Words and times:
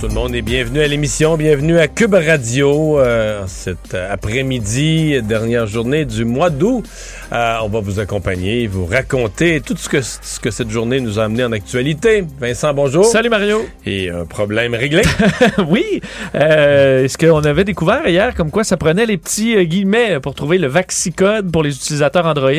Tout 0.00 0.06
le 0.06 0.14
monde 0.14 0.32
et 0.36 0.42
bienvenue 0.42 0.80
à 0.80 0.86
l'émission, 0.86 1.36
bienvenue 1.36 1.76
à 1.76 1.88
Cube 1.88 2.14
Radio 2.14 3.00
euh, 3.00 3.42
cet 3.48 3.94
après-midi, 3.94 5.20
dernière 5.22 5.66
journée 5.66 6.04
du 6.04 6.24
mois 6.24 6.50
d'août. 6.50 6.84
Euh, 7.32 7.56
on 7.62 7.68
va 7.68 7.80
vous 7.80 7.98
accompagner, 7.98 8.68
vous 8.68 8.86
raconter 8.86 9.60
tout 9.60 9.76
ce 9.76 9.88
que, 9.88 10.00
ce 10.00 10.38
que 10.38 10.52
cette 10.52 10.70
journée 10.70 11.00
nous 11.00 11.18
a 11.18 11.24
amené 11.24 11.44
en 11.44 11.50
actualité. 11.50 12.24
Vincent, 12.40 12.72
bonjour. 12.72 13.04
Salut 13.04 13.28
Mario. 13.28 13.66
Et 13.84 14.08
un 14.08 14.24
problème 14.24 14.74
réglé. 14.74 15.02
oui. 15.68 16.00
Euh, 16.36 17.04
Est-ce 17.04 17.18
qu'on 17.18 17.42
avait 17.42 17.64
découvert 17.64 18.06
hier 18.08 18.34
comme 18.36 18.52
quoi 18.52 18.62
ça 18.62 18.76
prenait 18.76 19.04
les 19.04 19.16
petits 19.16 19.56
euh, 19.56 19.64
guillemets 19.64 20.20
pour 20.20 20.34
trouver 20.34 20.58
le 20.58 20.68
Vaxicode 20.68 21.50
pour 21.50 21.64
les 21.64 21.74
utilisateurs 21.74 22.24
Android? 22.24 22.50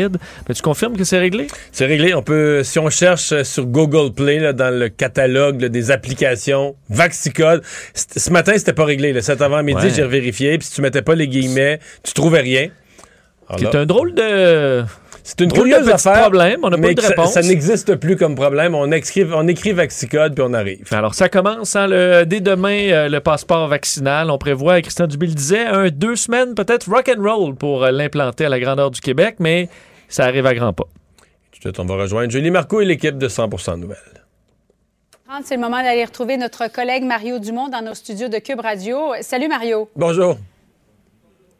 Mais 0.48 0.54
tu 0.54 0.62
confirmes 0.62 0.98
que 0.98 1.06
c'est 1.06 1.20
réglé? 1.20 1.48
C'est 1.72 1.86
réglé. 1.86 2.14
On 2.14 2.22
peut, 2.22 2.64
si 2.64 2.80
on 2.80 2.90
cherche 2.90 3.44
sur 3.44 3.66
Google 3.66 4.14
Play, 4.14 4.40
là, 4.40 4.52
dans 4.52 4.78
le 4.78 4.90
catalogue 4.90 5.62
là, 5.62 5.70
des 5.70 5.90
applications, 5.90 6.76
Vaxicode, 6.90 7.29
ce 7.94 8.30
matin, 8.32 8.54
c'était 8.58 8.74
pas 8.74 8.86
réglé. 8.86 9.14
Là. 9.14 9.22
Cet 9.22 9.42
avant-midi, 9.42 9.82
Ouais. 9.86 9.90
j'ai 9.96 10.06
vérifié. 10.08 10.58
Puis 10.58 10.68
si 10.68 10.74
tu 10.76 10.82
mettais 10.82 11.02
pas 11.02 11.16
les 11.16 11.28
guillemets, 11.28 11.80
tu 12.04 12.14
trouvais 12.14 12.42
rien. 12.42 12.70
C'est 13.58 13.76
un 13.76 13.86
drôle 13.86 14.14
de. 14.14 14.84
C'est 15.24 15.42
une 15.42 15.50
drôle 15.50 15.68
de 15.70 15.74
curieuse 15.76 15.86
petit 15.86 16.08
affaire. 16.08 16.22
problème, 16.22 16.60
on 16.64 16.70
n'a 16.72 16.78
pas 16.78 16.94
de 16.94 17.02
ça- 17.02 17.10
réponse. 17.10 17.34
Ça, 17.34 17.42
n'existe 17.42 17.96
plus 17.96 18.16
comme 18.16 18.34
problème. 18.36 18.74
On 18.74 18.92
écrit, 18.92 19.26
on 19.32 19.48
écrit 19.48 19.74
Vaxicode 19.74 20.34
puis 20.34 20.44
on 20.48 20.54
arrive. 20.54 20.88
Alors, 20.92 21.14
ça 21.14 21.30
commence 21.30 21.76
hein, 21.76 21.86
le, 21.88 22.26
dès 22.26 22.40
demain, 22.42 22.90
euh, 22.92 23.10
le 23.10 23.20
passeport 23.20 23.68
vaccinal. 23.68 24.32
On 24.32 24.38
prévoit, 24.40 24.82
Christian 24.82 25.06
Dubé 25.08 25.28
le 25.28 25.34
disait, 25.34 25.66
un 25.66 25.90
deux 25.90 26.16
semaines 26.16 26.56
peut-être 26.56 26.90
rock 26.90 27.12
and 27.16 27.22
roll 27.22 27.54
pour 27.56 27.84
euh, 27.84 27.92
l'implanter 27.92 28.46
à 28.46 28.50
la 28.50 28.60
grandeur 28.60 28.90
du 28.92 29.02
Québec, 29.02 29.36
mais 29.40 29.70
ça 30.08 30.24
arrive 30.26 30.46
à 30.48 30.56
grands 30.56 30.74
pas. 30.74 30.86
Tout 31.52 31.58
de 31.58 31.62
suite, 31.76 31.80
on 31.80 31.86
va 31.86 31.96
rejoindre 32.02 32.32
Julie 32.32 32.50
Marco 32.52 32.82
et 32.82 32.86
l'équipe 32.86 33.18
de 33.18 33.28
100% 33.28 33.78
Nouvelles. 33.80 33.98
C'est 35.44 35.56
le 35.56 35.62
moment 35.62 35.82
d'aller 35.82 36.04
retrouver 36.04 36.38
notre 36.38 36.68
collègue 36.72 37.04
Mario 37.04 37.38
Dumont 37.38 37.70
dans 37.70 37.82
nos 37.82 37.94
studios 37.94 38.30
de 38.30 38.40
Cube 38.40 38.60
Radio. 38.60 39.14
Salut 39.22 39.48
Mario. 39.48 39.88
Bonjour. 39.96 40.38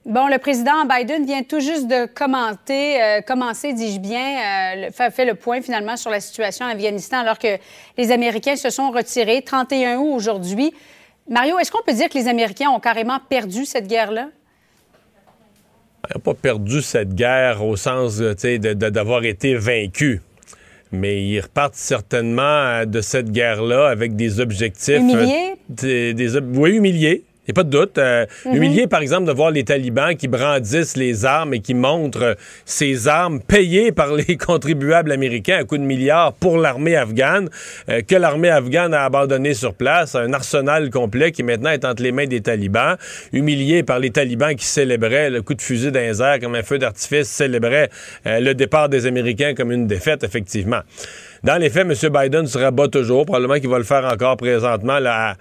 Bon, 0.06 0.28
le 0.28 0.40
président 0.40 0.86
Biden 0.86 1.24
vient 1.24 1.44
tout 1.44 1.60
juste 1.60 1.88
de 1.88 2.08
commenter, 2.08 3.02
euh, 3.02 3.22
commencer, 3.22 3.74
dis-je 3.74 4.00
bien, 4.00 4.86
euh, 4.88 4.92
fait, 4.92 5.12
fait 5.12 5.26
le 5.26 5.36
point 5.36 5.62
finalement 5.62 5.98
sur 5.98 6.10
la 6.10 6.20
situation 6.20 6.66
en 6.66 6.70
Afghanistan 6.70 7.20
alors 7.20 7.38
que 7.38 7.58
les 7.98 8.12
Américains 8.12 8.56
se 8.56 8.72
sont 8.72 8.90
retirés 8.90 9.44
31 9.44 9.98
août 9.98 10.14
aujourd'hui. 10.16 10.74
Mario, 11.30 11.60
est-ce 11.60 11.72
qu'on 11.72 11.84
peut 11.86 11.94
dire 11.94 12.10
que 12.10 12.18
les 12.18 12.28
Américains 12.28 12.72
ont 12.72 12.80
carrément 12.80 13.20
perdu 13.30 13.66
cette 13.66 13.88
guerre-là? 13.88 14.30
Ils 16.10 16.16
n'ont 16.16 16.22
pas 16.22 16.34
perdu 16.34 16.82
cette 16.82 17.14
guerre 17.14 17.64
au 17.64 17.76
sens 17.76 18.18
d'avoir 18.18 19.24
été 19.26 19.54
vaincus. 19.56 20.22
Mais 20.92 21.24
ils 21.24 21.40
repartent 21.40 21.76
certainement 21.76 22.42
euh, 22.42 22.86
de 22.86 23.02
cette 23.02 23.32
guerre-là 23.32 23.88
avec 23.90 24.16
des 24.16 24.40
objectifs. 24.40 24.98
Humiliés? 24.98 25.54
euh, 25.84 26.14
des, 26.14 26.14
des 26.14 26.38
oui, 26.38 26.72
humiliés. 26.72 27.24
Il 27.50 27.54
n'y 27.54 27.62
a 27.62 27.64
pas 27.64 27.64
de 27.64 27.70
doute. 27.72 27.98
Euh, 27.98 28.28
Humiliés, 28.46 28.86
par 28.86 29.02
exemple, 29.02 29.26
de 29.26 29.32
voir 29.32 29.50
les 29.50 29.64
talibans 29.64 30.16
qui 30.16 30.28
brandissent 30.28 30.96
les 30.96 31.26
armes 31.26 31.56
et 31.56 31.62
qui 31.62 31.74
montrent 31.74 32.22
euh, 32.22 32.34
ces 32.64 33.08
armes 33.08 33.40
payées 33.42 33.92
par 33.92 34.14
les 34.14 34.38
contribuables 34.38 35.12
américains 35.12 35.58
à 35.58 35.64
coups 35.64 35.82
de 35.82 35.86
milliards 35.86 36.34
pour 36.34 36.60
l'armée 36.60 36.96
afghane, 36.96 37.50
euh, 37.90 38.04
que 38.08 38.16
l'armée 38.16 38.52
afghane 38.52 38.94
a 38.94 39.04
abandonné 39.04 39.56
sur 39.56 39.74
place, 39.74 40.14
un 40.14 40.32
arsenal 40.32 40.92
complet 40.92 41.32
qui 41.32 41.42
maintenant 41.42 41.72
est 41.72 41.86
entre 41.86 42.04
les 42.04 42.12
mains 42.12 42.28
des 42.28 42.42
talibans. 42.42 42.98
Humiliés 43.34 43.82
par 43.82 43.98
les 43.98 44.12
talibans 44.12 44.54
qui 44.56 44.68
célébraient 44.68 45.32
le 45.32 45.42
coup 45.42 45.56
de 45.56 45.62
fusil 45.64 45.90
airs 45.96 46.40
comme 46.40 46.54
un 46.54 46.62
feu 46.62 46.78
d'artifice, 46.78 47.30
célébraient 47.30 47.90
euh, 48.28 48.42
le 48.42 48.54
départ 48.54 48.90
des 48.90 49.08
Américains 49.08 49.56
comme 49.56 49.72
une 49.72 49.88
défaite, 49.88 50.24
effectivement. 50.24 50.82
Dans 51.44 51.58
les 51.58 51.72
faits, 51.72 51.88
M. 51.90 52.12
Biden 52.12 52.46
se 52.46 52.60
rabat 52.60 52.90
toujours. 52.90 53.26
Probablement 53.26 53.60
qu'il 53.60 53.70
va 53.70 53.80
le 53.80 53.86
faire 53.86 54.06
encore 54.06 54.38
présentement 54.38 55.00
là, 55.00 55.32
à, 55.32 55.36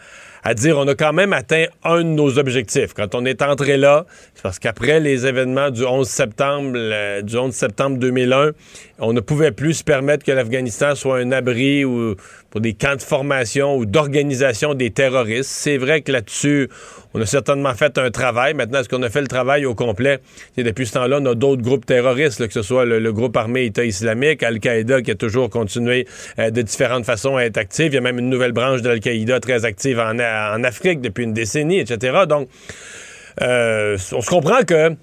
à 0.44 0.54
dire 0.54 0.78
on 0.78 0.86
a 0.86 0.94
quand 0.94 1.12
même 1.12 1.32
atteint 1.32 1.66
un 1.84 1.98
de 1.98 2.08
nos 2.08 2.38
objectifs. 2.38 2.94
Quand 2.94 3.14
on 3.14 3.24
est 3.24 3.42
entré 3.42 3.76
là, 3.76 4.06
c'est 4.34 4.42
parce 4.42 4.58
qu'après 4.58 5.00
les 5.00 5.26
événements 5.26 5.70
du 5.70 5.84
11 5.84 6.08
septembre, 6.08 7.22
du 7.22 7.36
11 7.36 7.54
septembre 7.54 7.98
2001, 7.98 8.52
on 8.98 9.12
ne 9.12 9.20
pouvait 9.20 9.52
plus 9.52 9.74
se 9.74 9.84
permettre 9.84 10.24
que 10.24 10.32
l'Afghanistan 10.32 10.94
soit 10.94 11.18
un 11.18 11.32
abri 11.32 11.84
ou 11.84 12.14
pour 12.50 12.60
des 12.60 12.72
camps 12.72 12.96
de 12.96 13.02
formation 13.02 13.76
ou 13.76 13.84
d'organisation 13.84 14.74
des 14.74 14.90
terroristes. 14.90 15.50
C'est 15.50 15.76
vrai 15.76 16.00
que 16.00 16.12
là-dessus, 16.12 16.68
on 17.12 17.20
a 17.20 17.26
certainement 17.26 17.74
fait 17.74 17.98
un 17.98 18.10
travail. 18.10 18.54
Maintenant, 18.54 18.80
est-ce 18.80 18.88
qu'on 18.88 19.02
a 19.02 19.10
fait 19.10 19.20
le 19.20 19.26
travail 19.26 19.66
au 19.66 19.74
complet? 19.74 20.20
Et 20.56 20.62
depuis 20.62 20.86
ce 20.86 20.94
temps-là, 20.94 21.18
on 21.20 21.26
a 21.26 21.34
d'autres 21.34 21.62
groupes 21.62 21.84
terroristes, 21.84 22.46
que 22.46 22.52
ce 22.52 22.62
soit 22.62 22.84
le, 22.84 23.12
groupe 23.12 23.36
armé 23.36 23.64
État 23.64 23.84
islamique, 23.84 24.42
Al-Qaïda, 24.42 25.02
qui 25.02 25.10
a 25.10 25.14
toujours 25.14 25.50
continué 25.50 26.06
euh, 26.38 26.50
de 26.50 26.62
différentes 26.62 27.04
façons 27.04 27.36
à 27.36 27.42
être 27.42 27.58
active. 27.58 27.92
Il 27.92 27.94
y 27.94 27.98
a 27.98 28.02
même 28.02 28.18
une 28.18 28.30
nouvelle 28.30 28.52
branche 28.52 28.82
de 28.82 28.90
Al-Qaïda 28.90 29.40
très 29.40 29.64
active 29.64 29.98
en, 29.98 30.18
Afrique 30.64 31.00
depuis 31.00 31.24
une 31.24 31.32
décennie, 31.32 31.78
etc. 31.78 32.24
Donc, 32.28 32.48
euh, 33.42 33.96
on 34.12 34.20
se 34.20 34.28
comprend 34.28 34.62
que 34.66 34.94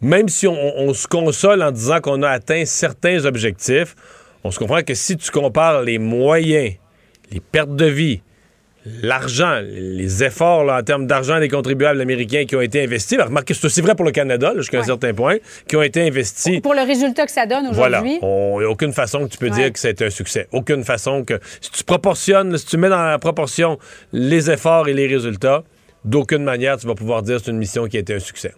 même 0.00 0.28
si 0.28 0.46
on 0.48 0.92
se 0.94 1.06
console 1.06 1.62
en 1.62 1.70
disant 1.70 2.00
qu'on 2.00 2.22
a 2.22 2.28
atteint 2.28 2.64
certains 2.64 3.24
objectifs, 3.24 3.94
on 4.44 4.50
se 4.50 4.58
comprend 4.58 4.82
que 4.82 4.94
si 4.94 5.16
tu 5.16 5.30
compares 5.30 5.82
les 5.82 5.98
moyens, 5.98 6.74
les 7.30 7.40
pertes 7.40 7.74
de 7.76 7.86
vie, 7.86 8.20
l'argent, 9.02 9.60
les 9.62 10.24
efforts 10.24 10.64
là, 10.64 10.78
en 10.80 10.82
termes 10.82 11.06
d'argent 11.06 11.38
des 11.38 11.48
contribuables 11.48 12.00
américains 12.00 12.44
qui 12.46 12.56
ont 12.56 12.60
été 12.60 12.82
investis, 12.82 13.16
ben, 13.16 13.26
remarquez, 13.26 13.54
c'est 13.54 13.64
aussi 13.64 13.80
vrai 13.80 13.94
pour 13.94 14.04
le 14.04 14.10
Canada, 14.10 14.48
là, 14.52 14.58
jusqu'à 14.60 14.80
un 14.80 14.82
certain 14.82 15.14
point, 15.14 15.36
qui 15.68 15.76
ont 15.76 15.82
été 15.82 16.04
investis. 16.06 16.60
Pour 16.60 16.74
le 16.74 16.82
résultat 16.84 17.24
que 17.26 17.30
ça 17.32 17.46
donne 17.46 17.68
Voilà. 17.72 17.98
aujourd'hui? 18.00 18.18
Il 18.22 18.58
n'y 18.58 18.64
a 18.64 18.68
aucune 18.70 18.92
façon 18.92 19.24
que 19.26 19.30
tu 19.30 19.38
peux 19.38 19.46
Ouais. 19.50 19.52
dire 19.56 19.72
que 19.72 19.78
c'est 19.78 20.02
un 20.02 20.10
succès. 20.10 20.48
Aucune 20.52 20.82
façon 20.84 21.24
que. 21.24 21.38
Si 21.60 21.70
tu 21.70 21.84
proportionnes, 21.84 22.58
si 22.58 22.66
tu 22.66 22.76
mets 22.76 22.88
dans 22.88 23.02
la 23.04 23.18
proportion 23.20 23.78
les 24.12 24.50
efforts 24.50 24.88
et 24.88 24.94
les 24.94 25.06
résultats, 25.06 25.62
d'aucune 26.04 26.42
manière 26.42 26.76
tu 26.76 26.86
vas 26.88 26.96
pouvoir 26.96 27.22
dire 27.22 27.36
que 27.38 27.44
c'est 27.44 27.50
une 27.52 27.58
mission 27.58 27.86
qui 27.86 27.96
a 27.96 28.00
été 28.00 28.14
un 28.14 28.18
succès. 28.18 28.52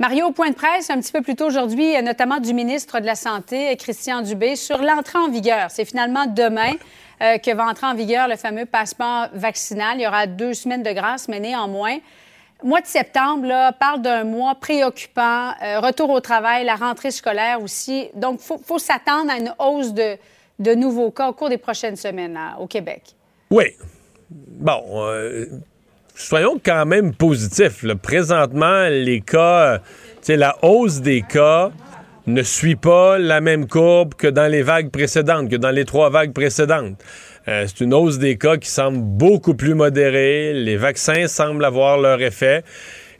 Mario, 0.00 0.28
au 0.28 0.32
point 0.32 0.48
de 0.48 0.54
presse, 0.54 0.88
un 0.88 0.98
petit 0.98 1.12
peu 1.12 1.20
plus 1.20 1.36
tôt 1.36 1.44
aujourd'hui, 1.44 1.94
euh, 1.94 2.00
notamment 2.00 2.40
du 2.40 2.54
ministre 2.54 3.00
de 3.00 3.04
la 3.04 3.14
Santé, 3.14 3.76
Christian 3.76 4.22
Dubé, 4.22 4.56
sur 4.56 4.78
l'entrée 4.78 5.18
en 5.18 5.28
vigueur. 5.28 5.70
C'est 5.70 5.84
finalement 5.84 6.24
demain 6.24 6.72
euh, 7.20 7.36
que 7.36 7.54
va 7.54 7.66
entrer 7.66 7.86
en 7.86 7.94
vigueur 7.94 8.26
le 8.26 8.36
fameux 8.36 8.64
passeport 8.64 9.28
vaccinal. 9.34 9.98
Il 9.98 10.04
y 10.04 10.06
aura 10.06 10.26
deux 10.26 10.54
semaines 10.54 10.82
de 10.82 10.90
grâce, 10.92 11.28
mais 11.28 11.38
néanmoins, 11.38 11.98
mois 12.62 12.80
de 12.80 12.86
septembre 12.86 13.44
là, 13.44 13.72
parle 13.72 14.00
d'un 14.00 14.24
mois 14.24 14.54
préoccupant, 14.54 15.50
euh, 15.62 15.80
retour 15.80 16.08
au 16.08 16.20
travail, 16.20 16.64
la 16.64 16.76
rentrée 16.76 17.10
scolaire 17.10 17.62
aussi. 17.62 18.08
Donc, 18.14 18.40
il 18.40 18.56
faut, 18.64 18.78
s'attendre 18.78 19.30
à 19.30 19.36
une 19.36 19.54
hausse 19.58 19.92
de, 19.92 20.74
nouveaux 20.76 21.10
cas 21.10 21.28
au 21.28 21.34
cours 21.34 21.50
des 21.50 21.58
prochaines 21.58 21.96
semaines 21.96 22.40
au 22.58 22.66
Québec. 22.66 23.02
Oui. 23.50 23.66
Bon, 24.30 24.82
euh, 24.94 25.44
soyons 26.20 26.60
quand 26.64 26.86
même 26.86 27.14
positifs. 27.14 27.84
Présentement, 28.02 28.88
les 28.90 29.20
cas, 29.20 29.80
la 30.28 30.56
hausse 30.62 31.00
des 31.00 31.22
cas 31.22 31.70
ne 32.26 32.42
suit 32.42 32.76
pas 32.76 33.18
la 33.18 33.40
même 33.40 33.66
courbe 33.66 34.14
que 34.14 34.26
dans 34.28 34.50
les 34.50 34.62
vagues 34.62 34.90
précédentes, 34.90 35.50
que 35.50 35.56
dans 35.56 35.70
les 35.70 35.84
trois 35.84 36.10
vagues 36.10 36.32
précédentes. 36.32 36.96
Euh, 37.48 37.64
c'est 37.66 37.80
une 37.82 37.94
hausse 37.94 38.18
des 38.18 38.36
cas 38.36 38.56
qui 38.58 38.68
semble 38.68 38.98
beaucoup 38.98 39.54
plus 39.54 39.74
modérée. 39.74 40.52
Les 40.52 40.76
vaccins 40.76 41.26
semblent 41.26 41.64
avoir 41.64 41.98
leur 41.98 42.20
effet. 42.20 42.62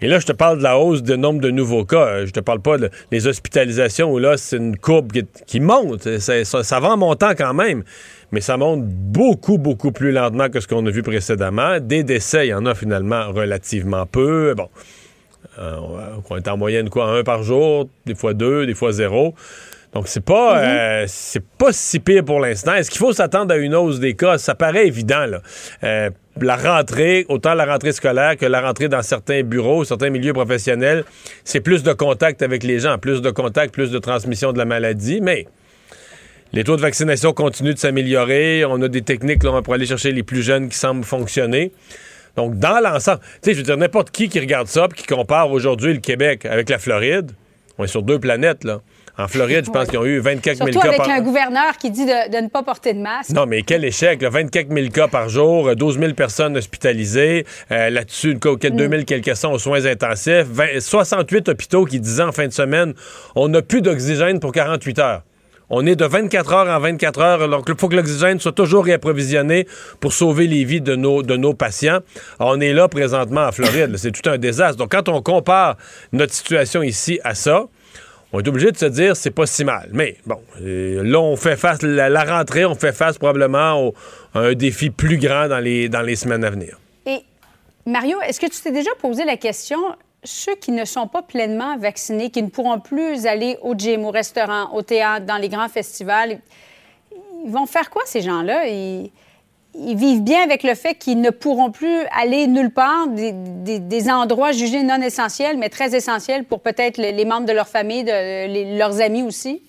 Et 0.03 0.09
là, 0.09 0.19
je 0.19 0.27
te 0.27 0.33
parle 0.33 0.59
de 0.59 0.63
la 0.63 0.79
hausse 0.79 1.03
de 1.03 1.17
nombre 1.17 1.41
de 1.41 1.51
nouveaux 1.51 1.85
cas. 1.85 2.07
Euh, 2.07 2.27
Je 2.27 2.31
te 2.31 2.41
parle 2.41 2.61
pas 2.61 2.79
de- 2.79 2.91
des 3.11 3.27
hospitalisations 3.27 4.13
où 4.13 4.19
là, 4.19 4.37
c'est 4.37 4.57
une 4.57 4.77
courbe 4.77 5.11
qui, 5.47 5.61
monte. 5.61 6.07
Ça 6.19 6.81
va 6.81 6.89
en 6.91 6.97
montant 6.97 7.33
quand 7.37 7.55
même. 7.55 7.83
Mais 8.33 8.41
ça 8.41 8.57
monte 8.57 8.85
beaucoup, 8.85 9.59
beaucoup 9.59 9.93
plus 9.93 10.13
lentement 10.13 10.49
que 10.49 10.61
ce 10.61 10.69
qu'on 10.69 10.87
a 10.87 10.91
vu 10.91 11.03
précédemment. 11.03 11.81
Des 11.81 12.05
décès, 12.05 12.47
il 12.47 12.51
y 12.51 12.55
en 12.55 12.67
a 12.67 12.75
finalement 12.75 13.31
relativement 13.33 14.07
peu. 14.07 14.55
Bon. 14.57 14.69
Euh, 15.59 15.77
on 16.29 16.37
est 16.37 16.49
en 16.49 16.57
moyenne 16.57 16.89
quoi, 16.91 17.07
un 17.11 17.23
par 17.23 17.43
jour, 17.43 17.89
des 18.07 18.15
fois 18.15 18.35
deux, 18.35 18.67
des 18.67 18.75
fois 18.75 18.93
zéro. 18.93 19.35
Donc 19.93 20.07
c'est 20.07 20.25
pas 20.25 20.55
Mhm. 20.55 20.69
euh, 20.69 21.05
c'est 21.09 21.45
pas 21.45 21.73
si 21.73 21.99
pire 21.99 22.25
pour 22.25 22.39
l'instant. 22.39 22.75
Est-ce 22.75 22.91
qu'il 22.91 23.01
faut 23.01 23.13
s'attendre 23.13 23.53
à 23.53 23.57
une 23.57 23.75
hausse 23.75 23.99
des 23.99 24.15
cas? 24.15 24.39
Ça 24.39 24.55
paraît 24.55 24.87
évident 24.87 25.27
là. 25.27 25.43
Euh, 25.83 26.11
la 26.41 26.57
rentrée, 26.57 27.27
autant 27.29 27.55
la 27.55 27.65
rentrée 27.67 27.91
scolaire 27.93 28.37
que 28.37 28.47
la 28.47 28.61
rentrée 28.61 28.89
dans 28.89 29.03
certains 29.03 29.43
bureaux, 29.43 29.83
certains 29.85 30.11
milieux 30.11 30.33
professionnels, 30.33 31.05
c'est 31.45 31.61
plus 31.61 31.83
de 31.83 31.93
contact 31.93 32.41
avec 32.43 32.63
les 32.63 32.79
gens, 32.79 32.99
plus 32.99 33.21
de 33.21 33.31
contact, 33.31 33.75
plus 33.75 33.91
de 33.91 33.99
transmission 33.99 34.53
de 34.53 34.59
la 34.59 34.65
maladie, 34.65 35.21
mais 35.21 35.47
les 36.53 36.65
taux 36.65 36.77
de 36.77 36.81
vaccination 36.83 37.33
continuent 37.33 37.75
de 37.75 37.79
s'améliorer. 37.79 38.65
On 38.65 38.81
a 38.83 38.89
des 38.89 39.03
techniques 39.03 39.43
là, 39.45 39.63
pour 39.63 39.75
aller 39.75 39.87
chercher 39.87 40.13
les 40.13 40.23
plus 40.23 40.43
jeunes 40.43 40.69
qui 40.69 40.79
semblent 40.79 41.05
fonctionner. 41.05 41.73
Donc, 42.37 42.59
dans 42.59 42.81
l'ensemble, 42.81 43.21
tu 43.21 43.27
sais, 43.43 43.53
je 43.53 43.59
veux 43.59 43.65
dire, 43.65 43.77
n'importe 43.77 44.11
qui 44.11 44.29
qui 44.29 44.39
regarde 44.41 44.69
ça 44.69 44.89
puis 44.89 45.03
qui 45.03 45.07
compare 45.07 45.51
aujourd'hui 45.51 45.93
le 45.93 46.01
Québec 46.01 46.47
avec 46.47 46.69
la 46.69 46.79
Floride, 46.79 47.33
on 47.79 47.85
est 47.85 47.89
sur 47.89 48.03
deux 48.03 48.19
planètes, 48.19 48.65
là. 48.65 48.81
En 49.19 49.29
Floride, 49.29 49.67
je 49.67 49.71
pense 49.71 49.89
qu'ils 49.89 49.99
ont 49.99 50.05
eu 50.07 50.19
24 50.19 50.57
000 50.57 50.69
Surtout 50.71 50.81
cas 50.81 50.89
avec 50.89 50.99
par... 50.99 51.11
un 51.11 51.21
gouverneur 51.21 51.77
qui 51.77 51.91
dit 51.91 52.07
de, 52.07 52.33
de 52.33 52.43
ne 52.43 52.49
pas 52.49 52.63
porter 52.63 52.95
de 52.95 53.01
masque. 53.01 53.31
Non, 53.33 53.45
mais 53.45 53.61
quel 53.63 53.85
échec, 53.85 54.23
là. 54.23 54.31
24 54.31 54.73
000 54.73 54.89
cas 54.89 55.09
par 55.09 55.29
jour, 55.29 55.69
euh, 55.69 55.75
12 55.75 55.99
000 55.99 56.15
personnes 56.15 56.57
hospitalisées, 56.57 57.45
euh, 57.71 57.91
là-dessus, 57.91 58.31
une 58.33 58.39
co- 58.41 58.57
2 58.57 58.89
000 58.89 59.03
quelques 59.05 59.37
sont 59.37 59.51
aux 59.51 59.59
soins 59.59 59.85
intensifs, 59.85 60.47
20 60.47 60.81
68 60.81 61.51
hôpitaux 61.51 61.85
qui 61.85 62.01
disaient 62.01 62.23
en 62.23 62.33
fin 62.33 62.47
de 62.47 62.53
semaine, 62.53 62.95
on 63.35 63.49
n'a 63.49 63.61
plus 63.61 63.83
d'oxygène 63.83 64.41
pour 64.41 64.53
48 64.53 64.99
heures. 65.01 65.23
On 65.73 65.87
est 65.87 65.95
de 65.95 66.05
24 66.05 66.53
heures 66.53 66.77
en 66.77 66.81
24 66.81 67.21
heures, 67.21 67.49
donc 67.49 67.67
il 67.69 67.77
faut 67.79 67.89
que 67.89 67.95
l'oxygène 67.95 68.41
soit 68.41 68.53
toujours 68.53 68.85
réapprovisionné 68.85 69.69
pour 70.01 70.13
sauver 70.13 70.49
les 70.49 70.65
vies 70.65 70.81
de 70.81 70.97
nos, 70.97 71.55
patients. 71.55 72.01
On 72.41 72.61
est 72.61 72.73
là 72.73 72.89
présentement 72.89 73.43
en 73.43 73.53
Floride, 73.53 73.97
c'est 73.97 74.11
tout 74.11 74.29
un 74.29 74.37
désastre. 74.37 74.79
Donc 74.79 74.91
quand 74.91 75.09
on 75.09 75.23
compare 75.23 75.77
notre 76.13 76.35
situation 76.35 76.83
ici 76.83 77.21
à 77.23 77.37
ça, 77.37 77.67
on 78.33 78.41
est 78.41 78.49
obligé 78.49 78.73
de 78.73 78.77
se 78.77 78.87
dire 78.87 79.15
c'est 79.15 79.31
pas 79.31 79.47
si 79.47 79.65
mal. 79.65 79.91
Mais 79.93 80.17
bon, 80.27 80.41
euh, 80.61 81.05
là, 81.05 81.21
on 81.21 81.37
fait 81.37 81.57
face, 81.57 81.83
la, 81.83 82.09
la 82.09 82.25
rentrée, 82.25 82.65
on 82.65 82.75
fait 82.75 82.93
face 82.93 83.17
probablement 83.19 83.93
à 84.35 84.41
un 84.41 84.55
défi 84.55 84.91
plus 84.91 85.19
grand 85.19 85.47
dans 85.47 85.61
les, 85.61 85.89
dans 85.89 86.03
les 86.03 86.17
semaines 86.17 86.45
à 86.45 86.51
venir. 86.51 86.81
Et 87.07 87.21
Mario, 87.87 88.21
est-ce 88.23 88.41
que 88.41 88.47
tu 88.47 88.61
t'es 88.61 88.73
déjà 88.73 88.91
posé 89.01 89.25
la 89.25 89.37
question, 89.37 89.79
ceux 90.25 90.55
qui 90.55 90.73
ne 90.73 90.85
sont 90.85 91.07
pas 91.07 91.23
pleinement 91.23 91.77
vaccinés, 91.79 92.31
qui 92.31 92.43
ne 92.43 92.49
pourront 92.49 92.81
plus 92.81 93.27
aller 93.27 93.59
au 93.63 93.75
gym, 93.75 94.05
au 94.05 94.11
restaurant, 94.11 94.73
au 94.75 94.83
théâtre, 94.83 95.27
dans 95.27 95.39
les 95.39 95.49
grands 95.49 95.69
festivals, 95.69 96.41
ils 97.45 97.51
vont 97.51 97.67
faire 97.67 97.91
quoi, 97.91 98.03
ces 98.05 98.21
gens-là? 98.21 98.67
Ils, 98.67 99.11
vivent 99.75 100.23
bien 100.23 100.43
avec 100.43 100.65
le 100.65 100.75
fait 100.75 100.97
qu'ils 100.97 101.21
ne 101.21 101.31
pourront 101.31 101.71
plus 101.71 102.01
aller 102.11 102.49
nulle 102.49 102.73
part, 102.73 103.07
des, 103.07 103.33
des- 103.33 104.11
endroits 104.11 104.51
jugés 104.51 104.83
non 104.83 105.01
essentiels, 105.01 105.57
mais 105.57 105.69
très 105.69 105.95
essentiels 105.95 106.45
pour 106.45 106.61
peut-être 106.61 106.99
les, 106.99 107.25
membres 107.25 107.47
de 107.47 107.53
leur 107.53 107.69
famille, 107.69 108.05
leurs 108.05 109.01
amis 109.01 109.23
aussi? 109.23 109.63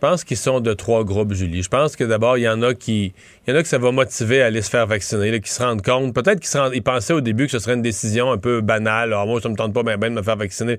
Je 0.00 0.06
pense 0.06 0.22
qu'ils 0.22 0.36
sont 0.36 0.60
de 0.60 0.74
trois 0.74 1.02
groupes, 1.02 1.32
Julie. 1.34 1.60
Je 1.64 1.68
pense 1.68 1.96
que 1.96 2.04
d'abord, 2.04 2.38
il 2.38 2.42
y 2.42 2.48
en 2.48 2.62
a 2.62 2.72
qui. 2.72 3.12
Il 3.46 3.50
y 3.50 3.52
en 3.52 3.58
a 3.58 3.62
que 3.62 3.68
ça 3.68 3.78
va 3.78 3.90
motiver 3.90 4.42
à 4.42 4.46
aller 4.46 4.62
se 4.62 4.70
faire 4.70 4.86
vacciner, 4.86 5.32
là, 5.32 5.40
qui 5.40 5.50
se 5.50 5.60
rendent 5.60 5.82
compte. 5.82 6.14
Peut-être 6.14 6.38
qu'ils 6.38 6.48
se 6.48 6.56
rendent- 6.56 6.72
ils 6.72 6.82
pensaient 6.84 7.14
au 7.14 7.20
début 7.20 7.46
que 7.46 7.50
ce 7.50 7.58
serait 7.58 7.74
une 7.74 7.82
décision 7.82 8.30
un 8.30 8.38
peu 8.38 8.60
banale. 8.60 9.12
Alors, 9.12 9.26
moi, 9.26 9.40
ça 9.40 9.48
me 9.48 9.56
tente 9.56 9.74
pas 9.74 9.82
bien 9.82 9.98
ben 9.98 10.10
de 10.14 10.20
me 10.20 10.22
faire 10.22 10.36
vacciner. 10.36 10.78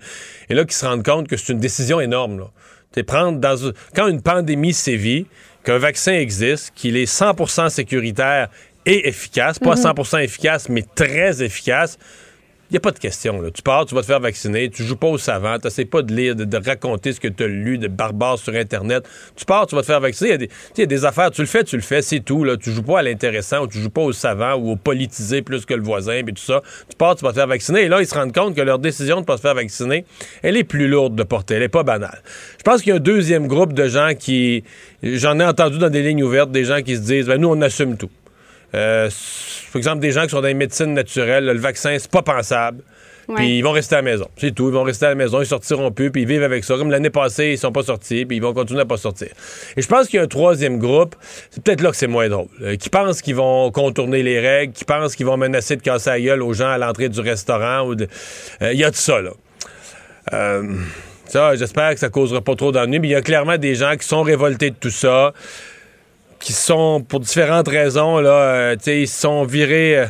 Et 0.50 0.54
là, 0.54 0.64
qui 0.64 0.74
se 0.74 0.86
rendent 0.86 1.04
compte 1.04 1.28
que 1.28 1.36
c'est 1.36 1.52
une 1.52 1.60
décision 1.60 2.00
énorme. 2.00 2.40
Là. 2.40 2.46
T'sais, 2.94 3.04
prendre 3.04 3.40
dans, 3.40 3.58
quand 3.94 4.08
une 4.08 4.22
pandémie 4.22 4.74
sévit, 4.74 5.26
qu'un 5.66 5.80
vaccin 5.80 6.14
existe, 6.14 6.72
qu'il 6.74 6.96
est 6.96 7.04
100% 7.12 7.68
sécuritaire 7.70 8.48
et 8.86 9.10
efficace, 9.10 9.60
pas 9.60 9.76
100% 9.76 10.24
efficace, 10.24 10.70
mais 10.70 10.86
très 10.96 11.44
efficace, 11.44 11.98
il 12.70 12.74
n'y 12.74 12.78
a 12.78 12.82
pas 12.82 12.92
de 12.92 13.00
question. 13.00 13.42
Là. 13.42 13.50
Tu 13.50 13.64
pars, 13.64 13.86
tu 13.88 13.96
vas 13.96 14.02
te 14.02 14.06
faire 14.06 14.20
vacciner, 14.20 14.70
tu 14.70 14.84
joues 14.84 14.96
pas 14.96 15.08
au 15.08 15.18
savant, 15.18 15.58
tu 15.58 15.66
n'essaies 15.66 15.86
pas 15.86 16.04
de 16.04 16.14
lire, 16.14 16.36
de, 16.36 16.58
raconter 16.64 17.14
ce 17.14 17.20
que 17.20 17.28
tu 17.28 17.44
as 17.44 17.48
lu 17.48 17.80
de 17.80 17.88
barbare 17.88 18.38
sur 18.38 18.54
Internet. 18.54 19.10
Tu 19.36 19.44
pars, 19.44 19.66
tu 19.66 19.74
vas 19.74 19.82
te 19.82 19.88
faire 19.88 20.00
vacciner. 20.00 20.50
Il 20.76 20.80
y 20.80 20.84
a 20.84 20.86
des 20.86 21.04
affaires, 21.04 21.32
tu 21.32 21.42
le 21.42 21.48
fais, 21.48 21.64
tu 21.64 21.76
le 21.78 21.82
fais, 21.82 22.04
c'est 22.04 22.20
tout. 22.20 22.44
Là. 22.44 22.58
Tu 22.58 22.72
joues 22.72 22.84
pas 22.84 23.00
à 23.00 23.02
l'intéressant 23.02 23.64
ou 23.64 23.68
tu 23.68 23.80
joues 23.80 23.90
pas 23.90 24.04
au 24.04 24.12
savant 24.12 24.54
ou 24.54 24.72
au 24.72 24.76
politisé 24.76 25.42
plus 25.42 25.66
que 25.66 25.74
le 25.74 25.82
voisin, 25.82 26.22
puis 26.24 26.36
tout 26.36 26.44
ça. 26.44 26.62
Tu 26.88 26.96
pars, 26.96 27.16
tu 27.16 27.26
vas 27.26 27.32
te 27.32 27.38
faire 27.38 27.48
vacciner. 27.48 27.82
Et 27.82 27.88
là, 27.88 28.02
ils 28.02 28.08
se 28.08 28.14
rendent 28.14 28.34
compte 28.34 28.56
que 28.56 28.62
leur 28.62 28.78
décision 28.78 29.16
de 29.16 29.22
ne 29.22 29.26
pas 29.26 29.38
se 29.38 29.42
faire 29.42 29.56
vacciner, 29.56 30.06
elle 30.44 30.56
est 30.56 30.64
plus 30.64 30.88
lourde 30.88 31.16
de 31.16 31.24
porter, 31.24 31.56
elle 31.56 31.64
est 31.64 31.70
pas 31.70 31.84
banale. 31.84 32.22
Je 32.60 32.64
pense 32.64 32.82
qu'il 32.84 32.90
y 32.90 32.94
a 32.94 32.98
un 32.98 33.00
deuxième 33.00 33.48
groupe 33.48 33.74
de 33.74 33.88
gens 33.88 34.12
qui. 34.18 34.64
J'en 35.02 35.40
ai 35.40 35.46
entendu 35.46 35.80
dans 35.80 35.90
des 35.90 36.04
lignes 36.04 36.24
ouvertes, 36.24 36.52
des 36.52 36.66
gens 36.66 36.82
qui 36.84 36.98
se 36.98 37.02
disent 37.02 37.26
ben, 37.26 37.42
nous, 37.42 37.50
on 37.50 37.62
assume 37.62 37.98
tout. 37.98 38.12
Euh, 38.76 39.10
par 39.72 39.80
exemple, 39.80 40.00
des 40.00 40.12
gens 40.12 40.24
qui 40.24 40.30
sont 40.30 40.42
dans 40.42 40.48
les 40.48 40.54
médecines 40.54 40.94
naturelles, 40.94 41.46
le 41.46 41.58
vaccin, 41.60 41.96
c'est 42.00 42.12
pas 42.12 42.22
pensable. 42.22 42.84
Puis 43.36 43.60
ils 43.60 43.62
vont 43.62 43.72
rester 43.74 43.94
à 43.94 44.00
la 44.00 44.02
maison. 44.02 44.28
C'est 44.38 44.56
tout. 44.56 44.70
Ils 44.70 44.74
vont 44.74 44.82
rester 44.82 45.06
à 45.06 45.10
la 45.10 45.16
maison. 45.16 45.40
Ils 45.40 45.46
sortiront 45.46 45.92
plus. 45.92 46.10
Puis 46.10 46.24
ils 46.24 46.28
vivent 46.28 46.42
avec 46.42 46.64
ça. 46.64 46.76
Comme 46.78 46.90
l'année 46.90 47.12
passée, 47.12 47.50
ils 47.52 47.58
sont 47.60 47.72
pas 47.72 47.84
sortis. 47.84 48.26
Puis 48.26 48.38
ils 48.38 48.42
vont 48.42 48.56
continuer 48.56 48.82
à 48.82 48.86
pas 48.86 48.98
sortir. 48.98 49.28
Et 49.78 49.84
je 49.84 49.88
pense 49.88 50.08
qu'il 50.08 50.18
y 50.18 50.20
a 50.20 50.24
un 50.24 50.28
troisième 50.28 50.80
groupe. 50.80 51.16
C'est 51.52 51.62
peut-être 51.64 51.82
là 51.82 51.92
que 51.92 51.96
c'est 51.96 52.08
moins 52.08 52.28
drôle. 52.28 52.48
euh, 52.64 52.76
qui 52.76 52.90
pensent 52.90 53.22
qu'ils 53.22 53.36
vont 53.36 53.70
contourner 53.70 54.24
les 54.24 54.40
règles. 54.40 54.74
Qui 54.74 54.84
pensent 54.84 55.16
qu'ils 55.16 55.28
vont 55.28 55.38
menacer 55.38 55.76
de 55.76 55.84
casser 55.84 56.10
la 56.10 56.20
gueule 56.22 56.42
aux 56.42 56.54
gens 56.54 56.70
à 56.70 56.80
l'entrée 56.80 57.08
du 57.10 57.20
restaurant. 57.20 57.94
de- 57.94 58.08
Euh, 58.64 58.74
Il 58.74 58.80
y 58.80 58.84
a 58.84 58.90
tout 58.90 58.98
ça, 58.98 59.22
là. 59.22 59.32
Euh, 60.34 60.64
ça, 61.28 61.56
j'espère 61.56 61.94
que 61.94 62.00
ça 62.00 62.10
causera 62.10 62.42
pas 62.42 62.56
trop 62.56 62.72
d'ennuis. 62.72 62.98
Mais 63.00 63.10
il 63.10 63.12
y 63.12 63.16
a 63.16 63.22
clairement 63.22 63.58
des 63.58 63.76
gens 63.76 63.96
qui 63.96 64.08
sont 64.08 64.24
révoltés 64.24 64.72
de 64.72 64.76
tout 64.76 64.90
ça 64.90 65.34
qui 66.40 66.54
sont, 66.54 67.02
pour 67.02 67.20
différentes 67.20 67.68
raisons, 67.68 68.20
là, 68.20 68.32
euh, 68.32 68.76
tu 68.76 68.84
sais, 68.84 69.02
ils 69.02 69.08
se 69.08 69.22
sont 69.22 69.44
virés. 69.44 69.98
euh, 69.98 70.06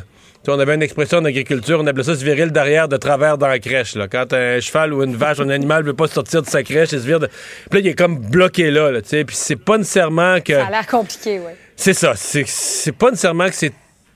on 0.47 0.59
avait 0.59 0.73
une 0.73 0.81
expression 0.81 1.19
en 1.19 1.25
agriculture, 1.25 1.79
on 1.79 1.85
appelait 1.85 2.03
ça 2.03 2.15
se 2.15 2.23
virer 2.23 2.45
le 2.45 2.51
derrière 2.51 2.87
de 2.87 2.97
travers 2.97 3.37
dans 3.37 3.47
la 3.47 3.59
crèche. 3.59 3.95
Là. 3.95 4.07
Quand 4.07 4.33
un 4.33 4.59
cheval 4.59 4.93
ou 4.93 5.03
une 5.03 5.15
vache, 5.15 5.39
un 5.39 5.49
animal 5.49 5.83
veut 5.83 5.93
pas 5.93 6.07
sortir 6.07 6.41
de 6.41 6.47
sa 6.47 6.63
crèche, 6.63 6.91
il 6.91 6.99
se 6.99 7.05
vire 7.05 7.19
de. 7.19 7.27
Puis 7.27 7.73
là, 7.73 7.79
il 7.79 7.87
est 7.87 7.93
comme 7.93 8.17
bloqué 8.17 8.71
là, 8.71 8.91
là 8.91 9.01
tu 9.01 9.09
sais. 9.09 9.25
Puis 9.25 9.35
c'est 9.35 9.55
pas 9.55 9.77
nécessairement 9.77 10.39
que. 10.41 10.53
Ça 10.53 10.65
a 10.65 10.71
l'air 10.71 10.87
compliqué, 10.87 11.39
oui. 11.39 11.51
C'est 11.75 11.93
ça. 11.93 12.13
C'est, 12.15 12.91
pas 12.91 13.11
nécessairement 13.11 13.47
que 13.47 13.55
c'est 13.55 13.73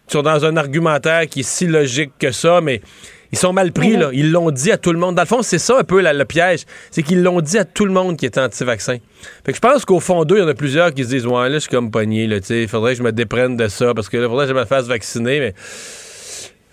sur 0.07 0.23
dans 0.23 0.43
un 0.43 0.57
argumentaire 0.57 1.27
qui 1.27 1.41
est 1.41 1.49
si 1.49 1.65
logique 1.65 2.11
que 2.19 2.31
ça, 2.31 2.61
mais 2.61 2.81
ils 3.33 3.37
sont 3.37 3.51
mal 3.51 3.71
pris, 3.73 3.97
là. 3.97 4.11
Ils 4.13 4.31
l'ont 4.31 4.51
dit 4.51 4.71
à 4.71 4.77
tout 4.77 4.93
le 4.93 4.99
monde. 4.99 5.15
Dans 5.15 5.23
le 5.23 5.27
fond, 5.27 5.41
c'est 5.41 5.57
ça 5.59 5.79
un 5.79 5.83
peu 5.83 5.99
la- 5.99 6.13
le 6.13 6.23
piège. 6.23 6.61
C'est 6.91 7.03
qu'ils 7.03 7.21
l'ont 7.23 7.41
dit 7.41 7.57
à 7.57 7.65
tout 7.65 7.83
le 7.83 7.91
monde 7.91 8.15
qui 8.15 8.25
était 8.25 8.39
anti-vaccin. 8.39 8.97
Fait 9.45 9.51
que 9.51 9.55
je 9.55 9.59
pense 9.59 9.83
qu'au 9.85 9.99
fond 9.99 10.23
d'eux, 10.23 10.37
il 10.37 10.41
y 10.41 10.43
en 10.43 10.47
a 10.47 10.53
plusieurs 10.53 10.93
qui 10.93 11.03
se 11.03 11.09
disent 11.09 11.25
Ouais, 11.25 11.49
là, 11.49 11.55
je 11.55 11.59
suis 11.59 11.69
comme 11.69 11.91
pogné, 11.91 12.27
là, 12.27 12.39
tu 12.39 12.45
sais. 12.47 12.61
Il 12.61 12.67
faudrait 12.69 12.93
que 12.93 12.99
je 12.99 13.03
me 13.03 13.11
déprenne 13.11 13.57
de 13.57 13.67
ça 13.67 13.93
parce 13.93 14.07
que 14.07 14.17
là, 14.17 14.29
faudrait 14.29 14.45
que 14.45 14.53
je 14.53 14.57
me 14.57 14.65
fasse 14.65 14.85
vacciner, 14.85 15.39
mais. 15.39 15.53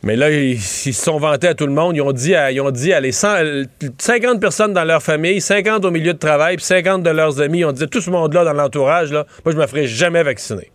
Mais 0.02 0.16
là, 0.16 0.30
ils, 0.30 0.52
ils 0.52 0.60
se 0.62 0.92
sont 0.92 1.18
vantés 1.18 1.48
à 1.48 1.54
tout 1.54 1.66
le 1.66 1.72
monde. 1.74 1.94
Ils 1.94 2.00
ont 2.00 2.12
dit 2.12 2.34
à, 2.34 2.50
ils 2.52 2.60
ont 2.62 2.70
dit 2.70 2.92
à 2.92 3.00
les 3.00 3.12
100 3.12 3.28
euh, 3.36 3.64
50 3.98 4.40
personnes 4.40 4.72
dans 4.72 4.84
leur 4.84 5.02
famille, 5.02 5.40
50 5.42 5.84
au 5.84 5.90
milieu 5.90 6.14
de 6.14 6.18
travail, 6.18 6.56
puis 6.56 6.64
50 6.64 7.02
de 7.02 7.10
leurs 7.10 7.40
amis. 7.40 7.58
Ils 7.58 7.64
ont 7.66 7.72
dit 7.72 7.86
tout 7.86 8.00
ce 8.00 8.08
monde-là 8.10 8.44
dans 8.44 8.54
l'entourage, 8.54 9.12
là, 9.12 9.26
moi, 9.44 9.52
je 9.52 9.58
me 9.58 9.66
ferai 9.66 9.86
jamais 9.86 10.22
vacciner. 10.22 10.70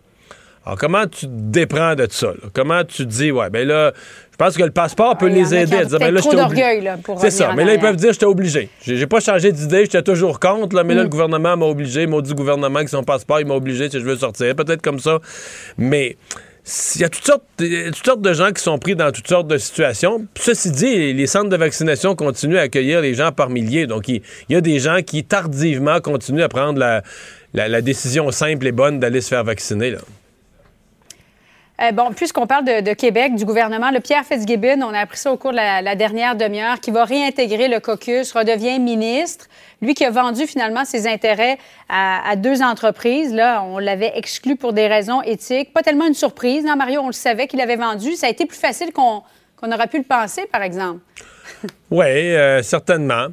Alors, 0.64 0.78
comment 0.78 1.06
tu 1.06 1.26
te 1.26 1.30
déprends 1.32 1.94
de 1.96 2.06
ça? 2.10 2.28
là? 2.28 2.48
Comment 2.52 2.82
tu 2.84 2.98
te 2.98 3.02
dis, 3.08 3.30
ouais, 3.32 3.50
ben 3.50 3.66
là, 3.66 3.92
je 4.38 4.44
pense 4.44 4.56
que 4.56 4.62
le 4.62 4.70
passeport 4.70 5.16
peut 5.16 5.28
Ah, 5.30 5.34
les 5.34 5.54
aider 5.54 5.84
dire, 5.86 5.98
ben 5.98 6.14
trop 6.16 6.34
d'orgueil, 6.34 6.82
là, 6.82 6.98
pour 7.02 7.18
C'est 7.18 7.30
ça. 7.30 7.52
Mais 7.56 7.64
là, 7.64 7.72
ils 7.74 7.80
peuvent 7.80 7.96
dire, 7.96 8.12
j'étais 8.12 8.26
obligé. 8.26 8.68
J'ai 8.86 9.06
pas 9.06 9.20
changé 9.20 9.50
d'idée, 9.50 9.84
j'étais 9.84 10.02
toujours 10.02 10.38
contre, 10.38 10.76
là, 10.76 10.84
mais 10.84 10.92
Mm. 10.92 10.96
là, 10.98 11.02
le 11.04 11.08
gouvernement 11.08 11.56
m'a 11.56 11.64
obligé, 11.66 12.06
maudit 12.06 12.34
gouvernement 12.34 12.80
qui 12.82 12.88
son 12.88 13.02
passeport, 13.02 13.40
il 13.40 13.46
m'a 13.46 13.54
obligé 13.54 13.88
si 13.88 13.98
je 13.98 14.04
veux 14.04 14.16
sortir. 14.16 14.54
Peut-être 14.54 14.82
comme 14.82 14.98
ça. 14.98 15.18
Mais. 15.78 16.16
Il 16.96 17.00
y 17.00 17.04
a 17.04 17.08
toutes 17.08 17.24
sortes, 17.24 17.44
a 17.60 17.90
toutes 17.92 18.04
sortes 18.04 18.22
de 18.22 18.32
gens 18.32 18.50
qui 18.50 18.60
sont 18.60 18.76
pris 18.80 18.96
dans 18.96 19.12
toutes 19.12 19.28
sortes 19.28 19.46
de 19.46 19.56
situations. 19.56 20.26
Ceci 20.34 20.72
dit, 20.72 21.12
les 21.12 21.26
centres 21.28 21.48
de 21.48 21.56
vaccination 21.56 22.16
continuent 22.16 22.56
à 22.58 22.62
accueillir 22.62 23.00
les 23.00 23.14
gens 23.14 23.30
par 23.30 23.50
milliers. 23.50 23.86
Donc, 23.86 24.08
il, 24.08 24.20
il 24.48 24.54
y 24.54 24.56
a 24.56 24.60
des 24.60 24.80
gens 24.80 24.98
qui, 25.06 25.22
tardivement, 25.22 26.00
continuent 26.00 26.42
à 26.42 26.48
prendre 26.48 26.80
la, 26.80 27.02
la- 27.54 27.68
la 27.68 27.80
décision 27.82 28.32
simple 28.32 28.66
et 28.66 28.72
bonne 28.72 28.98
d'aller 28.98 29.20
se 29.20 29.28
faire 29.28 29.44
vacciner. 29.44 29.92
Là. 29.92 29.98
Euh, 31.82 31.92
bon, 31.92 32.12
puisqu'on 32.12 32.46
parle 32.46 32.64
de, 32.64 32.92
Québec, 32.94 33.34
du 33.34 33.44
gouvernement, 33.44 33.90
le 33.90 34.00
Pierre 34.00 34.24
Fitzgibbon, 34.24 34.80
on 34.82 34.94
a 34.94 35.00
appris 35.00 35.18
ça 35.18 35.30
au 35.30 35.36
cours 35.36 35.50
de 35.50 35.56
la, 35.56 35.94
dernière 35.94 36.34
demi-heure, 36.34 36.80
qui 36.80 36.90
va 36.90 37.04
réintégrer 37.04 37.68
le 37.68 37.80
caucus, 37.80 38.32
redevient 38.32 38.78
ministre. 38.78 39.46
Lui 39.82 39.92
qui 39.92 40.04
a 40.04 40.10
vendu 40.10 40.46
finalement 40.46 40.86
ses 40.86 41.06
intérêts 41.06 41.58
à, 41.90 42.34
deux 42.36 42.62
entreprises, 42.62 43.34
là, 43.34 43.62
on 43.62 43.78
l'avait 43.78 44.12
exclu 44.14 44.56
pour 44.56 44.72
des 44.72 44.86
raisons 44.86 45.20
éthiques. 45.20 45.74
Pas 45.74 45.82
tellement 45.82 46.06
une 46.06 46.14
surprise, 46.14 46.64
non, 46.64 46.76
Mario, 46.76 47.02
on 47.02 47.08
le 47.08 47.12
savait 47.12 47.46
qu'il 47.46 47.60
avait 47.60 47.76
vendu. 47.76 48.14
Ça 48.14 48.26
a 48.26 48.30
été 48.30 48.46
plus 48.46 48.58
facile 48.58 48.92
qu'on 48.92 49.22
aurait 49.62 49.88
pu 49.88 49.98
le 49.98 50.04
penser, 50.04 50.46
par 50.50 50.62
exemple. 50.62 51.00
Oui, 51.90 52.04
euh, 52.04 52.62
certainement. 52.62 53.28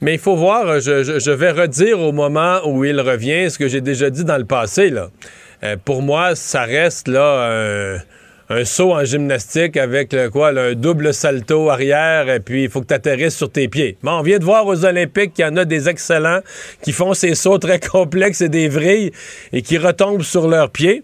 Mais 0.00 0.14
il 0.14 0.20
faut 0.20 0.36
voir, 0.36 0.66
euh, 0.66 0.80
je, 0.80 1.30
vais 1.30 1.50
redire 1.50 2.00
au 2.00 2.12
moment 2.12 2.60
où 2.64 2.84
il 2.84 3.00
revient 3.00 3.50
ce 3.50 3.58
que 3.58 3.66
j'ai 3.66 3.80
déjà 3.80 4.10
dit 4.10 4.24
dans 4.24 4.36
le 4.36 4.44
passé. 4.44 4.92
Euh, 5.62 5.76
pour 5.82 6.02
moi, 6.02 6.34
ça 6.34 6.62
reste 6.62 7.08
là 7.08 7.98
un, 8.50 8.64
saut 8.64 8.92
en 8.92 9.04
gymnastique 9.04 9.76
avec 9.76 10.16
quoi, 10.32 10.48
un 10.48 10.74
double 10.74 11.12
salto 11.12 11.68
arrière 11.68 12.30
et 12.30 12.40
puis 12.40 12.64
il 12.64 12.70
faut 12.70 12.80
que 12.80 12.86
tu 12.86 12.94
atterrisses 12.94 13.36
sur 13.36 13.50
tes 13.50 13.68
pieds. 13.68 13.98
Bon, 14.02 14.12
on 14.12 14.22
vient 14.22 14.38
de 14.38 14.44
voir 14.44 14.66
aux 14.66 14.84
Olympiques 14.84 15.34
qu'il 15.34 15.44
y 15.44 15.48
en 15.48 15.56
a 15.56 15.64
des 15.64 15.88
excellents 15.88 16.40
qui 16.82 16.92
font 16.92 17.12
ces 17.12 17.34
sauts 17.34 17.58
très 17.58 17.78
complexes 17.94 18.40
et 18.40 18.48
des 18.48 18.68
vrilles 18.68 19.12
et 19.52 19.62
qui 19.62 19.76
retombent 19.76 20.22
sur 20.22 20.48
leurs 20.48 20.70
pieds. 20.70 21.02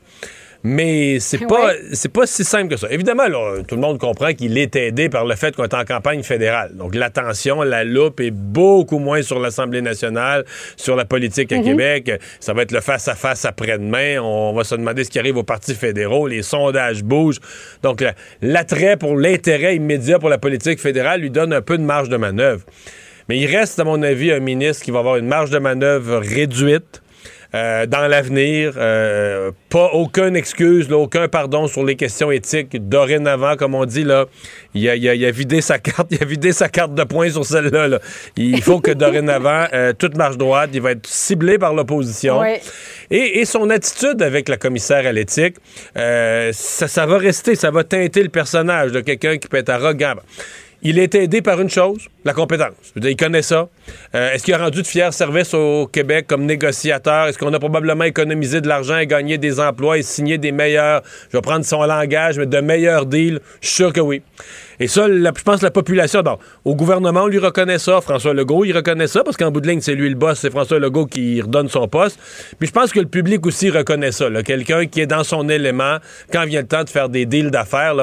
Mais 0.67 1.21
c'est 1.21 1.37
pas, 1.47 1.73
c'est 1.93 2.11
pas 2.11 2.27
si 2.27 2.43
simple 2.43 2.69
que 2.69 2.79
ça. 2.79 2.87
Évidemment, 2.91 3.29
là, 3.29 3.63
tout 3.69 3.75
le 3.75 3.83
monde 3.83 3.99
comprend 3.99 4.33
qu'il 4.33 4.57
est 4.57 4.75
aidé 4.77 5.11
par 5.11 5.27
le 5.27 5.35
fait 5.37 5.55
qu'on 5.55 5.65
est 5.65 5.75
en 5.75 5.85
campagne 5.85 6.23
fédérale. 6.23 6.71
Donc, 6.75 6.95
l'attention, 6.95 7.61
la 7.63 7.85
loupe 7.85 8.19
est 8.21 8.31
beaucoup 8.31 8.99
moins 8.99 9.21
sur 9.21 9.39
l'Assemblée 9.41 9.83
nationale, 9.83 10.47
sur 10.77 10.97
la 10.97 11.05
politique 11.05 11.53
à 11.53 11.57
Québec. 11.65 12.13
Ça 12.41 12.55
va 12.55 12.63
être 12.63 12.73
le 12.73 12.81
face-à-face 12.81 13.45
après-demain. 13.45 14.21
On 14.23 14.55
va 14.55 14.65
se 14.65 14.75
demander 14.75 15.05
ce 15.05 15.11
qui 15.11 15.19
arrive 15.19 15.37
aux 15.37 15.43
partis 15.43 15.75
fédéraux. 15.75 16.27
Les 16.29 16.43
sondages 16.43 17.03
bougent. 17.05 17.41
Donc, 17.83 18.01
la- 18.01 18.15
l'attrait 18.41 18.97
pour 18.97 19.19
l'intérêt 19.19 19.77
immédiat 19.77 20.19
pour 20.19 20.31
la 20.31 20.39
politique 20.39 20.81
fédérale 20.81 21.21
lui 21.21 21.31
donne 21.31 21.53
un 21.53 21.61
peu 21.63 21.77
de 21.77 21.83
marge 21.83 22.09
de 22.09 22.17
manœuvre. 22.17 22.63
Mais 23.29 23.39
il 23.39 23.55
reste, 23.55 23.79
à 23.81 23.85
mon 23.85 24.03
avis, 24.03 24.33
un 24.33 24.41
ministre 24.41 24.83
qui 24.83 24.91
va 24.91 25.01
avoir 25.01 25.17
une 25.17 25.27
marge 25.29 25.51
de 25.51 25.59
manœuvre 25.59 26.19
réduite. 26.19 27.03
Euh, 27.55 27.87
dans 27.87 28.07
l'avenir, 28.09 28.73
euh, 28.77 29.53
pas 29.71 29.91
aucune 29.93 30.35
excuse, 30.37 30.91
là, 30.91 30.97
aucun 30.97 31.29
pardon 31.29 31.69
sur 31.69 31.85
les 31.85 31.95
questions 31.97 32.31
éthiques. 32.33 32.77
Dorénavant, 32.89 33.55
comme 33.57 33.75
on 33.77 33.85
dit, 33.85 34.03
là, 34.05 34.27
il 34.75 34.89
a, 34.89 34.97
il 34.97 35.09
a- 35.09 35.15
il 35.15 35.25
a 35.25 35.31
vidé 35.31 35.61
sa 35.61 35.79
carte, 35.89 36.09
il 36.11 36.21
a 36.23 36.27
vidé 36.27 36.53
sa 36.53 36.69
carte 36.69 36.95
de 36.95 37.05
points 37.05 37.31
sur 37.31 37.45
celle-là. 37.47 37.87
là. 37.89 38.01
Il 38.37 38.61
faut 38.63 38.81
que 38.81 38.91
dorénavant, 38.91 39.67
euh, 39.73 39.93
toute 39.93 40.17
marche 40.17 40.37
droite, 40.37 40.71
il 40.75 40.81
va 40.83 40.91
être 40.93 41.07
ciblé 41.07 41.57
par 41.59 41.73
l'opposition. 41.75 42.41
Oui. 42.41 42.55
Et, 43.11 43.39
et 43.41 43.45
son 43.45 43.71
attitude 43.71 44.21
avec 44.21 44.49
la 44.49 44.57
commissaire 44.57 45.07
à 45.07 45.13
l'éthique, 45.13 45.57
ça, 45.95 46.89
ça 46.89 47.07
va 47.07 47.19
rester, 47.19 47.55
ça 47.55 47.71
va 47.71 47.85
teinter 47.85 48.23
le 48.23 48.29
personnage 48.29 48.91
de 48.93 49.01
quelqu'un 49.01 49.37
qui 49.39 49.47
peut 49.49 49.59
être 49.59 49.71
arrogant. 49.71 50.15
Il 50.87 50.99
est 50.99 51.15
aidé 51.15 51.41
par 51.41 51.63
une 51.63 51.71
chose, 51.71 52.09
la 52.27 52.35
compétence. 52.35 52.75
Je 52.83 52.91
veux 52.95 53.01
dire, 53.01 53.11
il 53.13 53.17
connaît 53.17 53.41
ça. 53.41 53.69
Euh, 54.15 54.33
Est-ce 54.33 54.45
qu'il 54.45 54.53
a 54.53 54.59
rendu 54.59 54.83
de 54.83 54.87
fiers 54.87 55.13
services 55.13 55.55
au 55.55 55.87
Québec 55.87 56.27
comme 56.29 56.45
négociateur? 56.45 57.27
Est-ce 57.27 57.39
qu'on 57.39 57.55
a 57.55 57.59
probablement 57.59 58.05
économisé 58.05 58.61
de 58.61 58.69
l'argent 58.69 58.99
et 58.99 59.07
gagné 59.07 59.39
des 59.39 59.61
emplois 59.61 59.97
et 59.97 60.03
signé 60.03 60.37
des 60.37 60.53
meilleurs, 60.53 61.01
je 61.33 61.39
vais 61.39 61.41
prendre 61.41 61.65
son 61.65 61.83
langage, 61.85 62.39
mais 62.39 62.45
de 62.45 62.61
meilleurs 62.61 63.07
deals? 63.07 63.41
Je 63.63 63.67
suis 63.67 63.77
sûr 63.77 63.95
que 63.95 64.01
oui. 64.03 64.21
Et 64.79 64.87
ça, 64.87 65.07
je 65.09 65.43
pense 65.43 65.61
que 65.61 65.65
la 65.65 65.71
population, 65.71 66.21
bon, 66.21 66.39
au 66.65 66.75
gouvernement, 66.75 67.23
on 67.23 67.29
lui 67.29 67.39
reconnaît 67.39 67.79
ça. 67.79 68.01
François 68.03 68.35
Legault, 68.35 68.67
il 68.67 68.77
reconnaît 68.77 69.07
ça 69.07 69.23
parce 69.25 69.37
qu'en 69.37 69.51
bout 69.51 69.63
de 69.63 69.69
ligne, 69.69 69.81
c'est 69.81 69.95
lui 69.95 70.11
le 70.11 70.17
boss, 70.17 70.41
c'est 70.41 70.51
François 70.51 70.79
Legault 70.79 71.07
qui 71.07 71.41
redonne 71.41 71.69
son 71.69 71.89
poste. 71.89 72.19
Puis 72.59 72.69
je 72.69 72.73
pense 72.73 72.93
que 72.93 73.01
le 73.01 73.07
public 73.07 73.47
aussi 73.47 73.71
reconnaît 73.71 74.13
ça. 74.13 74.27
Quelqu'un 74.43 74.85
qui 74.87 75.01
est 75.01 75.07
dans 75.07 75.25
son 75.25 75.49
élément, 75.49 75.97
quand 76.31 76.45
vient 76.45 76.61
le 76.61 76.67
temps 76.67 76.85
de 76.85 76.91
faire 76.91 77.09
des 77.09 77.25
deals 77.25 77.51
d'affaires, 77.51 77.95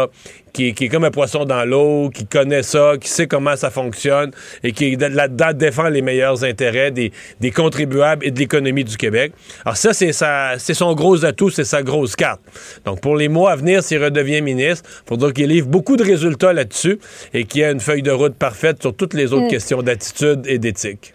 qui, 0.53 0.67
est- 0.70 0.74
qui 0.74 0.86
est 0.86 0.89
comme 0.89 1.03
un 1.03 1.12
poisson 1.12 1.46
dans 1.46 1.63
l'eau, 1.65 2.10
qui 2.13 2.25
connaît 2.25 2.63
ça, 2.63 2.93
qui 3.00 3.10
sait 3.10 3.27
comment 3.27 3.55
ça 3.55 3.70
fonctionne 3.70 4.31
et 4.63 4.72
qui 4.72 4.98
de- 4.98 5.05
là-dedans 5.05 5.53
défend 5.53 5.89
les 5.89 6.01
meilleurs 6.01 6.43
intérêts 6.43 6.91
des, 6.91 7.12
des 7.39 7.51
contribuables 7.51 8.25
et 8.25 8.31
de 8.31 8.39
l'économie 8.39 8.84
du 8.84 8.98
Québec. 8.98 9.34
Alors 9.65 9.77
ça, 9.77 9.93
c'est 9.93 10.12
sa- 10.13 10.58
c'est 10.58 10.74
son 10.74 10.93
gros 10.93 11.24
atout, 11.25 11.50
c'est 11.50 11.63
sa 11.63 11.84
grosse 11.84 12.15
carte. 12.15 12.41
Donc 12.86 13.01
pour 13.01 13.15
les 13.15 13.27
mois 13.29 13.51
à 13.51 13.55
venir, 13.55 13.84
s'il 13.84 14.03
redevient 14.03 14.41
ministre, 14.41 14.89
il 15.05 15.10
faudra 15.10 15.31
qu'il 15.31 15.48
livre 15.48 15.67
beaucoup 15.67 15.98
de 15.98 16.03
résultats 16.03 16.53
là-dessus 16.53 17.00
et 17.34 17.46
qu'il 17.46 17.62
ait 17.62 17.72
une 17.72 17.79
feuille 17.79 18.01
de 18.03 18.12
route 18.12 18.36
parfaite 18.36 18.81
sur 18.81 18.96
toutes 18.96 19.13
les 19.13 19.34
autres 19.34 19.48
questions 19.48 19.81
d'attitude 19.81 20.43
et 20.48 20.58
d'éthique. 20.58 21.13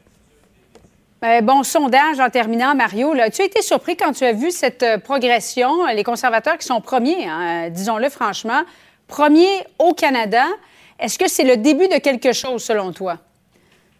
Euh, 1.24 1.40
bon 1.40 1.62
sondage 1.62 2.20
en 2.20 2.28
terminant, 2.28 2.74
Mario. 2.74 3.14
Là, 3.14 3.30
tu 3.30 3.40
as 3.40 3.46
été 3.46 3.62
surpris 3.62 3.96
quand 3.96 4.12
tu 4.12 4.22
as 4.24 4.32
vu 4.32 4.50
cette 4.50 4.82
euh, 4.82 4.98
progression. 4.98 5.86
Les 5.86 6.04
conservateurs 6.04 6.58
qui 6.58 6.66
sont 6.66 6.80
premiers, 6.82 7.26
hein, 7.26 7.70
disons-le 7.70 8.10
franchement, 8.10 8.60
premiers 9.08 9.64
au 9.78 9.92
Canada. 9.94 10.44
Est-ce 10.98 11.18
que 11.18 11.28
c'est 11.28 11.44
le 11.44 11.56
début 11.58 11.88
de 11.88 11.98
quelque 12.00 12.32
chose 12.32 12.62
selon 12.62 12.92
toi? 12.92 13.18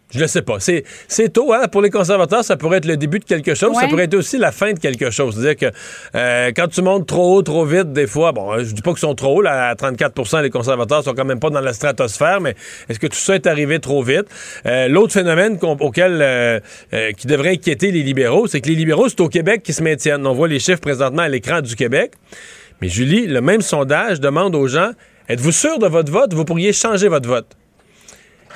Je 0.09 0.19
le 0.21 0.27
sais 0.27 0.41
pas. 0.41 0.61
C'est, 0.61 0.85
c'est 1.09 1.33
tôt, 1.33 1.51
hein? 1.51 1.67
Pour 1.67 1.81
les 1.81 1.89
conservateurs, 1.89 2.41
ça 2.41 2.55
pourrait 2.55 2.77
être 2.77 2.85
le 2.85 2.95
début 2.95 3.19
de 3.19 3.25
quelque 3.25 3.53
chose. 3.55 3.75
Ça 3.75 3.81
Ouais. 3.83 3.89
pourrait 3.89 4.05
être 4.05 4.13
aussi 4.13 4.37
la 4.37 4.53
fin 4.53 4.71
de 4.71 4.79
quelque 4.79 5.09
chose. 5.09 5.35
C'est-à-dire 5.35 5.69
que 5.69 5.77
euh, 6.15 6.51
quand 6.55 6.69
tu 6.69 6.81
montes 6.81 7.05
trop 7.07 7.35
haut, 7.35 7.41
trop 7.41 7.65
vite, 7.65 7.91
des 7.91 8.07
fois, 8.07 8.31
bon, 8.31 8.57
je 8.63 8.71
dis 8.73 8.81
pas 8.81 8.91
qu'ils 8.91 8.99
sont 9.01 9.15
trop 9.15 9.35
hauts, 9.39 9.41
là, 9.41 9.67
à 9.67 9.75
34% 9.75 10.41
les 10.41 10.49
conservateurs 10.49 11.03
sont 11.03 11.13
quand 11.13 11.25
même 11.25 11.41
pas 11.41 11.49
dans 11.49 11.59
la 11.59 11.73
stratosphère, 11.73 12.39
mais 12.39 12.55
est-ce 12.87 12.99
que 13.01 13.07
tout 13.07 13.17
ça 13.17 13.35
est 13.35 13.47
arrivé 13.47 13.79
trop 13.81 14.01
vite? 14.01 14.27
Euh, 14.65 14.87
l'autre 14.87 15.11
phénomène 15.11 15.59
auquel 15.61 16.19
euh, 16.21 16.59
qui 17.17 17.27
devrait 17.27 17.49
inquiéter 17.51 17.91
les 17.91 18.01
libéraux, 18.01 18.47
c'est 18.47 18.61
que 18.61 18.69
les 18.69 18.75
libéraux, 18.75 19.09
c'est 19.09 19.19
au 19.19 19.27
Québec 19.27 19.61
qui 19.61 19.73
se 19.73 19.83
maintiennent. 19.83 20.25
On 20.25 20.33
voit 20.33 20.47
les 20.47 20.59
chiffres 20.59 20.79
présentement 20.79 21.23
à 21.23 21.27
l'écran 21.27 21.59
du 21.59 21.75
Québec. 21.75 22.13
Mais 22.81 22.89
Julie, 22.89 23.27
le 23.27 23.41
même 23.41 23.61
sondage 23.61 24.19
demande 24.19 24.55
aux 24.55 24.67
gens, 24.67 24.91
êtes-vous 25.29 25.51
sûr 25.51 25.79
de 25.79 25.87
votre 25.87 26.11
vote? 26.11 26.33
Vous 26.33 26.45
pourriez 26.45 26.73
changer 26.73 27.07
votre 27.07 27.27
vote. 27.27 27.57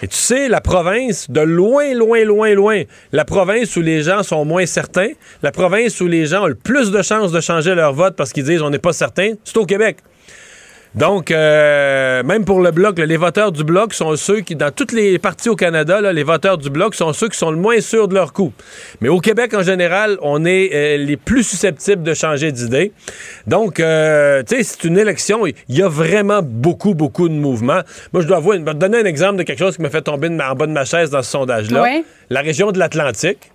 Et 0.04 0.08
tu 0.08 0.16
sais, 0.16 0.48
la 0.48 0.62
province, 0.62 1.30
de 1.30 1.42
loin, 1.42 1.94
loin, 1.94 2.24
loin, 2.24 2.56
loin, 2.56 2.84
la 3.12 3.24
province 3.24 3.76
où 3.76 3.82
les 3.82 4.02
gens 4.02 4.24
sont 4.24 4.46
moins 4.46 4.66
certains, 4.66 5.10
la 5.44 5.52
province 5.52 6.02
où 6.02 6.08
les 6.08 6.26
gens 6.26 6.44
ont 6.44 6.48
le 6.48 6.56
plus 6.56 6.92
de 6.92 7.02
chances 7.04 7.32
de 7.32 7.40
changer 7.40 7.76
leur 7.76 7.94
vote 7.94 8.16
parce 8.16 8.34
qu'ils 8.34 8.44
disent 8.44 8.64
on 8.64 8.72
n'est 8.72 8.80
pas 8.80 8.94
certain, 8.94 9.34
c'est 9.44 9.58
au 9.58 9.66
Québec. 9.66 9.98
Donc, 10.94 11.32
euh, 11.32 12.22
même 12.24 12.44
pour 12.44 12.60
le 12.60 12.72
Bloc, 12.72 13.00
là, 13.00 13.06
les 13.06 13.16
voteurs 13.16 13.54
du 13.54 13.64
Bloc 13.64 13.94
sont 13.94 14.14
ceux 14.18 14.42
qui, 14.42 14.56
dans 14.58 14.72
toutes 14.72 14.92
les 14.92 15.18
parties 15.20 15.48
au 15.48 15.56
Canada, 15.56 16.02
là, 16.02 16.12
les 16.12 16.24
voteurs 16.24 16.58
du 16.58 16.70
Bloc 16.70 16.96
sont 16.96 17.14
ceux 17.14 17.30
qui 17.30 17.38
sont 17.38 17.50
le 17.50 17.56
moins 17.58 17.80
sûrs 17.80 18.10
de 18.10 18.14
leur 18.14 18.34
coup. 18.34 18.52
Mais 19.00 19.08
au 19.08 19.20
Québec, 19.20 19.54
en 19.54 19.64
général, 19.64 20.18
on 20.22 20.44
est 20.44 20.70
euh, 20.74 20.98
les 20.98 21.16
plus 21.16 21.44
susceptibles 21.44 22.04
de 22.04 22.14
changer 22.14 22.52
d'idée. 22.52 22.92
Donc, 23.48 23.80
euh, 23.80 24.44
tu 24.44 24.58
sais, 24.58 24.64
c'est 24.64 24.84
une 24.84 24.98
élection, 24.98 25.48
il 25.48 25.54
y 25.70 25.82
a 25.82 25.88
vraiment 25.88 26.42
beaucoup, 26.44 26.94
beaucoup 26.94 27.30
de 27.30 27.36
mouvements. 27.36 27.82
Moi, 28.12 28.22
je 28.22 28.28
dois 28.28 28.38
avouer, 28.38 28.58
je 28.58 28.64
vais 28.64 28.74
te 28.74 28.78
donner 28.78 28.98
un 29.00 29.06
exemple 29.06 29.38
de 29.38 29.44
quelque 29.44 29.60
chose 29.60 29.78
qui 29.78 29.82
me 29.84 29.90
fait 29.90 30.02
tomber 30.02 30.28
ma- 30.28 30.52
en 30.52 30.56
bas 30.56 30.68
de 30.68 30.74
ma 30.74 30.84
chaise 30.84 31.10
dans 31.10 31.22
ce 31.24 31.32
sondage-là. 31.32 31.84
Oui. 31.84 32.04
La 32.30 32.42
région 32.42 32.74
de 32.74 32.80
l'Atlantique. 32.80 33.52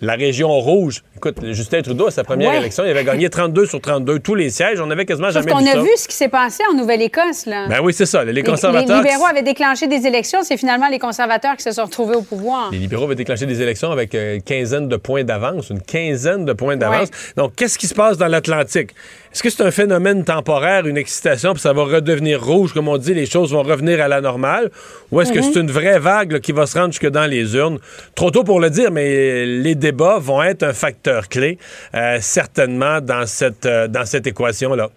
La 0.00 0.14
région 0.14 0.48
rouge. 0.48 1.02
Écoute, 1.16 1.36
Justin 1.52 1.82
Trudeau, 1.82 2.06
à 2.06 2.10
sa 2.10 2.24
première 2.24 2.50
Ouais. 2.52 2.56
élection, 2.58 2.84
il 2.84 2.90
avait 2.90 3.04
gagné 3.04 3.28
32 3.28 3.66
sur 3.66 3.80
32, 3.80 4.18
tous 4.18 4.34
les 4.34 4.48
sièges. 4.50 4.80
On 4.80 4.90
avait 4.90 5.04
quasiment 5.04 5.28
Sauf 5.30 5.42
jamais 5.42 5.52
qu'on 5.52 5.58
vu 5.58 5.68
a 5.68 5.72
ça. 5.72 5.82
vu 5.82 5.88
ce 5.96 6.08
qui 6.08 6.14
s'est 6.16 6.28
passé 6.28 6.62
en 6.72 6.74
Nouvelle-Écosse. 6.76 7.46
Là. 7.46 7.66
Ben 7.68 7.80
oui, 7.82 7.92
c'est 7.92 8.06
ça. 8.06 8.24
Les 8.24 8.32
Les- 8.32 8.42
conservateurs. 8.42 9.02
Les 9.02 9.08
libéraux 9.08 9.26
avaient 9.26 9.42
déclenché 9.42 9.86
des 9.88 10.06
élections. 10.06 10.42
C'est 10.42 10.56
finalement 10.56 10.88
les 10.88 10.98
conservateurs 10.98 11.56
qui 11.56 11.62
se 11.64 11.72
sont 11.72 11.84
retrouvés 11.84 12.16
au 12.16 12.22
pouvoir. 12.22 12.70
Les 12.72 12.78
libéraux 12.78 13.04
avaient 13.04 13.14
déclenché 13.14 13.44
des 13.46 13.60
élections 13.60 13.90
avec 13.92 14.14
euh, 14.14 14.36
une 14.36 14.42
quinzaine 14.42 14.88
de 14.88 14.96
points 14.96 15.24
d'avance, 15.24 15.68
une 15.70 15.82
quinzaine 15.82 16.44
de 16.46 16.52
points 16.54 16.76
d'avance. 16.76 17.08
Donc, 17.36 17.54
qu'est-ce 17.54 17.78
qui 17.78 17.86
se 17.86 17.94
passe 17.94 18.16
dans 18.16 18.28
l'Atlantique? 18.28 18.94
Est-ce 19.32 19.44
que 19.44 19.50
c'est 19.50 19.62
un 19.62 19.70
phénomène 19.70 20.24
temporaire, 20.24 20.88
une 20.88 20.96
excitation, 20.96 21.52
puis 21.52 21.62
ça 21.62 21.72
va 21.72 21.84
redevenir 21.84 22.44
rouge, 22.44 22.72
comme 22.72 22.88
on 22.88 22.96
dit, 22.96 23.14
les 23.14 23.26
choses 23.26 23.52
vont 23.52 23.62
revenir 23.62 24.00
à 24.00 24.08
la 24.08 24.20
normale? 24.20 24.70
Ou 25.12 25.20
est-ce 25.20 25.32
que 25.32 25.40
c'est 25.40 25.54
une 25.60 25.70
vraie 25.70 26.00
vague 26.00 26.32
là, 26.32 26.40
qui 26.40 26.50
va 26.50 26.66
se 26.66 26.76
rendre 26.76 26.92
jusque 26.92 27.08
dans 27.08 27.26
les 27.26 27.54
urnes? 27.54 27.78
Trop 28.16 28.32
tôt 28.32 28.42
pour 28.42 28.58
le 28.58 28.70
dire, 28.70 28.90
mais 28.90 29.46
les 29.46 29.76
débats 29.76 30.18
vont 30.18 30.42
être 30.42 30.64
un 30.64 30.72
facteur 30.72 31.28
clé, 31.28 31.58
euh, 31.94 32.18
certainement, 32.20 33.00
dans 33.00 33.24
cette, 33.26 33.66
euh, 33.66 33.86
dans 33.86 34.04
cette 34.04 34.26
équation-là. 34.26 34.88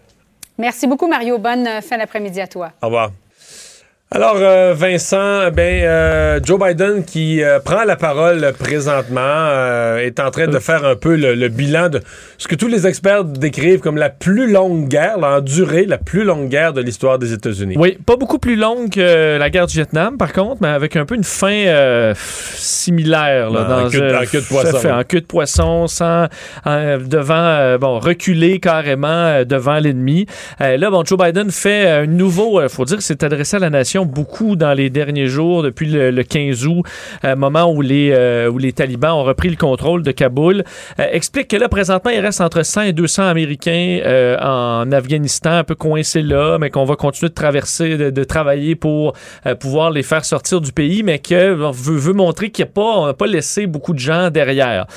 Merci 0.58 0.88
beaucoup, 0.88 1.08
Mario. 1.08 1.38
Bonne 1.38 1.68
euh, 1.68 1.82
fin 1.82 2.00
d'après-midi 2.00 2.42
à 2.42 2.48
toi. 2.48 2.72
Au 2.82 2.88
revoir. 2.88 3.12
Alors, 4.16 4.36
euh, 4.38 4.76
Vincent, 4.78 5.50
ben, 5.52 5.82
euh, 5.84 6.40
Joe 6.44 6.60
Biden 6.60 7.04
qui 7.04 7.42
euh, 7.44 7.58
prend 7.60 7.84
la 7.84 7.96
parole 7.96 8.54
présentement 8.60 9.98
est 9.98 10.20
en 10.20 10.30
train 10.30 10.46
de 10.46 10.60
faire 10.60 10.86
un 10.86 10.96
peu 10.96 11.16
le, 11.16 11.34
le 11.34 11.48
bilan 11.48 11.90
de 11.90 12.00
ce 12.38 12.48
que 12.48 12.54
tous 12.54 12.68
les 12.68 12.86
experts 12.86 13.24
décrivent 13.24 13.80
comme 13.80 13.98
la 13.98 14.10
plus 14.12 14.52
longue 14.52 14.88
guerre, 14.88 15.18
là, 15.18 15.38
en 15.38 15.42
durée, 15.42 15.86
la 15.88 15.98
plus 15.98 16.24
longue 16.26 16.48
guerre 16.48 16.74
de 16.74 16.82
l'histoire 16.82 17.18
des 17.18 17.34
États-Unis. 17.34 17.74
Oui, 17.76 17.98
pas 18.06 18.16
beaucoup 18.16 18.38
plus 18.38 18.56
longue 18.56 18.92
que 18.92 19.38
la 19.40 19.50
guerre 19.50 19.66
du 19.66 19.74
Vietnam, 19.78 20.16
par 20.16 20.32
contre, 20.32 20.58
mais 20.62 20.68
avec 20.68 20.96
un 20.96 21.06
peu 21.06 21.16
une 21.16 21.24
fin 21.24 22.14
similaire. 22.14 23.50
Là, 23.50 23.62
En 23.62 23.84
dans, 23.86 23.90
queue 23.90 24.00
de- 24.00 24.16
en 24.16 24.26
queue 24.26 24.42
de 24.42 24.46
poisson. 24.46 24.78
fait, 24.78 24.92
en 24.92 25.04
queue 25.04 25.22
de 25.22 25.26
poisson, 25.26 25.88
sans, 25.88 26.28
devant, 26.68 27.78
bon, 27.80 27.98
reculer 27.98 28.60
carrément 28.60 29.44
devant 29.44 29.80
l'ennemi. 29.80 30.28
Là, 30.60 30.92
bon, 30.92 31.04
Joe 31.04 31.18
Biden 31.18 31.50
fait 31.50 31.88
un 31.90 32.06
nouveau, 32.06 32.62
il 32.62 32.70
faut 32.70 32.86
dire, 32.86 33.02
s'est 33.02 33.24
adressé 33.24 33.56
à 33.56 33.60
la 33.60 33.72
nation 33.72 34.03
beaucoup 34.06 34.56
dans 34.56 34.74
les 34.74 34.90
derniers 34.90 35.28
jours, 35.28 35.64
depuis 35.64 35.88
le, 35.88 36.12
le 36.12 36.24
15 36.24 36.68
août, 36.68 36.84
euh, 37.26 37.36
moment 37.36 37.72
où 37.72 37.82
les, 37.82 38.12
euh, 38.12 38.50
où 38.50 38.58
les 38.58 38.74
talibans 38.74 39.14
ont 39.14 39.24
repris 39.24 39.50
le 39.50 39.56
contrôle 39.56 40.04
de 40.04 40.12
Kaboul. 40.12 40.64
Euh, 41.00 41.08
explique 41.12 41.48
que 41.48 41.58
là, 41.58 41.70
présentement, 41.70 42.12
il 42.12 42.20
reste 42.20 42.42
entre 42.42 42.64
100 42.64 42.82
et 42.82 42.94
200 42.94 43.24
Américains 43.24 44.00
en 44.42 44.92
Afghanistan, 44.92 45.52
un 45.52 45.64
peu 45.64 45.76
coincés 45.76 46.22
là, 46.22 46.58
mais 46.60 46.70
qu'on 46.70 46.86
va 46.86 46.96
continuer 46.96 47.30
de 47.30 47.36
traverser, 47.36 47.98
de, 47.98 48.24
travailler 48.24 48.76
pour 48.76 49.14
pouvoir 49.60 49.92
les 49.92 50.04
faire 50.04 50.24
sortir 50.26 50.62
du 50.62 50.72
pays, 50.72 51.04
mais 51.04 51.20
que 51.20 51.62
on 51.62 51.72
veut, 51.72 51.98
veut 51.98 52.14
montrer 52.14 52.50
qu'il 52.50 52.64
n'y 52.64 52.70
a 52.70 52.74
pas, 52.74 53.00
on 53.00 53.06
n'a 53.08 53.14
pas 53.14 53.28
laissé 53.28 53.68
beaucoup 53.68 53.94
de 53.94 54.00
gens 54.00 54.30
derrière. 54.30 54.88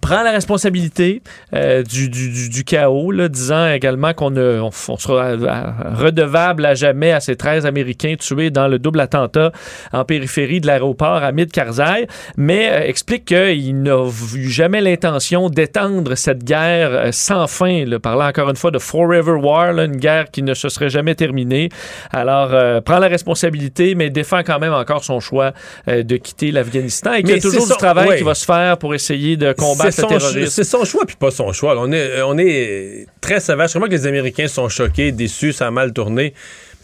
Prend 0.00 0.22
la 0.22 0.30
responsabilité 0.30 1.22
euh, 1.54 1.82
du, 1.82 2.08
du, 2.08 2.30
du, 2.30 2.48
du 2.48 2.64
chaos, 2.64 3.10
là, 3.10 3.28
disant 3.28 3.70
également 3.70 4.14
qu'on 4.14 4.34
on, 4.36 4.70
on 4.88 4.96
sera 4.96 5.32
redevable 5.32 6.64
à 6.64 6.74
jamais 6.74 7.12
à 7.12 7.20
ces 7.20 7.36
13 7.36 7.66
Américains 7.66 8.14
tués 8.18 8.50
dans 8.50 8.68
le 8.68 8.78
double 8.78 9.00
attentat 9.00 9.52
en 9.92 10.04
périphérie 10.04 10.60
de 10.60 10.66
l'aéroport 10.66 11.22
Hamid 11.22 11.52
Karzai, 11.52 12.06
mais 12.36 12.70
euh, 12.70 12.86
explique 12.86 13.26
qu'il 13.26 13.82
n'a 13.82 14.08
eu 14.34 14.48
jamais 14.48 14.80
l'intention 14.80 15.50
d'étendre 15.50 16.14
cette 16.14 16.42
guerre 16.42 16.90
euh, 16.92 17.08
sans 17.12 17.46
fin, 17.46 17.84
là, 17.84 17.98
parlant 17.98 18.28
encore 18.28 18.48
une 18.48 18.56
fois 18.56 18.70
de 18.70 18.78
Forever 18.78 19.32
War, 19.32 19.72
là, 19.72 19.84
une 19.84 19.96
guerre 19.96 20.30
qui 20.30 20.42
ne 20.42 20.54
se 20.54 20.68
serait 20.68 20.90
jamais 20.90 21.14
terminée. 21.14 21.68
Alors, 22.10 22.50
euh, 22.52 22.80
prend 22.80 22.98
la 22.98 23.08
responsabilité, 23.08 23.94
mais 23.94 24.08
défend 24.10 24.42
quand 24.42 24.58
même 24.58 24.72
encore 24.72 25.04
son 25.04 25.20
choix 25.20 25.52
de 25.86 26.16
quitter 26.16 26.50
l'Afghanistan 26.50 27.12
et 27.12 27.22
qu'il 27.22 27.34
y 27.34 27.38
a 27.38 27.40
toujours 27.40 27.66
du 27.66 27.74
travail 27.74 28.08
ouais. 28.08 28.18
qui 28.18 28.24
va 28.24 28.34
se 28.34 28.44
faire 28.44 28.78
pour 28.78 28.94
essayer 28.94 29.36
de 29.36 29.52
combattre 29.52 29.81
combattre 29.90 29.94
c'est 29.94 30.02
le 30.02 30.20
son, 30.20 30.26
terrorisme. 30.26 30.50
c'est 30.50 30.64
son 30.64 30.84
choix 30.84 31.06
puis 31.06 31.16
pas 31.16 31.30
son 31.30 31.52
choix. 31.52 31.74
On 31.78 31.92
est, 31.92 32.22
on 32.22 32.38
est 32.38 33.06
très. 33.20 33.40
Je 33.40 33.74
crois 33.74 33.88
que 33.88 33.92
les 33.92 34.06
Américains 34.06 34.48
sont 34.48 34.68
choqués, 34.68 35.12
déçus, 35.12 35.52
ça 35.52 35.66
a 35.66 35.70
mal 35.70 35.92
tourné? 35.92 36.34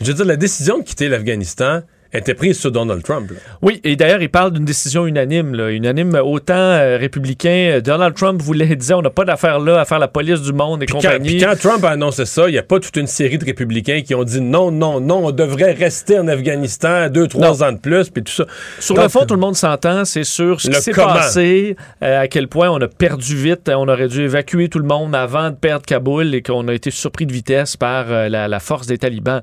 Je 0.01 0.07
veux 0.07 0.15
dire, 0.15 0.25
la 0.25 0.37
décision 0.37 0.79
de 0.79 0.85
quitter 0.85 1.09
l'Afghanistan 1.09 1.83
était 2.13 2.35
prise 2.35 2.59
sur 2.59 2.71
Donald 2.73 3.03
Trump. 3.03 3.31
là. 3.31 3.37
Oui, 3.63 3.81
et 3.85 3.97
d'ailleurs, 3.97 4.23
il 4.23 4.31
parle 4.31 4.53
d'une 4.53 4.65
décision 4.65 5.07
unanime. 5.07 5.55
là. 5.55 5.71
Unanime 5.71 6.15
autant 6.23 6.55
euh, 6.55 6.97
républicain. 6.99 7.73
euh, 7.77 7.81
Donald 7.81 8.15
Trump 8.15 8.41
voulait 8.43 8.75
dire 8.77 8.99
on 8.99 9.03
n'a 9.03 9.11
pas 9.11 9.25
d'affaire 9.25 9.61
là 9.61 9.81
à 9.81 9.85
faire 9.85 9.99
la 9.99 10.09
police 10.09 10.41
du 10.43 10.53
monde 10.53 10.83
et 10.83 10.87
Puis 10.87 10.95
quand, 10.95 11.01
compagnie. 11.03 11.29
puis 11.37 11.41
quand 11.41 11.55
Trump 11.59 11.85
a 11.85 11.91
annoncé 11.91 12.25
ça, 12.25 12.49
il 12.49 12.53
n'y 12.53 12.59
a 12.59 12.63
pas 12.63 12.81
toute 12.81 12.97
une 12.97 13.07
série 13.07 13.37
de 13.39 13.45
républicains 13.45 14.01
qui 14.03 14.15
ont 14.15 14.25
dit 14.25 14.41
non, 14.41 14.71
non, 14.71 15.01
non, 15.01 15.27
on 15.27 15.31
devrait 15.33 15.73
rester 15.73 16.19
en 16.19 16.29
Afghanistan 16.29 17.09
deux, 17.11 17.27
trois 17.29 17.63
ans 17.63 17.73
de 17.73 17.79
plus, 17.79 18.09
puis 18.11 18.23
tout 18.25 18.33
ça. 18.33 18.47
Sur 18.79 18.95
Donc, 18.95 19.05
le 19.05 19.11
fond, 19.11 19.25
tout 19.27 19.35
le 19.35 19.41
monde 19.41 19.57
s'entend, 19.57 20.05
c'est 20.05 20.25
sur 20.25 20.61
ce 20.61 20.71
qui 20.71 20.81
s'est 20.81 20.93
passé, 20.93 21.77
euh, 22.03 22.23
à 22.23 22.29
quel 22.29 22.49
point 22.49 22.71
on 22.71 22.81
a 22.81 22.89
perdu 22.89 23.37
vite, 23.37 23.69
on 23.69 23.87
aurait 23.89 24.09
dû 24.09 24.23
évacuer 24.23 24.69
tout 24.69 24.79
le 24.79 24.87
monde 24.87 25.15
avant 25.15 25.51
de 25.51 25.57
perdre 25.57 25.85
Kaboul 25.85 26.35
et 26.35 26.43
qu'on 26.43 26.67
a 26.69 26.73
été 26.75 26.91
surpris 26.91 27.27
de 27.27 27.33
vitesse 27.33 27.77
par 27.77 28.07
euh, 28.09 28.29
la, 28.29 28.49
la 28.49 28.61
force 28.61 28.87
des 28.87 28.97
talibans, 28.99 29.43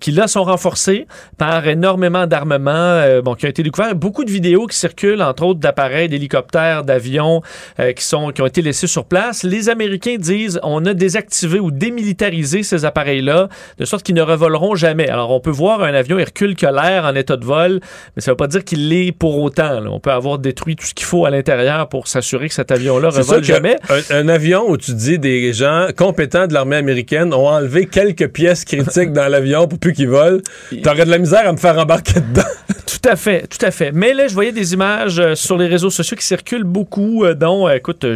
qui 0.00 0.12
là 0.12 0.26
sont 0.28 0.44
renforcés 0.44 1.06
par 1.38 1.66
énormément 1.66 1.93
d'armements 1.96 2.70
euh, 2.72 3.22
bon, 3.22 3.34
qui 3.34 3.46
ont 3.46 3.48
été 3.48 3.62
découverts. 3.62 3.94
Beaucoup 3.94 4.24
de 4.24 4.30
vidéos 4.30 4.66
qui 4.66 4.76
circulent, 4.76 5.22
entre 5.22 5.44
autres 5.44 5.60
d'appareils, 5.60 6.08
d'hélicoptères, 6.08 6.84
d'avions 6.84 7.42
euh, 7.80 7.92
qui, 7.92 8.04
sont, 8.04 8.30
qui 8.30 8.42
ont 8.42 8.46
été 8.46 8.62
laissés 8.62 8.86
sur 8.86 9.04
place. 9.04 9.42
Les 9.42 9.68
Américains 9.68 10.16
disent 10.18 10.60
on 10.62 10.84
a 10.86 10.94
désactivé 10.94 11.60
ou 11.60 11.70
démilitarisé 11.70 12.62
ces 12.62 12.84
appareils-là, 12.84 13.48
de 13.78 13.84
sorte 13.84 14.04
qu'ils 14.04 14.14
ne 14.14 14.22
revoleront 14.22 14.74
jamais. 14.74 15.08
Alors 15.08 15.30
on 15.30 15.40
peut 15.40 15.50
voir 15.50 15.82
un 15.82 15.94
avion 15.94 16.18
Hercule 16.18 16.54
qui 16.54 16.66
a 16.66 16.72
l'air 16.72 17.04
en 17.04 17.14
état 17.14 17.36
de 17.36 17.44
vol, 17.44 17.80
mais 18.16 18.22
ça 18.22 18.30
ne 18.30 18.32
veut 18.32 18.36
pas 18.36 18.46
dire 18.46 18.64
qu'il 18.64 18.88
l'est 18.88 19.12
pour 19.12 19.38
autant. 19.42 19.80
là. 19.80 19.90
On 19.90 20.00
peut 20.00 20.12
avoir 20.12 20.38
détruit 20.38 20.76
tout 20.76 20.86
ce 20.86 20.94
qu'il 20.94 21.06
faut 21.06 21.26
à 21.26 21.30
l'intérieur 21.30 21.88
pour 21.88 22.08
s'assurer 22.08 22.48
que 22.48 22.54
cet 22.54 22.70
avion-là 22.70 23.10
revole 23.10 23.40
que 23.40 23.46
jamais. 23.46 23.76
Un, 24.10 24.16
un 24.16 24.28
avion 24.28 24.68
où 24.68 24.76
tu 24.76 24.92
dis 24.94 25.18
des 25.18 25.52
gens 25.52 25.88
compétents 25.96 26.46
de 26.46 26.54
l'armée 26.54 26.76
américaine 26.76 27.32
ont 27.34 27.48
enlevé 27.48 27.86
quelques 27.86 28.28
pièces 28.28 28.64
critiques 28.64 29.12
dans 29.12 29.28
l'avion 29.28 29.66
pour 29.68 29.78
plus 29.78 29.92
qu'il 29.92 30.08
vole, 30.08 30.42
t'aurais 30.82 31.04
de 31.04 31.10
la 31.10 31.18
misère 31.18 31.46
à 31.48 31.52
me 31.52 31.56
faire 31.56 31.78
dedans. 31.84 32.42
Tout 32.86 33.10
à 33.10 33.16
fait, 33.16 33.46
tout 33.48 33.64
à 33.64 33.70
fait. 33.70 33.92
Mais 33.92 34.14
là, 34.14 34.28
je 34.28 34.34
voyais 34.34 34.52
des 34.52 34.72
images 34.72 35.18
euh, 35.18 35.34
sur 35.34 35.58
les 35.58 35.66
réseaux 35.66 35.90
sociaux 35.90 36.16
qui 36.16 36.24
circulent 36.24 36.64
beaucoup, 36.64 37.24
euh, 37.24 37.34
dont, 37.34 37.68
euh, 37.68 37.74
écoute, 37.74 38.06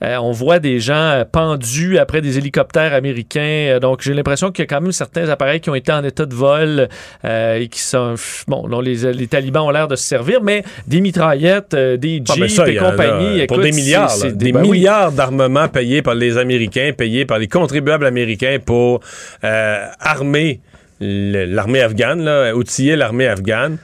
on 0.00 0.32
voit 0.32 0.58
des 0.58 0.80
gens 0.80 1.22
pendus 1.30 1.98
après 1.98 2.22
des 2.22 2.38
hélicoptères 2.38 2.94
américains. 2.94 3.78
Donc, 3.80 4.00
j'ai 4.02 4.14
l'impression 4.14 4.52
qu'il 4.52 4.62
y 4.62 4.66
a 4.66 4.68
quand 4.68 4.80
même 4.80 4.92
certains 4.92 5.28
appareils 5.28 5.60
qui 5.60 5.68
ont 5.68 5.74
été 5.74 5.92
en 5.92 6.02
état 6.02 6.24
de 6.24 6.34
vol 6.34 6.88
et 7.24 7.68
qui 7.68 7.80
sont, 7.80 8.14
bon, 8.48 8.68
dont 8.68 8.80
les, 8.80 9.12
les 9.12 9.26
talibans 9.26 9.64
ont 9.64 9.70
l'air 9.70 9.88
de 9.88 9.96
se 9.96 10.04
servir, 10.04 10.42
mais 10.42 10.62
des 10.86 11.00
mitraillettes, 11.00 11.74
des 11.74 12.22
Ah, 12.28 12.32
jeeps 12.34 12.40
ben 12.40 12.48
ça, 12.48 12.68
il 12.68 12.76
et 12.76 12.78
compagnie. 12.78 13.46
pour 13.46 13.58
écoute, 13.58 13.62
des 13.62 13.72
milliards, 13.72 14.12
des 14.32 14.52
ben 14.52 14.62
oui. 14.62 14.70
milliards 14.70 15.12
d'armements 15.12 15.68
payés 15.68 16.00
par 16.02 16.14
les 16.14 16.38
Américains, 16.38 16.92
payés 16.96 17.26
par 17.26 17.38
les 17.38 17.48
contribuables 17.48 18.06
américains 18.06 18.58
pour 18.64 19.00
armer 19.42 20.60
l'armée 21.00 21.82
afghane, 21.82 22.24
là, 22.24 22.54
outiller 22.54 22.96
l'armée 22.96 23.26
afghane. 23.26 23.78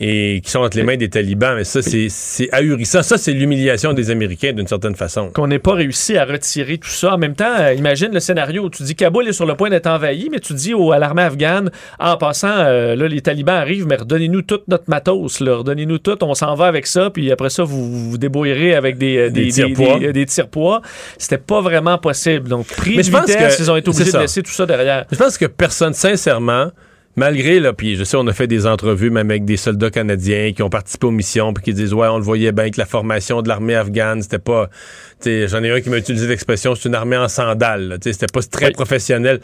Et 0.00 0.40
qui 0.44 0.50
sont 0.50 0.60
entre 0.60 0.76
les 0.76 0.84
mains 0.84 0.96
des 0.96 1.08
talibans. 1.08 1.56
Mais 1.56 1.64
ça, 1.64 1.82
c'est- 1.82 2.48
ahurissant. 2.52 3.02
Ça, 3.02 3.18
c'est 3.18 3.32
l'humiliation 3.32 3.92
des 3.92 4.10
Américains 4.10 4.52
d'une 4.52 4.66
certaine 4.68 4.94
façon. 4.94 5.30
qu'on 5.30 5.48
n'ait 5.48 5.58
pas 5.58 5.74
réussi 5.74 6.16
à 6.16 6.24
retirer 6.24 6.78
tout 6.78 6.88
ça. 6.88 7.14
En 7.14 7.18
même 7.18 7.34
temps, 7.34 7.52
euh, 7.58 7.74
imagine 7.74 8.12
le 8.12 8.20
scénario 8.20 8.64
où 8.64 8.70
tu 8.70 8.82
dis 8.84 8.94
Kaboul 8.94 9.26
est 9.28 9.32
sur 9.32 9.44
le 9.46 9.54
point 9.56 9.70
d'être 9.70 9.88
envahi, 9.88 10.28
mais 10.30 10.38
tu 10.38 10.54
dis 10.54 10.72
à 10.72 10.98
l'armée 10.98 11.22
afghane, 11.22 11.70
en 11.98 12.16
passant, 12.16 12.48
euh, 12.58 12.94
là, 12.94 13.08
les 13.08 13.20
talibans 13.20 13.56
arrivent, 13.56 13.86
mais 13.86 13.96
redonnez-nous 13.96 14.42
tout 14.42 14.60
notre 14.68 14.84
matos, 14.88 15.40
là, 15.40 15.56
redonnez-nous 15.56 15.98
tout, 15.98 16.16
on 16.22 16.34
s'en 16.34 16.54
va 16.54 16.66
avec 16.66 16.86
ça, 16.86 17.10
puis 17.10 17.32
après 17.32 17.50
ça, 17.50 17.64
vous 17.64 18.10
vous 18.10 18.18
débrouillerez 18.18 18.74
avec 18.74 18.98
des, 18.98 19.16
euh, 19.16 19.30
Des 19.30 19.46
des, 19.46 19.50
tire-poids. 19.52 19.98
des- 20.12 20.26
tire-poids. 20.26 20.82
C'était 21.18 21.38
pas 21.38 21.60
vraiment 21.60 21.98
possible. 21.98 22.48
Donc, 22.48 22.66
pris 22.68 22.96
Mais 22.96 23.02
je 23.02 23.10
pense 23.10 23.26
que 23.26 23.60
ils 23.62 23.70
ont 23.70 23.76
été 23.76 23.88
obligés 23.90 24.12
de 24.12 24.18
laisser 24.18 24.42
tout 24.42 24.52
ça 24.52 24.64
derrière. 24.66 25.04
Je 25.10 25.16
pense 25.16 25.36
que 25.38 25.46
personne, 25.46 25.92
sincèrement, 25.94 26.70
malgré, 27.18 27.60
là, 27.60 27.72
puis 27.72 27.96
je 27.96 28.04
sais, 28.04 28.16
on 28.16 28.26
a 28.26 28.32
fait 28.32 28.46
des 28.46 28.66
entrevues 28.66 29.10
même 29.10 29.30
avec 29.30 29.44
des 29.44 29.56
soldats 29.56 29.90
canadiens 29.90 30.52
qui 30.52 30.62
ont 30.62 30.70
participé 30.70 31.06
aux 31.06 31.10
missions, 31.10 31.52
puis 31.52 31.62
qui 31.64 31.74
disent, 31.74 31.92
ouais, 31.92 32.08
on 32.08 32.16
le 32.18 32.22
voyait 32.24 32.52
bien 32.52 32.70
que 32.70 32.78
la 32.78 32.86
formation 32.86 33.42
de 33.42 33.48
l'armée 33.48 33.74
afghane, 33.74 34.22
c'était 34.22 34.38
pas, 34.38 34.70
j'en 35.24 35.62
ai 35.62 35.70
un 35.70 35.80
qui 35.80 35.90
m'a 35.90 35.98
utilisé 35.98 36.26
l'expression, 36.26 36.74
c'est 36.74 36.88
une 36.88 36.94
armée 36.94 37.16
en 37.16 37.28
sandales, 37.28 37.98
c'était 38.02 38.26
pas 38.32 38.40
très 38.42 38.66
Oui. 38.66 38.72
professionnel. 38.72 39.40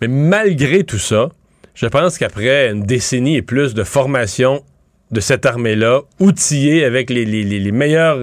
Mais 0.00 0.08
malgré 0.08 0.84
tout 0.84 0.98
ça, 0.98 1.28
je 1.74 1.86
pense 1.86 2.18
qu'après 2.18 2.70
une 2.70 2.82
décennie 2.84 3.36
et 3.36 3.42
plus 3.42 3.74
de 3.74 3.82
formation 3.84 4.62
de 5.10 5.20
cette 5.20 5.44
armée-là, 5.46 6.00
outillée 6.20 6.84
avec 6.84 7.10
les, 7.10 7.24
les- 7.24 7.44
les- 7.44 7.60
les 7.60 7.72
meilleures 7.72 8.18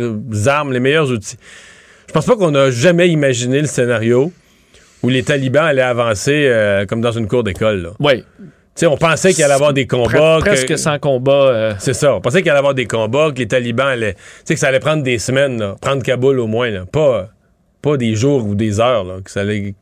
armes, 0.47 0.73
les 0.73 0.79
meilleurs 0.79 1.11
outils, 1.11 1.37
je 2.07 2.13
pense 2.13 2.25
pas 2.25 2.35
qu'on 2.35 2.55
a 2.55 2.71
jamais 2.71 3.09
imaginé 3.09 3.61
le 3.61 3.67
scénario 3.67 4.31
où 5.03 5.09
les 5.09 5.23
talibans 5.23 5.63
allaient 5.65 5.81
avancer 5.81 6.45
euh, 6.47 6.85
comme 6.85 6.99
dans 7.01 7.11
une 7.11 7.27
cour 7.27 7.43
d'école. 7.43 7.81
là. 7.83 7.89
Oui. 7.99 8.23
On 8.87 8.97
pensait 8.97 9.33
qu'il 9.33 9.43
allait 9.43 9.53
y 9.53 9.55
avoir 9.55 9.73
des 9.73 9.87
combats. 9.87 10.37
que- 10.39 10.45
presque 10.45 10.77
sans 10.77 10.99
combat. 10.99 11.31
euh, 11.33 11.73
C'est 11.79 11.93
ça. 11.93 12.15
On 12.15 12.21
pensait 12.21 12.41
qu'il 12.41 12.49
allait 12.51 12.57
y 12.57 12.59
avoir 12.59 12.73
des 12.73 12.85
combats, 12.85 13.31
que 13.31 13.39
les 13.39 13.47
talibans 13.47 13.87
allaient. 13.87 14.13
Tu 14.13 14.19
sais, 14.45 14.53
que 14.55 14.59
ça 14.59 14.67
allait 14.67 14.79
prendre 14.79 15.03
des 15.03 15.17
semaines, 15.19 15.59
là. 15.59 15.75
prendre 15.81 16.01
Kaboul 16.03 16.39
au 16.39 16.47
moins. 16.47 16.69
Là. 16.69 16.85
Pas, 16.91 17.29
pas 17.81 17.97
des 17.97 18.15
jours 18.15 18.45
ou 18.45 18.55
des 18.55 18.79
heures. 18.79 19.03
Là, 19.03 19.15
que 19.23 19.31
ça 19.31 19.41
allait... 19.41 19.73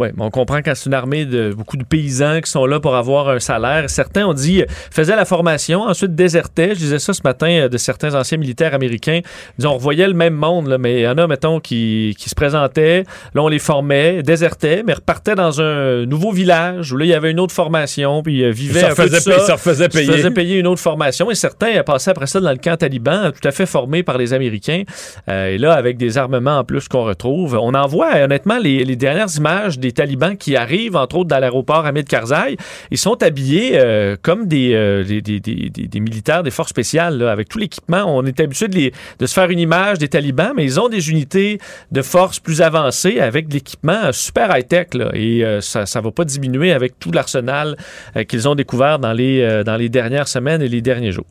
Oui, 0.00 0.10
mais 0.16 0.22
on 0.24 0.30
comprend 0.30 0.58
quand 0.58 0.74
c'est 0.76 0.86
une 0.86 0.94
armée 0.94 1.24
de 1.26 1.52
beaucoup 1.52 1.76
de 1.76 1.82
paysans 1.82 2.40
qui 2.40 2.48
sont 2.48 2.66
là 2.66 2.78
pour 2.78 2.94
avoir 2.94 3.30
un 3.30 3.40
salaire. 3.40 3.90
Certains 3.90 4.26
ont 4.28 4.32
dit, 4.32 4.62
euh, 4.62 4.66
faisaient 4.92 5.16
la 5.16 5.24
formation, 5.24 5.82
ensuite 5.82 6.14
désertaient. 6.14 6.68
Je 6.76 6.78
disais 6.78 7.00
ça 7.00 7.12
ce 7.12 7.22
matin 7.24 7.48
euh, 7.48 7.68
de 7.68 7.76
certains 7.78 8.14
anciens 8.14 8.38
militaires 8.38 8.74
américains. 8.74 9.22
Ils 9.58 9.66
on 9.66 9.74
revoyait 9.74 10.06
le 10.06 10.14
même 10.14 10.34
monde, 10.34 10.68
là, 10.68 10.78
mais 10.78 11.00
il 11.00 11.02
y 11.02 11.08
en 11.08 11.18
a, 11.18 11.26
mettons, 11.26 11.58
qui, 11.58 12.14
qui 12.16 12.28
se 12.30 12.36
présentaient. 12.36 13.02
Là, 13.34 13.42
on 13.42 13.48
les 13.48 13.58
formait, 13.58 14.22
désertaient, 14.22 14.84
mais 14.86 14.92
repartaient 14.92 15.34
dans 15.34 15.60
un 15.60 16.06
nouveau 16.06 16.30
village 16.30 16.92
où 16.92 16.96
là, 16.96 17.04
il 17.04 17.08
y 17.08 17.14
avait 17.14 17.32
une 17.32 17.40
autre 17.40 17.52
formation, 17.54 18.22
puis 18.22 18.44
euh, 18.44 18.50
Ils 18.50 18.54
vivaient 18.54 18.80
se 18.82 18.86
un 18.86 18.94
peu 18.94 19.08
de 19.08 19.16
ça. 19.16 19.32
payer- 19.32 19.46
se 19.46 19.50
refaisaient 19.52 19.90
se 19.90 19.98
payer. 19.98 20.30
payer 20.30 20.58
une 20.58 20.68
autre 20.68 20.80
formation 20.80 21.28
et 21.28 21.34
certains 21.34 21.82
passaient 21.82 22.12
après 22.12 22.28
ça 22.28 22.38
dans 22.38 22.52
le 22.52 22.58
camp 22.58 22.76
taliban, 22.76 23.32
tout 23.32 23.48
à 23.48 23.50
fait 23.50 23.66
formés 23.66 24.04
par 24.04 24.16
les 24.16 24.32
Américains. 24.32 24.84
Euh, 25.28 25.48
et 25.48 25.58
là, 25.58 25.72
avec 25.74 25.96
des 25.96 26.18
armements 26.18 26.58
en 26.58 26.62
plus 26.64 26.86
qu'on 26.86 27.02
retrouve, 27.02 27.58
on 27.60 27.74
en 27.74 27.88
voit 27.88 28.14
honnêtement 28.22 28.58
les, 28.58 28.84
les 28.84 28.94
dernières 28.94 29.34
images 29.36 29.76
des 29.80 29.87
talibans 29.92 30.36
qui 30.36 30.56
arrivent, 30.56 30.96
entre 30.96 31.16
autres 31.16 31.28
dans 31.28 31.38
l'aéroport 31.38 31.86
Hamid 31.86 32.06
Karzai. 32.08 32.56
Ils 32.90 32.98
sont 32.98 33.22
habillés 33.22 33.72
euh, 33.74 34.16
comme 34.20 34.46
des, 34.46 34.74
euh, 34.74 35.04
des, 35.04 35.20
des- 35.22 35.40
des- 35.40 35.70
des- 35.70 35.86
des 35.88 36.00
militaires 36.00 36.42
des 36.42 36.50
forces 36.50 36.70
spéciales, 36.70 37.18
là, 37.18 37.30
avec 37.32 37.48
tout 37.48 37.58
l'équipement. 37.58 38.04
On 38.06 38.24
est 38.24 38.38
habitué 38.40 38.68
de, 38.68 38.74
les- 38.74 38.92
de 39.18 39.26
se 39.26 39.32
faire 39.34 39.50
une 39.50 39.58
image 39.58 39.98
des 39.98 40.08
talibans, 40.08 40.52
mais 40.56 40.64
ils 40.64 40.78
ont 40.80 40.88
des 40.88 41.10
unités 41.10 41.58
de 41.92 42.02
force 42.02 42.38
plus 42.40 42.62
avancées 42.62 43.20
avec 43.20 43.48
de 43.48 43.54
l'équipement 43.54 44.12
super 44.12 44.56
high-tech. 44.56 44.88
Et 45.14 45.44
euh, 45.44 45.60
ça 45.60 45.80
ne 45.82 46.00
va 46.04 46.10
pas 46.10 46.24
diminuer 46.24 46.72
avec 46.72 46.98
tout 46.98 47.12
l'arsenal 47.12 47.76
euh, 48.16 48.24
qu'ils 48.24 48.48
ont 48.48 48.54
découvert 48.54 48.98
dans 48.98 49.12
les, 49.12 49.40
euh, 49.40 49.64
dans 49.64 49.76
les 49.76 49.88
dernières 49.88 50.28
semaines 50.28 50.62
et 50.62 50.68
les 50.68 50.80
derniers 50.80 51.12
jours. 51.12 51.26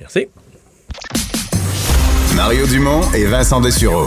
Merci. 0.00 0.26
Mario 2.36 2.66
Dumont 2.66 3.00
et 3.14 3.24
Vincent 3.24 3.60
Dessureau. 3.60 4.06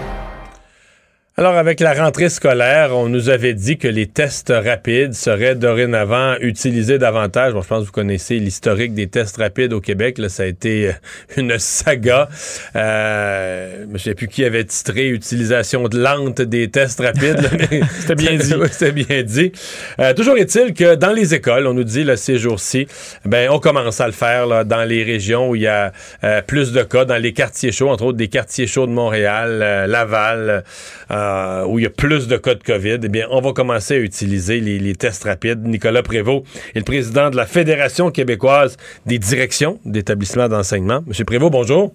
Alors, 1.41 1.57
avec 1.57 1.79
la 1.79 1.95
rentrée 1.95 2.29
scolaire, 2.29 2.95
on 2.95 3.09
nous 3.09 3.29
avait 3.29 3.55
dit 3.55 3.79
que 3.79 3.87
les 3.87 4.05
tests 4.05 4.53
rapides 4.55 5.15
seraient 5.15 5.55
dorénavant 5.55 6.35
utilisés 6.39 6.99
davantage. 6.99 7.53
Bon, 7.53 7.63
je 7.63 7.67
pense 7.67 7.81
que 7.81 7.85
vous 7.87 7.91
connaissez 7.91 8.37
l'historique 8.37 8.93
des 8.93 9.07
tests 9.07 9.37
rapides 9.37 9.73
au 9.73 9.81
Québec. 9.81 10.19
Là, 10.19 10.29
ça 10.29 10.43
a 10.43 10.45
été 10.45 10.89
euh, 10.89 10.91
une 11.37 11.57
saga. 11.57 12.29
Euh, 12.75 13.85
je 13.87 13.91
ne 13.91 13.97
sais 13.97 14.13
plus 14.13 14.27
qui 14.27 14.45
avait 14.45 14.65
titré 14.65 15.09
Utilisation 15.09 15.87
de 15.87 15.97
lente 15.97 16.41
des 16.41 16.69
tests 16.69 16.99
rapides. 16.99 17.41
C'était 17.99 18.13
bien 18.13 18.35
dit. 18.37 18.53
C'était 18.69 18.91
bien 18.91 19.23
dit. 19.23 19.51
Euh, 19.99 20.13
toujours 20.13 20.37
est-il 20.37 20.75
que 20.75 20.93
dans 20.93 21.11
les 21.11 21.33
écoles, 21.33 21.65
on 21.65 21.73
nous 21.73 21.83
dit 21.83 22.03
là, 22.03 22.17
ces 22.17 22.37
jours-ci, 22.37 22.85
ben, 23.25 23.49
on 23.49 23.57
commence 23.57 23.99
à 23.99 24.05
le 24.05 24.13
faire 24.13 24.45
là, 24.45 24.63
dans 24.63 24.83
les 24.83 25.03
régions 25.03 25.49
où 25.49 25.55
il 25.55 25.63
y 25.63 25.67
a 25.67 25.91
euh, 26.23 26.43
plus 26.43 26.71
de 26.71 26.83
cas, 26.83 27.05
dans 27.05 27.17
les 27.17 27.33
quartiers 27.33 27.71
chauds, 27.71 27.89
entre 27.89 28.03
autres 28.03 28.19
des 28.19 28.27
quartiers 28.27 28.67
chauds 28.67 28.85
de 28.85 28.91
Montréal, 28.91 29.87
Laval, 29.87 30.63
euh, 31.09 31.30
où 31.67 31.79
il 31.79 31.83
y 31.83 31.85
a 31.85 31.89
plus 31.89 32.27
de 32.27 32.37
cas 32.37 32.55
de 32.55 32.63
COVID. 32.63 32.99
Eh 33.03 33.09
bien, 33.09 33.27
on 33.31 33.41
va 33.41 33.53
commencer 33.53 33.95
à 33.95 33.97
utiliser 33.97 34.59
les, 34.59 34.79
les 34.79 34.95
tests 34.95 35.23
rapides. 35.23 35.65
Nicolas 35.65 36.03
Prévost 36.03 36.45
est 36.75 36.79
le 36.79 36.85
président 36.85 37.29
de 37.29 37.35
la 37.35 37.45
Fédération 37.45 38.11
québécoise 38.11 38.77
des 39.05 39.19
directions 39.19 39.79
d'établissements 39.85 40.47
d'enseignement. 40.47 41.03
Monsieur 41.07 41.25
Prévost, 41.25 41.51
bonjour. 41.51 41.93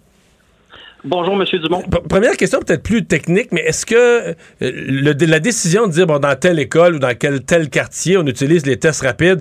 Bonjour, 1.09 1.37
Monsieur 1.37 1.61
Dumont. 1.61 1.83
P- 1.83 1.99
Première 2.09 2.37
question 2.37 2.59
peut-être 2.59 2.83
plus 2.83 3.05
technique, 3.07 3.53
mais 3.53 3.61
est-ce 3.61 3.87
que 3.87 3.95
euh, 3.95 4.35
le- 4.61 5.27
la 5.27 5.39
décision 5.39 5.87
de 5.87 5.93
dire 5.93 6.07
bon, 6.07 6.19
dans 6.19 6.35
telle 6.35 6.59
école 6.59 6.97
ou 6.97 6.99
dans 6.99 7.15
quel 7.17 7.45
tel 7.45 7.71
quartier 7.71 8.17
on 8.19 8.27
utilise 8.27 8.67
les 8.67 8.77
tests 8.77 9.03
rapides, 9.03 9.41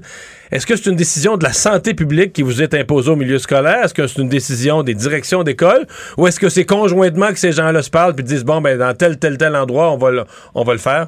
est-ce 0.51 0.67
que 0.67 0.75
c'est 0.75 0.89
une 0.89 0.95
décision 0.95 1.37
de 1.37 1.43
la 1.43 1.53
santé 1.53 1.95
publique 1.95 2.33
qui 2.33 2.43
vous 2.43 2.61
est 2.61 2.75
imposée 2.75 3.09
au 3.11 3.15
milieu 3.15 3.39
scolaire? 3.39 3.83
Est-ce 3.83 3.95
que 3.95 4.05
c'est 4.05 4.21
une 4.21 4.29
décision 4.29 4.83
des 4.83 4.93
directions 4.93 5.41
d'école? 5.41 5.87
Ou 6.19 6.27
est-ce 6.27 6.39
que 6.39 6.49
c'est 6.49 6.65
conjointement 6.65 7.29
que 7.29 7.39
ces 7.39 7.51
gens-là 7.51 7.81
se 7.81 7.89
parlent 7.89 8.13
puis 8.13 8.23
disent 8.23 8.45
bon 8.45 8.61
ben 8.61 8.77
dans 8.77 8.93
tel 8.93 9.17
tel 9.17 9.37
tel 9.37 9.55
endroit 9.55 9.91
on 9.91 9.97
va 9.97 10.11
le, 10.11 10.23
on 10.53 10.63
va 10.63 10.73
le 10.73 10.79
faire? 10.79 11.07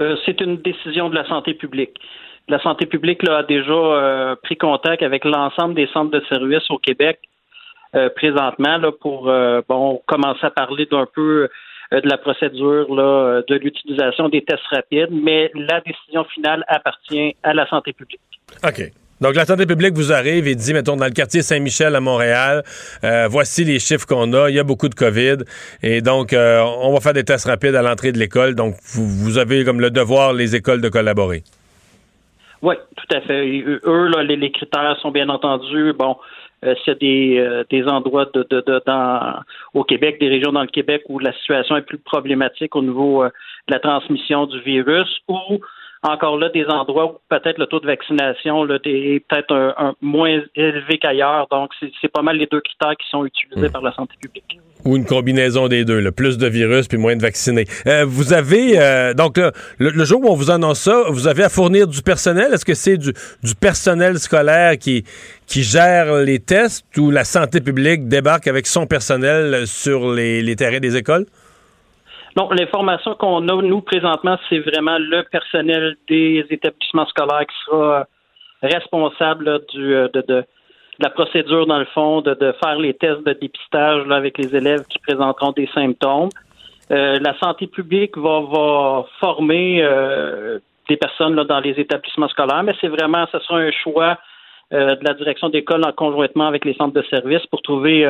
Euh, 0.00 0.16
c'est 0.26 0.40
une 0.40 0.56
décision 0.56 1.08
de 1.08 1.14
la 1.14 1.26
santé 1.28 1.54
publique. 1.54 1.94
La 2.48 2.60
santé 2.62 2.86
publique 2.86 3.22
là, 3.22 3.38
a 3.38 3.42
déjà 3.44 3.72
euh, 3.72 4.34
pris 4.42 4.56
contact 4.56 5.02
avec 5.02 5.24
l'ensemble 5.24 5.74
des 5.74 5.86
centres 5.92 6.10
de 6.10 6.22
services 6.28 6.68
au 6.70 6.78
Québec 6.78 7.18
présentement 8.14 8.78
là, 8.78 8.90
pour 8.92 9.32
bon 9.68 10.02
commencer 10.06 10.44
à 10.44 10.50
parler 10.50 10.86
d'un 10.86 11.06
peu 11.06 11.48
de 11.92 12.08
la 12.08 12.18
procédure 12.18 12.94
là, 12.94 13.42
de 13.48 13.54
l'utilisation 13.56 14.28
des 14.28 14.42
tests 14.42 14.66
rapides, 14.70 15.10
mais 15.10 15.50
la 15.54 15.80
décision 15.80 16.24
finale 16.24 16.64
appartient 16.68 17.36
à 17.42 17.54
la 17.54 17.66
santé 17.68 17.92
publique. 17.92 18.20
OK. 18.64 18.90
Donc, 19.20 19.34
la 19.34 19.46
santé 19.46 19.64
publique 19.64 19.94
vous 19.94 20.12
arrive 20.12 20.46
et 20.46 20.54
dit, 20.54 20.74
mettons, 20.74 20.96
dans 20.96 21.06
le 21.06 21.12
quartier 21.12 21.40
Saint-Michel 21.40 21.94
à 21.96 22.00
Montréal, 22.00 22.62
euh, 23.02 23.28
voici 23.30 23.64
les 23.64 23.78
chiffres 23.78 24.06
qu'on 24.06 24.34
a, 24.34 24.50
il 24.50 24.56
y 24.56 24.58
a 24.58 24.64
beaucoup 24.64 24.90
de 24.90 24.94
COVID, 24.94 25.38
et 25.82 26.02
donc, 26.02 26.34
euh, 26.34 26.60
on 26.60 26.92
va 26.92 27.00
faire 27.00 27.14
des 27.14 27.24
tests 27.24 27.46
rapides 27.46 27.74
à 27.74 27.80
l'entrée 27.80 28.12
de 28.12 28.18
l'école. 28.18 28.54
Donc, 28.54 28.74
vous, 28.94 29.38
avez 29.38 29.64
comme 29.64 29.80
le 29.80 29.90
devoir, 29.90 30.34
les 30.34 30.54
écoles, 30.54 30.82
de 30.82 30.90
collaborer. 30.90 31.44
Oui, 32.60 32.74
tout 32.96 33.16
à 33.16 33.22
fait. 33.22 33.64
eux, 33.84 34.08
là, 34.08 34.22
les, 34.22 34.52
critères 34.52 34.98
sont 35.00 35.10
bien 35.10 35.30
entendus. 35.30 35.94
Bon, 35.98 36.10
euh, 36.10 36.14
s'il 36.62 36.96
y 37.02 37.38
a 37.38 37.64
des, 37.64 37.84
endroits 37.86 38.26
de, 38.32 38.46
de, 38.50 38.82
dans, 38.86 39.40
au 39.74 39.84
Québec, 39.84 40.18
des 40.20 40.28
régions 40.28 40.52
dans 40.52 40.62
le 40.62 40.68
Québec 40.68 41.02
où 41.08 41.18
la 41.18 41.32
situation 41.34 41.76
est 41.76 41.82
plus 41.82 41.98
problématique 41.98 42.74
au 42.74 42.82
niveau 42.82 43.24
de 43.24 43.30
la 43.68 43.78
transmission 43.78 44.46
du 44.46 44.60
virus, 44.60 45.20
ou 45.28 45.60
encore 46.10 46.38
là 46.38 46.48
des 46.48 46.64
endroits 46.66 47.06
où 47.06 47.18
peut-être 47.28 47.58
le 47.58 47.66
taux 47.66 47.80
de 47.80 47.86
vaccination 47.86 48.64
là, 48.64 48.78
est 48.84 49.24
peut-être 49.28 49.54
un, 49.54 49.94
moins 50.00 50.40
élevé 50.54 50.98
qu'ailleurs. 50.98 51.46
Donc, 51.50 51.70
c'est 52.00 52.08
pas 52.08 52.22
mal 52.22 52.36
les 52.36 52.46
deux 52.46 52.60
critères 52.60 52.96
qui 52.96 53.08
sont 53.10 53.24
utilisés 53.24 53.68
hmm. 53.68 53.72
par 53.72 53.82
la 53.82 53.92
santé 53.92 54.14
publique. 54.20 54.58
Ou 54.84 54.96
une 54.96 55.04
combinaison 55.04 55.68
des 55.68 55.84
deux, 55.84 56.00
le 56.00 56.12
plus 56.12 56.38
de 56.38 56.46
virus 56.46 56.86
puis 56.86 56.98
moins 56.98 57.16
de 57.16 57.22
vaccinés. 57.22 57.64
Euh, 57.86 58.04
vous 58.06 58.32
avez 58.32 58.78
euh, 58.78 59.14
donc 59.14 59.40
le, 59.78 60.04
jour 60.04 60.22
où 60.22 60.28
on 60.28 60.34
vous 60.34 60.50
annonce 60.50 60.80
ça, 60.80 61.04
vous 61.08 61.26
avez 61.26 61.42
à 61.42 61.48
fournir 61.48 61.88
du 61.88 62.02
personnel? 62.02 62.52
Est-ce 62.52 62.64
que 62.64 62.74
c'est 62.74 62.96
du, 62.96 63.12
personnel 63.60 64.18
scolaire 64.18 64.78
qui 64.78 65.04
qui 65.46 65.62
gère 65.62 66.14
les 66.16 66.38
tests 66.38 66.84
ou 66.96 67.10
la 67.10 67.24
santé 67.24 67.60
publique 67.60 68.08
débarque 68.08 68.46
avec 68.46 68.66
son 68.66 68.86
personnel 68.86 69.66
sur 69.66 70.12
les, 70.12 70.42
les 70.42 70.56
terrains 70.56 70.80
des 70.80 70.96
écoles? 70.96 71.26
Non, 72.36 72.50
l'information 72.50 73.14
qu'on 73.14 73.48
a, 73.48 73.62
nous, 73.62 73.80
présentement, 73.80 74.36
c'est 74.48 74.58
vraiment 74.58 74.98
le 74.98 75.22
personnel 75.22 75.96
des 76.06 76.44
établissements 76.50 77.06
scolaires 77.06 77.46
qui 77.46 77.56
sera 77.64 78.00
euh, 78.00 78.04
responsable 78.62 79.64
du, 79.72 79.94
euh, 79.94 80.08
de, 80.12 80.20
de, 80.20 80.44
la 80.98 81.08
procédure, 81.08 81.66
dans 81.66 81.78
le 81.78 81.86
fond, 81.86 82.20
de, 82.20 82.34
de 82.34 82.52
faire 82.62 82.78
les 82.78 82.92
tests 82.92 83.24
de 83.24 83.32
dépistage 83.32 84.10
avec 84.10 84.36
les 84.36 84.54
élèves 84.54 84.84
qui 84.88 84.98
présenteront 84.98 85.52
des 85.52 85.68
symptômes. 85.74 86.28
Euh, 86.90 87.18
la 87.20 87.38
santé 87.38 87.66
publique 87.66 88.18
va, 88.18 88.40
va 88.40 89.06
former 89.18 89.82
des 90.88 90.96
personnes 90.96 91.34
là, 91.34 91.44
dans 91.44 91.60
les 91.60 91.72
établissements 91.72 92.28
scolaires, 92.28 92.62
mais 92.62 92.74
c'est 92.80 92.88
vraiment, 92.88 93.26
ce 93.32 93.38
sera 93.40 93.58
un 93.58 93.72
choix 93.72 94.18
de 94.70 95.04
la 95.04 95.14
direction 95.14 95.48
d'école 95.48 95.84
en 95.84 95.92
conjointement 95.92 96.46
avec 96.46 96.64
les 96.64 96.74
centres 96.74 96.94
de 96.94 97.06
services 97.08 97.46
pour 97.46 97.62
trouver 97.62 98.08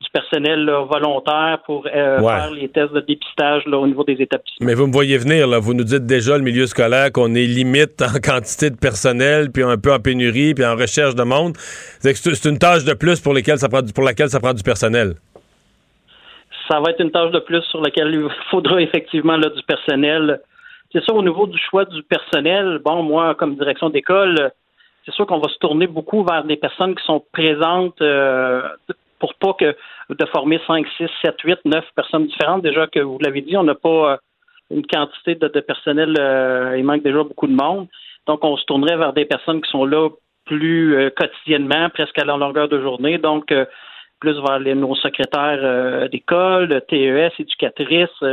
du 0.00 0.08
personnel 0.12 0.70
volontaire 0.88 1.58
pour 1.66 1.86
euh, 1.86 2.20
faire 2.20 2.50
les 2.52 2.68
tests 2.68 2.92
de 2.92 3.00
dépistage 3.00 3.66
au 3.66 3.86
niveau 3.86 4.04
des 4.04 4.14
établissements. 4.20 4.66
Mais 4.66 4.74
vous 4.74 4.86
me 4.86 4.92
voyez 4.92 5.18
venir, 5.18 5.48
là. 5.48 5.58
vous 5.58 5.74
nous 5.74 5.84
dites 5.84 6.06
déjà 6.06 6.36
le 6.36 6.44
milieu 6.44 6.66
scolaire 6.66 7.10
qu'on 7.12 7.34
est 7.34 7.46
limite 7.46 8.00
en 8.00 8.20
quantité 8.20 8.70
de 8.70 8.76
personnel, 8.76 9.50
puis 9.50 9.64
un 9.64 9.76
peu 9.76 9.92
en 9.92 9.98
pénurie, 9.98 10.54
puis 10.54 10.64
en 10.64 10.76
recherche 10.76 11.16
de 11.16 11.24
monde. 11.24 11.56
C'est 11.56 12.44
une 12.44 12.58
tâche 12.58 12.84
de 12.84 12.94
plus 12.94 13.20
pour, 13.20 13.34
lesquelles 13.34 13.58
ça 13.58 13.68
prend 13.68 13.80
pour 13.92 14.04
laquelle 14.04 14.28
ça 14.28 14.38
prend 14.38 14.54
du 14.54 14.62
personnel. 14.62 15.14
Ça 16.68 16.80
va 16.80 16.90
être 16.90 17.00
une 17.00 17.10
tâche 17.10 17.32
de 17.32 17.40
plus 17.40 17.62
sur 17.62 17.80
laquelle 17.80 18.14
il 18.14 18.28
faudra 18.50 18.80
effectivement 18.80 19.36
là, 19.36 19.48
du 19.48 19.62
personnel. 19.64 20.40
C'est 20.92 21.04
ça, 21.04 21.12
au 21.12 21.22
niveau 21.22 21.46
du 21.46 21.58
choix 21.58 21.84
du 21.84 22.02
personnel, 22.04 22.80
bon, 22.84 23.02
moi, 23.02 23.34
comme 23.34 23.56
direction 23.56 23.90
d'école, 23.90 24.52
c'est 25.04 25.12
sûr 25.12 25.26
qu'on 25.26 25.38
va 25.38 25.48
se 25.48 25.58
tourner 25.58 25.86
beaucoup 25.86 26.22
vers 26.22 26.44
des 26.44 26.56
personnes 26.56 26.94
qui 26.94 27.04
sont 27.04 27.24
présentes 27.32 28.00
euh, 28.00 28.62
pour 29.18 29.34
pas 29.34 29.52
que 29.54 29.76
de 30.10 30.26
former 30.26 30.60
5, 30.66 30.86
6, 30.96 31.08
7, 31.24 31.34
8, 31.42 31.58
9 31.64 31.84
personnes 31.94 32.26
différentes. 32.26 32.62
Déjà 32.62 32.86
que 32.86 33.00
vous 33.00 33.18
l'avez 33.20 33.42
dit, 33.42 33.56
on 33.56 33.64
n'a 33.64 33.74
pas 33.74 34.12
euh, 34.12 34.16
une 34.70 34.86
quantité 34.86 35.34
de, 35.34 35.48
personnel, 35.60 36.14
euh, 36.18 36.76
il 36.76 36.84
manque 36.84 37.02
déjà 37.02 37.22
beaucoup 37.22 37.46
de 37.46 37.54
monde. 37.54 37.88
Donc, 38.26 38.44
on 38.44 38.56
se 38.56 38.64
tournerait 38.64 38.96
vers 38.96 39.12
des 39.12 39.24
personnes 39.24 39.60
qui 39.62 39.70
sont 39.70 39.84
là 39.84 40.08
plus 40.44 40.96
euh, 40.96 41.10
quotidiennement, 41.10 41.88
presque 41.90 42.18
à 42.18 42.24
la 42.24 42.36
longueur 42.36 42.68
de 42.68 42.80
journée. 42.80 43.18
Donc, 43.18 43.54
plus 44.20 44.40
vers 44.40 44.58
les, 44.58 44.74
nos 44.74 44.94
secrétaires 44.96 46.08
d'école, 46.10 46.82
TES, 46.88 47.32
éducatrices, 47.38 48.24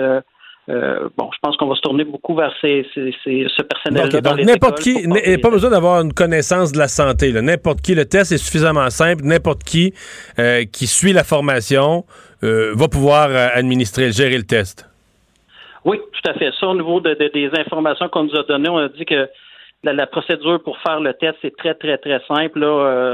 euh, 0.67 1.09
bon, 1.15 1.29
je 1.31 1.37
pense 1.41 1.55
qu'on 1.57 1.67
va 1.67 1.75
se 1.75 1.81
tourner 1.81 2.03
beaucoup 2.03 2.35
vers 2.35 2.51
ces, 2.59 2.87
ce 2.93 3.61
personnel-là. 3.61 4.21
donc, 4.21 4.39
n'importe 4.39 4.79
qui, 4.79 5.07
n'a 5.07 5.37
pas 5.39 5.51
besoin 5.51 5.69
d'avoir 5.69 6.01
une 6.01 6.13
connaissance 6.13 6.71
de 6.71 6.79
la 6.79 6.87
santé. 6.87 7.31
N'importe 7.33 7.81
qui, 7.81 7.93
le 7.93 8.05
test 8.05 8.31
est 8.31 8.37
suffisamment 8.37 8.89
simple. 8.89 9.23
N'importe 9.23 9.63
qui 9.63 9.93
euh, 10.39 10.63
qui 10.65 10.87
suit 10.87 11.13
la 11.13 11.23
formation 11.23 12.03
euh, 12.43 12.73
va 12.75 12.87
pouvoir 12.87 13.29
administrer, 13.53 14.11
gérer 14.11 14.37
le 14.37 14.43
test. 14.43 14.89
Oui, 15.83 15.99
tout 15.99 16.29
à 16.29 16.33
fait. 16.33 16.51
Ça, 16.59 16.67
au 16.67 16.75
niveau 16.75 16.99
des 16.99 17.51
informations 17.59 18.09
qu'on 18.09 18.23
nous 18.23 18.35
a 18.35 18.43
données, 18.43 18.69
on 18.69 18.77
a 18.77 18.89
dit 18.89 19.05
que 19.05 19.29
la, 19.83 20.07
procédure 20.07 20.63
pour 20.63 20.79
faire 20.79 20.99
le 20.99 21.13
test 21.13 21.37
est 21.43 21.55
très, 21.55 21.75
très, 21.75 21.99
très 21.99 22.19
simple. 22.27 22.59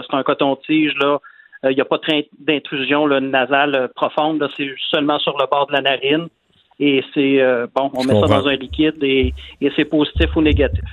c'est 0.09 0.15
un 0.15 0.23
coton-tige. 0.23 0.93
Là. 1.01 1.19
Il 1.65 1.75
n'y 1.75 1.81
a 1.81 1.85
pas 1.85 1.99
d'intrusion 2.39 3.09
nasale 3.19 3.89
profonde. 3.93 4.49
C'est 4.55 4.69
seulement 4.89 5.19
sur 5.19 5.37
le 5.37 5.47
bord 5.51 5.67
de 5.67 5.73
la 5.73 5.81
narine 5.81 6.29
et 6.81 7.03
c'est 7.13 7.39
euh, 7.39 7.67
bon, 7.73 7.91
on 7.93 8.03
met 8.03 8.19
ça 8.19 8.27
dans 8.27 8.47
un 8.47 8.55
liquide 8.55 9.01
et, 9.03 9.33
c'est 9.75 9.85
positif 9.85 10.35
ou 10.35 10.41
négatif. 10.41 10.83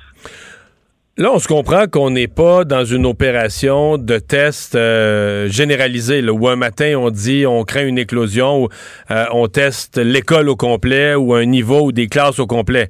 Là, 1.21 1.33
on 1.33 1.41
se 1.41 1.49
comprend 1.49 1.89
qu'on 1.89 2.11
n'est 2.11 2.29
pas 2.29 2.65
dans 2.65 2.85
une 2.85 3.05
opération 3.05 3.99
de 3.99 4.21
test 4.21 4.77
euh, 4.77 5.49
généralisé, 5.49 6.23
où 6.31 6.47
un 6.47 6.55
matin 6.55 6.95
on 6.97 7.11
dit 7.11 7.45
on 7.45 7.65
craint 7.65 7.85
une 7.85 7.99
éclosion, 7.99 8.63
ou 8.63 8.69
euh, 9.11 9.25
on 9.33 9.49
teste 9.49 9.99
l'école 9.99 10.49
au 10.49 10.55
complet, 10.55 11.17
ou 11.17 11.35
un 11.35 11.45
niveau 11.45 11.87
ou 11.87 11.93
des 11.93 12.07
classes 12.07 12.39
au 12.39 12.47
complet 12.47 12.89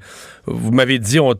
vous 0.50 0.70
m'avez 0.70 0.98
dit, 0.98 1.20
on 1.20 1.34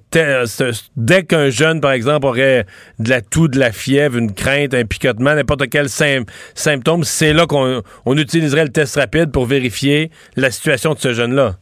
dès 0.97 1.25
qu'un 1.25 1.51
jeune, 1.51 1.81
par 1.81 1.93
exemple, 1.93 2.27
aurait 2.27 2.67
de 2.99 3.09
la 3.09 3.21
toux, 3.21 3.49
de 3.49 3.59
la 3.59 3.73
fièvre, 3.73 4.17
une 4.17 4.33
crainte, 4.33 4.75
un 4.75 4.85
picotement, 4.85 5.35
n'importe 5.35 5.69
quel 5.69 5.89
symptôme, 5.89 7.05
c'est 7.05 7.33
là 7.33 7.47
qu'on 7.47 7.83
utiliserait 8.17 8.65
le 8.65 8.71
test 8.71 8.97
rapide 8.97 9.31
pour 9.31 9.47
vérifier 9.47 10.11
la 10.37 10.51
situation 10.51 10.95
de 10.95 10.99
ce 10.99 11.13
jeune-là. 11.13 11.57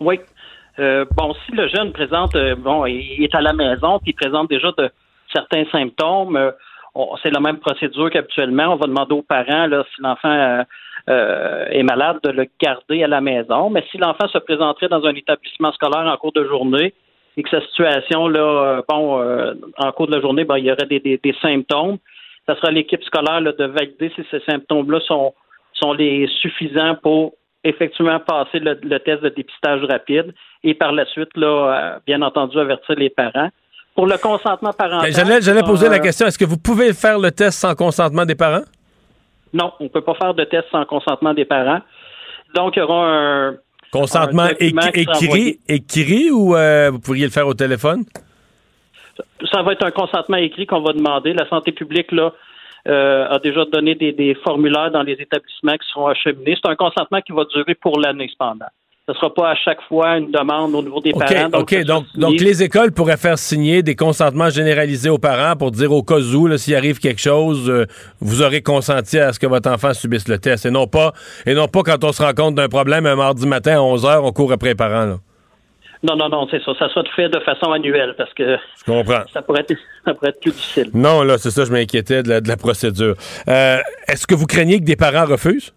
Oui. 0.00 0.20
Euh, 0.78 1.04
bon, 1.16 1.34
si 1.44 1.52
le 1.52 1.68
jeune 1.68 1.92
présente, 1.92 2.34
euh, 2.36 2.54
bon, 2.54 2.86
il 2.86 3.22
est 3.22 3.34
à 3.34 3.40
la 3.40 3.52
maison, 3.52 3.98
puis 3.98 4.12
il 4.12 4.14
présente 4.14 4.48
déjà 4.48 4.72
de 4.78 4.90
certains 5.32 5.64
symptômes, 5.70 6.36
euh, 6.36 6.50
c'est 7.22 7.30
la 7.30 7.40
même 7.40 7.58
procédure 7.58 8.10
qu'habituellement. 8.10 8.74
On 8.74 8.76
va 8.76 8.86
demander 8.86 9.14
aux 9.14 9.22
parents 9.22 9.66
là, 9.66 9.84
si 9.94 10.02
l'enfant 10.02 10.64
euh, 11.08 11.66
est 11.70 11.82
malade 11.82 12.18
de 12.24 12.30
le 12.30 12.46
garder 12.60 13.04
à 13.04 13.08
la 13.08 13.20
maison. 13.20 13.70
Mais 13.70 13.84
si 13.90 13.98
l'enfant 13.98 14.28
se 14.28 14.38
présenterait 14.38 14.88
dans 14.88 15.04
un 15.04 15.14
établissement 15.14 15.72
scolaire 15.72 16.06
en 16.06 16.16
cours 16.16 16.32
de 16.32 16.44
journée 16.44 16.94
et 17.36 17.42
que 17.42 17.50
sa 17.50 17.60
situation, 17.62 18.26
là, 18.26 18.82
bon, 18.88 19.22
en 19.78 19.92
cours 19.92 20.08
de 20.08 20.16
la 20.16 20.20
journée, 20.20 20.44
ben, 20.44 20.58
il 20.58 20.64
y 20.64 20.72
aurait 20.72 20.86
des, 20.86 20.98
des, 21.00 21.34
symptômes, 21.40 21.98
ça 22.46 22.56
sera 22.56 22.72
l'équipe 22.72 23.02
scolaire 23.04 23.40
de 23.40 23.64
valider 23.66 24.10
si 24.16 24.24
ces 24.28 24.40
symptômes-là 24.40 24.98
sont, 25.06 25.32
sont 25.74 25.92
les 25.92 26.26
suffisants 26.40 26.96
pour 26.96 27.34
effectivement 27.64 28.18
passer 28.20 28.58
le, 28.58 28.98
test 28.98 29.22
de 29.22 29.28
dépistage 29.28 29.82
rapide 29.84 30.34
et 30.64 30.74
par 30.74 30.92
la 30.92 31.04
suite, 31.06 31.30
là, 31.36 32.00
bien 32.06 32.22
entendu, 32.22 32.58
avertir 32.58 32.96
les 32.96 33.10
parents. 33.10 33.50
Pour 33.94 34.06
le 34.06 34.16
consentement 34.18 34.72
parental. 34.72 35.12
J'allais 35.42 35.62
poser 35.62 35.88
la 35.88 35.98
question, 35.98 36.26
est-ce 36.26 36.38
que 36.38 36.44
vous 36.44 36.58
pouvez 36.58 36.92
faire 36.92 37.18
le 37.18 37.30
test 37.30 37.58
sans 37.58 37.74
consentement 37.74 38.24
des 38.24 38.36
parents? 38.36 38.64
Non, 39.52 39.72
on 39.80 39.84
ne 39.84 39.88
peut 39.88 40.00
pas 40.00 40.14
faire 40.14 40.32
de 40.32 40.44
test 40.44 40.66
sans 40.70 40.84
consentement 40.84 41.34
des 41.34 41.44
parents. 41.44 41.80
Donc, 42.54 42.76
il 42.76 42.80
y 42.80 42.82
aura 42.82 43.06
un. 43.06 43.56
Consentement 43.92 44.46
écrit, 44.60 45.58
écrit 45.66 46.30
ou 46.30 46.54
euh, 46.54 46.90
vous 46.92 47.00
pourriez 47.00 47.24
le 47.24 47.32
faire 47.32 47.48
au 47.48 47.54
téléphone? 47.54 48.04
Ça 49.52 49.62
va 49.62 49.72
être 49.72 49.84
un 49.84 49.90
consentement 49.90 50.36
écrit 50.36 50.64
qu'on 50.64 50.80
va 50.80 50.92
demander. 50.92 51.32
La 51.32 51.48
santé 51.48 51.72
publique, 51.72 52.12
là, 52.12 52.32
euh, 52.88 53.28
a 53.28 53.38
déjà 53.38 53.64
donné 53.64 53.94
des, 53.94 54.12
des, 54.12 54.34
formulaires 54.34 54.90
dans 54.90 55.02
les 55.02 55.14
établissements 55.14 55.76
qui 55.76 55.88
seront 55.92 56.06
acheminés. 56.06 56.56
C'est 56.62 56.70
un 56.70 56.76
consentement 56.76 57.20
qui 57.20 57.32
va 57.32 57.44
durer 57.44 57.74
pour 57.74 57.98
l'année 57.98 58.28
cependant 58.30 58.66
ce 59.06 59.12
ne 59.12 59.16
sera 59.16 59.34
pas 59.34 59.50
à 59.50 59.54
chaque 59.56 59.80
fois 59.88 60.18
une 60.18 60.30
demande 60.30 60.74
au 60.74 60.82
niveau 60.82 61.00
des 61.00 61.12
parents. 61.12 61.48
Donc, 61.48 61.62
OK, 61.62 61.84
donc, 61.84 62.04
donc, 62.14 62.40
les 62.40 62.62
écoles 62.62 62.92
pourraient 62.92 63.16
faire 63.16 63.38
signer 63.38 63.82
des 63.82 63.96
consentements 63.96 64.50
généralisés 64.50 65.10
aux 65.10 65.18
parents 65.18 65.56
pour 65.56 65.70
dire 65.70 65.90
au 65.92 66.02
cas 66.02 66.18
où, 66.18 66.56
s'il 66.56 66.74
arrive 66.76 66.98
quelque 66.98 67.20
chose, 67.20 67.68
euh, 67.68 67.86
vous 68.20 68.42
aurez 68.42 68.62
consenti 68.62 69.18
à 69.18 69.32
ce 69.32 69.38
que 69.38 69.46
votre 69.46 69.70
enfant 69.70 69.94
subisse 69.94 70.28
le 70.28 70.38
test. 70.38 70.66
Et 70.66 70.70
non 70.70 70.86
pas, 70.86 71.12
et 71.44 71.54
non 71.54 71.66
pas 71.66 71.82
quand 71.82 72.04
on 72.04 72.12
se 72.12 72.22
rend 72.22 72.34
compte 72.34 72.54
d'un 72.54 72.68
problème 72.68 73.06
un 73.06 73.16
mardi 73.16 73.46
matin 73.46 73.78
à 73.78 73.82
11 73.82 74.04
h, 74.04 74.20
on 74.22 74.32
court 74.32 74.52
après 74.52 74.70
les 74.70 74.74
parents. 74.76 75.16
Non, 76.02 76.16
non, 76.16 76.28
non, 76.30 76.48
c'est 76.50 76.62
ça. 76.62 76.72
Ça 76.78 76.88
soit 76.88 77.06
fait 77.14 77.28
de 77.28 77.40
façon 77.40 77.72
annuelle 77.72 78.14
parce 78.16 78.32
que 78.32 78.56
Ça, 79.32 79.42
pourrait 79.42 79.60
être, 79.60 80.40
plus 80.40 80.50
difficile. 80.50 80.90
Non, 80.94 81.22
là, 81.22 81.36
c'est 81.36 81.50
ça, 81.50 81.64
je 81.64 81.72
m'inquiétais 81.72 82.22
de 82.22 82.40
la, 82.48 82.56
procédure. 82.56 83.14
Euh, 83.48 83.78
est-ce 84.08 84.26
que 84.26 84.34
vous 84.34 84.46
craignez 84.46 84.78
que 84.80 84.84
des 84.84 84.96
parents 84.96 85.26
refusent? 85.26 85.74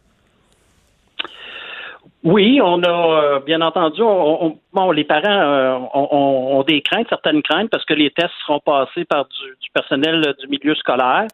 Oui, 2.24 2.62
on 2.64 2.82
a 2.84 2.88
euh, 2.88 3.40
bien 3.42 3.60
entendu, 3.60 4.02
on, 4.02 4.46
on- 4.46 4.58
bon, 4.72 4.92
les 4.92 5.04
parents 5.04 5.24
euh, 5.28 5.78
ont, 5.94 6.58
ont 6.58 6.64
des 6.64 6.82
craintes, 6.82 7.08
certaines 7.10 7.42
craintes, 7.42 7.70
parce 7.70 7.84
que 7.84 7.94
les 7.94 8.12
tests 8.12 8.32
seront 8.46 8.62
passés 8.62 9.04
par 9.04 9.26
du, 9.26 9.50
du 9.62 9.70
personnel 9.74 10.34
du 10.40 10.48
milieu 10.48 10.74
scolaire. 10.76 11.28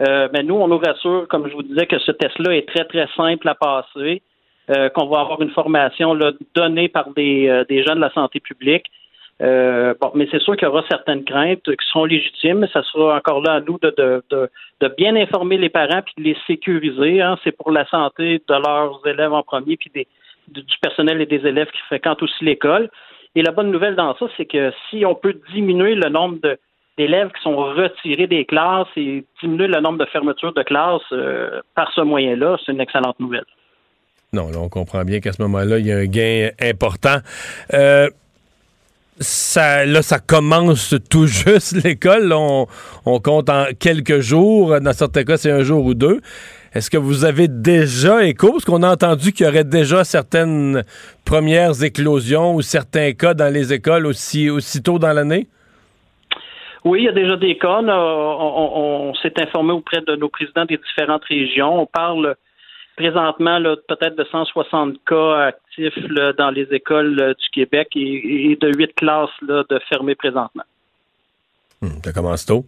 Euh, 0.00 0.28
mais 0.32 0.44
nous, 0.44 0.54
on 0.54 0.68
nous 0.68 0.78
rassure, 0.78 1.26
comme 1.28 1.48
je 1.48 1.54
vous 1.54 1.64
disais, 1.64 1.86
que 1.86 1.98
ce 1.98 2.12
test-là 2.12 2.54
est 2.54 2.68
très, 2.68 2.84
très 2.84 3.08
simple 3.16 3.48
à 3.48 3.56
passer, 3.56 4.22
euh, 4.70 4.88
qu'on 4.90 5.06
va 5.06 5.20
avoir 5.20 5.40
une 5.40 5.50
formation 5.50 6.14
là, 6.14 6.32
donnée 6.54 6.88
par 6.88 7.10
des, 7.10 7.48
euh, 7.48 7.64
des 7.68 7.82
gens 7.84 7.94
de 7.94 8.00
la 8.00 8.12
santé 8.12 8.40
publique. 8.40 8.86
Euh, 9.40 9.94
bon, 10.00 10.10
mais 10.14 10.26
c'est 10.30 10.42
sûr 10.42 10.56
qu'il 10.56 10.66
y 10.66 10.70
aura 10.70 10.84
certaines 10.88 11.24
craintes 11.24 11.62
qui 11.62 11.86
seront 11.86 12.04
légitimes. 12.04 12.66
Ça 12.72 12.82
sera 12.82 13.16
encore 13.16 13.40
là 13.40 13.52
à 13.54 13.60
nous 13.60 13.78
de, 13.80 13.94
de, 13.96 14.22
de, 14.30 14.50
de 14.80 14.88
bien 14.96 15.14
informer 15.14 15.56
les 15.58 15.68
parents 15.68 16.02
puis 16.02 16.14
de 16.18 16.22
les 16.24 16.36
sécuriser. 16.46 17.22
Hein. 17.22 17.38
C'est 17.44 17.56
pour 17.56 17.70
la 17.70 17.86
santé 17.86 18.42
de 18.48 18.54
leurs 18.54 19.00
élèves 19.06 19.32
en 19.32 19.42
premier 19.42 19.76
puis 19.76 19.90
des, 19.94 20.08
du 20.48 20.78
personnel 20.82 21.20
et 21.20 21.26
des 21.26 21.46
élèves 21.46 21.70
qui 21.70 21.80
fréquentent 21.82 22.22
aussi 22.22 22.44
l'école. 22.44 22.90
Et 23.36 23.42
la 23.42 23.52
bonne 23.52 23.70
nouvelle 23.70 23.94
dans 23.94 24.16
ça, 24.16 24.26
c'est 24.36 24.46
que 24.46 24.72
si 24.90 25.06
on 25.06 25.14
peut 25.14 25.38
diminuer 25.52 25.94
le 25.94 26.08
nombre 26.08 26.38
de- 26.42 26.58
d'élèves 26.96 27.30
qui 27.30 27.42
sont 27.42 27.54
retirés 27.56 28.26
des 28.26 28.44
classes 28.44 28.88
et 28.96 29.24
diminuer 29.40 29.68
le 29.68 29.80
nombre 29.80 29.98
de 29.98 30.04
fermetures 30.06 30.52
de 30.52 30.64
classes 30.64 31.02
euh, 31.12 31.60
par 31.76 31.92
ce 31.92 32.00
moyen-là, 32.00 32.56
c'est 32.66 32.72
une 32.72 32.80
excellente 32.80 33.20
nouvelle. 33.20 33.44
Non, 34.32 34.50
là, 34.50 34.58
on 34.58 34.68
comprend 34.68 35.04
bien 35.04 35.20
qu'à 35.20 35.32
ce 35.32 35.40
moment-là, 35.42 35.78
il 35.78 35.86
y 35.86 35.92
a 35.92 35.96
un 35.96 36.04
gain 36.04 36.50
important. 36.60 37.16
Euh, 37.72 38.08
là, 39.56 40.02
ça 40.02 40.18
commence 40.18 40.94
tout 41.08 41.26
juste 41.26 41.82
l'école. 41.82 42.32
On, 42.32 42.66
compte 43.20 43.48
en 43.48 43.66
quelques 43.78 44.20
jours. 44.20 44.80
Dans 44.80 44.92
certains 44.92 45.24
cas, 45.24 45.38
c'est 45.38 45.50
un 45.50 45.62
jour 45.62 45.84
ou 45.84 45.94
deux. 45.94 46.20
Est-ce 46.74 46.90
que 46.90 46.98
vous 46.98 47.24
avez 47.24 47.48
déjà 47.48 48.24
écho? 48.26 48.52
Parce 48.52 48.66
qu'on 48.66 48.82
a 48.82 48.92
entendu 48.92 49.32
qu'il 49.32 49.46
y 49.46 49.48
aurait 49.48 49.64
déjà 49.64 50.04
certaines 50.04 50.84
premières 51.24 51.82
éclosions 51.82 52.54
ou 52.54 52.60
certains 52.60 53.12
cas 53.12 53.32
dans 53.32 53.52
les 53.52 53.72
écoles 53.72 54.06
aussi, 54.06 54.50
aussitôt 54.50 54.98
dans 54.98 55.14
l'année? 55.14 55.46
Oui, 56.84 57.00
il 57.00 57.04
y 57.06 57.08
a 57.08 57.12
déjà 57.12 57.36
des 57.36 57.56
cas. 57.56 57.80
On- 57.82 59.08
on 59.10 59.14
s'est 59.14 59.32
informé 59.40 59.72
auprès 59.72 60.02
de 60.06 60.16
nos 60.16 60.28
présidents 60.28 60.66
des 60.66 60.76
différentes 60.76 61.24
régions. 61.24 61.80
On 61.80 61.86
parle 61.86 62.36
présentement 62.98 63.62
peut-être 63.86 64.16
de 64.16 64.24
160 64.24 64.96
cas 65.06 65.46
actifs 65.46 65.96
là, 66.10 66.32
dans 66.32 66.50
les 66.50 66.66
écoles 66.72 67.34
du 67.38 67.48
Québec 67.50 67.88
et, 67.94 68.50
et 68.50 68.56
de 68.56 68.76
huit 68.76 68.92
classes 68.94 69.30
là, 69.46 69.62
de 69.70 69.78
fermées 69.88 70.16
présentement. 70.16 70.64
Hmm, 71.80 72.02
ça 72.04 72.12
commence 72.12 72.44
tôt. 72.44 72.66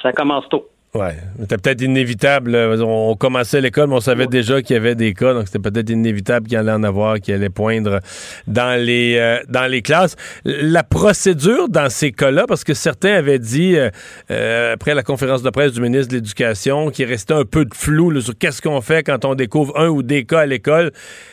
Ça 0.00 0.12
commence 0.12 0.48
tôt. 0.48 0.68
Ouais, 0.94 1.16
c'était 1.40 1.56
peut-être 1.56 1.80
inévitable. 1.80 2.50
là. 2.50 2.76
On 2.84 3.16
commençait 3.16 3.62
l'école, 3.62 3.88
mais 3.88 3.94
on 3.94 4.00
savait 4.00 4.26
déjà 4.26 4.60
qu'il 4.60 4.74
y 4.74 4.76
avait 4.76 4.94
des 4.94 5.14
cas, 5.14 5.32
donc 5.32 5.46
c'était 5.46 5.70
peut-être 5.70 5.88
inévitable 5.88 6.46
qu'il 6.46 6.58
allait 6.58 6.70
en 6.70 6.82
avoir, 6.82 7.18
qu'il 7.18 7.32
allait 7.32 7.48
poindre 7.48 8.00
dans 8.46 8.78
les 8.78 9.16
euh, 9.16 9.38
dans 9.48 9.70
les 9.70 9.80
classes. 9.80 10.16
La 10.44 10.82
procédure 10.82 11.70
dans 11.70 11.88
ces 11.88 12.12
cas-là, 12.12 12.44
parce 12.46 12.62
que 12.62 12.74
certains 12.74 13.14
avaient 13.14 13.38
dit 13.38 13.74
euh, 13.74 13.88
euh, 14.30 14.74
après 14.74 14.94
la 14.94 15.02
conférence 15.02 15.42
de 15.42 15.48
presse 15.48 15.72
du 15.72 15.80
ministre 15.80 16.08
de 16.08 16.16
l'Éducation 16.16 16.90
qu'il 16.90 17.06
restait 17.06 17.32
un 17.32 17.46
peu 17.46 17.64
de 17.64 17.74
flou 17.74 18.10
là, 18.10 18.20
sur 18.20 18.36
qu'est-ce 18.36 18.60
qu'on 18.60 18.82
fait 18.82 19.02
quand 19.02 19.24
on 19.24 19.34
découvre 19.34 19.78
un 19.80 19.88
ou 19.88 20.02
des 20.02 20.26
cas 20.26 20.40
à 20.40 20.46
l'école. 20.46 20.92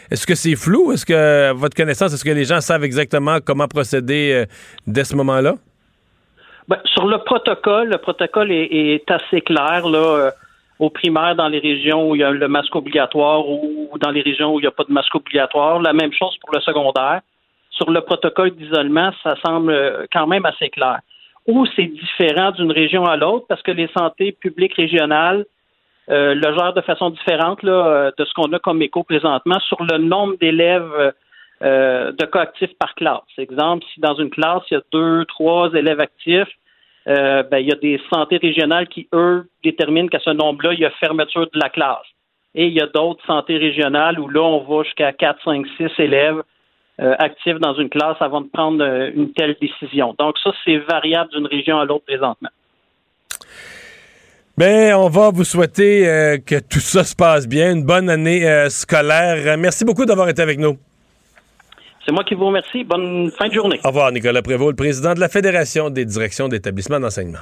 Est-ce 0.09 0.25
que 0.25 0.35
c'est 0.35 0.55
flou? 0.55 0.93
Est-ce 0.93 1.05
que 1.05 1.49
à 1.49 1.51
votre 1.51 1.75
connaissance, 1.75 2.13
est-ce 2.13 2.23
que 2.23 2.29
les 2.29 2.45
gens 2.45 2.61
savent 2.61 2.85
exactement 2.85 3.39
comment 3.43 3.67
procéder 3.67 4.31
euh, 4.31 4.45
dès 4.87 5.03
ce 5.03 5.17
moment-là? 5.17 5.55
Ben, 6.69 6.77
sur 6.85 7.07
le 7.07 7.17
protocole, 7.17 7.89
le 7.89 7.97
protocole 7.97 8.51
est, 8.51 8.67
est 8.71 9.09
assez 9.09 9.41
clair 9.41 9.87
là, 9.87 9.97
euh, 9.97 10.31
au 10.77 10.91
primaire 10.91 11.35
dans 11.35 11.47
les 11.47 11.57
régions 11.57 12.07
où 12.07 12.15
il 12.15 12.21
y 12.21 12.23
a 12.23 12.29
le 12.29 12.47
masque 12.47 12.75
obligatoire 12.75 13.49
ou 13.49 13.89
dans 13.99 14.11
les 14.11 14.21
régions 14.21 14.53
où 14.53 14.59
il 14.59 14.61
n'y 14.61 14.67
a 14.67 14.71
pas 14.71 14.83
de 14.83 14.93
masque 14.93 15.15
obligatoire. 15.15 15.81
La 15.81 15.93
même 15.93 16.13
chose 16.13 16.37
pour 16.37 16.53
le 16.53 16.61
secondaire. 16.61 17.21
Sur 17.71 17.89
le 17.89 18.01
protocole 18.01 18.51
d'isolement, 18.51 19.09
ça 19.23 19.35
semble 19.43 19.71
euh, 19.71 20.05
quand 20.13 20.27
même 20.27 20.45
assez 20.45 20.69
clair. 20.69 20.99
Où 21.47 21.65
c'est 21.75 21.87
différent 21.87 22.51
d'une 22.51 22.71
région 22.71 23.03
à 23.05 23.17
l'autre 23.17 23.47
parce 23.49 23.63
que 23.63 23.71
les 23.71 23.89
santé 23.97 24.31
publiques 24.31 24.75
régionales 24.75 25.45
euh, 26.11 26.35
le 26.35 26.53
gèrent 26.55 26.73
de 26.73 26.81
façon 26.81 27.09
différente 27.09 27.63
là, 27.63 27.87
euh, 27.87 28.11
de 28.15 28.25
ce 28.25 28.33
qu'on 28.35 28.53
a 28.53 28.59
comme 28.59 28.83
écho 28.83 29.01
présentement 29.01 29.59
sur 29.61 29.83
le 29.83 29.97
nombre 29.97 30.35
d'élèves 30.39 31.13
euh, 31.61 32.13
de 32.13 32.25
cas 32.25 32.41
actifs 32.41 32.73
par 32.79 32.95
classe. 32.95 33.21
Exemple, 33.37 33.85
si 33.93 33.99
dans 33.99 34.15
une 34.15 34.29
classe, 34.29 34.63
il 34.71 34.75
y 34.75 34.77
a 34.77 34.81
deux, 34.93 35.25
trois 35.25 35.69
élèves 35.73 35.99
actifs, 35.99 36.47
euh, 37.07 37.43
ben, 37.43 37.57
il 37.57 37.67
y 37.67 37.71
a 37.73 37.75
des 37.75 37.99
santé 38.13 38.37
régionales 38.37 38.87
qui, 38.87 39.09
eux, 39.13 39.45
déterminent 39.63 40.07
qu'à 40.07 40.19
ce 40.19 40.29
nombre-là, 40.29 40.73
il 40.73 40.79
y 40.79 40.85
a 40.85 40.91
fermeture 40.91 41.47
de 41.53 41.59
la 41.59 41.69
classe. 41.69 42.05
Et 42.55 42.67
il 42.67 42.73
y 42.73 42.81
a 42.81 42.87
d'autres 42.87 43.25
santé 43.25 43.57
régionales 43.57 44.19
où 44.19 44.29
là, 44.29 44.41
on 44.41 44.63
va 44.63 44.83
jusqu'à 44.83 45.11
4, 45.11 45.39
5, 45.43 45.65
6 45.77 45.89
élèves 45.97 46.41
euh, 47.01 47.15
actifs 47.19 47.59
dans 47.59 47.73
une 47.73 47.89
classe 47.89 48.17
avant 48.21 48.39
de 48.39 48.47
prendre 48.47 48.83
une 49.13 49.33
telle 49.33 49.57
décision. 49.61 50.15
Donc 50.17 50.37
ça, 50.41 50.51
c'est 50.63 50.77
variable 50.77 51.29
d'une 51.31 51.47
région 51.47 51.77
à 51.77 51.85
l'autre 51.85 52.05
présentement. 52.05 52.49
Ben, 54.57 54.93
on 54.95 55.09
va 55.09 55.29
vous 55.29 55.45
souhaiter 55.45 56.03
que 56.45 56.59
tout 56.59 56.79
ça 56.79 57.03
se 57.03 57.15
passe 57.15 57.47
bien, 57.47 57.71
une 57.73 57.85
bonne 57.85 58.09
année 58.09 58.69
scolaire. 58.69 59.57
Merci 59.57 59.85
beaucoup 59.85 60.05
d'avoir 60.05 60.27
été 60.29 60.41
avec 60.41 60.57
nous. 60.57 60.77
C'est 62.05 62.11
moi 62.11 62.23
qui 62.23 62.35
vous 62.35 62.45
remercie. 62.47 62.83
Bonne 62.83 63.31
fin 63.31 63.47
de 63.47 63.53
journée. 63.53 63.79
Au 63.83 63.89
revoir, 63.89 64.11
Nicolas 64.11 64.41
Prévost, 64.41 64.71
le 64.71 64.75
président 64.75 65.13
de 65.13 65.19
la 65.19 65.29
Fédération 65.29 65.89
des 65.89 66.05
directions 66.05 66.47
d'établissements 66.47 66.99
d'enseignement. 66.99 67.39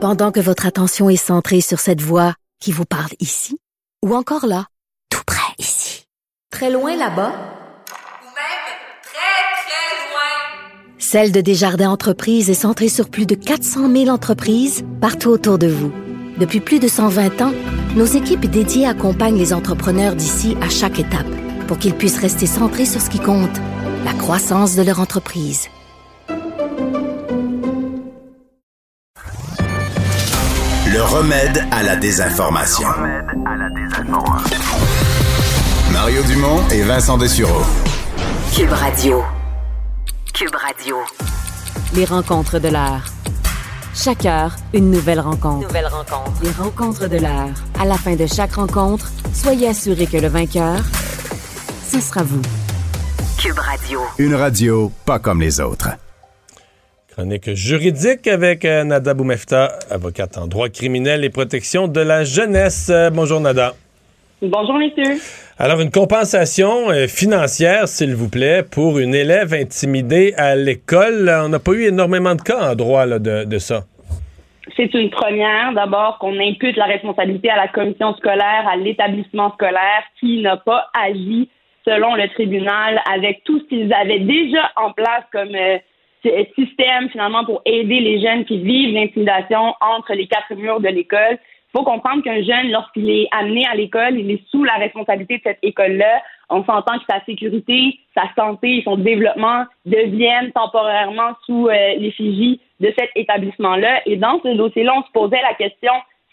Pendant 0.00 0.32
que 0.32 0.40
votre 0.40 0.66
attention 0.66 1.08
est 1.10 1.16
centrée 1.16 1.60
sur 1.60 1.78
cette 1.78 2.00
voix 2.00 2.34
qui 2.60 2.72
vous 2.72 2.84
parle 2.84 3.10
ici, 3.20 3.58
ou 4.04 4.14
encore 4.14 4.46
là, 4.46 4.66
tout 5.10 5.22
près 5.24 5.54
ici, 5.58 6.06
très 6.50 6.70
loin 6.70 6.96
là-bas, 6.96 7.30
Ou 7.30 8.26
même 8.34 8.64
très, 9.02 9.44
très 9.62 10.10
loin. 10.10 10.98
Celle 10.98 11.30
de 11.30 11.40
Desjardins 11.40 11.90
Entreprises 11.90 12.50
est 12.50 12.54
centrée 12.54 12.88
sur 12.88 13.10
plus 13.10 13.26
de 13.26 13.36
400 13.36 13.88
000 13.88 14.08
entreprises 14.08 14.84
partout 15.00 15.28
autour 15.28 15.58
de 15.58 15.68
vous. 15.68 15.92
Depuis 16.38 16.60
plus 16.60 16.80
de 16.80 16.88
120 16.88 17.40
ans, 17.42 17.52
nos 17.94 18.06
équipes 18.06 18.46
dédiées 18.46 18.86
accompagnent 18.86 19.38
les 19.38 19.52
entrepreneurs 19.52 20.16
d'ici 20.16 20.56
à 20.62 20.68
chaque 20.68 20.98
étape 20.98 21.26
pour 21.72 21.78
qu'ils 21.78 21.94
puissent 21.94 22.20
rester 22.20 22.44
centrés 22.44 22.84
sur 22.84 23.00
ce 23.00 23.08
qui 23.08 23.18
compte, 23.18 23.58
la 24.04 24.12
croissance 24.12 24.76
de 24.76 24.82
leur 24.82 25.00
entreprise. 25.00 25.70
Le 30.86 31.02
remède 31.02 31.64
à 31.70 31.82
la 31.82 31.96
désinformation. 31.96 32.88
Mario 35.94 36.22
Dumont 36.24 36.60
et 36.72 36.82
Vincent 36.82 37.16
Dessureau. 37.16 37.62
Cube 38.54 38.72
Radio. 38.72 39.22
Cube 40.34 40.54
Radio. 40.54 40.96
Les 41.94 42.04
rencontres 42.04 42.58
de 42.58 42.68
l'heure. 42.68 43.06
Chaque 43.94 44.26
heure, 44.26 44.56
une 44.74 44.90
nouvelle 44.90 45.20
rencontre. 45.20 45.68
Nouvelle 45.68 45.86
rencontre. 45.86 46.32
Les 46.42 46.50
rencontres 46.50 47.08
de 47.08 47.16
l'heure. 47.16 47.54
À 47.80 47.86
la 47.86 47.96
fin 47.96 48.14
de 48.14 48.26
chaque 48.26 48.56
rencontre, 48.56 49.10
soyez 49.32 49.68
assurés 49.68 50.06
que 50.06 50.18
le 50.18 50.28
vainqueur, 50.28 50.82
ce 51.92 52.00
sera 52.00 52.22
vous. 52.22 52.40
Cube 53.38 53.58
Radio. 53.58 54.00
Une 54.18 54.34
radio 54.34 54.90
pas 55.04 55.18
comme 55.18 55.42
les 55.42 55.60
autres. 55.60 55.90
Chronique 57.10 57.52
juridique 57.52 58.26
avec 58.28 58.64
euh, 58.64 58.82
Nada 58.82 59.12
Boumefta, 59.12 59.78
avocate 59.90 60.38
en 60.38 60.46
droit 60.46 60.70
criminel 60.70 61.22
et 61.22 61.28
protection 61.28 61.88
de 61.88 62.00
la 62.00 62.24
jeunesse. 62.24 62.88
Euh, 62.90 63.10
bonjour 63.10 63.40
Nada. 63.40 63.74
Bonjour, 64.40 64.78
messieurs. 64.78 65.20
Alors, 65.58 65.82
une 65.82 65.90
compensation 65.90 66.88
euh, 66.88 67.08
financière, 67.08 67.86
s'il 67.88 68.14
vous 68.14 68.30
plaît, 68.30 68.62
pour 68.62 68.98
une 68.98 69.14
élève 69.14 69.52
intimidée 69.52 70.32
à 70.38 70.56
l'école. 70.56 71.30
On 71.44 71.50
n'a 71.50 71.58
pas 71.58 71.72
eu 71.72 71.82
énormément 71.82 72.34
de 72.34 72.40
cas 72.40 72.70
en 72.70 72.74
droit 72.74 73.04
là, 73.04 73.18
de, 73.18 73.44
de 73.44 73.58
ça. 73.58 73.82
C'est 74.78 74.94
une 74.94 75.10
première, 75.10 75.74
d'abord, 75.74 76.16
qu'on 76.20 76.40
impute 76.40 76.78
la 76.78 76.86
responsabilité 76.86 77.50
à 77.50 77.56
la 77.56 77.68
commission 77.68 78.14
scolaire, 78.14 78.66
à 78.66 78.76
l'établissement 78.76 79.52
scolaire 79.52 80.04
qui 80.18 80.40
n'a 80.40 80.56
pas 80.56 80.86
agi 80.98 81.50
selon 81.84 82.14
le 82.14 82.28
tribunal 82.28 83.00
avec 83.12 83.44
tout 83.44 83.58
ce 83.60 83.64
qu'ils 83.64 83.92
avaient 83.92 84.20
déjà 84.20 84.70
en 84.76 84.92
place 84.92 85.24
comme 85.32 85.54
euh, 85.54 85.78
sy- 86.24 86.46
système, 86.54 87.08
finalement, 87.10 87.44
pour 87.44 87.62
aider 87.64 88.00
les 88.00 88.20
jeunes 88.20 88.44
qui 88.44 88.58
vivent 88.58 88.94
l'intimidation 88.94 89.74
entre 89.80 90.14
les 90.14 90.26
quatre 90.26 90.54
murs 90.54 90.80
de 90.80 90.88
l'école. 90.88 91.38
Il 91.74 91.78
faut 91.78 91.84
comprendre 91.84 92.22
qu'un 92.22 92.42
jeune, 92.42 92.70
lorsqu'il 92.70 93.08
est 93.08 93.28
amené 93.32 93.64
à 93.66 93.74
l'école, 93.74 94.18
il 94.18 94.30
est 94.30 94.42
sous 94.50 94.62
la 94.62 94.74
responsabilité 94.74 95.38
de 95.38 95.42
cette 95.44 95.58
école-là. 95.62 96.22
On 96.50 96.62
s'entend 96.64 96.98
que 96.98 97.04
sa 97.08 97.24
sécurité, 97.24 97.98
sa 98.14 98.24
santé 98.36 98.76
et 98.76 98.82
son 98.82 98.96
développement 98.96 99.64
deviennent 99.86 100.52
temporairement 100.52 101.32
sous 101.46 101.68
euh, 101.68 101.94
l'effigie 101.98 102.60
de 102.80 102.92
cet 102.98 103.10
établissement-là. 103.16 104.02
Et 104.04 104.16
dans 104.16 104.38
ce 104.42 104.48
dossier-là, 104.54 104.92
on 104.98 105.02
se 105.02 105.12
posait 105.12 105.40
la 105.40 105.54
question 105.54 105.92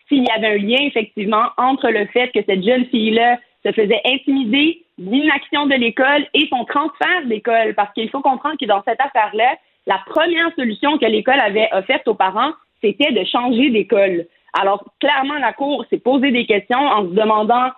s'il 0.10 0.26
y 0.26 0.32
avait 0.32 0.48
un 0.48 0.58
lien, 0.58 0.84
effectivement, 0.88 1.46
entre 1.58 1.90
le 1.90 2.06
fait 2.08 2.30
que 2.34 2.40
cette 2.46 2.66
jeune 2.66 2.86
fille-là 2.88 3.38
se 3.66 3.72
faisait 3.72 4.02
intimider, 4.06 4.84
l'inaction 5.00 5.66
de 5.66 5.76
l'école 5.76 6.28
et 6.34 6.48
son 6.50 6.66
transfert 6.66 7.26
d'école. 7.26 7.74
Parce 7.76 7.92
qu'il 7.94 8.10
faut 8.10 8.22
comprendre 8.22 8.58
que 8.60 8.66
dans 8.66 8.84
cette 8.84 9.02
affaire-là, 9.02 9.56
la 9.88 10.00
première 10.06 10.54
solution 10.56 10.98
que 10.98 11.06
l'école 11.06 11.40
avait 11.40 11.70
offerte 11.72 12.08
aux 12.08 12.16
parents, 12.16 12.52
c'était 12.82 13.12
de 13.12 13.24
changer 13.26 13.72
d'école. 13.72 14.28
Alors, 14.54 14.84
clairement, 15.00 15.40
la 15.40 15.54
Cour 15.54 15.86
s'est 15.90 16.00
posé 16.00 16.32
des 16.32 16.46
questions 16.46 16.80
en 16.80 17.04
se 17.10 17.14
demandant 17.14 17.70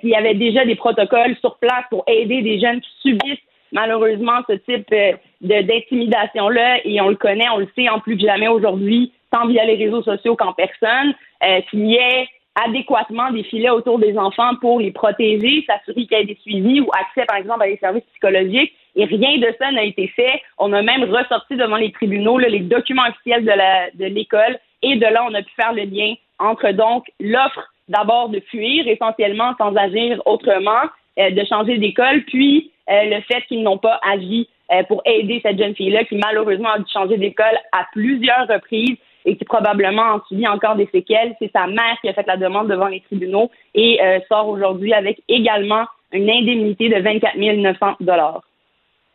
s'il 0.00 0.10
y 0.10 0.14
avait 0.14 0.34
déjà 0.34 0.64
des 0.64 0.74
protocoles 0.74 1.36
sur 1.40 1.56
place 1.58 1.84
pour 1.90 2.04
aider 2.06 2.42
des 2.42 2.60
jeunes 2.60 2.80
qui 2.80 2.90
subissent 3.00 3.38
malheureusement 3.72 4.40
ce 4.48 4.54
type 4.54 4.92
euh, 4.92 5.12
d'intimidation-là, 5.40 6.80
et 6.84 7.00
on 7.00 7.08
le 7.08 7.16
connaît, 7.16 7.48
on 7.52 7.58
le 7.58 7.68
sait 7.76 7.88
en 7.88 8.00
plus 8.00 8.16
que 8.16 8.26
jamais 8.26 8.48
aujourd'hui, 8.48 9.12
tant 9.30 9.46
via 9.46 9.64
les 9.64 9.76
réseaux 9.76 10.02
sociaux 10.02 10.36
qu'en 10.36 10.52
personne, 10.52 11.14
euh, 11.44 11.60
qu'il 11.70 11.86
y 11.86 11.94
ait 11.94 12.28
adéquatement 12.54 13.30
des 13.30 13.44
filets 13.44 13.70
autour 13.70 13.98
des 13.98 14.18
enfants 14.18 14.54
pour 14.60 14.80
les 14.80 14.90
protéger, 14.90 15.64
s'assurer 15.66 16.06
qu'il 16.06 16.18
y 16.18 16.20
ait 16.20 16.24
des 16.24 16.38
suivis 16.42 16.80
ou 16.80 16.90
accès, 16.92 17.24
par 17.26 17.36
exemple, 17.36 17.62
à 17.62 17.66
des 17.66 17.76
services 17.78 18.04
psychologiques. 18.12 18.72
Et 18.96 19.04
rien 19.04 19.38
de 19.38 19.54
ça 19.58 19.70
n'a 19.70 19.84
été 19.84 20.08
fait. 20.08 20.42
On 20.58 20.72
a 20.72 20.82
même 20.82 21.04
ressorti 21.04 21.56
devant 21.56 21.76
les 21.76 21.92
tribunaux 21.92 22.38
les 22.38 22.60
documents 22.60 23.08
officiels 23.08 23.44
de 23.44 24.04
l'école. 24.06 24.58
Et 24.82 24.96
de 24.96 25.06
là, 25.06 25.24
on 25.28 25.34
a 25.34 25.42
pu 25.42 25.52
faire 25.54 25.72
le 25.72 25.82
lien 25.82 26.14
entre 26.38 26.72
donc 26.72 27.04
l'offre 27.20 27.70
d'abord 27.88 28.30
de 28.30 28.40
fuir 28.40 28.86
essentiellement 28.88 29.52
sans 29.58 29.74
agir 29.76 30.22
autrement, 30.26 30.82
euh, 31.18 31.30
de 31.30 31.44
changer 31.44 31.78
d'école, 31.78 32.22
puis 32.24 32.70
euh, 32.88 33.04
le 33.04 33.20
fait 33.22 33.42
qu'ils 33.48 33.62
n'ont 33.62 33.78
pas 33.78 34.00
agi 34.10 34.48
euh, 34.72 34.82
pour 34.84 35.02
aider 35.04 35.40
cette 35.44 35.58
jeune 35.58 35.74
fille-là 35.74 36.04
qui 36.04 36.16
malheureusement 36.16 36.70
a 36.70 36.78
dû 36.78 36.90
changer 36.90 37.18
d'école 37.18 37.58
à 37.72 37.86
plusieurs 37.92 38.46
reprises 38.48 38.96
et 39.24 39.36
qui 39.36 39.44
probablement 39.44 40.14
en 40.14 40.20
subit 40.28 40.48
encore 40.48 40.76
des 40.76 40.88
séquelles. 40.92 41.34
C'est 41.38 41.50
sa 41.52 41.66
mère 41.66 41.96
qui 42.00 42.08
a 42.08 42.14
fait 42.14 42.26
la 42.26 42.36
demande 42.36 42.68
devant 42.68 42.88
les 42.88 43.00
tribunaux 43.00 43.50
et 43.74 43.98
sort 44.28 44.48
aujourd'hui 44.48 44.92
avec 44.92 45.20
également 45.28 45.84
une 46.12 46.28
indemnité 46.28 46.88
de 46.88 47.00
24 47.00 47.36
900 47.36 47.96
dollars. 48.00 48.42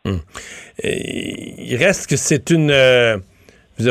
Hum. 0.04 0.20
Il 0.82 1.76
reste 1.76 2.08
que 2.08 2.16
c'est 2.16 2.50
une 2.50 2.70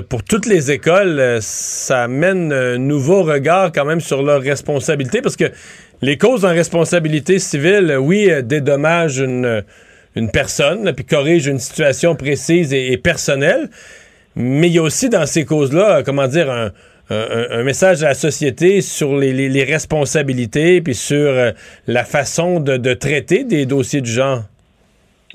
pour 0.10 0.23
toutes 0.23 0.45
les 0.45 0.71
écoles, 0.71 1.19
euh, 1.19 1.39
ça 1.41 2.04
amène 2.04 2.51
un 2.51 2.78
nouveau 2.78 3.23
regard 3.23 3.71
quand 3.71 3.86
même 3.86 4.01
sur 4.01 4.23
leurs 4.23 4.41
responsabilités 4.41 5.21
parce 5.21 5.36
que 5.36 5.45
les 6.01 6.17
causes 6.17 6.43
en 6.43 6.49
responsabilité 6.49 7.39
civile, 7.39 7.97
oui, 7.99 8.30
euh, 8.32 8.41
dédommagent 8.41 9.19
une, 9.19 9.63
une 10.15 10.32
personne, 10.32 10.91
puis 10.93 11.06
corrigent 11.06 11.49
une 11.49 11.60
situation 11.60 12.15
précise 12.15 12.73
et, 12.73 12.97
personnelle, 12.97 13.69
mais 14.36 14.67
il 14.67 14.74
y 14.74 14.80
a 14.80 14.84
aussi 14.84 15.10
dans 15.10 15.26
ces 15.26 15.45
causes-là, 15.45 16.04
comment 16.04 16.28
dire, 16.28 16.50
un, 16.52 17.63
message 17.63 18.04
à 18.04 18.10
la 18.10 18.13
société 18.13 18.82
sur 18.82 19.15
les, 19.15 19.63
responsabilités, 19.63 20.82
puis 20.82 20.95
sur 20.95 21.15
euh, 21.17 21.52
la 21.88 22.04
façon 22.04 22.60
de, 22.60 22.93
traiter 22.93 23.43
des 23.43 23.65
dossiers 23.65 24.02
du 24.02 24.10
genre. 24.10 24.39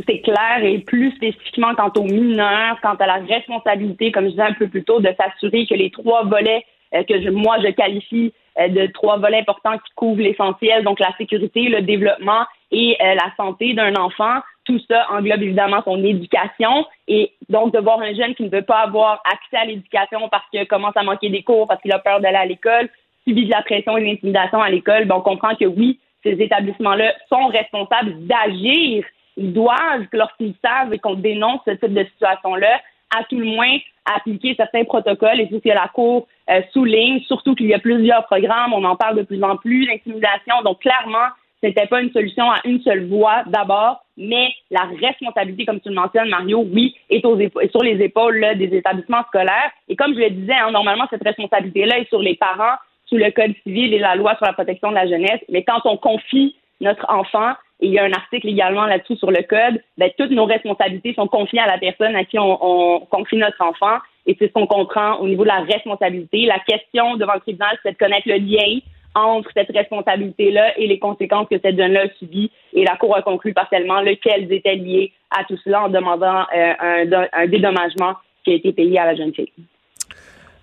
C'est 0.06 0.20
clair 0.20 0.62
et 0.62 0.78
plus 0.78 1.12
spécifiquement 1.12 1.74
quant 1.74 1.92
aux 1.96 2.04
mineurs, 2.04 2.78
quant 2.82 2.94
à 2.94 3.06
la 3.06 3.18
responsabilité, 3.28 4.12
comme 4.12 4.24
je 4.24 4.30
disais 4.30 4.42
un 4.42 4.54
peu 4.54 4.68
plus 4.68 4.82
tôt, 4.82 5.00
de 5.00 5.10
s'assurer 5.18 5.66
que 5.66 5.74
les 5.74 5.90
trois 5.90 6.24
volets 6.24 6.64
euh, 6.94 7.04
que 7.04 7.30
moi 7.30 7.56
je 7.62 7.70
qualifie 7.70 8.32
euh, 8.58 8.68
de 8.68 8.86
trois 8.92 9.18
volets 9.18 9.40
importants 9.40 9.76
qui 9.78 9.92
couvrent 9.94 10.22
l'essentiel, 10.22 10.84
donc 10.84 10.98
la 11.00 11.14
sécurité, 11.18 11.68
le 11.68 11.82
développement 11.82 12.44
et 12.72 12.96
la 13.00 13.32
santé 13.36 13.74
d'un 13.74 13.96
enfant, 13.96 14.40
tout 14.70 14.84
ça 14.88 15.06
englobe 15.10 15.42
évidemment 15.42 15.82
son 15.84 16.02
éducation 16.04 16.86
et 17.08 17.32
donc 17.48 17.72
de 17.72 17.80
voir 17.80 18.00
un 18.00 18.14
jeune 18.14 18.34
qui 18.34 18.44
ne 18.44 18.50
veut 18.50 18.62
pas 18.62 18.80
avoir 18.80 19.20
accès 19.24 19.56
à 19.56 19.64
l'éducation 19.64 20.28
parce 20.28 20.44
qu'il 20.50 20.66
commence 20.66 20.96
à 20.96 21.02
manquer 21.02 21.28
des 21.28 21.42
cours, 21.42 21.66
parce 21.66 21.82
qu'il 21.82 21.92
a 21.92 21.98
peur 21.98 22.20
d'aller 22.20 22.36
à 22.36 22.46
l'école, 22.46 22.88
subit 23.26 23.46
de 23.46 23.50
la 23.50 23.62
pression 23.62 23.96
et 23.96 24.02
de 24.02 24.06
l'intimidation 24.06 24.60
à 24.62 24.70
l'école, 24.70 25.06
ben, 25.06 25.16
on 25.16 25.22
comprend 25.22 25.54
que 25.56 25.64
oui, 25.64 25.98
ces 26.22 26.40
établissements-là 26.40 27.14
sont 27.28 27.46
responsables 27.46 28.26
d'agir. 28.26 29.04
Ils 29.36 29.52
doivent, 29.52 30.06
lorsqu'ils 30.12 30.54
savent 30.64 30.92
et 30.92 30.98
qu'on 30.98 31.14
dénonce 31.14 31.60
ce 31.66 31.72
type 31.72 31.94
de 31.94 32.04
situation-là, 32.04 32.80
à 33.16 33.24
tout 33.24 33.38
le 33.38 33.46
moins 33.46 33.76
appliquer 34.14 34.54
certains 34.54 34.84
protocoles. 34.84 35.40
Et 35.40 35.48
tout 35.48 35.56
ce 35.56 35.68
que 35.68 35.74
la 35.74 35.88
Cour 35.88 36.28
euh, 36.50 36.60
souligne, 36.72 37.20
surtout 37.22 37.54
qu'il 37.54 37.66
y 37.66 37.74
a 37.74 37.78
plusieurs 37.78 38.24
programmes, 38.26 38.72
on 38.72 38.84
en 38.84 38.96
parle 38.96 39.16
de 39.16 39.22
plus 39.22 39.42
en 39.42 39.56
plus, 39.56 39.86
l'intimidation. 39.86 40.62
Donc, 40.64 40.80
clairement, 40.80 41.28
ce 41.62 41.66
n'était 41.66 41.86
pas 41.86 42.00
une 42.00 42.12
solution 42.12 42.50
à 42.50 42.60
une 42.64 42.80
seule 42.80 43.06
voie 43.06 43.42
d'abord, 43.46 44.04
mais 44.16 44.48
la 44.70 44.88
responsabilité, 45.00 45.66
comme 45.66 45.80
tu 45.80 45.90
le 45.90 45.94
mentionnes, 45.94 46.28
Mario, 46.28 46.66
oui, 46.72 46.94
est, 47.10 47.24
aux 47.24 47.38
sur 47.70 47.82
les 47.82 48.02
épaules 48.02 48.46
des 48.56 48.76
établissements 48.76 49.24
scolaires. 49.28 49.70
Et 49.88 49.96
comme 49.96 50.14
je 50.14 50.20
le 50.20 50.30
disais, 50.30 50.54
hein, 50.54 50.70
normalement, 50.70 51.06
cette 51.10 51.24
responsabilité-là 51.24 51.98
est 51.98 52.08
sur 52.08 52.20
les 52.20 52.36
parents 52.36 52.76
sous 53.06 53.16
le 53.16 53.30
Code 53.30 53.54
civil 53.64 53.92
et 53.92 53.98
la 53.98 54.14
loi 54.14 54.36
sur 54.36 54.46
la 54.46 54.52
protection 54.52 54.90
de 54.90 54.94
la 54.94 55.06
jeunesse. 55.06 55.40
Mais 55.50 55.64
quand 55.64 55.80
on 55.84 55.96
confie 55.96 56.56
notre 56.80 57.04
enfant 57.10 57.52
et 57.80 57.86
il 57.86 57.92
y 57.92 57.98
a 57.98 58.04
un 58.04 58.12
article 58.12 58.48
également 58.48 58.86
là-dessus 58.86 59.16
sur 59.16 59.30
le 59.30 59.42
code, 59.42 59.82
ben, 59.96 60.10
toutes 60.18 60.30
nos 60.30 60.44
responsabilités 60.44 61.14
sont 61.14 61.28
confiées 61.28 61.60
à 61.60 61.66
la 61.66 61.78
personne 61.78 62.14
à 62.14 62.24
qui 62.24 62.38
on, 62.38 63.00
confie 63.10 63.36
notre 63.36 63.60
enfant. 63.62 63.98
Et 64.26 64.36
c'est 64.38 64.48
ce 64.48 64.52
qu'on 64.52 64.66
comprend 64.66 65.16
au 65.16 65.28
niveau 65.28 65.44
de 65.44 65.48
la 65.48 65.60
responsabilité. 65.60 66.44
La 66.44 66.58
question 66.58 67.16
devant 67.16 67.34
le 67.34 67.40
tribunal, 67.40 67.78
c'est 67.82 67.92
de 67.92 67.96
connaître 67.96 68.28
le 68.28 68.36
lien 68.36 68.80
entre 69.14 69.50
cette 69.54 69.70
responsabilité-là 69.72 70.78
et 70.78 70.86
les 70.86 70.98
conséquences 70.98 71.48
que 71.50 71.58
cette 71.62 71.76
jeune-là 71.76 72.02
a 72.02 72.18
subies. 72.18 72.50
Et 72.72 72.84
la 72.84 72.96
Cour 72.96 73.16
a 73.16 73.22
conclu 73.22 73.52
partiellement 73.52 74.00
lequel 74.00 74.52
étaient 74.52 74.76
liés 74.76 75.12
à 75.30 75.44
tout 75.44 75.58
cela 75.64 75.82
en 75.82 75.88
demandant 75.88 76.44
euh, 76.56 77.26
un, 77.32 77.46
dédommagement 77.46 78.14
qui 78.44 78.52
a 78.52 78.54
été 78.54 78.72
payé 78.72 78.98
à 78.98 79.06
la 79.06 79.14
jeune 79.14 79.34
fille. 79.34 79.50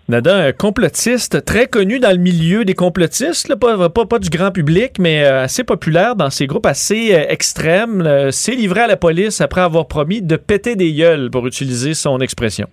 Nada, 0.10 0.38
un 0.38 0.52
complotiste 0.54 1.44
très 1.44 1.68
connu 1.68 2.00
dans 2.00 2.12
le 2.12 2.18
milieu 2.18 2.64
des 2.64 2.76
complotistes, 2.76 3.54
pas, 3.56 3.90
pas, 3.90 4.20
du 4.20 4.30
grand 4.30 4.52
public, 4.52 5.00
mais 5.00 5.26
euh, 5.26 5.42
assez 5.42 5.66
populaire 5.66 6.16
dans 6.16 6.30
ces 6.30 6.48
groupes 6.48 6.66
assez 6.66 7.14
euh, 7.14 7.26
extrêmes, 7.28 8.32
s'est 8.32 8.54
livré 8.54 8.82
à 8.82 8.88
la 8.88 8.96
police 8.96 9.42
après 9.42 9.60
avoir 9.60 9.86
promis 9.88 10.22
de 10.22 10.38
péter 10.38 10.78
des 10.78 10.94
gueules, 10.94 11.30
pour 11.30 11.46
utiliser 11.46 11.94
son 11.94 12.20
expression. 12.20 12.68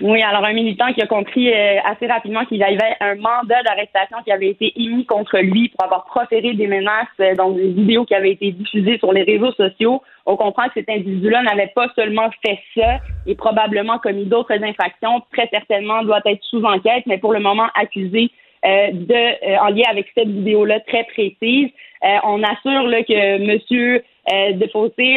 Oui, 0.00 0.22
alors 0.22 0.44
un 0.44 0.52
militant 0.52 0.92
qui 0.92 1.02
a 1.02 1.06
compris 1.06 1.52
euh, 1.52 1.78
assez 1.84 2.06
rapidement 2.06 2.44
qu'il 2.46 2.58
y 2.58 2.64
avait 2.64 2.96
un 3.00 3.14
mandat 3.16 3.62
d'arrestation 3.62 4.16
qui 4.24 4.32
avait 4.32 4.48
été 4.48 4.72
émis 4.76 5.04
contre 5.04 5.38
lui 5.38 5.68
pour 5.68 5.84
avoir 5.84 6.06
proféré 6.06 6.54
des 6.54 6.66
menaces 6.66 7.36
dans 7.36 7.50
des 7.50 7.68
vidéos 7.68 8.04
qui 8.04 8.14
avaient 8.14 8.32
été 8.32 8.52
diffusées 8.52 8.98
sur 8.98 9.12
les 9.12 9.22
réseaux 9.22 9.52
sociaux. 9.52 10.02
On 10.26 10.36
comprend 10.36 10.66
que 10.68 10.74
cet 10.74 10.88
individu-là 10.88 11.42
n'avait 11.42 11.72
pas 11.74 11.88
seulement 11.94 12.30
fait 12.44 12.58
ça 12.74 12.98
et 13.26 13.34
probablement 13.34 13.98
commis 13.98 14.24
d'autres 14.24 14.54
infractions. 14.64 15.22
Très 15.32 15.48
certainement 15.52 16.02
doit 16.02 16.20
être 16.24 16.42
sous 16.44 16.64
enquête, 16.64 17.04
mais 17.06 17.18
pour 17.18 17.32
le 17.32 17.40
moment 17.40 17.68
accusé 17.74 18.30
euh, 18.64 18.92
de 18.92 19.14
euh, 19.14 19.58
en 19.58 19.70
lien 19.70 19.82
avec 19.90 20.06
cette 20.16 20.28
vidéo-là 20.28 20.78
très 20.86 21.02
précise. 21.04 21.68
Euh, 22.04 22.16
on 22.22 22.44
assure 22.44 22.84
là, 22.84 23.02
que 23.02 23.38
Monsieur 23.38 24.04
euh, 24.30 24.52
Defossé 24.52 25.16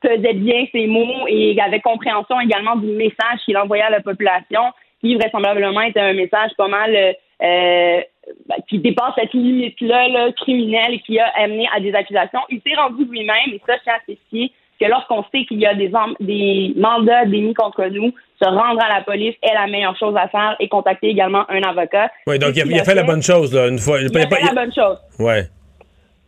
pesait 0.00 0.34
bien 0.34 0.66
ses 0.72 0.86
mots 0.86 1.26
et 1.28 1.58
avait 1.60 1.80
compréhension 1.80 2.40
également 2.40 2.76
du 2.76 2.88
message 2.88 3.40
qu'il 3.44 3.56
envoyait 3.56 3.84
à 3.84 3.90
la 3.90 4.00
population, 4.00 4.62
qui 5.00 5.14
vraisemblablement 5.14 5.82
était 5.82 6.00
un 6.00 6.14
message 6.14 6.50
pas 6.56 6.68
mal 6.68 7.14
euh, 7.42 8.00
ben, 8.46 8.56
qui 8.68 8.78
dépasse 8.78 9.14
cette 9.16 9.32
limite-là 9.32 10.08
là, 10.08 10.32
criminelle 10.32 10.94
et 10.94 10.98
qui 11.00 11.18
a 11.18 11.26
amené 11.36 11.66
à 11.74 11.80
des 11.80 11.94
accusations. 11.94 12.40
Il 12.50 12.60
s'est 12.60 12.76
rendu 12.76 13.04
lui-même, 13.04 13.48
et 13.52 13.60
ça, 13.66 13.74
à 13.74 14.00
spécifier, 14.00 14.52
que 14.78 14.86
lorsqu'on 14.86 15.24
sait 15.32 15.44
qu'il 15.46 15.58
y 15.58 15.66
a 15.66 15.74
des, 15.74 15.90
des 16.20 16.74
mandats 16.76 17.24
démis 17.24 17.54
contre 17.54 17.84
nous, 17.86 18.12
se 18.40 18.48
rendre 18.48 18.82
à 18.82 18.88
la 18.88 19.02
police 19.02 19.34
est 19.42 19.54
la 19.54 19.66
meilleure 19.66 19.96
chose 19.98 20.14
à 20.16 20.28
faire 20.28 20.56
et 20.60 20.68
contacter 20.68 21.08
également 21.08 21.44
un 21.50 21.62
avocat. 21.62 22.10
Oui, 22.26 22.38
donc 22.38 22.52
il 22.54 22.78
a, 22.78 22.84
fait, 22.84 22.94
la 22.94 23.02
bonne 23.02 23.22
chose, 23.22 23.54
là, 23.54 23.68
une 23.68 23.78
fois. 23.78 24.00
Il, 24.00 24.06
a 24.06 24.28
fait 24.28 24.44
la 24.44 24.54
bonne 24.54 24.72
chose. 24.72 24.98
Ouais. 25.18 25.44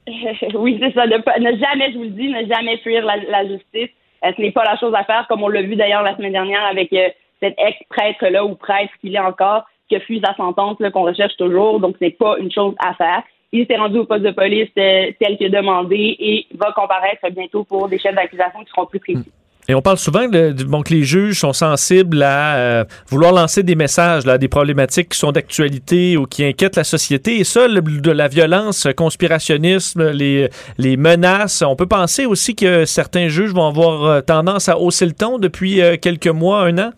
oui, 0.55 0.79
c'est 0.81 0.93
ça. 0.93 1.07
Ne, 1.07 1.17
ne, 1.17 1.57
jamais, 1.59 1.93
je 1.93 1.97
vous 1.97 2.05
le 2.05 2.11
dis, 2.11 2.29
ne 2.29 2.45
jamais 2.47 2.79
fuir 2.79 3.05
la, 3.05 3.47
justice. 3.47 3.91
Euh, 4.25 4.33
ce 4.37 4.41
n'est 4.41 4.51
pas 4.51 4.65
la 4.65 4.77
chose 4.77 4.95
à 4.95 5.05
faire, 5.05 5.27
comme 5.29 5.43
on 5.43 5.49
l'a 5.49 5.63
vu 5.63 5.77
d'ailleurs 5.77 6.03
la 6.03 6.17
semaine 6.17 6.33
dernière 6.33 6.65
avec 6.65 6.93
euh, 6.93 7.09
cet 7.41 7.55
ex-prêtre-là 7.59 8.45
ou 8.45 8.55
prêtre 8.55 8.93
qu'il 9.01 9.15
est 9.15 9.21
encore 9.21 9.65
qui 9.89 9.97
a 9.97 10.01
fui 10.01 10.23
sa 10.25 10.35
sentence 10.37 10.79
qu'on 10.93 11.03
recherche 11.03 11.37
toujours, 11.37 11.79
donc 11.79 11.97
c'est 11.99 12.17
pas 12.17 12.39
une 12.39 12.51
chose 12.51 12.75
à 12.79 12.95
faire. 12.95 13.23
Il 13.53 13.67
s'est 13.67 13.77
rendu 13.77 13.99
au 13.99 14.05
poste 14.07 14.23
de 14.23 14.31
police 14.31 14.71
euh, 14.79 15.13
tel 15.21 15.37
que 15.37 15.49
demandé 15.49 16.17
et 16.19 16.47
va 16.55 16.73
comparaître 16.73 17.29
bientôt 17.31 17.65
pour 17.65 17.89
des 17.89 17.99
chefs 17.99 18.15
d'accusation 18.15 18.61
qui 18.61 18.71
seront 18.71 18.87
plus 18.87 19.01
précis. 19.01 19.31
Et 19.69 19.77
on 19.77 19.81
parle 19.81 19.99
souvent 19.99 20.27
de, 20.27 20.53
bon, 20.65 20.83
que 20.83 20.93
les 20.93 21.05
juges 21.05 21.39
sont 21.39 21.53
sensibles 21.53 22.23
à 22.23 22.57
euh, 22.57 22.85
vouloir 23.07 23.33
lancer 23.33 23.63
des 23.63 23.77
messages, 23.77 24.27
là, 24.27 24.37
des 24.37 24.49
problématiques 24.49 25.11
qui 25.11 25.19
sont 25.19 25.31
d'actualité 25.31 26.17
ou 26.17 26.27
qui 26.27 26.45
inquiètent 26.45 26.75
la 26.75 26.85
société. 26.85 27.39
Et 27.39 27.45
ça, 27.45 27.69
de 27.69 28.11
la 28.11 28.27
violence, 28.27 28.89
conspirationnisme, 28.97 30.11
les, 30.11 30.51
menaces, 30.97 31.63
on 31.63 31.77
peut 31.77 31.87
penser 31.87 32.27
aussi 32.27 32.57
que 32.57 32.85
certains 32.87 33.29
juges 33.29 33.53
vont 33.53 33.69
avoir 33.69 34.05
euh, 34.05 34.21
tendance 34.21 34.69
à 34.69 34.79
hausser 34.79 35.07
le 35.07 35.13
ton 35.13 35.39
depuis 35.39 35.81
quelques 36.01 36.27
mois, 36.27 36.63
un 36.65 36.79
an? 36.79 36.91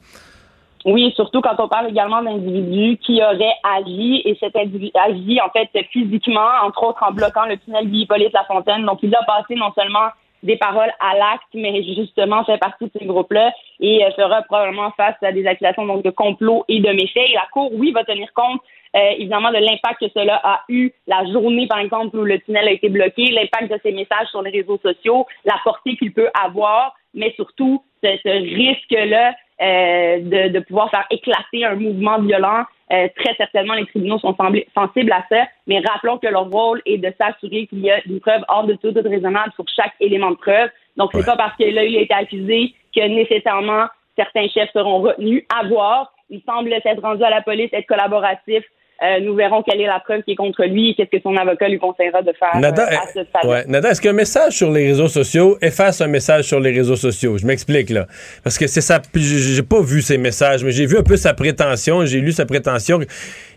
Oui, 0.87 1.13
surtout 1.17 1.41
quand 1.41 1.57
on 1.59 1.69
parle 1.69 1.89
également 1.89 2.23
d'individus 2.23 2.99
qui 2.99 3.23
auraient 3.23 3.57
agi 3.79 4.21
et 4.25 4.37
cet 4.39 4.55
individu 4.55 4.91
agi 4.95 5.39
en 5.41 5.49
fait 5.51 5.69
physiquement, 5.91 6.47
entre 6.63 6.83
autres 6.83 7.03
en 7.03 7.13
bloquant 7.13 7.47
le 7.47 7.57
tunnel 7.57 7.95
Hippolyte 7.95 8.35
Lafontaine. 8.35 8.85
Donc 8.85 8.99
il 9.03 9.15
a 9.15 9.23
passé 9.25 9.55
non 9.55 9.73
seulement 9.75 10.09
des 10.45 10.57
paroles 10.57 10.93
à 11.01 11.17
l'acte, 11.17 11.49
mais 11.55 11.83
justement 11.83 12.45
fait 12.45 12.59
partie 12.59 12.85
de 12.85 12.91
ces 12.99 13.07
groupes-là 13.07 13.53
et 13.81 14.05
euh, 14.05 14.11
fera 14.13 14.43
probablement 14.43 14.93
face 14.93 15.17
à 15.23 15.33
des 15.33 15.47
accusations 15.47 15.87
donc 15.87 16.05
de 16.05 16.11
complot 16.11 16.65
et 16.69 16.81
de 16.81 16.93
méfaits. 16.93 17.29
Et 17.29 17.35
la 17.35 17.47
Cour, 17.53 17.71
oui, 17.75 17.93
va 17.93 18.05
tenir 18.05 18.33
compte 18.35 18.61
euh, 18.95 19.11
évidemment 19.19 19.51
de 19.51 19.57
l'impact 19.57 20.01
que 20.01 20.09
cela 20.15 20.41
a 20.45 20.61
eu 20.69 20.93
la 21.09 21.25
journée, 21.33 21.67
par 21.67 21.81
exemple, 21.81 22.17
où 22.17 22.23
le 22.23 22.39
tunnel 22.41 22.69
a 22.69 22.71
été 22.71 22.89
bloqué, 22.89 23.33
l'impact 23.33 23.73
de 23.73 23.81
ces 23.83 23.91
messages 23.91 24.29
sur 24.29 24.43
les 24.43 24.51
réseaux 24.51 24.79
sociaux, 24.79 25.27
la 25.45 25.57
portée 25.65 25.97
qu'il 25.97 26.13
peut 26.13 26.31
avoir, 26.41 26.95
mais 27.13 27.33
surtout 27.35 27.83
ce, 28.03 28.09
ce 28.23 28.29
risque-là 28.29 29.35
euh, 29.63 30.19
de, 30.19 30.49
de 30.49 30.61
pouvoir 30.61 30.91
faire 30.91 31.07
éclater 31.11 31.65
un 31.65 31.77
mouvement 31.77 32.21
violent. 32.21 32.65
Euh, 32.93 33.09
très 33.17 33.35
certainement, 33.37 33.75
les 33.75 33.87
tribunaux 33.87 34.19
sont 34.19 34.37
sensibles 34.75 35.13
à 35.13 35.25
ça, 35.29 35.45
mais 35.67 35.81
rappelons 35.81 36.19
que 36.19 36.27
leur 36.27 36.51
rôle 36.51 36.83
est 36.85 36.99
de 36.99 37.13
s'assurer 37.19 37.67
qu'il 37.67 37.81
y 37.81 37.91
a 37.91 38.01
une 38.07 38.21
preuve 38.21 38.43
hors 38.49 38.65
de 38.65 38.75
tout 38.75 38.91
doute 38.91 39.07
raisonnable 39.07 39.53
sur 39.55 39.65
chaque 39.75 39.95
élément 40.01 40.31
de 40.33 40.37
preuve. 40.37 40.71
Donc, 40.97 41.11
c'est 41.13 41.25
pas 41.25 41.37
parce 41.37 41.57
que 41.57 41.65
là, 41.65 41.85
il 41.85 41.97
a 41.97 42.01
été 42.01 42.15
accusé 42.15 42.75
que 42.95 43.01
nécessairement 43.01 43.87
certains 44.17 44.49
chefs 44.49 44.73
seront 44.73 45.01
retenus. 45.01 45.45
À 45.57 45.67
voir. 45.67 46.13
Il 46.31 46.43
semble 46.47 46.71
s'être 46.83 47.03
rendu 47.03 47.23
à 47.23 47.31
la 47.31 47.43
police, 47.43 47.71
être 47.73 47.87
collaboratif. 47.87 48.65
Euh, 49.03 49.19
nous 49.21 49.35
verrons 49.35 49.63
quelle 49.63 49.81
est 49.81 49.87
la 49.87 49.99
preuve 49.99 50.23
qui 50.23 50.33
est 50.33 50.37
contre 50.37 50.65
lui 50.65 50.91
et 50.91 50.95
qu'est-ce 50.95 51.11
que 51.11 51.21
son 51.23 51.37
avocat 51.37 51.69
lui 51.69 51.79
conseillera 51.79 52.23
de 52.23 52.33
faire 52.39 52.57
Nada, 52.61 52.85
euh, 52.85 52.97
à 52.97 53.07
ce 53.09 53.25
stade. 53.25 53.45
ouais. 53.45 53.65
Nada, 53.67 53.91
est-ce 53.91 54.01
qu'un 54.01 54.13
message 54.13 54.53
sur 54.53 54.71
les 54.71 54.87
réseaux 54.87 55.09
sociaux 55.09 55.59
efface 55.61 56.01
un 56.01 56.07
message 56.07 56.45
sur 56.45 56.61
les 56.61 56.71
réseaux 56.71 56.95
sociaux? 56.95 57.37
Je 57.37 57.45
m'explique, 57.45 57.91
là. 57.91 58.07
Parce 58.45 58.57
que 58.57 58.69
c'est 58.69 58.81
ça. 58.81 59.03
J'ai 59.15 59.63
pas 59.63 59.81
vu 59.81 60.01
ces 60.01 60.17
messages, 60.17 60.63
mais 60.63 60.71
j'ai 60.71 60.87
vu 60.87 60.97
un 60.97 61.03
peu 61.03 61.17
sa 61.17 61.35
prétention. 61.35 62.05
J'ai 62.07 62.21
lu 62.21 62.31
sa 62.31 62.47
prétention. 62.47 63.01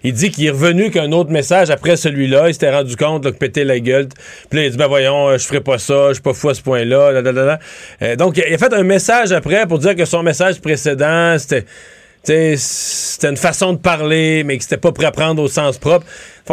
Il 0.03 0.13
dit 0.13 0.31
qu'il 0.31 0.47
est 0.47 0.51
revenu 0.51 0.89
qu'un 0.89 1.11
autre 1.11 1.29
message 1.29 1.69
après 1.69 1.97
celui-là. 1.97 2.47
Il 2.47 2.53
s'était 2.53 2.73
rendu 2.73 2.95
compte 2.95 3.23
là, 3.23 3.31
que 3.31 3.37
pétait 3.37 3.63
la 3.63 3.79
gueule. 3.79 4.07
Puis 4.49 4.59
là, 4.59 4.65
il 4.65 4.71
dit, 4.71 4.77
ben 4.77 4.87
voyons, 4.87 5.29
euh, 5.29 5.37
je 5.37 5.45
ferai 5.45 5.61
pas 5.61 5.77
ça, 5.77 6.09
je 6.09 6.13
suis 6.13 6.23
pas 6.23 6.33
fou 6.33 6.49
à 6.49 6.55
ce 6.55 6.63
point-là. 6.63 7.11
là, 7.11 7.21
là, 7.21 7.31
là, 7.31 7.45
là. 7.45 7.59
Euh, 8.01 8.15
donc, 8.15 8.37
il 8.37 8.53
a 8.53 8.57
fait 8.57 8.73
un 8.73 8.83
message 8.83 9.31
après 9.31 9.67
pour 9.67 9.77
dire 9.77 9.95
que 9.95 10.05
son 10.05 10.23
message 10.23 10.59
précédent, 10.61 11.35
c'était. 11.37 11.65
C'était 12.35 13.29
une 13.29 13.37
façon 13.37 13.73
de 13.73 13.77
parler, 13.77 14.43
mais 14.43 14.57
que 14.57 14.63
c'était 14.63 14.81
pas 14.81 14.91
prêt 14.91 15.05
à 15.05 15.11
prendre 15.11 15.41
au 15.41 15.47
sens 15.47 15.77
propre. 15.77 16.05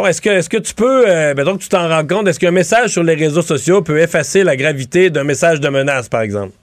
Est-ce 0.07 0.21
que, 0.21 0.29
est-ce 0.29 0.49
que 0.49 0.57
tu 0.57 0.73
peux, 0.73 1.09
euh, 1.09 1.33
ben 1.33 1.43
donc 1.43 1.59
tu 1.59 1.69
t'en 1.69 1.89
rends 1.89 2.05
compte, 2.07 2.27
est-ce 2.27 2.39
qu'un 2.39 2.51
message 2.51 2.89
sur 2.89 3.03
les 3.03 3.15
réseaux 3.15 3.41
sociaux 3.41 3.81
peut 3.81 3.99
effacer 3.99 4.43
la 4.43 4.55
gravité 4.55 5.09
d'un 5.09 5.23
message 5.23 5.59
de 5.59 5.69
menace, 5.69 6.07
par 6.07 6.21
exemple? 6.21 6.53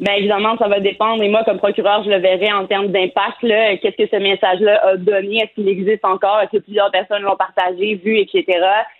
Bien 0.00 0.14
évidemment, 0.14 0.56
ça 0.58 0.66
va 0.66 0.80
dépendre. 0.80 1.22
Et 1.22 1.28
moi, 1.28 1.44
comme 1.44 1.58
procureur, 1.58 2.02
je 2.02 2.10
le 2.10 2.18
verrai 2.18 2.52
en 2.52 2.66
termes 2.66 2.88
d'impact. 2.88 3.38
Qu'est-ce 3.40 3.96
que 3.96 4.08
ce 4.10 4.20
message-là 4.20 4.84
a 4.84 4.96
donné? 4.96 5.36
Est-ce 5.36 5.54
qu'il 5.54 5.68
existe 5.68 6.04
encore? 6.04 6.40
Est-ce 6.40 6.58
que 6.58 6.62
plusieurs 6.62 6.90
personnes 6.90 7.22
l'ont 7.22 7.36
partagé, 7.36 7.94
vu, 8.04 8.18
etc.? 8.18 8.44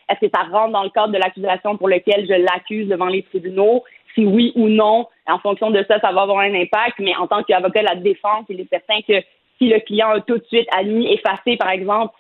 Est-ce 0.09 0.21
que 0.21 0.31
ça 0.33 0.45
rentre 0.53 0.73
dans 0.73 0.85
le 0.85 0.91
cadre 0.91 1.13
de 1.13 1.19
l'accusation 1.19 1.77
pour 1.77 1.89
lequel 1.89 2.25
je 2.29 2.35
l'accuse 2.35 2.89
devant 2.89 3.09
les 3.09 3.25
tribunaux? 3.25 3.83
Si 4.15 4.25
oui 4.25 4.53
ou 4.55 4.69
non, 4.69 5.09
en 5.27 5.39
fonction 5.41 5.71
de 5.73 5.85
ça, 5.89 5.99
ça 5.99 6.13
va 6.13 6.23
avoir 6.23 6.39
un 6.39 6.55
impact. 6.55 7.01
Mais 7.01 7.17
en 7.17 7.27
tant 7.27 7.43
qu'avocat 7.43 7.81
de 7.81 7.89
la 7.89 7.97
défense, 7.97 8.45
il 8.49 8.61
est 8.61 8.69
certain 8.71 9.01
que 9.09 9.25
si 9.63 9.69
le 9.69 9.79
client 9.81 10.09
a 10.11 10.21
tout 10.21 10.39
de 10.39 10.45
suite 10.45 10.67
admis, 10.77 11.07
effacé, 11.13 11.57
par 11.57 11.71
exemple, 11.71 12.15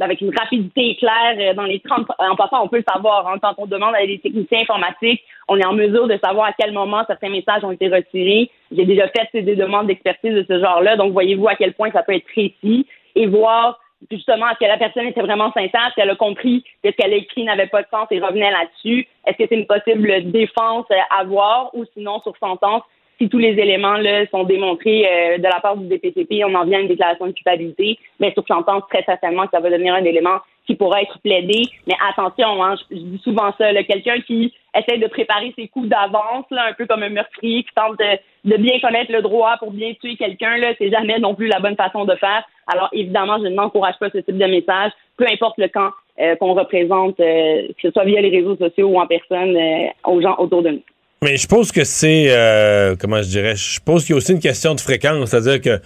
avec 0.00 0.20
une 0.20 0.36
rapidité 0.36 0.90
éclair 0.90 1.36
euh, 1.38 1.54
dans 1.54 1.64
les 1.64 1.80
30... 1.80 2.06
En 2.18 2.34
passant, 2.34 2.64
on 2.64 2.68
peut 2.68 2.78
le 2.78 2.84
savoir. 2.90 3.28
hein. 3.28 3.38
quand 3.40 3.54
on 3.58 3.66
demande 3.66 3.94
à 3.94 4.04
des 4.06 4.18
techniciens 4.18 4.62
informatiques, 4.62 5.22
on 5.48 5.58
est 5.58 5.66
en 5.66 5.74
mesure 5.74 6.08
de 6.08 6.18
savoir 6.24 6.46
à 6.46 6.52
quel 6.52 6.72
moment 6.72 7.04
certains 7.06 7.28
messages 7.28 7.62
ont 7.62 7.70
été 7.70 7.88
retirés. 7.88 8.50
J'ai 8.72 8.86
déjà 8.86 9.06
fait 9.08 9.42
des 9.42 9.54
demandes 9.54 9.86
d'expertise 9.86 10.34
de 10.34 10.44
ce 10.48 10.58
genre-là. 10.58 10.96
Donc, 10.96 11.12
voyez-vous 11.12 11.46
à 11.46 11.54
quel 11.54 11.74
point 11.74 11.90
ça 11.92 12.02
peut 12.02 12.14
être 12.14 12.24
précis 12.24 12.86
et 13.14 13.26
voir 13.26 13.78
justement 14.10 14.48
est-ce 14.48 14.58
que 14.58 14.64
la 14.64 14.76
personne 14.76 15.06
était 15.06 15.22
vraiment 15.22 15.52
sincère, 15.52 15.86
est-ce 15.86 15.94
qu'elle 15.94 16.10
a 16.10 16.16
compris 16.16 16.62
que 16.82 16.90
ce 16.90 16.96
qu'elle 16.96 17.12
a 17.12 17.16
écrit 17.16 17.44
n'avait 17.44 17.68
pas 17.68 17.82
de 17.82 17.88
sens 17.90 18.06
et 18.10 18.18
revenait 18.18 18.50
là-dessus. 18.50 19.06
Est-ce 19.26 19.38
que 19.38 19.44
c'est 19.48 19.54
une 19.54 19.66
possible 19.66 20.30
défense 20.30 20.86
à 21.10 21.24
voir 21.24 21.70
ou 21.74 21.84
sinon 21.94 22.20
sur 22.20 22.36
sentence? 22.38 22.82
Si 23.24 23.30
tous 23.30 23.38
les 23.38 23.58
éléments 23.58 23.96
là, 23.96 24.26
sont 24.30 24.44
démontrés 24.44 25.06
euh, 25.06 25.38
de 25.38 25.44
la 25.44 25.60
part 25.60 25.76
du 25.76 25.86
DPCP, 25.86 26.44
on 26.44 26.54
en 26.54 26.64
vient 26.64 26.78
à 26.78 26.82
une 26.82 26.88
déclaration 26.88 27.26
de 27.26 27.32
culpabilité, 27.32 27.98
mais 28.20 28.32
sur 28.32 28.46
sentence, 28.46 28.82
très 28.90 29.02
certainement 29.04 29.44
que 29.44 29.52
ça 29.52 29.60
va 29.60 29.70
devenir 29.70 29.94
un 29.94 30.04
élément 30.04 30.38
qui 30.66 30.74
pourra 30.74 31.02
être 31.02 31.18
plaidé. 31.20 31.62
Mais 31.86 31.94
attention, 32.08 32.62
hein, 32.62 32.74
je, 32.90 32.96
dis 32.96 33.20
souvent 33.22 33.52
ça, 33.58 33.72
quelqu'un 33.84 34.20
qui 34.20 34.52
essaie 34.74 34.98
de 34.98 35.06
préparer 35.06 35.52
ses 35.56 35.68
coups 35.68 35.88
d'avance, 35.88 36.46
un 36.50 36.72
peu 36.72 36.86
comme 36.86 37.02
un 37.02 37.10
meurtrier 37.10 37.62
qui 37.62 37.74
tente 37.74 37.98
de, 37.98 38.56
bien 38.56 38.78
connaître 38.80 39.12
le 39.12 39.22
droit 39.22 39.56
pour 39.58 39.70
bien 39.70 39.92
tuer 39.94 40.16
quelqu'un, 40.16 40.56
c'est 40.78 40.90
jamais 40.90 41.18
non 41.18 41.34
plus 41.34 41.48
la 41.48 41.60
bonne 41.60 41.76
façon 41.76 42.04
de 42.04 42.14
faire. 42.16 42.44
Alors 42.66 42.88
évidemment, 42.92 43.38
je 43.42 43.48
n'encourage 43.48 43.98
pas 43.98 44.10
ce 44.10 44.18
type 44.18 44.38
de 44.38 44.46
message, 44.46 44.92
peu 45.16 45.26
importe 45.30 45.58
le 45.58 45.68
camp 45.68 45.90
euh, 46.20 46.36
qu'on 46.36 46.54
représente, 46.54 47.20
euh, 47.20 47.68
que 47.68 47.82
ce 47.82 47.90
soit 47.90 48.04
via 48.04 48.20
les 48.20 48.30
réseaux 48.30 48.56
sociaux 48.56 48.88
ou 48.88 48.98
en 48.98 49.06
personne, 49.06 49.56
euh, 49.56 49.88
aux 50.04 50.20
gens 50.20 50.36
autour 50.38 50.62
de 50.62 50.70
nous. 50.70 50.82
Mais 51.24 51.38
je 51.38 51.46
pense 51.46 51.72
que 51.72 51.84
c'est, 51.84 52.26
euh, 52.28 52.96
comment 52.98 53.22
je 53.22 53.28
dirais, 53.28 53.56
je 53.56 53.80
pense 53.82 54.02
qu'il 54.02 54.10
y 54.10 54.12
a 54.12 54.16
aussi 54.18 54.32
une 54.32 54.40
question 54.40 54.74
de 54.74 54.80
fréquence, 54.80 55.30
c'est-à-dire 55.30 55.58
que 55.58 55.80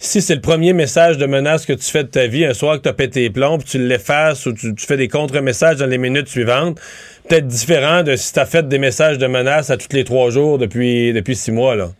si 0.00 0.20
c'est 0.20 0.34
le 0.34 0.40
premier 0.40 0.72
message 0.72 1.16
de 1.16 1.26
menace 1.26 1.64
que 1.64 1.72
tu 1.74 1.84
fais 1.84 2.02
de 2.02 2.08
ta 2.08 2.26
vie, 2.26 2.44
un 2.44 2.54
soir 2.54 2.76
que 2.76 2.82
tu 2.82 2.88
as 2.88 2.92
pété 2.92 3.20
les 3.20 3.30
plombs, 3.30 3.58
puis 3.58 3.68
tu 3.68 3.78
l'effaces 3.78 4.46
ou 4.46 4.52
tu, 4.52 4.74
fais 4.78 4.96
des 4.96 5.06
contre-messages 5.06 5.76
dans 5.76 5.86
les 5.86 5.96
minutes 5.96 6.26
suivantes, 6.26 6.80
peut-être 7.28 7.46
différent 7.46 8.02
de 8.02 8.16
si 8.16 8.32
tu 8.32 8.40
as 8.40 8.46
fait 8.46 8.66
des 8.66 8.78
messages 8.78 9.18
de 9.18 9.28
menace 9.28 9.70
à 9.70 9.76
tous 9.76 9.94
les 9.94 10.02
trois 10.02 10.30
jours 10.30 10.58
depuis, 10.58 11.12
depuis 11.12 11.36
six 11.36 11.52
mois. 11.52 11.76
Là. 11.76 11.92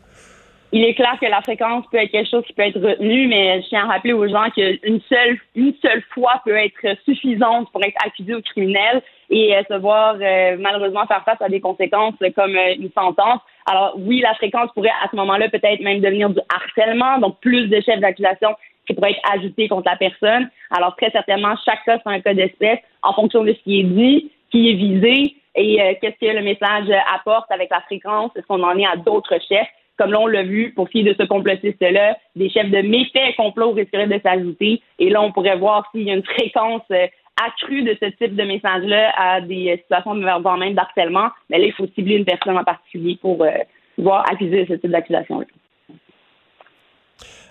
Il 0.73 0.85
est 0.85 0.95
clair 0.95 1.18
que 1.21 1.27
la 1.27 1.43
fréquence 1.43 1.85
peut 1.91 1.97
être 1.97 2.12
quelque 2.12 2.31
chose 2.31 2.45
qui 2.47 2.53
peut 2.53 2.62
être 2.62 2.81
retenu, 2.81 3.27
mais 3.27 3.61
je 3.62 3.68
tiens 3.68 3.89
à 3.89 3.93
rappeler 3.93 4.12
aux 4.12 4.29
gens 4.29 4.49
qu'une 4.51 5.01
seule, 5.09 5.39
une 5.57 5.75
seule 5.83 6.03
fois 6.14 6.41
peut 6.45 6.57
être 6.57 6.97
suffisante 7.05 7.71
pour 7.73 7.83
être 7.83 7.97
accusé 8.07 8.35
au 8.35 8.41
criminel 8.41 9.03
et 9.31 9.57
euh, 9.57 9.62
se 9.68 9.75
voir 9.75 10.14
euh, 10.21 10.57
malheureusement 10.61 11.07
faire 11.07 11.25
face 11.25 11.43
à 11.43 11.49
des 11.49 11.61
conséquences 11.61 12.14
comme 12.37 12.55
euh, 12.55 12.75
une 12.79 12.91
sentence. 12.93 13.41
Alors 13.66 13.95
oui, 13.99 14.21
la 14.21 14.35
fréquence 14.35 14.71
pourrait 14.73 14.93
à 15.03 15.09
ce 15.11 15.16
moment-là 15.16 15.49
peut-être 15.49 15.81
même 15.81 16.01
devenir 16.01 16.31
du 16.31 16.41
harcèlement, 16.55 17.18
donc 17.18 17.41
plus 17.41 17.66
de 17.66 17.81
chefs 17.81 17.99
d'accusation 17.99 18.55
qui 18.87 18.95
pourraient 18.95 19.11
être 19.11 19.33
ajoutés 19.33 19.66
contre 19.66 19.91
la 19.91 19.97
personne. 19.97 20.51
Alors 20.71 20.95
très 20.95 21.11
certainement, 21.11 21.57
chaque 21.64 21.85
cas, 21.85 21.99
c'est 21.99 22.11
un 22.11 22.21
cas 22.21 22.35
d'espèce 22.35 22.79
en 23.03 23.12
fonction 23.12 23.43
de 23.43 23.53
ce 23.53 23.59
qui 23.64 23.81
est 23.81 23.85
dit, 23.85 24.31
qui 24.53 24.71
est 24.71 24.75
visé 24.75 25.35
et 25.55 25.83
euh, 25.83 25.95
qu'est-ce 26.01 26.18
que 26.18 26.33
le 26.33 26.43
message 26.43 26.89
apporte 27.12 27.51
avec 27.51 27.71
la 27.71 27.81
fréquence. 27.83 28.31
Est-ce 28.37 28.47
qu'on 28.47 28.62
en 28.62 28.77
est 28.79 28.87
à 28.87 28.97
d'autres 28.97 29.39
chefs? 29.49 29.68
Comme 30.01 30.12
là, 30.12 30.20
on 30.20 30.26
l'a 30.26 30.42
vu, 30.42 30.72
pour 30.74 30.88
qui 30.88 31.03
de 31.03 31.14
ce 31.18 31.24
complotiste-là, 31.26 32.16
des 32.34 32.48
chefs 32.48 32.70
de 32.70 32.80
méfaits 32.80 33.36
complots 33.36 33.72
risqueraient 33.72 34.07
de 34.07 34.18
s'ajouter. 34.24 34.80
Et 34.98 35.11
là, 35.11 35.20
on 35.20 35.30
pourrait 35.30 35.59
voir 35.59 35.86
s'il 35.92 36.05
y 36.05 36.11
a 36.11 36.14
une 36.14 36.24
fréquence 36.24 36.82
euh, 36.90 37.07
accrue 37.46 37.82
de 37.82 37.94
ce 38.01 38.07
type 38.07 38.34
de 38.34 38.42
message-là 38.44 39.12
à 39.18 39.40
des 39.42 39.72
euh, 39.72 39.76
situations 39.76 40.14
de 40.14 40.22
voire 40.22 40.57
même 40.57 40.74
d'harcèlement. 40.74 41.28
Mais 41.51 41.59
là, 41.59 41.66
il 41.66 41.72
faut 41.72 41.86
cibler 41.94 42.16
une 42.16 42.24
personne 42.24 42.57
en 42.57 42.64
particulier 42.64 43.18
pour 43.20 43.42
euh, 43.42 43.51
pouvoir 43.96 44.24
accuser 44.32 44.64
de 44.64 44.74
ce 44.74 44.80
type 44.80 44.90
d'accusation-là. 44.90 45.44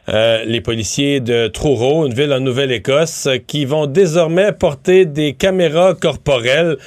Euh, 0.10 0.44
les 0.46 0.62
policiers 0.62 1.20
de 1.20 1.48
Truro, 1.48 2.08
une 2.08 2.14
ville 2.14 2.34
en 2.34 2.40
Nouvelle-Écosse, 2.40 3.28
euh, 3.28 3.38
qui 3.38 3.66
vont 3.66 3.86
désormais 3.86 4.52
porter 4.54 5.06
des 5.06 5.34
caméras 5.34 5.94
corporelles. 5.94 6.78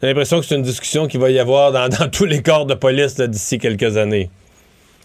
J'ai 0.00 0.08
l'impression 0.08 0.40
que 0.40 0.46
c'est 0.46 0.56
une 0.56 0.62
discussion 0.62 1.06
qu'il 1.06 1.20
va 1.20 1.30
y 1.30 1.38
avoir 1.38 1.70
dans, 1.72 2.10
tous 2.10 2.24
les 2.24 2.42
corps 2.42 2.66
de 2.66 2.74
police 2.74 3.20
d'ici 3.20 3.58
quelques 3.58 3.96
années. 3.96 4.30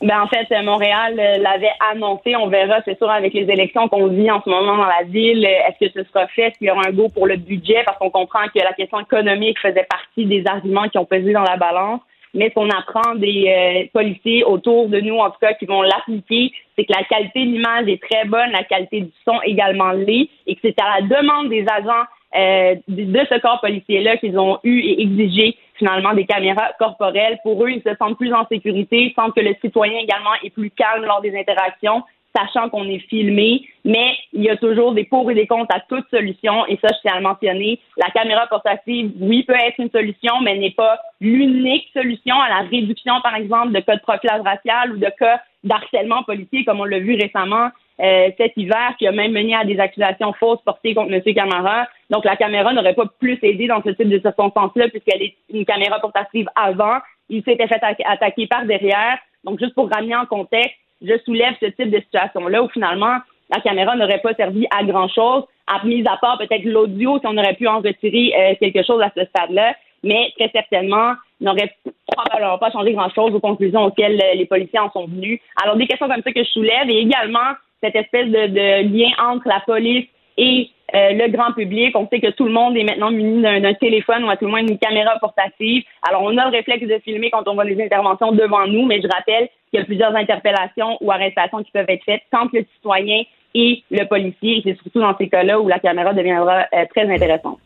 Ben, 0.02 0.22
en 0.22 0.28
fait, 0.28 0.48
Montréal 0.64 1.16
euh, 1.20 1.38
l'avait 1.40 1.72
annoncé. 1.92 2.36
On 2.36 2.48
verra, 2.48 2.82
c'est 2.86 2.98
sûr, 2.98 3.10
avec 3.10 3.34
les 3.34 3.50
élections 3.50 3.88
qu'on 3.88 4.08
vit 4.08 4.30
en 4.30 4.42
ce 4.44 4.50
moment 4.50 4.78
dans 4.78 4.86
la 4.86 5.04
ville. 5.04 5.44
euh, 5.44 5.68
Est-ce 5.68 5.88
que 5.88 5.92
ce 5.92 6.08
sera 6.08 6.28
fait? 6.28 6.44
Est-ce 6.44 6.58
qu'il 6.60 6.68
y 6.68 6.72
aura 6.72 6.88
un 6.88 6.92
go 6.92 7.08
pour 7.10 7.26
le 7.26 7.36
budget? 7.36 7.82
Parce 7.84 7.98
qu'on 7.98 8.12
comprend 8.12 8.46
que 8.54 8.60
la 8.60 8.74
question 8.74 9.00
économique 9.00 9.58
faisait 9.60 9.88
partie 9.90 10.26
des 10.26 10.46
arguments 10.46 10.88
qui 10.88 11.00
ont 11.00 11.06
pesé 11.06 11.34
dans 11.34 11.42
la 11.42 11.58
balance. 11.58 12.02
Mais 12.36 12.50
ce 12.50 12.54
qu'on 12.54 12.70
apprend 12.70 13.16
des 13.16 13.46
euh, 13.48 13.88
policiers 13.92 14.44
autour 14.44 14.88
de 14.90 15.00
nous, 15.00 15.18
en 15.18 15.32
tout 15.32 15.40
cas, 15.42 15.54
qui 15.54 15.66
vont 15.66 15.82
l'appliquer, 15.82 16.52
c'est 16.76 16.86
que 16.86 16.94
la 16.94 17.04
qualité 17.06 17.40
de 17.40 17.52
l'image 17.54 17.88
est 17.88 18.04
très 18.04 18.26
bonne, 18.26 18.52
la 18.52 18.64
qualité 18.64 19.02
du 19.02 19.12
son 19.26 19.42
également 19.44 19.92
l'est, 19.94 20.30
et 20.46 20.54
que 20.54 20.62
c'est 20.62 20.80
à 20.80 21.00
la 21.00 21.08
demande 21.08 21.50
des 21.50 21.66
agents 21.68 22.06
euh, 22.36 22.76
de 22.88 23.26
ce 23.32 23.40
corps 23.40 23.62
policier-là 23.62 24.18
qu'ils 24.18 24.38
ont 24.38 24.60
eu 24.64 24.80
et 24.80 25.02
exigé 25.02 25.58
finalement 25.78 26.14
des 26.14 26.26
caméras 26.26 26.72
corporelles. 26.80 27.40
Pour 27.44 27.64
eux, 27.64 27.70
ils 27.70 27.82
se 27.82 27.96
sentent 27.96 28.18
plus 28.18 28.34
en 28.34 28.46
sécurité, 28.48 28.98
ils 28.98 29.14
sentent 29.14 29.36
que 29.36 29.42
le 29.42 29.56
citoyen 29.62 30.00
également 30.00 30.34
est 30.44 30.50
plus 30.50 30.72
calme 30.72 31.06
lors 31.06 31.22
des 31.22 31.38
interactions, 31.38 32.04
sachant 32.36 32.70
qu'on 32.70 32.86
est 32.86 33.00
filmé, 33.10 33.68
mais 33.84 34.16
il 34.34 34.44
y 34.44 34.50
a 34.50 34.58
toujours 34.58 34.94
des 34.94 35.06
pour 35.06 35.32
et 35.32 35.36
des 35.36 35.48
contre 35.48 35.74
à 35.76 35.80
toute 35.80 36.08
solution, 36.10 36.66
et 36.68 36.78
ça, 36.82 36.90
je 36.94 37.02
tiens 37.02 37.14
à 37.14 37.18
le 37.18 37.24
mentionner. 37.24 37.80
La 37.98 38.10
caméra 38.12 38.46
portative, 38.48 39.12
oui, 39.20 39.44
peut 39.44 39.54
être 39.54 39.80
une 39.80 39.90
solution, 39.90 40.34
mais 40.44 40.58
n'est 40.58 40.72
pas 40.72 41.00
l'unique 41.20 41.88
solution 41.94 42.40
à 42.40 42.50
la 42.50 42.68
réduction, 42.70 43.22
par 43.22 43.36
exemple, 43.36 43.74
de 43.74 43.80
cas 43.80 43.96
de 43.96 44.02
profilage 44.02 44.42
racial 44.42 44.94
ou 44.94 44.98
de 44.98 45.10
cas 45.18 45.42
d'harcèlement 45.64 46.24
policier, 46.24 46.64
comme 46.64 46.80
on 46.80 46.86
l'a 46.86 47.00
vu 47.00 47.16
récemment 47.16 47.70
euh, 48.00 48.30
cet 48.38 48.54
hiver, 48.58 48.96
qui 48.98 49.08
a 49.08 49.12
même 49.12 49.32
mené 49.32 49.56
à 49.56 49.66
des 49.66 49.80
accusations 49.80 50.34
fausses 50.34 50.62
portées 50.64 50.94
contre 50.94 51.12
M. 51.14 51.22
Camara. 51.34 51.88
Donc, 52.10 52.26
la 52.26 52.36
caméra 52.36 52.74
n'aurait 52.74 52.94
pas 52.94 53.06
plus 53.20 53.40
aidé 53.42 53.68
dans 53.68 53.82
ce 53.84 53.90
type 53.90 54.10
de 54.10 54.20
circonstances-là, 54.20 54.90
puisqu'elle 54.90 55.24
est 55.24 55.36
une 55.52 55.66
caméra 55.66 56.00
portative 56.00 56.48
avant. 56.56 56.98
Il 57.30 57.44
s'était 57.44 57.68
fait 57.68 57.82
atta- 57.82 58.06
attaquer 58.06 58.48
par 58.48 58.66
derrière. 58.66 59.18
Donc, 59.44 59.60
juste 59.60 59.74
pour 59.74 59.90
ramener 59.90 60.16
en 60.16 60.26
contexte, 60.26 60.76
je 61.02 61.18
soulève 61.26 61.54
ce 61.60 61.68
type 61.68 61.92
de 61.92 62.00
situation-là 62.00 62.64
où 62.64 62.70
finalement, 62.70 63.18
la 63.54 63.62
caméra 63.62 63.96
n'aurait 63.96 64.20
pas 64.20 64.34
servi 64.34 64.68
à 64.78 64.84
grand-chose, 64.84 65.44
à 65.68 65.86
mis 65.86 66.04
à 66.08 66.18
part 66.18 66.38
peut-être 66.38 66.66
l'audio, 66.66 67.20
si 67.20 67.28
on 67.28 67.38
aurait 67.38 67.54
pu 67.54 67.68
en 67.68 67.80
retirer 67.80 68.34
euh, 68.38 68.56
quelque 68.60 68.84
chose 68.84 69.02
à 69.02 69.12
ce 69.16 69.26
stade-là, 69.26 69.74
mais 70.04 70.32
très 70.38 70.50
certainement 70.50 71.14
n'aurait 71.40 71.74
probablement 72.12 72.58
pas 72.58 72.72
changé 72.72 72.94
grand-chose 72.94 73.34
aux 73.34 73.40
conclusions 73.40 73.84
auxquelles 73.86 74.20
euh, 74.22 74.36
les 74.36 74.46
policiers 74.46 74.80
en 74.80 74.92
sont 74.92 75.06
venus. 75.06 75.40
Alors, 75.64 75.76
des 75.76 75.88
questions 75.88 76.08
comme 76.08 76.24
ça 76.24 76.32
que 76.32 76.44
je 76.44 76.50
soulève 76.50 76.90
et 76.90 76.98
également 76.98 77.54
cette 77.82 77.96
espèce 77.96 78.28
de, 78.28 78.84
lien 78.84 79.10
entre 79.20 79.48
la 79.48 79.62
police 79.66 80.08
et 80.38 80.70
euh, 80.94 81.14
le 81.14 81.32
grand 81.32 81.52
public. 81.54 81.96
On 81.96 82.08
sait 82.08 82.20
que 82.20 82.32
tout 82.32 82.46
le 82.46 82.52
monde 82.52 82.78
est 82.78 82.84
maintenant 82.84 83.12
muni 83.12 83.42
d'un 83.42 83.74
téléphone 83.74 84.24
ou 84.24 84.30
à 84.30 84.38
tout 84.38 84.46
le 84.46 84.52
moins 84.52 84.64
d'une 84.64 84.78
caméra 84.78 85.18
portative. 85.20 85.84
Alors, 86.08 86.24
on 86.24 86.38
a 86.38 86.46
le 86.50 86.52
réflexe 86.52 86.88
de 86.88 87.00
filmer 87.04 87.30
quand 87.30 87.48
on 87.48 87.56
voit 87.56 87.66
les 87.66 87.82
interventions 87.84 88.32
devant 88.32 88.66
nous, 88.68 88.86
mais 88.86 89.02
je 89.02 89.08
rappelle 89.08 89.50
qu'il 89.70 89.80
y 89.80 89.84
a 89.84 89.86
plusieurs 89.86 90.16
interpellations 90.16 90.98
ou 91.02 91.12
arrestations 91.12 91.64
qui 91.64 91.72
peuvent 91.72 91.90
être 91.90 92.04
faites 92.06 92.22
quand 92.32 92.52
le 92.54 92.66
citoyen 92.76 93.24
et 93.54 93.84
le 93.92 94.06
policier. 94.06 94.58
Et 94.58 94.62
c'est 94.64 94.82
surtout 94.82 95.02
dans 95.02 95.18
ces 95.18 95.28
cas-là 95.28 95.60
où 95.60 95.68
la 95.68 95.80
caméra 95.80 96.14
deviendra 96.14 96.66
euh, 96.74 96.86
très 96.96 97.12
intéressante. 97.12 97.60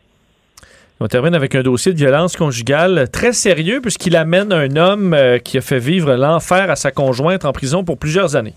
On 1.00 1.08
termine 1.08 1.34
avec 1.34 1.54
un 1.56 1.62
dossier 1.62 1.92
de 1.92 1.98
violence 1.98 2.36
conjugale 2.36 3.08
très 3.12 3.32
sérieux 3.32 3.80
puisqu'il 3.80 4.16
amène 4.16 4.52
un 4.52 4.76
homme 4.76 5.14
euh, 5.14 5.38
qui 5.38 5.58
a 5.58 5.60
fait 5.60 5.80
vivre 5.80 6.14
l'enfer 6.14 6.70
à 6.70 6.76
sa 6.76 6.92
conjointe 6.92 7.44
en 7.44 7.52
prison 7.52 7.82
pour 7.84 7.98
plusieurs 7.98 8.36
années 8.36 8.54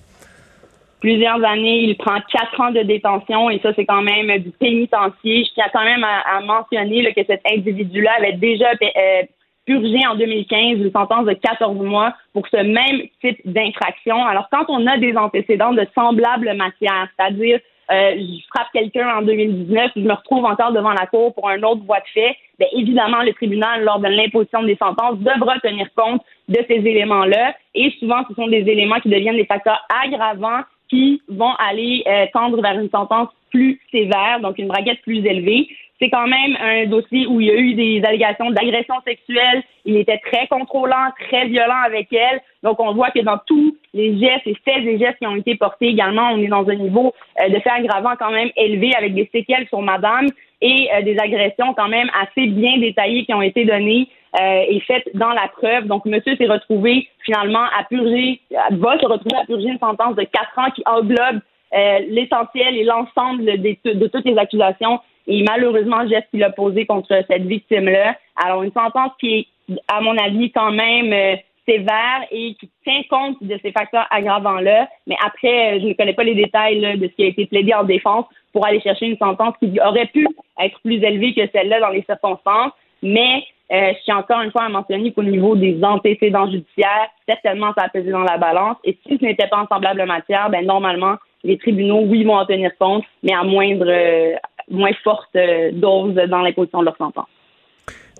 plusieurs 1.00 1.44
années. 1.44 1.84
Il 1.84 1.98
prend 1.98 2.20
quatre 2.32 2.60
ans 2.62 2.72
de 2.72 2.82
détention 2.82 3.50
et 3.50 3.60
ça, 3.60 3.72
c'est 3.76 3.86
quand 3.86 4.02
même 4.02 4.38
du 4.40 4.52
pénitencier. 4.52 5.46
Je 5.46 5.54
tiens 5.54 5.70
quand 5.74 5.84
même 5.84 6.04
à, 6.04 6.42
mentionner 6.42 7.14
que 7.14 7.22
cet 7.26 7.42
individu-là 7.52 8.12
avait 8.18 8.34
déjà 8.34 8.72
euh, 8.72 9.24
purgé 9.66 10.06
en 10.08 10.16
2015 10.16 10.80
une 10.80 10.92
sentence 10.92 11.26
de 11.26 11.34
14 11.34 11.76
mois 11.78 12.14
pour 12.34 12.48
ce 12.48 12.58
même 12.58 13.02
type 13.22 13.40
d'infraction. 13.46 14.24
Alors, 14.26 14.48
quand 14.52 14.66
on 14.70 14.86
a 14.88 14.98
des 14.98 15.16
antécédents 15.16 15.74
de 15.74 15.86
semblables 15.96 16.54
matières, 16.56 17.08
c'est-à-dire 17.18 17.60
euh, 17.92 18.16
je 18.18 18.48
frappe 18.54 18.72
quelqu'un 18.74 19.08
en 19.18 19.22
2019, 19.22 19.92
je 19.96 20.02
me 20.02 20.14
retrouve 20.14 20.46
encore 20.46 20.72
devant 20.72 20.92
la 20.92 21.06
cour 21.06 21.34
pour 21.36 21.50
un 21.50 21.62
autre 21.62 21.84
voie 21.86 22.00
de 22.00 22.08
fait, 22.14 22.36
bien 22.58 22.68
évidemment, 22.76 23.22
le 23.22 23.34
tribunal, 23.34 23.84
lors 23.84 24.00
de 24.00 24.08
l'imposition 24.08 24.64
des 24.64 24.76
sentences, 24.76 25.20
devra 25.20 25.60
tenir 25.60 25.88
compte 25.96 26.22
de 26.48 26.58
ces 26.68 26.76
éléments-là. 26.76 27.54
Et 27.76 27.92
souvent, 28.00 28.24
ce 28.28 28.34
sont 28.34 28.48
des 28.48 28.62
éléments 28.68 29.00
qui 29.00 29.10
deviennent 29.10 29.36
des 29.36 29.46
facteurs 29.46 29.86
aggravants 30.04 30.62
qui 30.90 31.22
vont 31.28 31.54
aller 31.56 32.04
euh, 32.08 32.26
tendre 32.34 32.62
vers 32.62 32.80
une 32.80 32.90
sentence 32.90 33.30
plus 33.52 33.80
sévère, 33.92 34.40
donc 34.42 34.58
une 34.58 34.68
braquette 34.68 35.02
plus 35.02 35.26
élevée. 35.26 35.68
C'est 36.00 36.10
quand 36.10 36.28
même 36.28 36.58
un 36.62 36.88
dossier 36.88 37.26
où 37.26 37.40
il 37.40 37.48
y 37.48 37.52
a 37.52 37.56
eu 37.56 37.74
des 37.74 38.04
allégations 38.06 38.52
d'agression 38.52 38.96
sexuelle. 39.08 39.64
Il 39.86 39.96
était 39.96 40.18
très 40.18 40.46
contrôlant, 40.48 41.12
très 41.30 41.48
violent 41.48 41.84
avec 41.86 42.12
elle. 42.12 42.42
Donc, 42.64 42.82
on 42.82 42.94
voit 42.94 43.12
que 43.12 43.22
dans 43.22 43.40
tous 43.46 43.78
les 43.94 44.20
gestes 44.20 44.46
et 44.46 44.58
faits 44.66 44.84
et 44.86 45.00
gestes 45.00 45.20
qui 45.20 45.28
ont 45.28 45.38
été 45.38 45.56
portés 45.56 45.88
également, 45.88 46.32
on 46.34 46.38
est 46.38 46.48
dans 46.48 46.68
un 46.68 46.76
niveau 46.76 47.14
euh, 47.42 47.48
de 47.48 47.60
fait 47.60 47.70
aggravant 47.70 48.16
quand 48.20 48.32
même 48.32 48.50
élevé 48.58 48.94
avec 48.98 49.14
des 49.14 49.30
séquelles 49.32 49.68
sur 49.70 49.82
madame 49.82 50.28
et 50.62 50.90
euh, 50.94 51.02
des 51.02 51.18
agressions 51.20 51.74
quand 51.74 51.90
même 51.90 52.10
assez 52.22 52.48
bien 52.48 52.78
détaillées 52.78 53.26
qui 53.26 53.34
ont 53.34 53.42
été 53.42 53.66
données 53.66 54.08
euh, 54.40 54.66
est 54.68 54.82
faite 54.82 55.08
dans 55.14 55.30
la 55.30 55.48
preuve. 55.48 55.86
Donc, 55.86 56.06
monsieur 56.06 56.36
s'est 56.36 56.48
retrouvé 56.48 57.08
finalement 57.24 57.64
à 57.78 57.84
purger, 57.86 58.42
va 58.72 59.00
se 59.00 59.06
retrouver 59.06 59.38
à 59.42 59.46
purger 59.46 59.70
une 59.70 59.80
sentence 59.80 60.16
de 60.16 60.24
quatre 60.24 60.58
ans 60.58 60.72
qui 60.72 60.84
englobe 60.86 61.40
euh, 61.74 62.00
l'essentiel 62.10 62.76
et 62.78 62.84
l'ensemble 62.84 63.46
de, 63.46 64.08
toutes 64.08 64.26
les 64.26 64.38
accusations 64.38 65.00
et 65.28 65.44
malheureusement 65.44 66.08
geste 66.08 66.28
qu'il 66.32 66.44
a 66.44 66.50
posé 66.50 66.86
contre 66.86 67.24
cette 67.28 67.44
victime-là. 67.44 68.16
Alors, 68.44 68.64
une 68.64 68.72
sentence 68.72 69.12
qui 69.20 69.34
est, 69.34 69.48
à 69.88 70.02
mon 70.02 70.18
avis, 70.18 70.52
quand 70.52 70.72
même 70.72 71.12
euh, 71.12 71.36
sévère 71.68 72.26
et 72.30 72.56
qui 72.56 72.70
tient 72.84 73.02
compte 73.10 73.42
de 73.42 73.58
ces 73.62 73.72
facteurs 73.72 74.06
aggravants-là. 74.12 74.88
Mais 75.08 75.16
après, 75.26 75.80
je 75.80 75.88
ne 75.88 75.94
connais 75.94 76.14
pas 76.14 76.24
les 76.24 76.36
détails 76.36 76.98
de 76.98 77.08
ce 77.08 77.14
qui 77.14 77.24
a 77.24 77.28
été 77.28 77.46
plaidé 77.46 77.74
en 77.74 77.84
défense 77.84 78.26
pour 78.56 78.66
aller 78.66 78.80
chercher 78.80 79.08
une 79.08 79.18
sentence 79.18 79.54
qui 79.60 79.78
aurait 79.86 80.06
pu 80.06 80.26
être 80.64 80.80
plus 80.80 81.04
élevée 81.04 81.34
que 81.34 81.42
celle-là 81.54 81.82
dans 81.82 81.90
les 81.90 82.04
circonstances. 82.04 82.72
Mais 83.04 83.44
euh, 83.70 83.92
je 83.92 84.04
tiens 84.06 84.20
encore 84.20 84.40
une 84.40 84.52
fois 84.52 84.64
à 84.64 84.70
mentionner 84.70 85.12
qu'au 85.12 85.24
niveau 85.24 85.58
des 85.58 85.78
antécédents 85.84 86.50
judiciaires, 86.50 87.10
certainement 87.28 87.74
ça 87.78 87.84
a 87.84 87.90
pesé 87.90 88.12
dans 88.12 88.24
la 88.24 88.38
balance. 88.38 88.78
Et 88.86 88.98
si 89.06 89.18
ce 89.18 89.26
n'était 89.26 89.50
pas 89.50 89.58
en 89.58 89.68
semblable 89.68 90.06
matière, 90.06 90.50
ben 90.50 90.66
normalement, 90.66 91.18
les 91.44 91.58
tribunaux, 91.58 92.04
oui, 92.06 92.24
vont 92.24 92.38
en 92.38 92.46
tenir 92.46 92.72
compte, 92.80 93.04
mais 93.24 93.34
à 93.34 93.44
moindre, 93.44 93.88
euh, 93.90 94.36
moins 94.72 94.94
forte 95.04 95.36
euh, 95.36 95.72
dose 95.74 96.16
dans 96.16 96.40
l'imposition 96.40 96.80
de 96.80 96.86
leur 96.86 96.96
sentence. 96.96 97.28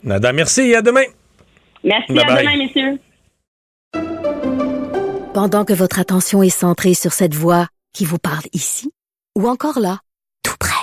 Nada, 0.04 0.34
merci 0.34 0.64
et 0.64 0.76
à 0.76 0.82
demain. 0.82 1.06
Merci, 1.82 2.12
à 2.20 2.42
demain, 2.42 2.58
messieurs. 2.58 3.00
Pendant 5.34 5.64
que 5.64 5.74
votre 5.74 5.98
attention 6.02 6.44
est 6.44 6.50
centrée 6.50 6.94
sur 6.94 7.14
cette 7.14 7.34
voix 7.34 7.68
qui 7.94 8.04
vous 8.04 8.20
parle 8.20 8.44
ici, 8.52 8.92
ou 9.38 9.48
encore 9.48 9.80
là, 9.80 10.00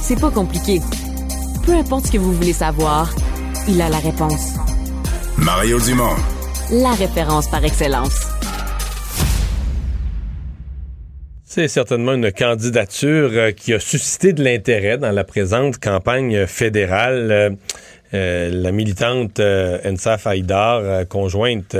C'est 0.00 0.20
pas 0.20 0.30
compliqué. 0.30 0.80
Peu 1.64 1.72
importe 1.72 2.06
ce 2.06 2.12
que 2.12 2.18
vous 2.18 2.32
voulez 2.32 2.52
savoir, 2.52 3.14
il 3.68 3.80
a 3.82 3.88
la 3.88 3.98
réponse. 3.98 4.54
Mario 5.36 5.78
Dumont. 5.80 6.16
La 6.70 6.92
référence 6.92 7.48
par 7.50 7.64
excellence. 7.64 8.28
C'est 11.44 11.68
certainement 11.68 12.12
une 12.12 12.30
candidature 12.30 13.30
euh, 13.32 13.50
qui 13.52 13.72
a 13.72 13.80
suscité 13.80 14.32
de 14.32 14.44
l'intérêt 14.44 14.98
dans 14.98 15.10
la 15.10 15.24
présente 15.24 15.78
campagne 15.78 16.46
fédérale. 16.46 17.32
Euh, 17.32 17.50
euh, 18.14 18.50
la 18.50 18.70
militante 18.70 19.40
Ensaf 19.40 20.26
Haïdar, 20.26 21.06
conjointe 21.08 21.76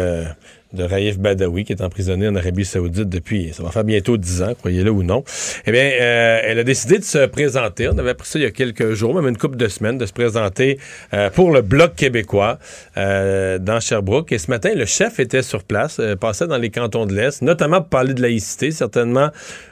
de 0.75 0.85
Raif 0.85 1.19
Badawi, 1.19 1.64
qui 1.64 1.73
est 1.73 1.81
emprisonné 1.81 2.29
en 2.29 2.37
Arabie 2.37 2.66
Saoudite 2.66 3.09
depuis, 3.09 3.53
ça 3.55 3.62
va 3.62 3.71
faire 3.71 3.85
bientôt 3.85 4.19
dix 4.19 4.43
ans, 4.43 4.53
croyez-le 4.55 4.91
ou 4.91 5.03
non. 5.03 5.25
Eh 5.66 5.73
bien, 5.73 5.83
euh, 5.83 6.41
elle 6.45 6.59
a 6.59 6.64
décidé 6.64 6.99
de 6.99 7.05
se 7.05 7.25
présenter. 7.27 7.89
On 7.89 7.97
avait 7.97 8.11
appris 8.11 8.29
ça 8.29 8.39
il 8.39 8.43
y 8.43 8.47
a 8.47 8.51
quelques 8.51 8.93
jours, 8.93 9.14
même 9.14 9.27
une 9.27 9.39
couple 9.39 9.57
de 9.57 9.66
semaines, 9.69 9.97
de 9.97 10.05
se 10.05 10.12
présenter 10.12 10.79
euh, 11.14 11.31
pour 11.31 11.53
le 11.53 11.62
Bloc 11.62 11.95
québécois 11.95 12.59
euh, 12.99 13.59
dans 13.59 13.81
Sherbrooke. 13.81 14.31
Et 14.33 14.39
ce 14.39 14.51
matin, 14.51 14.75
le 14.75 14.85
chef 14.85 15.21
était 15.21 15.43
sur 15.43 15.64
place, 15.64 16.01
passait 16.21 16.47
dans 16.47 16.59
les 16.59 16.71
cantons 16.71 17.07
de 17.07 17.14
l'Est, 17.14 17.41
notamment 17.41 17.81
pour 17.81 17.89
parler 17.89 18.12
de 18.12 18.21
laïcité, 18.21 18.71
certainement 18.71 19.31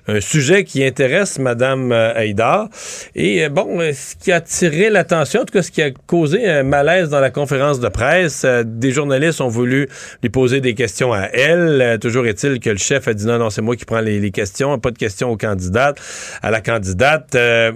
un 0.08 0.20
sujet 0.20 0.64
qui 0.64 0.84
intéresse 0.84 1.38
Madame 1.38 1.92
Haïdar. 1.92 2.68
Et 3.14 3.48
bon, 3.48 3.80
ce 3.92 4.14
qui 4.16 4.32
a 4.32 4.36
attiré 4.36 4.88
l'attention, 4.88 5.42
en 5.42 5.44
tout 5.44 5.52
cas, 5.52 5.62
ce 5.62 5.70
qui 5.70 5.82
a 5.82 5.90
causé 5.90 6.48
un 6.48 6.62
malaise 6.62 7.10
dans 7.10 7.20
la 7.20 7.30
conférence 7.30 7.80
de 7.80 7.88
presse, 7.88 8.46
des 8.64 8.92
journalistes 8.92 9.40
ont 9.40 9.48
voulu 9.48 9.88
lui 10.22 10.30
poser 10.30 10.60
des 10.60 10.74
questions 10.74 10.85
à 11.12 11.28
elle. 11.32 11.80
Euh, 11.80 11.98
toujours 11.98 12.26
est-il 12.26 12.60
que 12.60 12.70
le 12.70 12.78
chef 12.78 13.08
a 13.08 13.14
dit 13.14 13.26
non, 13.26 13.38
non, 13.38 13.50
c'est 13.50 13.62
moi 13.62 13.76
qui 13.76 13.84
prends 13.84 14.00
les, 14.00 14.30
questions, 14.30 14.78
pas 14.78 14.90
de 14.90 14.98
questions 14.98 15.30
aux 15.30 15.36
candidates, 15.36 15.98
à 16.42 16.50
la 16.50 16.60
candidate. 16.60 17.34
Euh, 17.34 17.72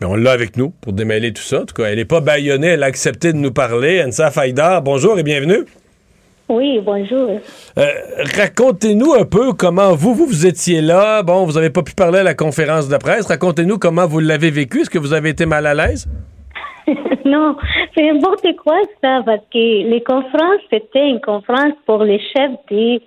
mais 0.00 0.06
on 0.06 0.16
l'a 0.16 0.32
avec 0.32 0.56
nous 0.56 0.70
pour 0.80 0.92
démêler 0.92 1.32
tout 1.32 1.42
ça. 1.42 1.60
En 1.60 1.64
tout 1.64 1.74
cas, 1.74 1.84
elle 1.84 1.96
n'est 1.96 2.04
pas 2.04 2.20
baïonnée, 2.20 2.68
elle 2.68 2.82
a 2.82 2.86
accepté 2.86 3.32
de 3.32 3.38
nous 3.38 3.52
parler. 3.52 4.02
Ansa 4.02 4.30
Faïdar, 4.30 4.82
bonjour 4.82 5.18
et 5.18 5.22
bienvenue. 5.22 5.64
Oui, 6.48 6.78
bonjour. 6.84 7.40
Euh, 7.78 7.86
racontez-nous 8.36 9.14
un 9.14 9.24
peu 9.24 9.54
comment 9.54 9.94
vous, 9.94 10.14
vous, 10.14 10.26
vous 10.26 10.46
étiez 10.46 10.82
là. 10.82 11.22
Bon, 11.22 11.46
vous 11.46 11.52
n'avez 11.52 11.70
pas 11.70 11.82
pu 11.82 11.94
parler 11.94 12.18
à 12.18 12.22
la 12.22 12.34
conférence 12.34 12.88
de 12.88 12.96
presse. 12.98 13.26
Racontez-nous 13.26 13.78
comment 13.78 14.06
vous 14.06 14.20
l'avez 14.20 14.50
vécu. 14.50 14.82
Est-ce 14.82 14.90
que 14.90 14.98
vous 14.98 15.14
avez 15.14 15.30
été 15.30 15.46
mal 15.46 15.66
à 15.66 15.74
l'aise? 15.74 16.06
non, 17.24 17.56
c'est 17.94 18.12
n'importe 18.12 18.46
quoi 18.56 18.80
ça, 19.02 19.22
parce 19.24 19.44
que 19.52 19.88
les 19.88 20.02
conférences, 20.02 20.60
c'était 20.70 21.08
une 21.08 21.20
conférence 21.20 21.74
pour 21.86 22.02
les 22.04 22.20
chefs 22.20 22.52
des 22.70 23.00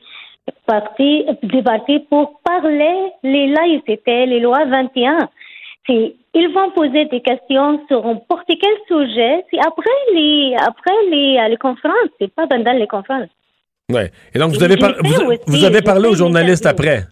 partis, 0.65 1.25
des 1.43 1.61
partis 1.61 1.99
pour 2.09 2.39
parler 2.43 3.11
les 3.23 3.47
laïcités, 3.47 4.25
les 4.25 4.39
lois 4.39 4.65
21. 4.65 5.29
Ils 5.89 6.53
vont 6.53 6.71
poser 6.71 7.05
des 7.05 7.21
questions 7.21 7.81
sur 7.87 8.05
n'importe 8.05 8.47
quel 8.47 8.77
sujet. 8.87 9.45
C'est 9.49 9.59
après 9.59 9.89
les, 10.13 10.55
après 10.59 10.93
les, 11.09 11.39
les 11.49 11.57
conférences, 11.57 12.09
c'est 12.19 12.33
pas 12.33 12.47
pendant 12.47 12.73
les 12.73 12.87
conférences. 12.87 13.29
Ouais. 13.89 14.11
Et 14.35 14.39
donc, 14.39 14.51
vous 14.51 14.63
avez, 14.63 14.75
vous, 15.47 15.63
avez 15.63 15.81
parlé 15.81 16.09
aux 16.09 16.15
journalistes 16.15 16.65
après? 16.65 17.03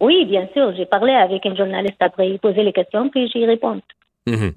Oui, 0.00 0.24
bien 0.24 0.48
sûr. 0.52 0.74
J'ai 0.76 0.86
parlé 0.86 1.12
avec 1.12 1.46
un 1.46 1.54
journaliste 1.54 2.00
après. 2.00 2.28
Il 2.28 2.40
posait 2.40 2.64
les 2.64 2.72
questions, 2.72 3.08
puis 3.08 3.30
j'y 3.32 3.46
réponds. 3.46 3.80
Mhm. 4.26 4.52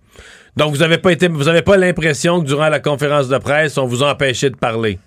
Donc, 0.55 0.71
vous 0.71 0.77
n'avez 0.77 0.97
pas 0.97 1.11
été, 1.11 1.27
vous 1.27 1.49
avez 1.49 1.61
pas 1.61 1.77
l'impression 1.77 2.39
que 2.39 2.45
durant 2.45 2.69
la 2.69 2.79
conférence 2.79 3.27
de 3.27 3.37
presse, 3.37 3.77
on 3.77 3.85
vous 3.85 4.03
a 4.03 4.11
empêché 4.11 4.49
de 4.49 4.55
parler? 4.55 4.97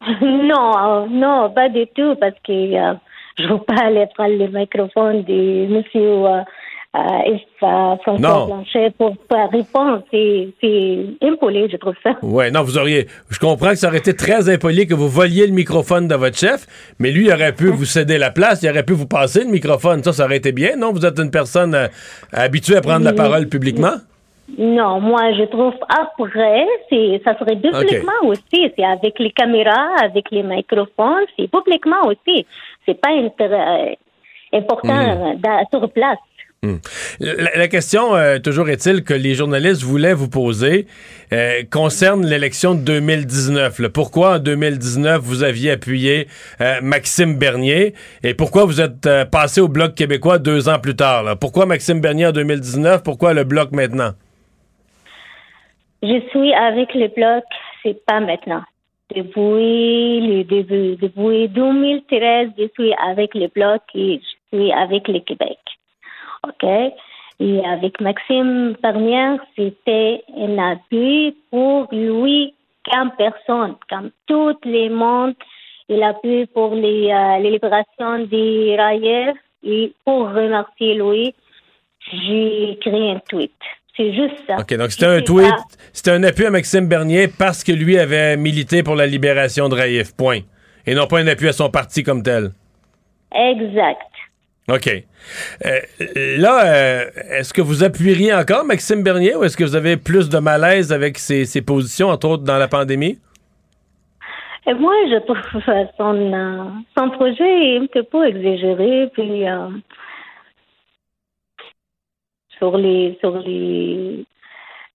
non, 0.22 0.72
euh, 0.78 1.06
non, 1.10 1.50
pas 1.50 1.68
du 1.68 1.86
tout, 1.94 2.14
parce 2.18 2.36
que 2.44 2.52
euh, 2.52 2.94
je 3.38 3.44
ne 3.44 3.48
veux 3.52 3.58
pas 3.58 3.84
aller 3.84 4.06
prendre 4.14 4.36
le 4.36 4.48
microphone 4.48 5.24
de 5.24 5.66
monsieur 5.66 6.26
euh, 6.26 6.42
ça, 6.94 7.96
François 8.02 8.18
Non. 8.18 8.46
Blanchet 8.46 8.90
pour 8.98 9.14
répondre. 9.52 10.02
C'est 10.10 10.48
impoli, 11.22 11.68
je 11.70 11.76
trouve 11.76 11.94
ça. 12.02 12.16
Ouais, 12.22 12.50
non, 12.50 12.62
vous 12.62 12.78
auriez. 12.78 13.06
Je 13.30 13.38
comprends 13.38 13.70
que 13.70 13.76
ça 13.76 13.88
aurait 13.88 13.98
été 13.98 14.14
très 14.14 14.48
impoli 14.52 14.86
que 14.86 14.94
vous 14.94 15.08
voliez 15.08 15.46
le 15.46 15.52
microphone 15.52 16.08
de 16.08 16.14
votre 16.14 16.36
chef, 16.36 16.66
mais 16.98 17.10
lui, 17.12 17.26
il 17.26 17.32
aurait 17.32 17.54
pu 17.54 17.66
vous 17.68 17.84
céder 17.84 18.18
la 18.18 18.30
place, 18.30 18.62
il 18.62 18.70
aurait 18.70 18.82
pu 18.84 18.92
vous 18.94 19.06
passer 19.06 19.44
le 19.44 19.50
microphone. 19.50 20.02
Ça, 20.02 20.12
ça 20.12 20.24
aurait 20.24 20.38
été 20.38 20.52
bien, 20.52 20.76
non? 20.76 20.92
Vous 20.92 21.06
êtes 21.06 21.18
une 21.18 21.30
personne 21.30 21.74
euh, 21.74 21.86
habituée 22.32 22.76
à 22.76 22.80
prendre 22.80 23.04
la 23.04 23.10
Oui. 23.10 23.16
parole 23.16 23.48
publiquement? 23.48 23.94
Non, 24.58 24.98
moi, 25.00 25.32
je 25.38 25.44
trouve 25.44 25.74
après, 25.88 26.66
c'est, 26.90 27.20
ça 27.24 27.38
serait 27.38 27.54
publiquement 27.56 28.12
aussi. 28.24 28.72
C'est 28.76 28.84
avec 28.84 29.16
les 29.20 29.30
caméras, 29.30 29.94
avec 30.02 30.24
les 30.32 30.42
microphones, 30.42 31.24
c'est 31.38 31.48
publiquement 31.48 32.02
aussi. 32.06 32.44
C'est 32.84 33.00
pas 33.00 33.10
euh, 33.12 33.94
important 34.52 35.34
d'a- 35.36 35.62
sur 35.72 35.88
place. 35.92 36.18
Hmm. 36.62 36.76
La, 37.20 37.68
question, 37.68 38.14
euh, 38.14 38.38
toujours 38.38 38.68
est-il, 38.68 39.02
que 39.02 39.14
les 39.14 39.32
journalistes 39.32 39.82
voulaient 39.82 40.12
vous 40.12 40.28
poser 40.28 40.86
euh, 41.32 41.62
concerne 41.72 42.26
l'élection 42.26 42.74
de 42.74 42.80
2019. 42.80 43.78
là. 43.78 43.88
Pourquoi 43.88 44.34
en 44.34 44.38
2019 44.40 45.22
vous 45.22 45.42
aviez 45.42 45.70
appuyé 45.70 46.26
euh, 46.60 46.74
Maxime 46.82 47.38
Bernier 47.38 47.94
et 48.22 48.34
pourquoi 48.34 48.66
vous 48.66 48.82
êtes 48.82 49.08
passé 49.32 49.62
au 49.62 49.68
Bloc 49.68 49.94
québécois 49.94 50.38
deux 50.38 50.68
ans 50.68 50.78
plus 50.78 50.94
tard? 50.94 51.38
Pourquoi 51.40 51.64
Maxime 51.64 52.02
Bernier 52.02 52.26
en 52.26 52.32
2019? 52.32 53.02
Pourquoi 53.02 53.32
le 53.32 53.44
Bloc 53.44 53.72
maintenant? 53.72 54.10
Je 56.02 56.20
suis 56.28 56.52
avec 56.52 56.92
le 56.94 57.08
bloc, 57.08 57.44
c'est 57.82 58.04
pas 58.04 58.20
maintenant. 58.20 58.64
Depuis 59.16 60.20
le 60.28 60.44
début, 60.44 60.96
depuis 60.96 61.48
2013, 61.48 62.50
je 62.58 62.68
suis 62.74 62.92
avec 63.02 63.34
le 63.34 63.48
bloc 63.48 63.80
et 63.94 64.20
je 64.20 64.58
suis 64.58 64.72
avec 64.72 65.08
le 65.08 65.20
Québec. 65.20 65.56
OK? 66.46 66.68
Et 67.40 67.64
avec 67.64 68.00
Maxime 68.00 68.74
Bernier, 68.82 69.36
c'était 69.56 70.22
un 70.36 70.58
appui 70.58 71.36
pour 71.50 71.88
lui 71.90 72.54
comme 72.90 73.10
personne, 73.16 73.76
comme 73.88 74.10
tout 74.26 74.56
le 74.64 74.88
monde. 74.90 75.34
Il 75.88 76.02
a 76.02 76.14
pu 76.14 76.46
pour 76.52 76.74
les, 76.74 77.10
euh, 77.10 77.38
les 77.38 77.50
libérations 77.50 78.26
des 78.30 78.76
railleurs 78.78 79.34
et 79.64 79.92
pour 80.04 80.28
remercier 80.28 80.94
lui, 80.94 81.34
j'ai 82.12 82.72
écrit 82.72 83.10
un 83.10 83.20
tweet. 83.28 83.52
C'est 83.96 84.14
juste 84.14 84.42
ça. 84.46 84.56
OK, 84.60 84.74
donc 84.76 84.90
c'était 84.92 85.06
un 85.06 85.20
tweet, 85.20 85.52
c'était 85.92 86.12
un 86.12 86.22
appui 86.22 86.46
à 86.46 86.50
Maxime 86.50 86.88
Bernier 86.88 87.28
parce 87.28 87.64
que 87.64 87.72
lui 87.72 87.98
avait 87.98 88.36
milité 88.36 88.82
pour 88.82 88.94
la 88.94 89.06
libération 89.06 89.68
de 89.68 89.74
Raif, 89.74 90.14
point. 90.16 90.40
Et 90.86 90.94
non 90.94 91.06
pas 91.06 91.18
un 91.18 91.26
appui 91.26 91.48
à 91.48 91.52
son 91.52 91.70
parti 91.70 92.02
comme 92.02 92.22
tel. 92.22 92.52
Exact. 93.34 94.09
OK. 94.70 94.88
Euh, 95.66 95.80
là, 96.38 96.64
euh, 96.64 97.04
est-ce 97.30 97.52
que 97.52 97.60
vous 97.60 97.82
appuieriez 97.82 98.32
encore 98.32 98.64
Maxime 98.64 99.02
Bernier 99.02 99.34
ou 99.34 99.44
est-ce 99.44 99.56
que 99.56 99.64
vous 99.64 99.76
avez 99.76 99.96
plus 99.96 100.28
de 100.28 100.38
malaise 100.38 100.92
avec 100.92 101.18
ses, 101.18 101.44
ses 101.44 101.62
positions, 101.62 102.08
entre 102.08 102.28
autres 102.28 102.44
dans 102.44 102.58
la 102.58 102.68
pandémie? 102.68 103.18
Et 104.66 104.74
moi, 104.74 104.92
je 105.08 105.18
trouve 105.24 105.62
euh, 105.68 105.84
son, 105.96 106.32
euh, 106.32 106.64
son 106.96 107.10
projet 107.10 107.78
un 107.78 107.86
peu 108.04 108.26
exagéré, 108.26 109.10
puis 109.12 109.48
euh, 109.48 109.68
sur 112.58 112.76
les 112.76 113.16
sur 113.20 113.38
les 113.38 114.24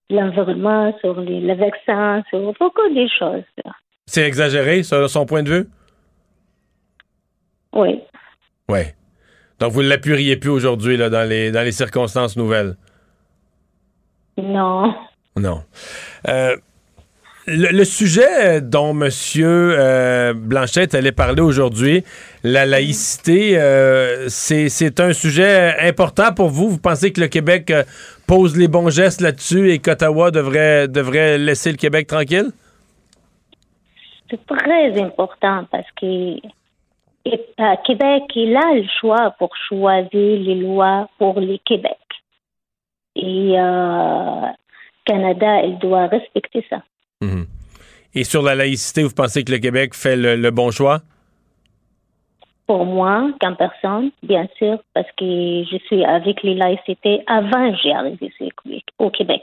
l'environnement, 0.08 0.96
sur 1.00 1.20
les, 1.20 1.40
le 1.40 1.54
vaccin, 1.54 2.22
sur 2.30 2.52
beaucoup 2.58 2.88
de 2.94 3.06
choses. 3.18 3.42
C'est 4.06 4.22
exagéré, 4.22 4.84
selon 4.84 5.08
son 5.08 5.26
point 5.26 5.42
de 5.42 5.50
vue? 5.50 5.68
Oui. 7.72 8.00
Oui. 8.68 8.80
Donc, 9.58 9.72
vous 9.72 9.82
ne 9.82 9.88
l'appuieriez 9.88 10.36
plus 10.36 10.50
aujourd'hui 10.50 10.98
dans, 10.98 11.28
les, 11.28 11.50
dans 11.50 11.62
les 11.62 11.72
circonstances 11.72 12.36
nouvelles? 12.36 12.76
Non. 14.36 14.94
Non. 15.36 15.62
Euh, 16.28 16.56
le, 17.46 17.68
le 17.68 17.84
sujet 17.84 18.60
dont 18.60 18.90
M. 18.90 19.08
Euh, 19.36 20.34
Blanchette 20.34 20.94
allait 20.94 21.12
parler 21.12 21.40
aujourd'hui, 21.40 22.04
la 22.42 22.66
laïcité, 22.66 23.58
euh, 23.58 24.28
c'est 24.28 25.00
un 25.00 25.12
sujet 25.12 25.76
important 25.80 26.32
pour 26.34 26.50
vous? 26.50 26.68
Vous 26.68 26.78
pensez 26.78 27.12
que 27.12 27.20
le 27.20 27.28
Québec 27.28 27.72
pose 28.26 28.56
les 28.58 28.68
bons 28.68 28.90
gestes 28.90 29.20
là-dessus 29.20 29.70
et 29.70 29.78
qu'Ottawa 29.78 30.30
devrait, 30.30 30.88
devrait 30.88 31.38
laisser 31.38 31.70
le 31.70 31.76
Québec 31.76 32.08
tranquille? 32.08 32.50
C'est 34.28 34.44
très 34.44 35.00
important 35.00 35.66
parce 35.70 35.86
que 36.00 36.36
et, 37.26 37.40
euh, 37.60 37.74
Québec, 37.84 38.22
il 38.36 38.56
a 38.56 38.74
le 38.74 38.86
choix 39.00 39.32
pour 39.38 39.50
choisir 39.68 40.08
les 40.12 40.54
lois 40.54 41.08
pour 41.18 41.40
le 41.40 41.58
Québec. 41.64 41.98
Et 43.16 43.58
euh, 43.58 44.46
Canada, 45.04 45.62
il 45.62 45.78
doit 45.78 46.06
respecter 46.06 46.64
ça. 46.70 46.82
Mhm. 47.20 47.46
Et 48.14 48.24
sur 48.24 48.42
la 48.42 48.54
laïcité, 48.54 49.02
vous 49.02 49.14
pensez 49.14 49.42
que 49.42 49.52
le 49.52 49.58
Québec 49.58 49.94
fait 49.94 50.16
le, 50.16 50.36
le 50.36 50.50
bon 50.50 50.70
choix? 50.70 51.00
Pour 52.66 52.84
moi, 52.84 53.30
comme 53.40 53.56
personne, 53.56 54.10
bien 54.22 54.46
sûr, 54.58 54.78
parce 54.94 55.10
que 55.16 55.24
je 55.24 55.78
suis 55.86 56.04
avec 56.04 56.42
les 56.42 56.54
laïcités 56.54 57.22
avant 57.26 57.72
que 57.72 57.78
j'ai 57.82 57.92
arrivé 57.92 58.32
au 58.98 59.10
Québec. 59.10 59.42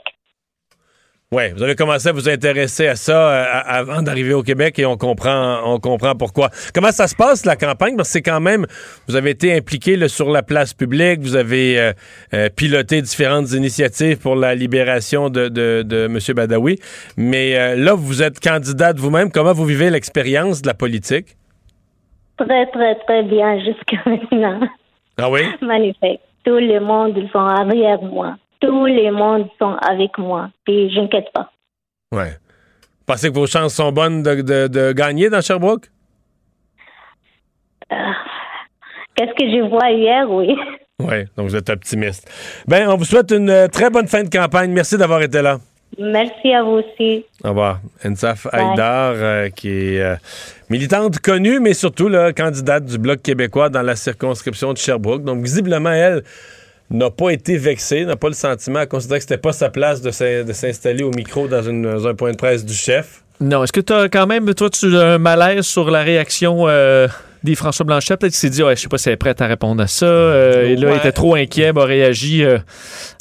Oui, 1.34 1.50
vous 1.56 1.64
avez 1.64 1.74
commencé 1.74 2.08
à 2.08 2.12
vous 2.12 2.28
intéresser 2.28 2.86
à 2.86 2.94
ça 2.94 3.12
euh, 3.12 3.44
avant 3.66 4.02
d'arriver 4.02 4.34
au 4.34 4.44
Québec 4.44 4.78
et 4.78 4.86
on 4.86 4.96
comprend, 4.96 5.62
on 5.64 5.80
comprend 5.80 6.14
pourquoi. 6.14 6.50
Comment 6.72 6.92
ça 6.92 7.08
se 7.08 7.16
passe, 7.16 7.44
la 7.44 7.56
campagne? 7.56 7.96
Parce 7.96 8.08
que 8.08 8.12
c'est 8.12 8.22
quand 8.22 8.38
même, 8.38 8.66
vous 9.08 9.16
avez 9.16 9.30
été 9.30 9.52
impliqué 9.52 9.96
là, 9.96 10.06
sur 10.06 10.30
la 10.30 10.44
place 10.44 10.74
publique, 10.74 11.22
vous 11.22 11.34
avez 11.34 11.76
euh, 11.76 11.92
euh, 12.34 12.48
piloté 12.50 13.02
différentes 13.02 13.50
initiatives 13.50 14.20
pour 14.20 14.36
la 14.36 14.54
libération 14.54 15.28
de, 15.28 15.48
de, 15.48 15.82
de 15.82 16.04
M. 16.04 16.18
Badawi. 16.36 16.78
Mais 17.16 17.74
là, 17.74 17.94
vous 17.94 18.22
êtes 18.22 18.38
candidate 18.38 18.98
vous-même. 18.98 19.32
Comment 19.32 19.54
vous 19.54 19.64
vivez 19.64 19.90
l'expérience 19.90 20.62
de 20.62 20.68
la 20.68 20.74
politique? 20.74 21.36
Très, 22.36 22.66
très, 22.66 22.94
très 23.08 23.24
bien 23.24 23.58
jusqu'à 23.58 23.96
maintenant. 24.06 24.60
Ah 25.18 25.28
oui? 25.28 25.40
Magnifique. 25.62 26.20
Tout 26.44 26.58
le 26.58 26.78
monde, 26.78 27.14
ils 27.16 27.28
sont 27.32 27.64
derrière 27.64 28.00
moi. 28.02 28.36
Tous 28.66 28.86
les 28.86 29.10
mondes 29.10 29.46
sont 29.58 29.74
avec 29.86 30.16
moi. 30.18 30.48
Puis, 30.64 30.90
je 30.94 31.00
n'inquiète 31.00 31.30
pas. 31.34 31.50
Ouais. 32.12 32.36
Pensez 33.06 33.28
que 33.28 33.34
vos 33.34 33.46
chances 33.46 33.74
sont 33.74 33.92
bonnes 33.92 34.22
de, 34.22 34.36
de- 34.40 34.68
de 34.68 34.92
gagner 34.92 35.28
dans 35.28 35.40
Sherbrooke? 35.42 35.90
Euh, 37.92 37.96
Qu'est-ce 39.16 39.32
que 39.32 39.44
je 39.50 39.68
vois 39.68 39.90
hier, 39.90 40.28
oui. 40.30 40.56
Oui, 41.00 41.24
donc 41.36 41.48
vous 41.48 41.56
êtes 41.56 41.68
optimiste. 41.70 42.30
Ben, 42.66 42.88
on 42.88 42.96
vous 42.96 43.04
souhaite 43.04 43.30
une 43.32 43.50
euh, 43.50 43.68
très 43.68 43.90
bonne 43.90 44.06
fin 44.08 44.22
de 44.24 44.30
campagne. 44.30 44.70
Merci 44.72 44.96
d'avoir 44.96 45.20
été 45.22 45.42
là. 45.42 45.58
Merci 45.98 46.52
à 46.52 46.62
vous 46.62 46.80
aussi. 46.82 47.24
Au 47.44 47.48
revoir. 47.50 47.80
Ensaf. 48.04 48.46
Haïdar, 48.52 49.12
euh, 49.14 49.48
qui 49.50 49.68
est 49.68 50.00
euh, 50.00 50.16
militante 50.70 51.18
connue, 51.20 51.60
mais 51.60 51.74
surtout 51.74 52.08
là, 52.08 52.32
candidate 52.32 52.84
du 52.86 52.98
Bloc 52.98 53.22
québécois 53.22 53.68
dans 53.68 53.82
la 53.82 53.94
circonscription 53.96 54.72
de 54.72 54.78
Sherbrooke. 54.78 55.22
Donc, 55.24 55.42
visiblement, 55.42 55.90
elle 55.92 56.22
n'a 56.90 57.10
pas 57.10 57.30
été 57.30 57.56
vexée, 57.56 58.04
n'a 58.04 58.16
pas 58.16 58.28
le 58.28 58.34
sentiment, 58.34 58.80
elle 58.80 58.88
considère 58.88 59.16
que 59.18 59.22
c'était 59.22 59.38
pas 59.38 59.52
sa 59.52 59.70
place 59.70 60.00
de 60.02 60.10
s'in- 60.10 60.44
de 60.44 60.52
s'installer 60.52 61.02
au 61.02 61.10
micro 61.10 61.48
dans, 61.48 61.62
une- 61.62 61.82
dans 61.82 62.06
un 62.06 62.14
point 62.14 62.32
de 62.32 62.36
presse 62.36 62.64
du 62.64 62.74
chef. 62.74 63.22
Non, 63.40 63.64
est-ce 63.64 63.72
que 63.72 63.80
tu 63.80 63.92
as 63.92 64.08
quand 64.08 64.26
même, 64.26 64.52
toi, 64.54 64.70
tu 64.70 64.96
as 64.96 65.14
un 65.14 65.18
malaise 65.18 65.64
sur 65.64 65.90
la 65.90 66.02
réaction 66.02 66.68
euh, 66.68 67.08
des 67.42 67.56
François 67.56 67.84
Blanchet? 67.84 68.16
Peut-être 68.16 68.30
qu'il 68.32 68.38
s'est 68.38 68.48
dit, 68.50 68.62
ouais, 68.62 68.76
je 68.76 68.82
sais 68.82 68.88
pas 68.88 68.96
si 68.96 69.08
elle 69.08 69.14
est 69.14 69.16
prête 69.16 69.40
à 69.40 69.46
répondre 69.48 69.82
à 69.82 69.88
ça. 69.88 70.06
euh, 70.06 70.68
et 70.68 70.76
là, 70.76 70.92
il 70.92 70.96
était 70.98 71.10
trop 71.10 71.34
inquiet, 71.34 71.72
a 71.76 71.84
réagi 71.84 72.44
euh, 72.44 72.58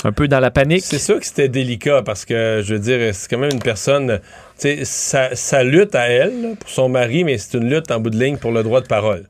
un 0.03 0.11
peu 0.11 0.27
dans 0.27 0.39
la 0.39 0.51
panique. 0.51 0.83
C'est 0.83 0.99
sûr 0.99 1.19
que 1.19 1.25
c'était 1.25 1.49
délicat 1.49 2.03
parce 2.05 2.25
que, 2.25 2.61
je 2.63 2.73
veux 2.75 2.79
dire, 2.79 3.13
c'est 3.15 3.27
quand 3.27 3.39
même 3.39 3.49
une 3.51 3.59
personne. 3.63 4.19
Tu 4.59 4.67
sais, 4.69 4.79
sa, 4.85 5.35
sa 5.35 5.63
lutte 5.63 5.95
à 5.95 6.07
elle, 6.09 6.41
là, 6.43 6.49
pour 6.59 6.69
son 6.69 6.89
mari, 6.89 7.23
mais 7.23 7.39
c'est 7.39 7.57
une 7.57 7.67
lutte 7.73 7.89
en 7.89 7.99
bout 7.99 8.11
de 8.11 8.19
ligne 8.23 8.37
pour 8.37 8.51
le 8.51 8.61
droit 8.61 8.81
de 8.81 8.87
parole. 8.87 9.23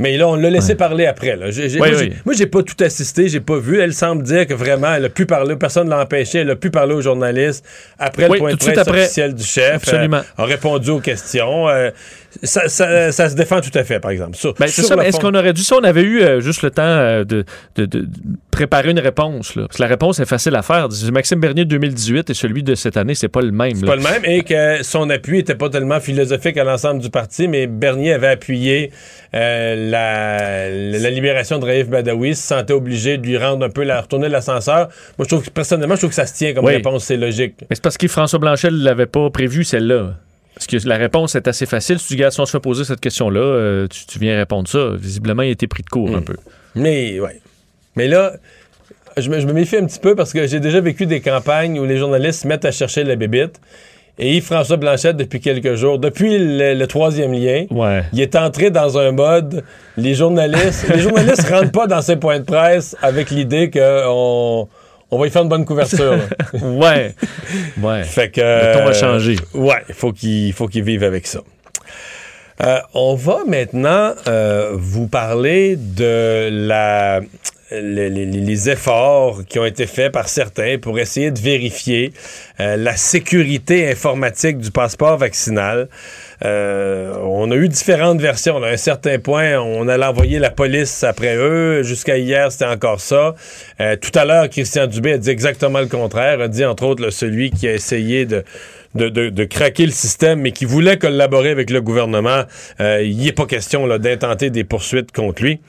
Mais 0.00 0.16
là, 0.16 0.28
on 0.28 0.34
l'a 0.34 0.48
laissé 0.48 0.74
parler 0.74 1.04
après. 1.04 1.36
Là. 1.36 1.46
Oui, 1.54 1.76
moi, 1.76 1.88
oui. 1.98 2.12
moi, 2.24 2.34
j'ai 2.34 2.46
pas 2.46 2.62
tout 2.62 2.82
assisté, 2.82 3.28
j'ai 3.28 3.40
pas 3.40 3.58
vu. 3.58 3.78
Elle 3.80 3.92
semble 3.92 4.22
dire 4.22 4.46
que 4.46 4.54
vraiment, 4.54 4.94
elle 4.94 5.04
a 5.04 5.08
pu 5.10 5.26
parler, 5.26 5.56
personne 5.56 5.84
ne 5.84 5.90
l'a 5.90 6.00
empêché, 6.00 6.38
elle 6.38 6.50
a 6.50 6.56
pu 6.56 6.70
parler 6.70 6.94
aux 6.94 7.02
journalistes 7.02 7.64
après 7.98 8.26
Oui, 8.26 8.32
le 8.32 8.38
point 8.38 8.50
tout 8.56 8.66
de 8.66 8.72
presse 8.72 8.88
officiel 8.88 9.34
du 9.34 9.44
chef. 9.44 9.74
Absolument. 9.74 10.16
euh, 10.38 10.42
a 10.42 10.44
répondu 10.46 10.88
aux 10.90 11.00
questions. 11.00 11.68
euh, 11.68 11.90
ça, 12.42 12.68
ça- 12.68 13.12
ça 13.12 13.28
se 13.28 13.34
défend 13.34 13.60
tout 13.60 13.76
à 13.76 13.84
fait, 13.84 14.00
par 14.00 14.10
exemple. 14.10 14.36
Ben, 14.58 14.66
c'est 14.66 14.82
sur 14.82 14.84
ça, 14.84 14.94
le 14.96 15.02
mais 15.02 15.08
est-ce 15.08 15.18
qu'on 15.20 15.34
aurait 15.34 15.52
dû, 15.52 15.62
si 15.62 15.72
on 15.72 15.82
avait 15.82 16.02
eu 16.02 16.20
euh, 16.22 16.40
juste 16.40 16.62
le 16.62 16.70
temps 16.70 16.82
euh, 16.82 17.24
de, 17.24 17.44
de- 17.76 17.86
de- 17.86 18.00
de 18.00 18.08
préparer 18.50 18.90
une 18.90 18.98
réponse, 19.00 19.54
là, 19.56 19.62
parce 19.66 19.76
que 19.78 19.82
la 19.82 19.88
réponse 19.88 20.20
est 20.20 20.26
facile 20.26 20.54
à 20.56 20.62
faire. 20.62 20.88
Maxime 21.12 21.40
Bernier 21.40 21.64
2018 21.64 22.30
et 22.30 22.34
celui 22.34 22.62
de 22.62 22.74
cette 22.74 22.96
année, 22.96 23.14
c'est 23.14 23.28
pas 23.28 23.40
le 23.42 23.50
même. 23.52 23.74
C'est 23.74 23.86
pas 23.86 23.96
le 23.96 24.02
même 24.02 24.24
et 24.24 24.42
que 24.42 24.82
son 24.82 25.08
appui 25.10 25.38
n'était 25.38 25.54
pas 25.54 25.68
tellement 25.70 26.00
philosophique 26.00 26.56
à 26.56 26.64
l'ensemble 26.64 27.00
du 27.00 27.10
parti, 27.10 27.48
mais 27.48 27.66
Bernier 27.66 28.12
avait 28.12 28.28
appuyé 28.28 28.90
euh, 29.34 29.90
la, 29.90 30.68
la 30.98 31.10
libération 31.10 31.58
de 31.58 31.64
Raif 31.64 31.88
Badawi, 31.88 32.34
se 32.34 32.42
sentait 32.42 32.72
obligé 32.72 33.18
de 33.18 33.26
lui 33.26 33.38
rendre 33.38 33.64
un 33.64 33.70
peu 33.70 33.82
la 33.84 34.00
retourner 34.00 34.28
l'ascenseur. 34.28 34.88
Moi, 35.18 35.24
je 35.24 35.28
trouve 35.28 35.44
que 35.44 35.50
personnellement, 35.50 35.94
je 35.94 36.00
trouve 36.00 36.10
que 36.10 36.16
ça 36.16 36.26
se 36.26 36.34
tient 36.34 36.52
comme 36.54 36.64
Oui. 36.64 36.74
réponse, 36.74 37.04
c'est 37.04 37.16
logique. 37.16 37.54
Mais 37.62 37.76
c'est 37.76 37.82
parce 37.82 37.96
que 37.98 38.08
François 38.08 38.38
Blanchet 38.38 38.70
ne 38.70 38.82
l'avait 38.84 39.06
pas 39.06 39.30
prévu, 39.30 39.64
celle-là. 39.64 40.14
Parce 40.68 40.82
que 40.84 40.88
la 40.88 40.96
réponse 40.98 41.34
est 41.36 41.48
assez 41.48 41.64
facile. 41.64 41.98
Si 41.98 42.08
tu 42.08 42.14
dis, 42.14 42.20
Gars, 42.20 42.30
si 42.30 42.38
on 42.40 42.44
se 42.44 42.50
fait 42.52 42.60
poser 42.60 42.84
cette 42.84 43.00
question-là, 43.00 43.40
euh, 43.40 43.86
tu, 43.88 44.04
tu 44.06 44.18
viens 44.18 44.36
répondre 44.36 44.68
ça. 44.68 44.90
Visiblement, 44.94 45.42
il 45.42 45.48
a 45.48 45.52
été 45.52 45.66
pris 45.66 45.82
de 45.82 45.88
court 45.88 46.14
un 46.14 46.20
peu. 46.20 46.36
Mais 46.74 47.18
ouais. 47.18 47.40
Mais 47.96 48.06
là, 48.08 48.34
je 49.16 49.30
me, 49.30 49.40
je 49.40 49.46
me 49.46 49.52
méfie 49.54 49.76
un 49.78 49.86
petit 49.86 49.98
peu 50.00 50.14
parce 50.14 50.32
que 50.34 50.46
j'ai 50.46 50.60
déjà 50.60 50.80
vécu 50.80 51.06
des 51.06 51.20
campagnes 51.20 51.78
où 51.80 51.86
les 51.86 51.96
journalistes 51.96 52.42
se 52.42 52.46
mettent 52.46 52.66
à 52.66 52.72
chercher 52.72 53.04
la 53.04 53.16
bébite. 53.16 53.58
Et 54.18 54.36
Yves-François 54.36 54.76
Blanchette, 54.76 55.16
depuis 55.16 55.40
quelques 55.40 55.76
jours, 55.76 55.98
depuis 55.98 56.36
le, 56.36 56.74
le 56.74 56.86
troisième 56.86 57.32
lien, 57.32 57.64
Ouais. 57.70 58.02
il 58.12 58.20
est 58.20 58.36
entré 58.36 58.70
dans 58.70 58.98
un 58.98 59.12
mode. 59.12 59.64
Les 59.96 60.14
journalistes, 60.14 60.86
les 60.92 60.98
journalistes 61.00 61.48
rentrent 61.50 61.72
pas 61.72 61.86
dans 61.86 62.02
ces 62.02 62.16
points 62.16 62.38
de 62.38 62.44
presse 62.44 62.94
avec 63.00 63.30
l'idée 63.30 63.70
qu'on 63.70 64.68
on 65.10 65.18
va 65.18 65.26
y 65.26 65.30
faire 65.30 65.42
une 65.42 65.48
bonne 65.48 65.64
couverture. 65.64 66.14
Ouais. 66.62 67.14
Ouais. 67.80 68.02
Fait 68.04 68.30
que. 68.30 68.40
Le 68.40 68.72
ton 68.74 68.86
a 68.88 68.92
changé. 68.92 69.36
Ouais, 69.54 69.82
il 69.88 69.94
faut 69.94 70.12
qu'il 70.12 70.52
faut 70.52 70.66
qu'il 70.68 70.82
vive 70.84 71.02
avec 71.04 71.26
ça. 71.26 71.40
Euh, 72.62 72.78
on 72.92 73.14
va 73.14 73.38
maintenant 73.46 74.12
euh, 74.26 74.72
vous 74.74 75.06
parler 75.08 75.76
de 75.76 76.48
la 76.52 77.20
les, 77.72 78.10
les- 78.10 78.26
les 78.26 78.68
efforts 78.70 79.42
qui 79.48 79.58
ont 79.60 79.64
été 79.64 79.86
faits 79.86 80.10
par 80.12 80.28
certains 80.28 80.76
pour 80.78 80.98
essayer 80.98 81.30
de 81.30 81.38
vérifier 81.38 82.12
euh, 82.58 82.76
la 82.76 82.96
sécurité 82.96 83.88
informatique 83.88 84.58
du 84.58 84.70
passeport 84.72 85.16
vaccinal. 85.16 85.88
Euh, 86.44 87.14
on 87.22 87.50
a 87.50 87.56
eu 87.56 87.68
différentes 87.68 88.20
versions. 88.20 88.62
À 88.62 88.68
un 88.68 88.76
certain 88.76 89.18
point, 89.18 89.58
on 89.58 89.88
allait 89.88 90.06
envoyer 90.06 90.38
la 90.38 90.50
police 90.50 91.04
après 91.04 91.36
eux. 91.36 91.82
Jusqu'à 91.82 92.16
hier, 92.16 92.50
c'était 92.50 92.66
encore 92.66 93.00
ça. 93.00 93.34
Euh, 93.80 93.96
tout 93.96 94.16
à 94.18 94.24
l'heure, 94.24 94.48
Christian 94.48 94.86
Dubé 94.86 95.12
a 95.12 95.18
dit 95.18 95.30
exactement 95.30 95.80
le 95.80 95.86
contraire. 95.86 96.40
A 96.40 96.48
dit, 96.48 96.64
entre 96.64 96.84
autres, 96.84 97.10
celui 97.10 97.50
qui 97.50 97.68
a 97.68 97.74
essayé 97.74 98.26
de, 98.26 98.44
de, 98.94 99.08
de- 99.08 99.28
de 99.28 99.44
craquer 99.44 99.86
le 99.86 99.92
système, 99.92 100.40
mais 100.40 100.50
qui 100.50 100.64
voulait 100.64 100.98
collaborer 100.98 101.50
avec 101.50 101.70
le 101.70 101.80
gouvernement, 101.80 102.42
euh, 102.80 103.02
il 103.02 103.16
n'est 103.18 103.32
pas 103.32 103.46
question 103.46 103.86
d'intenter 103.98 104.50
des 104.50 104.64
poursuites 104.64 105.12
contre 105.12 105.42
lui. 105.42 105.60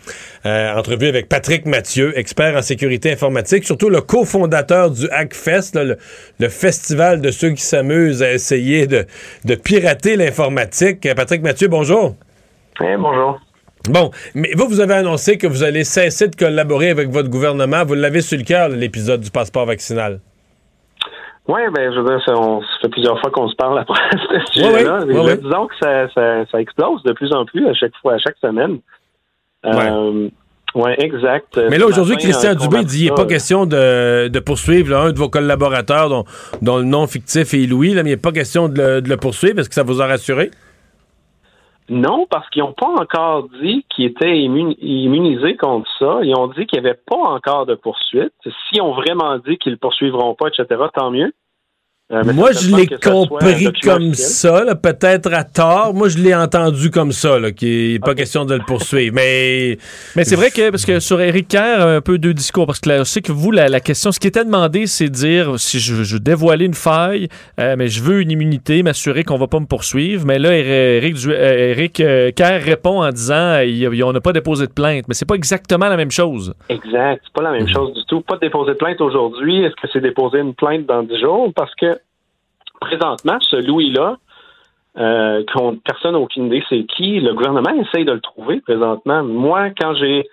Euh, 0.46 0.74
entrevue 0.76 1.08
avec 1.08 1.30
Patrick 1.30 1.66
Mathieu, 1.66 2.18
expert 2.18 2.56
en 2.58 2.62
sécurité 2.62 3.12
informatique, 3.12 3.64
surtout 3.64 3.90
le 3.90 4.02
cofondateur 4.02 4.90
du 4.90 5.08
Hackfest, 5.12 5.76
là, 5.76 5.84
le, 5.84 5.98
le 6.40 6.50
festival 6.50 7.22
de 7.22 7.30
ceux 7.32 7.52
qui 7.52 7.62
s'amusent 7.64 8.24
à 8.24 8.32
essayer 8.34 8.88
de, 8.88 9.06
de 9.46 9.56
pirater 9.56 10.16
l'informatique. 10.16 11.06
Euh, 11.06 11.14
Patrick 11.14 11.44
Mathieu, 11.44 11.68
bonjour. 11.68 12.16
bonjour. 12.80 13.40
Bon, 13.90 14.12
mais 14.36 14.52
vous, 14.56 14.68
vous 14.68 14.80
avez 14.80 14.94
annoncé 14.94 15.38
que 15.38 15.48
vous 15.48 15.64
allez 15.64 15.84
cesser 15.84 16.28
de 16.28 16.36
collaborer 16.36 16.90
avec 16.90 17.10
votre 17.10 17.30
gouvernement. 17.30 17.84
Vous 17.84 17.96
l'avez 17.96 18.22
sur 18.22 18.38
le 18.38 18.44
cœur, 18.44 18.70
l'épisode 18.70 19.22
du 19.22 19.32
passeport 19.32 19.66
vaccinal. 19.66 20.20
Oui, 21.48 21.62
ben, 21.74 21.92
je 21.94 22.00
veux 22.00 22.06
dire, 22.08 22.22
ça, 22.26 22.34
on, 22.38 22.62
ça 22.62 22.68
fait 22.82 22.90
plusieurs 22.90 23.20
fois 23.20 23.32
qu'on 23.32 23.50
se 23.50 23.56
parle 23.56 23.80
après 23.80 24.00
ce 24.12 24.54
sujet-là. 24.54 25.04
ouais. 25.06 25.38
Disons 25.38 25.68
que 25.68 25.76
ça, 25.82 26.08
ça, 26.14 26.46
ça 26.52 26.62
explose 26.62 27.02
de 27.04 27.14
plus 27.14 27.34
en 27.34 27.46
plus 27.46 27.68
à 27.68 27.74
chaque 27.74 27.96
fois, 28.02 28.14
à 28.14 28.18
chaque 28.20 28.38
semaine. 28.38 28.80
Euh, 29.66 30.30
ouais, 30.76 30.96
exact. 31.04 31.60
Mais 31.70 31.78
là, 31.78 31.88
aujourd'hui, 31.88 32.18
Christian 32.18 32.52
euh, 32.52 32.56
Dubé 32.56 32.84
dit 32.84 32.98
qu'il 32.98 33.10
n'est 33.10 33.16
pas 33.16 33.26
question 33.26 33.66
de, 33.66 34.28
de 34.28 34.40
poursuivre 34.40 34.92
là, 34.92 35.00
un 35.02 35.12
de 35.12 35.18
vos 35.18 35.30
collaborateurs 35.30 36.10
dont, 36.10 36.26
dont 36.62 36.78
le 36.78 36.84
nom 36.84 37.08
fictif 37.08 37.54
est 37.54 37.68
Louis, 37.68 37.94
là, 37.94 38.04
mais 38.04 38.12
il 38.12 38.14
n'est 38.14 38.18
pas 38.18 38.32
question 38.32 38.70
de 38.70 38.82
le, 38.82 39.02
de 39.02 39.10
le 39.10 39.18
poursuivre. 39.18 39.60
Est-ce 39.60 39.70
que 39.70 39.76
ça 39.76 39.84
vous 39.84 40.02
a 40.02 40.08
rassuré? 40.08 40.52
Non, 41.92 42.26
parce 42.30 42.50
qu'ils 42.50 42.64
n'ont 42.64 42.72
pas 42.72 42.88
encore 42.88 43.50
dit 43.62 43.86
qu'ils 43.90 44.06
étaient 44.06 44.38
immun- 44.38 44.78
immunisés 44.80 45.58
contre 45.58 45.90
ça. 46.00 46.20
Ils 46.24 46.34
ont 46.38 46.48
dit 46.48 46.66
qu'il 46.66 46.82
n'y 46.82 46.88
avait 46.88 46.98
pas 47.06 47.18
encore 47.18 47.66
de 47.66 47.76
poursuite. 47.76 48.32
S'ils 48.70 48.82
ont 48.82 48.94
vraiment 48.94 49.38
dit 49.40 49.58
qu'ils 49.58 49.74
ne 49.74 49.78
poursuivront 49.78 50.34
pas, 50.34 50.48
etc., 50.48 50.66
tant 50.94 51.12
mieux. 51.12 51.34
Euh, 52.12 52.24
mais 52.26 52.34
Moi, 52.34 52.52
je 52.52 52.76
l'ai 52.76 52.88
compris 52.88 53.72
comme 53.84 54.14
ça, 54.14 54.64
là, 54.66 54.76
peut-être 54.76 55.32
à 55.34 55.44
tort. 55.46 55.94
Moi, 55.94 56.10
je 56.10 56.18
l'ai 56.18 56.36
entendu 56.36 56.90
comme 56.92 57.12
ça, 57.14 57.40
là, 57.40 57.52
qu'il 57.52 57.94
n'est 57.94 58.00
pas 58.00 58.16
question 58.16 58.44
de 58.46 58.56
le 58.56 58.64
poursuivre. 58.66 59.16
Mais, 59.16 59.78
Mais 60.16 60.26
c'est 60.26 60.36
vrai 60.36 60.52
que, 60.52 60.70
parce 60.72 60.86
que 60.86 61.00
sur 61.00 61.22
Éric 61.22 61.48
Kerr, 61.48 61.80
un 61.82 62.02
peu 62.02 62.18
deux 62.18 62.34
discours, 62.34 62.66
parce 62.68 62.80
que 62.80 62.90
là, 62.90 62.98
je 63.00 63.04
sais 63.04 63.22
que 63.22 63.32
vous, 63.32 63.52
la, 63.52 63.70
la 63.70 63.80
question, 63.80 64.12
ce 64.12 64.20
qui 64.20 64.28
était 64.28 64.44
demandé, 64.44 64.88
c'est 64.88 65.06
de 65.06 65.14
dire 65.14 65.54
si 65.60 65.80
je, 65.80 66.04
je 66.04 66.14
veux 66.16 66.20
dévoiler 66.20 66.66
une 66.66 66.74
faille, 66.74 67.30
euh, 67.60 67.76
mais 67.78 67.88
je 67.88 68.02
veux 68.04 68.22
une 68.22 68.32
immunité, 68.32 68.84
m'assurer 68.84 69.24
qu'on 69.24 69.38
va 69.38 69.48
pas 69.48 69.60
me 69.60 69.66
poursuivre. 69.66 70.26
Mais 70.26 70.38
là, 70.38 70.54
Éric, 70.54 71.16
Du- 71.16 71.32
euh, 71.32 71.76
euh, 72.02 72.32
Kerr 72.32 72.62
répond 72.64 73.02
en 73.04 73.10
disant 73.10 73.36
euh, 73.36 73.64
il 73.66 74.04
on 74.04 74.12
n'a 74.14 74.22
pas 74.22 74.34
déposé 74.34 74.68
de 74.68 74.72
plainte. 74.74 75.06
Mais 75.08 75.14
c'est 75.14 75.26
pas 75.28 75.36
exactement 75.36 75.88
la 75.88 75.96
même 75.98 76.12
chose. 76.12 76.54
Exact. 76.70 77.22
C'est 77.24 77.34
pas 77.34 77.44
la 77.44 77.52
même 77.52 77.64
Mhm. 77.64 77.70
chose 77.74 77.94
du 77.94 78.02
tout. 78.06 78.22
Pas 78.22 78.36
de 78.36 78.42
déposer 78.42 78.72
de 78.74 78.78
plainte 78.78 79.00
aujourd'hui. 79.02 79.64
Est-ce 79.64 79.76
que 79.76 79.88
c'est 79.94 80.02
déposer 80.02 80.40
une 80.40 80.54
plainte 80.56 80.86
dans 80.88 81.04
10 81.04 81.20
jours? 81.22 81.52
Parce 81.56 81.74
que 81.76 82.00
présentement, 82.82 83.38
ce 83.40 83.56
Louis-là, 83.56 84.18
euh, 84.98 85.44
qu'on- 85.54 85.78
personne 85.78 86.12
n'a 86.14 86.20
aucune 86.20 86.48
idée 86.48 86.64
c'est 86.68 86.84
qui, 86.84 87.22
le 87.22 87.34
gouvernement 87.34 87.72
essaye 87.82 88.04
de 88.04 88.12
le 88.12 88.20
trouver 88.20 88.60
présentement. 88.60 89.24
Moi, 89.24 89.70
quand 89.80 89.94
j'ai 89.96 90.28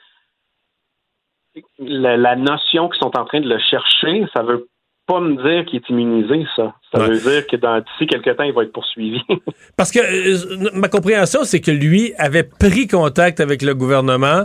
la, 1.79 2.17
la 2.17 2.35
notion 2.37 2.89
qu'ils 2.89 3.01
sont 3.01 3.17
en 3.17 3.25
train 3.25 3.41
de 3.41 3.49
le 3.49 3.59
chercher, 3.59 4.27
ça 4.35 4.43
veut 4.43 4.67
pas 5.07 5.21
me 5.21 5.37
dire 5.37 5.65
qu'il 5.65 5.77
est 5.77 5.89
immunisé, 5.89 6.45
ça. 6.55 6.75
Ça 6.93 6.99
veut 7.03 7.19
dire 7.19 7.47
que 7.47 7.57
dans 7.57 7.79
d'ici 7.81 8.07
quelques 8.07 8.37
temps, 8.37 8.43
il 8.45 8.53
va 8.53 8.65
être 8.65 8.73
poursuivi. 8.73 9.21
Parce 9.77 9.91
que 9.91 10.01
euh, 10.01 10.71
ma 10.75 10.89
compréhension, 10.89 11.41
c'est 11.45 11.61
que 11.61 11.71
lui 11.71 12.13
avait 12.19 12.43
pris 12.45 12.87
contact 12.89 13.41
avec 13.41 13.63
le 13.63 13.75
gouvernement 13.75 14.43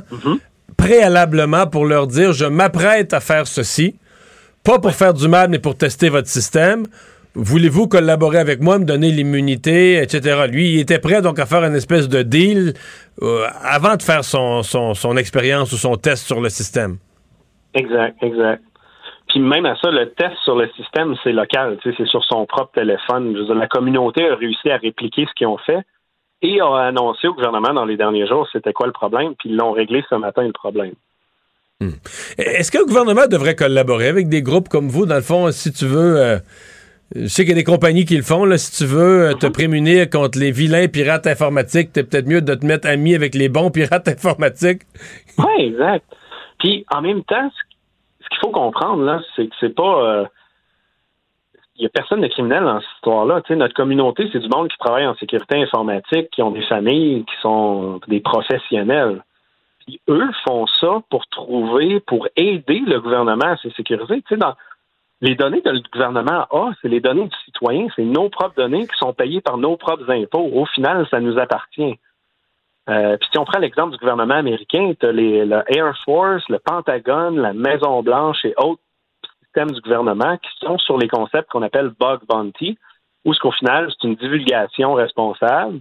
préalablement 0.78 1.68
pour 1.68 1.86
leur 1.86 2.08
dire 2.08 2.34
je 2.34 2.45
m'apprête 2.45 3.14
à 3.14 3.20
faire 3.20 3.45
ceci, 3.47 3.95
pas 4.64 4.80
pour 4.80 4.91
faire 4.91 5.14
du 5.14 5.28
mal, 5.28 5.49
mais 5.49 5.60
pour 5.60 5.78
tester 5.78 6.10
votre 6.10 6.28
système. 6.30 6.86
Voulez-vous 7.36 7.88
collaborer 7.88 8.38
avec 8.38 8.61
moi, 8.61 8.77
me 8.77 8.86
donner 8.86 9.09
l'immunité, 9.09 10.01
etc. 10.01 10.45
Lui, 10.47 10.73
il 10.73 10.79
était 10.81 10.99
prêt 10.99 11.21
donc 11.21 11.39
à 11.39 11.45
faire 11.45 11.63
une 11.63 11.75
espèce 11.75 12.07
de 12.07 12.21
deal 12.21 12.73
euh, 13.21 13.45
avant 13.63 13.95
de 13.95 14.03
faire 14.03 14.23
son, 14.23 14.61
son, 14.61 14.93
son 14.93 15.17
expérience 15.17 15.71
ou 15.71 15.77
son 15.77 15.95
test 15.95 16.27
sur 16.27 16.41
le 16.41 16.49
système. 16.49 16.97
Exact, 17.73 18.15
exact. 18.21 18.61
Puis 19.29 19.39
même 19.39 19.65
à 19.65 19.75
ça, 19.77 19.89
le 19.89 20.11
test 20.11 20.36
sur 20.43 20.55
le 20.55 20.69
système, 20.75 21.15
c'est 21.23 21.31
local, 21.31 21.79
c'est 21.84 22.05
sur 22.05 22.23
son 22.23 22.45
propre 22.45 22.71
téléphone. 22.75 23.34
Je 23.34 23.39
veux 23.39 23.45
dire, 23.45 23.55
la 23.55 23.67
communauté 23.67 24.29
a 24.29 24.36
réussi 24.36 24.69
à 24.69 24.77
répliquer 24.77 25.25
ce 25.25 25.34
qu'ils 25.34 25.47
ont 25.47 25.57
fait 25.57 25.79
et 26.43 26.59
a 26.61 26.75
annoncé 26.75 27.27
au 27.27 27.34
gouvernement 27.34 27.73
dans 27.73 27.86
les 27.86 27.97
derniers 27.97 28.27
jours 28.27 28.47
c'était 28.51 28.73
quoi 28.73 28.86
le 28.86 28.93
problème, 28.93 29.34
puis 29.39 29.49
ils 29.49 29.55
l'ont 29.55 29.71
réglé 29.71 30.03
ce 30.09 30.15
matin 30.15 30.43
le 30.43 30.51
problème. 30.51 30.93
Est-ce 32.38 32.71
que 32.71 32.77
le 32.77 32.86
gouvernement 32.86 33.27
devrait 33.27 33.55
collaborer 33.55 34.07
avec 34.07 34.29
des 34.29 34.41
groupes 34.41 34.69
comme 34.69 34.88
vous? 34.88 35.05
Dans 35.05 35.15
le 35.15 35.21
fond, 35.21 35.51
si 35.51 35.71
tu 35.73 35.86
veux, 35.86 36.17
euh, 36.17 36.38
je 37.16 37.28
sais 37.28 37.43
qu'il 37.43 37.51
y 37.51 37.59
a 37.59 37.61
des 37.61 37.64
compagnies 37.64 38.05
qui 38.05 38.16
le 38.18 38.24
font, 38.24 38.45
là, 38.45 38.57
si 38.57 38.72
tu 38.84 38.86
veux 38.89 39.30
euh, 39.30 39.34
te 39.34 39.47
prémunir 39.47 40.09
contre 40.09 40.39
les 40.39 40.51
vilains 40.51 40.88
pirates 40.88 41.28
informatiques, 41.28 41.91
t'es 41.93 42.03
peut-être 42.03 42.28
mieux 42.28 42.41
de 42.41 42.55
te 42.55 42.66
mettre 42.66 42.88
ami 42.88 43.14
avec 43.16 43.36
les 43.36 43.49
bons 43.49 43.70
pirates 43.72 44.07
informatiques. 44.07 44.82
Oui, 45.38 45.66
exact. 45.66 46.05
Puis 46.59 46.86
en 46.91 47.01
même 47.01 47.24
temps, 47.24 47.49
ce 48.20 48.30
qu'il 48.30 48.39
faut 48.41 48.51
comprendre, 48.51 49.03
là, 49.03 49.22
c'est 49.36 49.47
que 49.47 49.55
c'est 49.59 49.76
pas. 49.76 50.03
euh, 50.05 50.26
Il 51.76 51.82
n'y 51.82 51.86
a 51.86 51.89
personne 51.89 52.22
de 52.22 52.28
criminel 52.28 52.64
dans 52.64 52.80
cette 52.80 52.89
histoire-là. 52.95 53.41
Notre 53.49 53.74
communauté, 53.74 54.30
c'est 54.32 54.39
du 54.39 54.49
monde 54.49 54.70
qui 54.70 54.78
travaille 54.78 55.05
en 55.05 55.16
sécurité 55.16 55.61
informatique, 55.61 56.30
qui 56.32 56.41
ont 56.41 56.51
des 56.51 56.66
familles, 56.66 57.26
qui 57.26 57.41
sont 57.41 57.99
des 58.07 58.22
professionnels. 58.22 59.24
Puis 59.86 59.99
eux 60.07 60.30
font 60.47 60.66
ça 60.80 61.01
pour 61.09 61.28
trouver, 61.28 61.99
pour 62.01 62.28
aider 62.38 62.82
le 62.88 63.01
gouvernement 63.01 63.47
à 63.51 63.57
se 63.57 63.70
sécuriser. 63.72 64.24
Dans 64.38 64.53
les 65.24 65.36
données 65.36 65.61
que 65.61 65.69
le 65.69 65.82
gouvernement 65.89 66.45
a, 66.51 66.71
c'est 66.82 66.89
les 66.89 66.99
données 66.99 67.30
du 67.30 67.38
citoyen, 67.45 67.88
c'est 67.95 68.03
nos 68.03 68.28
propres 68.28 68.55
données 68.55 68.86
qui 68.86 68.97
sont 68.97 69.13
payées 69.13 69.39
par 69.39 69.57
nos 69.57 69.78
propres 69.78 70.11
impôts. 70.11 70.49
Au 70.53 70.65
final, 70.65 71.07
ça 71.09 71.21
nous 71.21 71.39
appartient. 71.39 71.97
Euh, 72.89 73.15
puis 73.15 73.30
si 73.32 73.38
on 73.38 73.45
prend 73.45 73.59
l'exemple 73.59 73.93
du 73.93 73.97
gouvernement 73.99 74.34
américain, 74.34 74.91
tu 74.99 75.05
as 75.05 75.13
le 75.13 75.63
Air 75.74 75.97
Force, 76.03 76.43
le 76.49 76.59
Pentagone, 76.59 77.39
la 77.39 77.53
Maison 77.53 78.03
Blanche 78.03 78.43
et 78.43 78.53
autres 78.57 78.82
systèmes 79.41 79.71
du 79.71 79.80
gouvernement 79.80 80.36
qui 80.36 80.49
sont 80.59 80.78
sur 80.78 80.97
les 80.97 81.07
concepts 81.07 81.49
qu'on 81.49 81.61
appelle 81.61 81.93
bug 81.97 82.19
bounty, 82.28 82.78
où 83.24 83.34
ce 83.34 83.39
qu'au 83.39 83.51
final, 83.51 83.89
c'est 83.91 84.05
une 84.05 84.15
divulgation 84.15 84.93
responsable. 84.93 85.80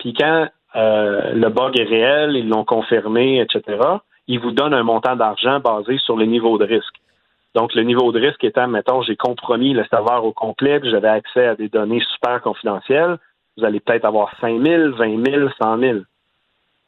Puis 0.00 0.12
quand 0.12 0.48
euh, 0.74 1.34
le 1.34 1.48
bug 1.50 1.78
est 1.78 1.84
réel, 1.84 2.34
ils 2.34 2.48
l'ont 2.48 2.64
confirmé, 2.64 3.40
etc., 3.40 3.78
ils 4.26 4.40
vous 4.40 4.50
donnent 4.50 4.74
un 4.74 4.82
montant 4.82 5.14
d'argent 5.14 5.60
basé 5.60 5.98
sur 5.98 6.16
le 6.16 6.24
niveau 6.24 6.58
de 6.58 6.64
risque. 6.64 7.01
Donc, 7.54 7.74
le 7.74 7.82
niveau 7.82 8.12
de 8.12 8.20
risque 8.20 8.42
étant, 8.44 8.66
mettons, 8.68 9.02
j'ai 9.02 9.16
compromis 9.16 9.74
le 9.74 9.84
serveur 9.90 10.24
au 10.24 10.32
complet, 10.32 10.80
puis 10.80 10.90
j'avais 10.90 11.08
accès 11.08 11.46
à 11.48 11.54
des 11.54 11.68
données 11.68 12.02
super 12.14 12.40
confidentielles, 12.40 13.18
vous 13.58 13.64
allez 13.64 13.80
peut-être 13.80 14.06
avoir 14.06 14.34
5 14.40 14.62
000, 14.62 14.92
20 14.96 15.24
000, 15.26 15.48
100 15.60 15.78
000. 15.78 15.98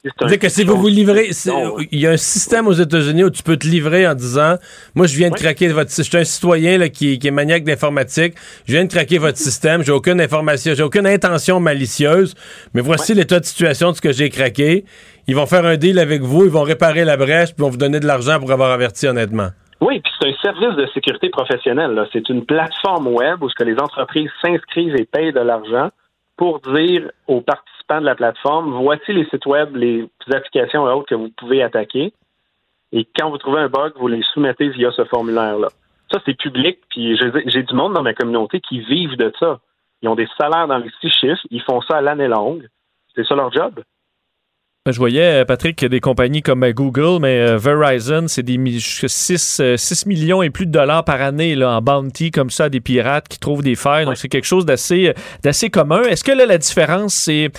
C'est-à-dire 0.02 0.38
que 0.38 0.48
si 0.50 0.64
vous 0.64 0.76
vous 0.76 0.88
livrez, 0.88 1.32
c'est- 1.32 1.50
il 1.90 1.98
y 1.98 2.06
a 2.06 2.10
un 2.10 2.18
système 2.18 2.66
aux 2.66 2.72
États-Unis 2.74 3.24
où 3.24 3.30
tu 3.30 3.42
peux 3.42 3.56
te 3.56 3.66
livrer 3.66 4.06
en 4.06 4.14
disant 4.14 4.56
Moi, 4.94 5.06
je 5.06 5.16
viens 5.16 5.30
de 5.30 5.34
craquer 5.34 5.68
votre 5.68 5.88
système. 5.90 6.04
Je 6.04 6.10
suis 6.10 6.18
un 6.18 6.24
citoyen 6.34 6.76
là, 6.76 6.88
qui, 6.90 7.18
qui 7.18 7.26
est 7.28 7.30
maniaque 7.30 7.64
d'informatique. 7.64 8.34
Je 8.66 8.72
viens 8.74 8.84
de 8.84 8.90
craquer 8.92 9.16
votre 9.16 9.38
système. 9.48 9.82
J'ai 9.82 9.92
aucune 9.92 10.20
information, 10.20 10.74
j'ai 10.74 10.82
aucune 10.82 11.06
intention 11.06 11.58
malicieuse. 11.58 12.34
Mais 12.74 12.82
voici 12.82 13.14
l'état 13.14 13.40
de 13.40 13.46
situation 13.46 13.92
de 13.92 13.96
ce 13.96 14.02
que 14.02 14.12
j'ai 14.12 14.28
craqué. 14.28 14.84
Ils 15.26 15.36
vont 15.36 15.46
faire 15.46 15.64
un 15.64 15.78
deal 15.78 15.98
avec 15.98 16.20
vous, 16.20 16.44
ils 16.44 16.50
vont 16.50 16.64
réparer 16.64 17.06
la 17.06 17.16
brèche, 17.16 17.54
puis 17.54 17.62
vont 17.64 17.70
vous 17.70 17.78
donner 17.78 17.98
de 17.98 18.06
l'argent 18.06 18.38
pour 18.38 18.52
avoir 18.52 18.72
averti 18.72 19.06
honnêtement. 19.06 19.48
Oui, 19.80 20.00
puis 20.00 20.12
c'est 20.20 20.28
un 20.28 20.36
service 20.36 20.76
de 20.76 20.86
sécurité 20.94 21.30
professionnelle. 21.30 22.08
C'est 22.12 22.28
une 22.28 22.44
plateforme 22.44 23.08
web 23.08 23.42
où 23.42 23.48
ce 23.48 23.54
que 23.54 23.64
les 23.64 23.78
entreprises 23.78 24.30
s'inscrivent 24.40 24.96
et 24.96 25.04
payent 25.04 25.32
de 25.32 25.40
l'argent 25.40 25.90
pour 26.36 26.60
dire 26.60 27.10
aux 27.26 27.40
participants 27.40 28.00
de 28.00 28.06
la 28.06 28.14
plateforme, 28.14 28.72
voici 28.72 29.12
les 29.12 29.24
sites 29.26 29.46
web, 29.46 29.76
les 29.76 30.08
applications 30.32 30.88
et 30.88 30.92
autres 30.92 31.08
que 31.08 31.14
vous 31.14 31.30
pouvez 31.36 31.62
attaquer. 31.62 32.12
Et 32.92 33.06
quand 33.18 33.30
vous 33.30 33.38
trouvez 33.38 33.60
un 33.60 33.68
bug, 33.68 33.92
vous 33.96 34.08
les 34.08 34.22
soumettez 34.32 34.68
via 34.68 34.90
ce 34.92 35.04
formulaire-là. 35.04 35.68
Ça, 36.12 36.20
c'est 36.24 36.36
public, 36.36 36.78
puis 36.90 37.16
j'ai 37.16 37.32
j'ai 37.46 37.62
du 37.62 37.74
monde 37.74 37.94
dans 37.94 38.02
ma 38.02 38.14
communauté 38.14 38.60
qui 38.60 38.80
vivent 38.80 39.16
de 39.16 39.32
ça. 39.38 39.58
Ils 40.02 40.08
ont 40.08 40.14
des 40.14 40.28
salaires 40.38 40.68
dans 40.68 40.78
les 40.78 40.90
six 41.00 41.10
chiffres, 41.10 41.42
ils 41.50 41.62
font 41.62 41.80
ça 41.80 41.96
à 41.96 42.00
l'année 42.00 42.28
longue. 42.28 42.68
C'est 43.14 43.26
ça 43.26 43.34
leur 43.34 43.52
job. 43.52 43.80
Je 44.92 44.98
voyais, 44.98 45.40
euh, 45.40 45.44
Patrick, 45.46 45.82
des 45.82 46.00
compagnies 46.00 46.42
comme 46.42 46.62
euh, 46.62 46.74
Google, 46.74 47.18
mais 47.18 47.40
euh, 47.40 47.56
Verizon, 47.56 48.26
c'est 48.28 48.42
des 48.42 48.58
6, 48.78 50.04
millions 50.04 50.42
et 50.42 50.50
plus 50.50 50.66
de 50.66 50.72
dollars 50.72 51.06
par 51.06 51.22
année 51.22 51.54
là, 51.54 51.70
en 51.70 51.80
bounty 51.80 52.30
comme 52.30 52.50
ça 52.50 52.64
à 52.64 52.68
des 52.68 52.82
pirates 52.82 53.26
qui 53.26 53.38
trouvent 53.38 53.62
des 53.62 53.76
failles. 53.76 54.04
Donc, 54.04 54.18
c'est 54.18 54.28
quelque 54.28 54.44
chose 54.44 54.66
d'assez 54.66 55.14
d'assez 55.42 55.70
commun. 55.70 56.02
Est-ce 56.02 56.22
que 56.22 56.32
là, 56.32 56.44
la 56.44 56.58
différence, 56.58 57.14
c'est... 57.14 57.50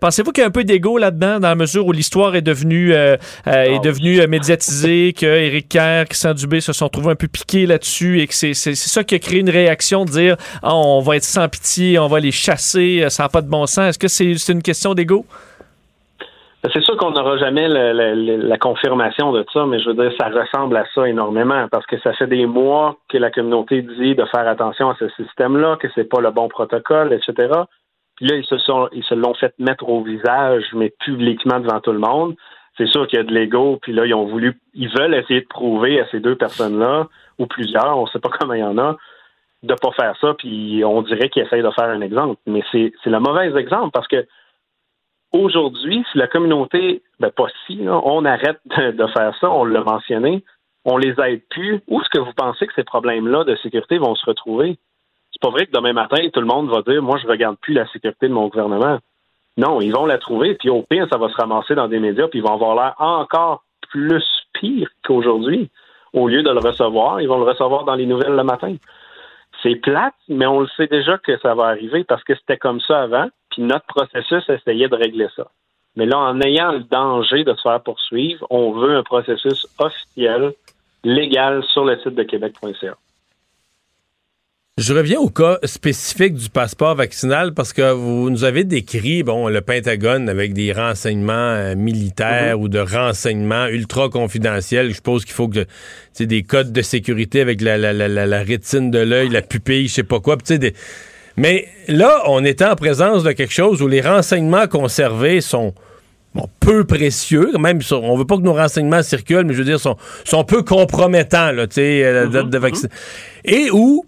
Pensez-vous 0.00 0.32
qu'il 0.32 0.42
y 0.42 0.44
a 0.44 0.48
un 0.48 0.50
peu 0.50 0.64
d'ego 0.64 0.98
là-dedans, 0.98 1.38
dans 1.38 1.48
la 1.48 1.54
mesure 1.54 1.86
où 1.86 1.92
l'histoire 1.92 2.34
est 2.34 2.42
devenue, 2.42 2.90
est 2.90 3.20
Ah 3.46 3.78
devenue 3.78 4.26
médiatisée, 4.26 5.12
que 5.16 5.26
Éric 5.26 5.68
Kerr, 5.68 6.06
Christian 6.06 6.34
Dubé 6.34 6.60
se 6.60 6.72
sont 6.72 6.88
trouvés 6.88 7.12
un 7.12 7.14
peu 7.14 7.28
piqués 7.28 7.66
là-dessus 7.66 8.20
et 8.20 8.26
que 8.26 8.34
c'est 8.34 8.54
ça 8.54 9.04
qui 9.04 9.14
a 9.14 9.20
créé 9.20 9.38
une 9.38 9.50
réaction 9.50 10.04
de 10.04 10.10
dire 10.10 10.36
Ah, 10.60 10.74
on 10.74 11.00
va 11.02 11.14
être 11.14 11.22
sans 11.22 11.48
pitié, 11.48 12.00
on 12.00 12.08
va 12.08 12.18
les 12.18 12.32
chasser, 12.32 13.06
ça 13.10 13.22
n'a 13.22 13.28
pas 13.28 13.42
de 13.42 13.48
bon 13.48 13.64
sens. 13.66 13.90
Est-ce 13.90 13.98
que 14.00 14.08
c'est 14.08 14.52
une 14.52 14.62
question 14.62 14.94
d'ego? 14.94 15.24
Ben, 16.64 16.70
C'est 16.72 16.82
sûr 16.82 16.96
qu'on 16.96 17.10
n'aura 17.10 17.36
jamais 17.36 17.68
la 17.68 18.56
confirmation 18.56 19.32
de 19.32 19.44
ça, 19.52 19.66
mais 19.66 19.80
je 19.80 19.90
veux 19.90 19.94
dire, 19.94 20.10
ça 20.18 20.30
ressemble 20.30 20.78
à 20.78 20.86
ça 20.94 21.06
énormément 21.06 21.68
parce 21.70 21.84
que 21.84 22.00
ça 22.00 22.14
fait 22.14 22.26
des 22.26 22.46
mois 22.46 22.96
que 23.10 23.18
la 23.18 23.30
communauté 23.30 23.82
dit 23.82 24.14
de 24.14 24.24
faire 24.24 24.48
attention 24.48 24.88
à 24.88 24.96
ce 24.98 25.10
système-là, 25.10 25.76
que 25.76 25.88
c'est 25.94 26.08
pas 26.08 26.22
le 26.22 26.30
bon 26.30 26.48
protocole, 26.48 27.12
etc. 27.12 27.52
Puis 28.16 28.28
là, 28.28 28.36
ils 28.36 28.46
se 28.46 28.56
sont, 28.56 28.88
ils 28.92 29.04
se 29.04 29.14
l'ont 29.14 29.34
fait 29.34 29.52
mettre 29.58 29.86
au 29.86 30.02
visage, 30.02 30.64
mais 30.72 30.90
publiquement 31.00 31.60
devant 31.60 31.80
tout 31.80 31.92
le 31.92 31.98
monde. 31.98 32.34
C'est 32.78 32.88
sûr 32.88 33.06
qu'il 33.08 33.18
y 33.18 33.20
a 33.20 33.24
de 33.24 33.34
l'ego, 33.34 33.78
puis 33.82 33.92
là, 33.92 34.06
ils 34.06 34.14
ont 34.14 34.24
voulu, 34.24 34.58
ils 34.72 34.88
veulent 34.88 35.14
essayer 35.14 35.42
de 35.42 35.46
prouver 35.46 36.00
à 36.00 36.06
ces 36.08 36.20
deux 36.20 36.34
personnes-là, 36.34 37.08
ou 37.38 37.46
plusieurs, 37.46 37.98
on 37.98 38.06
sait 38.06 38.20
pas 38.20 38.30
comment 38.40 38.54
il 38.54 38.60
y 38.60 38.64
en 38.64 38.78
a, 38.78 38.96
de 39.64 39.74
pas 39.74 39.92
faire 39.92 40.16
ça, 40.18 40.32
puis 40.38 40.82
on 40.82 41.02
dirait 41.02 41.28
qu'ils 41.28 41.42
essayent 41.42 41.62
de 41.62 41.70
faire 41.72 41.90
un 41.90 42.00
exemple. 42.00 42.40
Mais 42.46 42.62
c'est 42.72 42.90
le 43.04 43.20
mauvais 43.20 43.52
exemple 43.54 43.90
parce 43.92 44.08
que 44.08 44.26
aujourd'hui, 45.34 46.04
si 46.10 46.18
la 46.18 46.28
communauté, 46.28 47.02
ben 47.20 47.30
pas 47.30 47.46
si, 47.66 47.80
on 47.88 48.24
arrête 48.24 48.60
de, 48.66 48.92
de 48.92 49.06
faire 49.08 49.36
ça, 49.40 49.50
on 49.50 49.64
l'a 49.64 49.82
mentionné, 49.82 50.44
on 50.84 50.96
les 50.96 51.14
aide 51.20 51.42
plus, 51.50 51.80
où 51.88 52.00
est-ce 52.00 52.08
que 52.10 52.20
vous 52.20 52.32
pensez 52.34 52.66
que 52.66 52.74
ces 52.74 52.84
problèmes-là 52.84 53.44
de 53.44 53.56
sécurité 53.56 53.98
vont 53.98 54.14
se 54.14 54.24
retrouver? 54.24 54.78
C'est 55.32 55.42
pas 55.42 55.50
vrai 55.50 55.66
que 55.66 55.72
demain 55.72 55.92
matin, 55.92 56.28
tout 56.32 56.40
le 56.40 56.46
monde 56.46 56.70
va 56.70 56.82
dire 56.82 57.02
Moi, 57.02 57.18
je 57.20 57.26
regarde 57.26 57.56
plus 57.60 57.74
la 57.74 57.86
sécurité 57.88 58.28
de 58.28 58.32
mon 58.32 58.48
gouvernement. 58.48 58.98
Non, 59.56 59.80
ils 59.80 59.92
vont 59.92 60.06
la 60.06 60.18
trouver, 60.18 60.54
puis 60.54 60.70
au 60.70 60.82
pire, 60.82 61.06
ça 61.10 61.18
va 61.18 61.28
se 61.28 61.36
ramasser 61.36 61.74
dans 61.74 61.88
des 61.88 61.98
médias, 61.98 62.28
puis 62.28 62.38
ils 62.38 62.42
vont 62.42 62.54
avoir 62.54 62.74
l'air 62.74 62.94
encore 62.98 63.64
plus 63.90 64.24
pire 64.52 64.88
qu'aujourd'hui. 65.04 65.70
Au 66.12 66.28
lieu 66.28 66.42
de 66.42 66.50
le 66.50 66.60
recevoir, 66.60 67.20
ils 67.20 67.28
vont 67.28 67.38
le 67.38 67.44
recevoir 67.44 67.84
dans 67.84 67.94
les 67.94 68.06
nouvelles 68.06 68.36
le 68.36 68.44
matin. 68.44 68.76
C'est 69.62 69.76
plate, 69.76 70.14
mais 70.28 70.46
on 70.46 70.60
le 70.60 70.68
sait 70.76 70.86
déjà 70.86 71.18
que 71.18 71.38
ça 71.38 71.54
va 71.54 71.64
arriver 71.66 72.04
parce 72.04 72.22
que 72.22 72.34
c'était 72.34 72.56
comme 72.56 72.80
ça 72.80 73.02
avant, 73.02 73.28
puis 73.54 73.62
notre 73.62 73.86
processus 73.86 74.42
essayait 74.48 74.88
de 74.88 74.96
régler 74.96 75.26
ça. 75.36 75.46
Mais 75.96 76.06
là, 76.06 76.18
en 76.18 76.40
ayant 76.40 76.72
le 76.72 76.80
danger 76.80 77.44
de 77.44 77.54
se 77.54 77.62
faire 77.62 77.80
poursuivre, 77.80 78.44
on 78.50 78.72
veut 78.72 78.96
un 78.96 79.02
processus 79.04 79.66
officiel, 79.78 80.52
légal 81.04 81.62
sur 81.72 81.84
le 81.84 81.96
site 82.00 82.14
de 82.16 82.22
québec.ca. 82.24 82.96
Je 84.76 84.92
reviens 84.92 85.20
au 85.20 85.28
cas 85.30 85.58
spécifique 85.62 86.34
du 86.34 86.50
passeport 86.50 86.96
vaccinal 86.96 87.54
parce 87.54 87.72
que 87.72 87.92
vous 87.92 88.28
nous 88.28 88.42
avez 88.42 88.64
décrit 88.64 89.22
bon 89.22 89.46
le 89.46 89.60
Pentagone 89.60 90.28
avec 90.28 90.52
des 90.52 90.72
renseignements 90.72 91.32
euh, 91.32 91.76
militaires 91.76 92.58
ou 92.58 92.66
de 92.68 92.80
renseignements 92.80 93.66
ultra 93.68 94.08
confidentiels. 94.08 94.88
Je 94.88 94.94
suppose 94.96 95.24
qu'il 95.24 95.34
faut 95.34 95.46
que 95.46 95.64
c'est 96.12 96.26
des 96.26 96.42
codes 96.42 96.72
de 96.72 96.82
sécurité 96.82 97.40
avec 97.40 97.60
la, 97.60 97.78
la, 97.78 97.92
la, 97.92 98.08
la- 98.08 98.42
rétine 98.42 98.90
de 98.90 98.98
l'œil, 98.98 99.28
la 99.28 99.42
pupille, 99.42 99.86
je 99.86 99.94
sais 99.94 100.02
pas 100.02 100.18
quoi. 100.18 100.36
puis 100.36 100.42
tu 100.44 100.54
sais, 100.54 100.58
des- 100.58 100.74
Mais 101.36 101.68
là, 101.88 102.22
on 102.26 102.44
était 102.44 102.64
en 102.64 102.76
présence 102.76 103.24
de 103.24 103.32
quelque 103.32 103.52
chose 103.52 103.82
où 103.82 103.88
les 103.88 104.00
renseignements 104.00 104.66
conservés 104.66 105.40
sont 105.40 105.74
bon, 106.34 106.48
peu 106.60 106.84
précieux, 106.84 107.50
même 107.58 107.80
on 107.90 108.16
veut 108.16 108.24
pas 108.24 108.36
que 108.36 108.42
nos 108.42 108.52
renseignements 108.54 109.02
circulent, 109.02 109.44
mais 109.44 109.54
je 109.54 109.58
veux 109.58 109.64
dire 109.64 109.80
sont, 109.80 109.96
sont 110.24 110.44
peu 110.44 110.62
compromettants 110.62 111.52
là, 111.52 111.66
tu 111.66 111.74
sais, 111.74 112.04
euh, 112.04 112.24
la 112.24 112.26
date 112.26 112.50
de 112.50 112.58
vaccin. 112.58 112.88
Et 113.44 113.70
où 113.72 114.04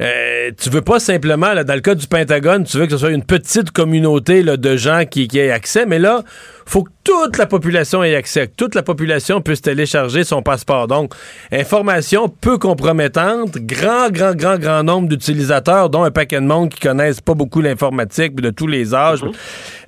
euh, 0.00 0.50
tu 0.58 0.70
veux 0.70 0.80
pas 0.82 0.98
simplement, 0.98 1.52
là, 1.52 1.64
dans 1.64 1.74
le 1.74 1.80
cas 1.80 1.94
du 1.94 2.06
Pentagone, 2.06 2.64
tu 2.64 2.78
veux 2.78 2.86
que 2.86 2.92
ce 2.92 2.98
soit 2.98 3.10
une 3.10 3.24
petite 3.24 3.70
communauté 3.70 4.42
là, 4.42 4.56
de 4.56 4.76
gens 4.76 5.04
qui, 5.04 5.28
qui 5.28 5.38
aient 5.38 5.50
accès, 5.50 5.84
mais 5.84 5.98
là, 5.98 6.22
faut 6.64 6.84
que 6.84 6.90
toute 7.04 7.36
la 7.36 7.46
population 7.46 8.02
ait 8.02 8.14
accès, 8.14 8.46
que 8.46 8.54
toute 8.56 8.74
la 8.74 8.82
population 8.82 9.40
puisse 9.40 9.60
télécharger 9.60 10.24
son 10.24 10.42
passeport. 10.42 10.86
Donc, 10.86 11.12
information 11.52 12.28
peu 12.28 12.58
compromettante, 12.58 13.58
grand, 13.58 14.10
grand, 14.10 14.34
grand, 14.34 14.58
grand 14.58 14.82
nombre 14.82 15.08
d'utilisateurs, 15.08 15.90
dont 15.90 16.04
un 16.04 16.10
paquet 16.10 16.40
de 16.40 16.46
monde 16.46 16.70
qui 16.70 16.80
connaissent 16.80 17.20
pas 17.20 17.34
beaucoup 17.34 17.60
l'informatique, 17.60 18.34
de 18.36 18.50
tous 18.50 18.66
les 18.66 18.94
âges. 18.94 19.24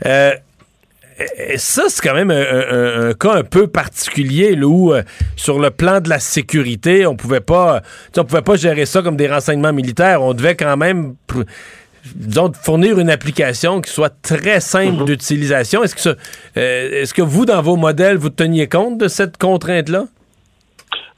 Euh, 0.04 0.32
et 1.36 1.58
ça, 1.58 1.84
c'est 1.88 2.02
quand 2.06 2.14
même 2.14 2.30
un, 2.30 2.34
un- 2.36 3.10
un 3.10 3.14
cas 3.14 3.34
un 3.34 3.42
peu 3.44 3.66
particulier 3.66 4.54
là, 4.56 4.66
où, 4.66 4.92
euh, 4.92 5.02
sur 5.36 5.58
le 5.58 5.70
plan 5.70 6.00
de 6.00 6.08
la 6.08 6.18
sécurité, 6.18 7.06
on 7.06 7.16
pouvait 7.16 7.40
pas, 7.40 7.82
sais, 8.12 8.20
on 8.20 8.24
pouvait 8.24 8.42
pas 8.42 8.56
gérer 8.56 8.86
ça 8.86 9.02
comme 9.02 9.16
des 9.16 9.28
renseignements 9.28 9.72
militaires. 9.72 10.22
On 10.22 10.34
devait 10.34 10.54
quand 10.56 10.76
même, 10.76 11.14
disons, 12.14 12.52
fournir 12.52 12.98
une 12.98 13.10
application 13.10 13.80
qui 13.80 13.90
soit 13.90 14.12
très 14.22 14.60
simple 14.60 15.04
d'utilisation. 15.04 15.82
Est-ce 15.84 15.94
que, 15.94 16.00
ça- 16.00 16.14
euh, 16.56 17.02
est-ce 17.02 17.14
que 17.14 17.22
vous, 17.22 17.44
dans 17.46 17.62
vos 17.62 17.76
modèles, 17.76 18.16
vous 18.16 18.30
teniez 18.30 18.68
compte 18.68 18.98
de 18.98 19.08
cette 19.08 19.36
contrainte-là? 19.38 20.04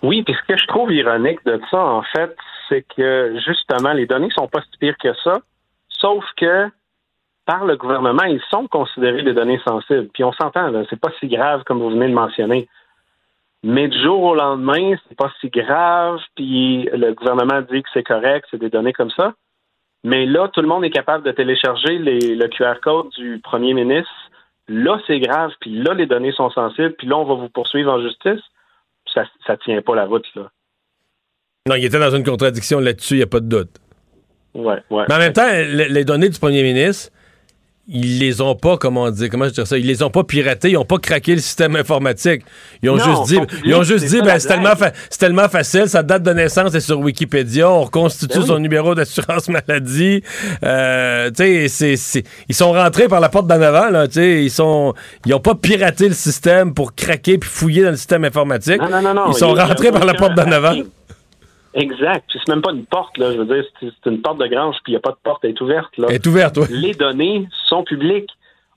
Oui, 0.02 0.22
puis 0.22 0.34
ce 0.34 0.52
que 0.52 0.58
je 0.60 0.66
trouve 0.66 0.92
ironique 0.92 1.38
de 1.46 1.58
ça, 1.70 1.78
en 1.78 2.02
fait, 2.14 2.34
c'est 2.68 2.84
que 2.96 3.34
justement, 3.46 3.92
les 3.92 4.06
données 4.06 4.28
sont 4.34 4.48
pas 4.48 4.60
si 4.70 4.78
pires 4.78 4.96
que 5.02 5.08
ça, 5.24 5.38
sauf 5.88 6.22
que 6.38 6.66
par 7.46 7.64
le 7.64 7.76
gouvernement, 7.76 8.24
ils 8.24 8.40
sont 8.50 8.66
considérés 8.68 9.22
des 9.22 9.34
données 9.34 9.60
sensibles. 9.66 10.08
Puis 10.14 10.24
on 10.24 10.32
s'entend, 10.32 10.68
là, 10.68 10.82
c'est 10.88 10.98
pas 11.00 11.10
si 11.20 11.28
grave 11.28 11.62
comme 11.64 11.80
vous 11.80 11.90
venez 11.90 12.08
de 12.08 12.14
mentionner. 12.14 12.68
Mais 13.62 13.88
du 13.88 13.98
jour 14.02 14.22
au 14.22 14.34
lendemain, 14.34 14.94
c'est 15.08 15.16
pas 15.16 15.32
si 15.40 15.48
grave, 15.48 16.20
puis 16.36 16.84
le 16.92 17.12
gouvernement 17.14 17.62
dit 17.62 17.82
que 17.82 17.88
c'est 17.94 18.02
correct, 18.02 18.46
c'est 18.50 18.60
des 18.60 18.70
données 18.70 18.92
comme 18.92 19.10
ça. 19.10 19.32
Mais 20.04 20.26
là, 20.26 20.48
tout 20.48 20.60
le 20.60 20.68
monde 20.68 20.84
est 20.84 20.90
capable 20.90 21.24
de 21.24 21.32
télécharger 21.32 21.98
les- 21.98 22.34
le 22.34 22.48
QR 22.48 22.78
code 22.82 23.08
du 23.16 23.40
premier 23.42 23.72
ministre. 23.72 24.10
Là, 24.68 24.98
c'est 25.06 25.18
grave, 25.18 25.52
puis 25.60 25.82
là, 25.82 25.94
les 25.94 26.06
données 26.06 26.32
sont 26.32 26.50
sensibles, 26.50 26.94
puis 26.94 27.06
là, 27.06 27.16
on 27.16 27.24
va 27.24 27.34
vous 27.34 27.48
poursuivre 27.48 27.90
en 27.90 28.00
justice. 28.02 28.42
Ça, 29.12 29.24
ça 29.46 29.56
tient 29.56 29.80
pas 29.80 29.94
la 29.94 30.06
route, 30.06 30.26
là. 30.34 30.50
Non, 31.66 31.76
il 31.76 31.84
était 31.86 31.98
dans 31.98 32.14
une 32.14 32.24
contradiction 32.24 32.80
là-dessus, 32.80 33.14
il 33.14 33.18
n'y 33.18 33.22
a 33.22 33.26
pas 33.26 33.40
de 33.40 33.48
doute. 33.48 33.70
Ouais, 34.54 34.82
ouais. 34.90 35.04
Mais 35.08 35.14
en 35.14 35.18
même 35.18 35.32
temps, 35.32 35.48
le- 35.50 35.90
les 35.92 36.04
données 36.04 36.28
du 36.28 36.38
premier 36.38 36.62
ministre, 36.62 37.10
ils 37.86 38.18
les 38.18 38.40
ont 38.40 38.54
pas, 38.54 38.78
comment 38.78 39.10
dire, 39.10 39.28
comment 39.30 39.46
je 39.54 39.62
ça, 39.64 39.76
ils 39.76 39.86
les 39.86 40.02
ont 40.02 40.08
pas 40.10 40.24
piratées, 40.24 40.70
ils 40.70 40.76
ont 40.78 40.86
pas 40.86 40.98
craqué 40.98 41.34
le 41.34 41.40
système 41.40 41.76
informatique. 41.76 42.42
Ils 42.82 42.88
ont 42.88 42.96
Non, 42.96 43.04
juste 43.04 43.26
dit, 43.26 43.38
ils 43.66 43.74
ont 43.74 43.82
juste 43.82 44.06
c'est 44.08 44.16
dit, 44.16 44.22
ben, 44.22 44.38
c'est 44.38 44.48
tellement, 44.48 44.74
fa- 44.74 44.92
tellement 45.18 45.48
facile, 45.50 45.86
sa 45.88 46.02
date 46.02 46.22
de 46.22 46.32
naissance 46.32 46.74
est 46.74 46.80
sur 46.80 46.98
Wikipédia, 47.00 47.70
on 47.70 47.82
reconstitue 47.82 48.36
Ben 48.36 48.40
oui. 48.40 48.46
son 48.48 48.58
numéro 48.58 48.94
d'assurance 48.94 49.48
maladie. 49.48 50.22
Euh, 50.62 51.30
tu 51.36 51.68
sais, 51.68 51.94
ils 52.48 52.54
sont 52.54 52.72
rentrés 52.72 53.06
par 53.08 53.20
la 53.20 53.28
porte 53.28 53.46
d'en 53.46 53.60
avant, 53.60 53.90
là, 53.90 54.08
tu 54.08 54.14
sais, 54.14 54.44
ils 54.44 54.50
sont, 54.50 54.94
ils 55.26 55.34
ont 55.34 55.40
pas 55.40 55.54
piraté 55.54 56.08
le 56.08 56.14
système 56.14 56.72
pour 56.72 56.94
craquer 56.94 57.36
puis 57.36 57.50
fouiller 57.50 57.82
dans 57.82 57.90
le 57.90 57.96
système 57.96 58.24
informatique. 58.24 58.80
Non, 58.80 58.88
non, 58.88 59.02
non, 59.02 59.14
non. 59.14 59.30
Ils 59.30 59.34
sont 59.34 59.52
rentrés 59.52 59.92
par 59.92 60.06
la 60.06 60.14
porte 60.14 60.34
d'en 60.34 60.50
avant. 60.50 60.74
Exact. 61.74 62.24
Puis 62.28 62.40
c'est 62.44 62.52
même 62.52 62.62
pas 62.62 62.72
une 62.72 62.86
porte, 62.86 63.18
là. 63.18 63.32
Je 63.32 63.38
veux 63.38 63.46
dire, 63.46 63.64
c'est 63.80 63.88
c'est 64.02 64.10
une 64.10 64.22
porte 64.22 64.38
de 64.38 64.46
grange, 64.46 64.76
puis 64.84 64.92
il 64.92 64.94
n'y 64.94 64.98
a 64.98 65.00
pas 65.00 65.10
de 65.10 65.18
porte, 65.22 65.44
elle 65.44 65.50
est 65.50 65.60
ouverte, 65.60 65.96
là. 65.98 66.06
Elle 66.08 66.16
est 66.16 66.26
ouverte, 66.26 66.56
oui. 66.56 66.66
Les 66.70 66.94
données 66.94 67.48
sont 67.66 67.82
publiques. 67.82 68.30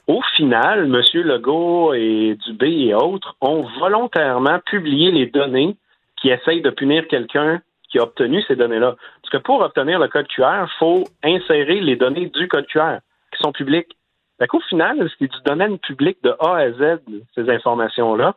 Au 0.07 0.21
final, 0.35 0.85
M. 0.85 1.01
Legault 1.23 1.93
et 1.93 2.37
Dubé 2.45 2.87
et 2.87 2.93
autres 2.93 3.35
ont 3.41 3.67
volontairement 3.79 4.59
publié 4.65 5.11
les 5.11 5.27
données 5.27 5.75
qui 6.15 6.29
essayent 6.29 6.61
de 6.61 6.69
punir 6.69 7.07
quelqu'un 7.07 7.61
qui 7.89 7.99
a 7.99 8.03
obtenu 8.03 8.41
ces 8.47 8.55
données-là. 8.55 8.95
Parce 9.21 9.31
que 9.31 9.37
pour 9.37 9.61
obtenir 9.61 9.99
le 9.99 10.07
code 10.07 10.27
QR, 10.27 10.65
il 10.65 10.77
faut 10.79 11.03
insérer 11.23 11.81
les 11.81 11.95
données 11.95 12.27
du 12.27 12.47
code 12.47 12.65
QR 12.67 12.99
qui 13.31 13.41
sont 13.41 13.51
publiques. 13.51 13.97
Fait 14.39 14.47
qu'au 14.47 14.61
final, 14.61 15.09
c'est 15.19 15.27
du 15.27 15.41
domaine 15.45 15.77
public 15.79 16.17
de 16.23 16.35
A 16.39 16.57
à 16.57 16.71
Z, 16.71 16.99
ces 17.35 17.49
informations-là, 17.49 18.35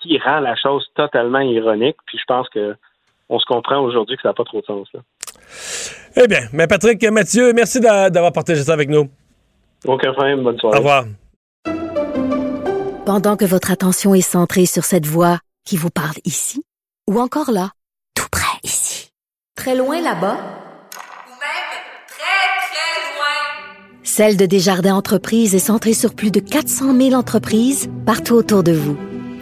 qui 0.00 0.18
rend 0.18 0.40
la 0.40 0.56
chose 0.56 0.86
totalement 0.94 1.40
ironique. 1.40 1.96
Puis 2.06 2.18
je 2.18 2.24
pense 2.24 2.48
que 2.48 2.76
on 3.28 3.38
se 3.38 3.44
comprend 3.46 3.80
aujourd'hui 3.80 4.16
que 4.16 4.22
ça 4.22 4.28
n'a 4.28 4.34
pas 4.34 4.44
trop 4.44 4.60
de 4.60 4.66
sens. 4.66 4.88
Là. 4.94 5.00
Eh 6.16 6.26
bien, 6.28 6.40
mais 6.52 6.66
Patrick, 6.66 7.02
Mathieu, 7.10 7.52
merci 7.52 7.80
d'a- 7.80 8.10
d'avoir 8.10 8.32
partagé 8.32 8.62
ça 8.62 8.72
avec 8.72 8.88
nous. 8.88 9.08
Aucun 9.84 10.12
problème. 10.12 10.42
Bonne 10.42 10.58
soirée. 10.58 10.76
Au 10.76 10.80
revoir. 10.80 11.04
Pendant 13.04 13.36
que 13.36 13.44
votre 13.44 13.70
attention 13.70 14.14
est 14.14 14.20
centrée 14.20 14.66
sur 14.66 14.84
cette 14.84 15.06
voix 15.06 15.38
qui 15.64 15.76
vous 15.76 15.90
parle 15.90 16.16
ici, 16.24 16.62
ou 17.08 17.20
encore 17.20 17.52
là, 17.52 17.70
tout 18.14 18.26
près 18.32 18.58
ici, 18.64 19.10
très 19.56 19.76
loin 19.76 20.00
là-bas, 20.00 20.34
Ou 20.34 21.30
même 21.30 21.72
très, 22.08 22.48
très 22.66 23.16
loin. 23.16 24.02
Celle 24.02 24.36
de 24.36 24.46
Desjardins 24.46 24.94
Entreprises 24.96 25.54
est 25.54 25.60
centrée 25.60 25.92
sur 25.92 26.14
plus 26.14 26.30
de 26.32 26.40
400 26.40 26.96
000 26.96 27.12
entreprises 27.14 27.88
partout 28.06 28.34
autour 28.34 28.64
de 28.64 28.72
vous. 28.72 28.96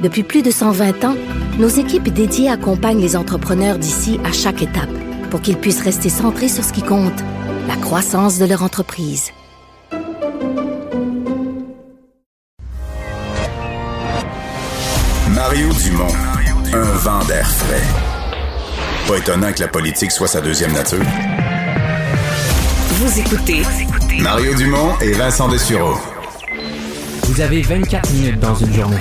Depuis 0.05 0.23
plus 0.23 0.43
de 0.43 0.51
120 0.51 1.03
ans, 1.07 1.17
nos 1.59 1.69
équipes 1.69 2.11
dédiées 2.11 2.51
accompagnent 2.51 3.01
les 3.01 3.17
entrepreneurs 3.17 3.79
d'ici 3.79 4.21
à 4.23 4.33
chaque 4.33 4.61
étape 4.61 4.91
pour 5.31 5.41
qu'ils 5.41 5.57
puissent 5.57 5.81
rester 5.81 6.11
centrés 6.11 6.51
sur 6.51 6.63
ce 6.63 6.75
qui 6.75 6.83
compte, 6.83 7.25
la 7.67 7.77
croissance 7.77 8.39
de 8.39 8.45
leur 8.45 8.63
entreprise. 8.63 9.31
Mario 15.31 15.69
Dumont, 15.73 16.15
un 16.75 16.83
vent 16.83 17.25
d'air 17.25 17.51
frais. 17.51 17.81
Pas 19.09 19.17
étonnant 19.17 19.55
que 19.55 19.61
la 19.61 19.69
politique 19.69 20.11
soit 20.11 20.29
sa 20.29 20.43
deuxième 20.43 20.75
nature. 20.75 21.03
Vous 22.91 23.21
écoutez 23.21 23.63
Mario 24.21 24.55
Dumont 24.55 24.99
et 25.01 25.13
Vincent 25.13 25.49
Dessureau. 25.49 25.95
Vous 27.23 27.41
avez 27.41 27.63
24 27.63 28.13
minutes 28.13 28.39
dans 28.39 28.55
une 28.55 28.73
journée. 28.75 29.01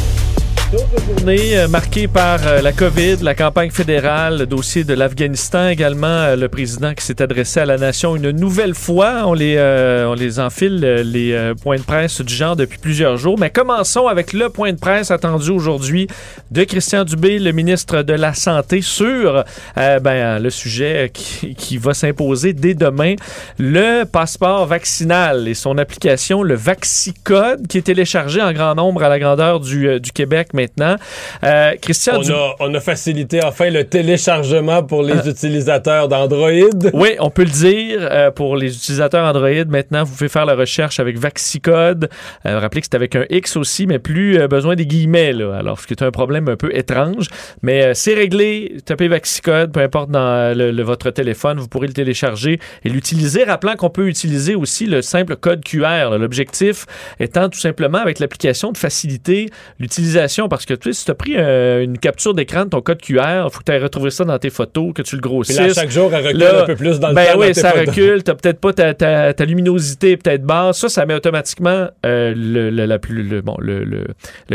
D'autres 0.71 1.03
journées 1.05 1.57
euh, 1.57 1.67
marquées 1.67 2.07
par 2.07 2.47
euh, 2.47 2.61
la 2.61 2.71
COVID, 2.71 3.17
la 3.23 3.35
campagne 3.35 3.71
fédérale, 3.71 4.37
le 4.37 4.45
dossier 4.45 4.85
de 4.85 4.93
l'Afghanistan 4.93 5.67
également, 5.67 6.07
euh, 6.07 6.37
le 6.37 6.47
président 6.47 6.93
qui 6.93 7.03
s'est 7.03 7.21
adressé 7.21 7.59
à 7.59 7.65
la 7.65 7.77
nation 7.77 8.15
une 8.15 8.31
nouvelle 8.31 8.73
fois. 8.73 9.23
On 9.25 9.33
les, 9.33 9.55
euh, 9.57 10.07
on 10.07 10.13
les 10.13 10.39
enfile, 10.39 10.79
les 10.79 11.53
points 11.61 11.75
de 11.75 11.81
presse 11.81 12.21
du 12.21 12.33
genre 12.33 12.55
depuis 12.55 12.77
plusieurs 12.77 13.17
jours. 13.17 13.37
Mais 13.37 13.49
commençons 13.49 14.07
avec 14.07 14.31
le 14.31 14.47
point 14.47 14.71
de 14.71 14.79
presse 14.79 15.11
attendu 15.11 15.49
aujourd'hui 15.49 16.07
de 16.51 16.63
Christian 16.63 17.03
Dubé, 17.03 17.37
le 17.39 17.51
ministre 17.51 18.01
de 18.03 18.13
la 18.13 18.33
Santé, 18.33 18.81
sur 18.81 19.43
ben, 19.75 20.39
le 20.39 20.49
sujet 20.49 21.11
qui, 21.13 21.53
qui 21.55 21.77
va 21.77 21.93
s'imposer 21.93 22.53
dès 22.53 22.75
demain, 22.75 23.15
le 23.59 24.05
passeport 24.05 24.65
vaccinal 24.67 25.49
et 25.49 25.53
son 25.53 25.77
application, 25.77 26.43
le 26.43 26.55
Vaxicode, 26.55 27.67
qui 27.67 27.77
est 27.79 27.81
téléchargé 27.81 28.41
en 28.41 28.53
grand 28.53 28.75
nombre 28.75 29.03
à 29.03 29.09
la 29.09 29.19
grandeur 29.19 29.59
du, 29.59 29.99
du 29.99 30.11
Québec 30.11 30.49
maintenant. 30.61 30.95
Euh, 31.43 31.71
Christian 31.81 32.13
On 32.19 32.29
a, 32.31 32.55
on 32.59 32.73
a 32.73 32.79
facilité 32.79 33.43
enfin 33.43 33.69
le 33.69 33.83
téléchargement 33.85 34.83
pour 34.83 35.03
les 35.03 35.13
Euh. 35.27 35.31
utilisateurs 35.31 36.07
d'Android. 36.07 36.49
Oui, 36.93 37.09
on 37.19 37.29
peut 37.29 37.43
le 37.43 37.49
dire. 37.49 37.99
euh, 38.01 38.31
pour 38.31 38.55
les 38.55 38.75
utilisateurs 38.75 39.25
Android, 39.25 39.65
maintenant, 39.67 40.03
vous 40.03 40.13
pouvez 40.15 40.29
faire 40.29 40.45
la 40.45 40.55
recherche 40.55 40.99
avec 40.99 41.17
Vaxicode. 41.17 42.09
Rappelez 42.45 42.81
que 42.81 42.87
c'est 42.89 42.95
avec 42.95 43.15
un 43.15 43.25
X 43.29 43.55
aussi, 43.57 43.87
mais 43.87 43.99
plus 43.99 44.47
besoin 44.47 44.75
des 44.75 44.85
guillemets. 44.85 45.33
Là. 45.33 45.57
Alors, 45.57 45.79
ce 45.79 45.87
qui 45.87 45.93
est 45.93 46.03
un 46.03 46.11
problème 46.11 46.47
un 46.49 46.55
peu 46.55 46.75
étrange. 46.75 47.27
Mais 47.61 47.93
c'est 47.93 48.13
réglé. 48.13 48.77
Tapez 48.85 49.07
Vaxicode, 49.07 49.71
peu 49.71 49.79
importe 49.81 50.09
dans 50.11 50.55
le- 50.57 50.71
le- 50.71 50.83
votre 50.83 51.09
téléphone, 51.11 51.59
vous 51.59 51.67
pourrez 51.67 51.87
le 51.87 51.93
télécharger 51.93 52.59
et 52.83 52.89
l'utiliser. 52.89 53.43
Rappelant 53.43 53.75
qu'on 53.75 53.89
peut 53.89 54.07
utiliser 54.07 54.55
aussi 54.55 54.85
le 54.85 55.01
simple 55.01 55.35
code 55.35 55.63
QR. 55.63 56.17
L'objectif 56.19 56.85
étant 57.19 57.49
tout 57.49 57.59
simplement, 57.59 57.97
avec 57.99 58.19
l'application, 58.19 58.71
de 58.71 58.77
faciliter 58.77 59.49
l'utilisation. 59.79 60.47
Parce 60.51 60.65
que 60.65 60.73
tu 60.73 60.91
sais, 60.91 60.99
si 60.99 61.05
tu 61.05 61.11
as 61.11 61.15
pris 61.15 61.33
euh, 61.37 61.81
une 61.83 61.97
capture 61.97 62.33
d'écran 62.33 62.65
de 62.65 62.69
ton 62.69 62.81
code 62.81 63.01
QR, 63.01 63.45
il 63.45 63.49
faut 63.51 63.59
que 63.59 63.63
tu 63.65 63.71
ailles 63.71 63.81
retrouver 63.81 64.09
ça 64.11 64.25
dans 64.25 64.37
tes 64.37 64.49
photos, 64.49 64.93
que 64.93 65.01
tu 65.01 65.15
le 65.15 65.21
Puis 65.21 65.29
grossisses. 65.29 65.57
là, 65.57 65.73
chaque 65.73 65.89
jour, 65.89 66.11
elle 66.13 66.25
recule 66.27 66.39
Là, 66.39 66.63
un 66.63 66.65
peu 66.65 66.75
plus 66.75 66.99
dans 66.99 67.07
le 67.09 67.15
ben 67.15 67.23
temps. 67.33 67.39
oui, 67.39 67.47
dans 67.47 67.53
tes 67.53 67.61
ça 67.61 67.71
recule. 67.71 68.23
T'as 68.23 68.33
peut-être 68.35 68.59
pas 68.59 68.73
ta, 68.73 68.93
ta- 68.93 69.33
ta 69.33 69.45
luminosité 69.45 70.17
peut-être 70.17 70.43
basse. 70.43 70.77
Ça, 70.79 70.89
ça 70.89 71.05
met 71.05 71.13
automatiquement 71.13 71.87
euh, 72.05 72.33
le, 72.35 72.69
le- 72.69 72.85
la 72.85 72.97
le- 73.09 73.41
bon, 73.41 73.55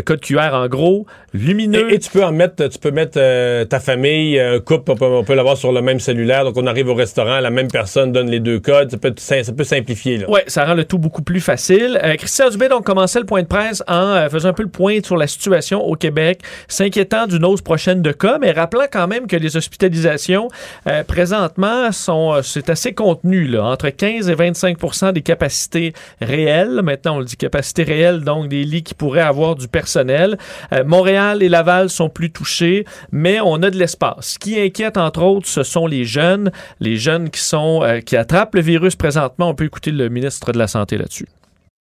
code 0.05 0.21
QR 0.21 0.53
en 0.53 0.69
gros, 0.69 1.07
lumineux. 1.33 1.91
Et, 1.91 1.95
et 1.95 1.99
tu 1.99 2.11
peux 2.11 2.25
en 2.25 2.33
mettre, 2.33 2.69
tu 2.69 2.79
peux 2.79 2.91
mettre 2.91 3.19
euh, 3.19 3.65
ta 3.65 3.81
famille, 3.81 4.39
un 4.39 4.61
couple, 4.61 4.93
on 4.93 4.97
peut, 4.97 5.05
on 5.07 5.25
peut 5.25 5.35
l'avoir 5.35 5.57
sur 5.57 5.73
le 5.73 5.83
même 5.83 6.01
cellulaire. 6.01 6.45
Donc, 6.45 6.57
on 6.57 6.67
arrive 6.67 6.89
au 6.89 6.95
restaurant, 6.95 7.41
la 7.41 7.51
même 7.51 7.69
personne 7.71 8.13
donne 8.13 8.31
les 8.31 8.41
deux 8.41 8.61
codes. 8.61 8.91
Ça 8.91 8.99
peut, 8.99 9.15
ça 9.17 9.53
peut 9.57 9.65
simplifier. 9.65 10.25
Ouais, 10.29 10.45
ça 10.47 10.65
rend 10.65 10.75
le 10.75 10.85
tout 10.85 10.99
beaucoup 10.99 11.23
plus 11.23 11.41
facile. 11.41 11.99
Christian 12.19 12.51
Dubé 12.51 12.69
donc 12.69 12.85
commençait 12.85 13.19
le 13.21 13.27
point 13.27 13.43
de 13.43 13.47
presse 13.49 13.83
en 13.89 14.29
faisant 14.31 14.51
un 14.51 14.53
peu 14.53 14.63
le 14.63 14.69
point 14.69 14.99
sur 15.03 15.17
la 15.17 15.27
situation 15.27 15.86
au 15.87 15.97
Québec, 15.97 16.41
s'inquiétant 16.69 17.27
d'une 17.27 17.45
hausse 17.45 17.63
prochaine 17.63 18.03
de 18.03 18.13
cas, 18.13 18.39
mais 18.39 18.53
rappelant 18.53 18.87
quand 18.91 19.07
même 19.07 19.27
que 19.27 19.37
les 19.37 19.57
hospitalisations 19.57 20.49
euh, 20.87 21.03
présentement 21.05 21.93
sont 21.93 22.35
euh, 22.35 22.43
c'est 22.43 22.71
assez 22.71 22.93
contenu 22.93 23.47
là, 23.47 23.65
entre 23.65 23.89
15 23.89 24.29
et 24.29 24.35
25% 24.35 25.13
des 25.13 25.23
capacités 25.23 25.93
réelles. 26.21 26.81
Maintenant, 26.83 27.17
on 27.17 27.19
le 27.21 27.25
dit 27.25 27.37
capacité 27.37 27.83
réelle, 27.83 28.21
donc 28.21 28.49
des 28.49 28.65
lits 28.65 28.83
qui 28.83 28.95
pourraient 28.95 29.21
avoir 29.21 29.57
du 29.57 29.69
personnel. 29.69 30.39
Euh, 30.73 30.85
Montréal 30.85 31.43
et 31.43 31.49
Laval 31.49 31.91
sont 31.91 32.09
plus 32.09 32.31
touchés, 32.31 32.85
mais 33.13 33.41
on 33.41 33.63
a 33.63 33.71
de 33.71 33.79
l'espace. 33.79 34.33
Ce 34.33 34.39
qui 34.39 34.61
inquiète 34.61 34.97
entre 34.97 35.23
autres, 35.23 35.49
ce 35.49 35.63
sont 35.63 35.87
les 35.87 36.05
jeunes, 36.05 36.51
les 36.81 36.97
jeunes 36.97 37.31
qui 37.31 37.41
sont 37.41 37.83
qui 38.05 38.17
attrapent 38.17 38.55
le 38.55 38.61
virus 38.61 38.97
présentement. 38.97 39.51
On 39.51 39.55
peut 39.55 39.65
écouter 39.65 39.91
le 39.91 40.09
ministre 40.09 40.53
de 40.53 40.59
la 40.59 40.67
santé 40.67 40.99
là-dessus. 40.99 41.27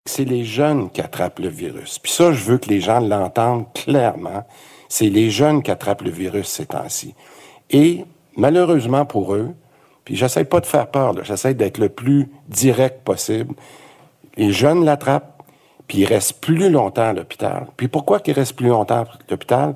C'est 0.05 0.25
les 0.25 0.43
jeunes 0.43 0.89
qui 0.89 1.01
attrapent 1.01 1.39
le 1.39 1.49
virus. 1.49 1.99
Puis 1.99 2.11
ça, 2.11 2.31
je 2.31 2.43
veux 2.43 2.57
que 2.57 2.69
les 2.69 2.81
gens 2.81 2.99
l'entendent 2.99 3.71
clairement. 3.73 4.45
C'est 4.87 5.09
les 5.09 5.29
jeunes 5.29 5.61
qui 5.61 5.71
attrapent 5.71 6.01
le 6.01 6.09
virus 6.11 6.47
ces 6.47 6.65
temps-ci. 6.65 7.13
Et 7.69 8.05
malheureusement 8.35 9.05
pour 9.05 9.35
eux, 9.35 9.53
puis 10.03 10.15
j'essaie 10.15 10.45
pas 10.45 10.59
de 10.59 10.65
faire 10.65 10.87
peur, 10.87 11.13
j'essaie 11.23 11.53
d'être 11.53 11.77
le 11.77 11.89
plus 11.89 12.29
direct 12.47 13.03
possible. 13.03 13.53
Les 14.37 14.51
jeunes 14.51 14.83
l'attrapent, 14.83 15.43
puis 15.87 15.99
ils 15.99 16.05
restent 16.05 16.41
plus 16.41 16.69
longtemps 16.69 17.09
à 17.09 17.13
l'hôpital. 17.13 17.67
Puis 17.77 17.87
pourquoi 17.87 18.19
qu'ils 18.19 18.33
restent 18.33 18.55
plus 18.55 18.69
longtemps 18.69 19.01
à 19.01 19.07
l'hôpital? 19.29 19.75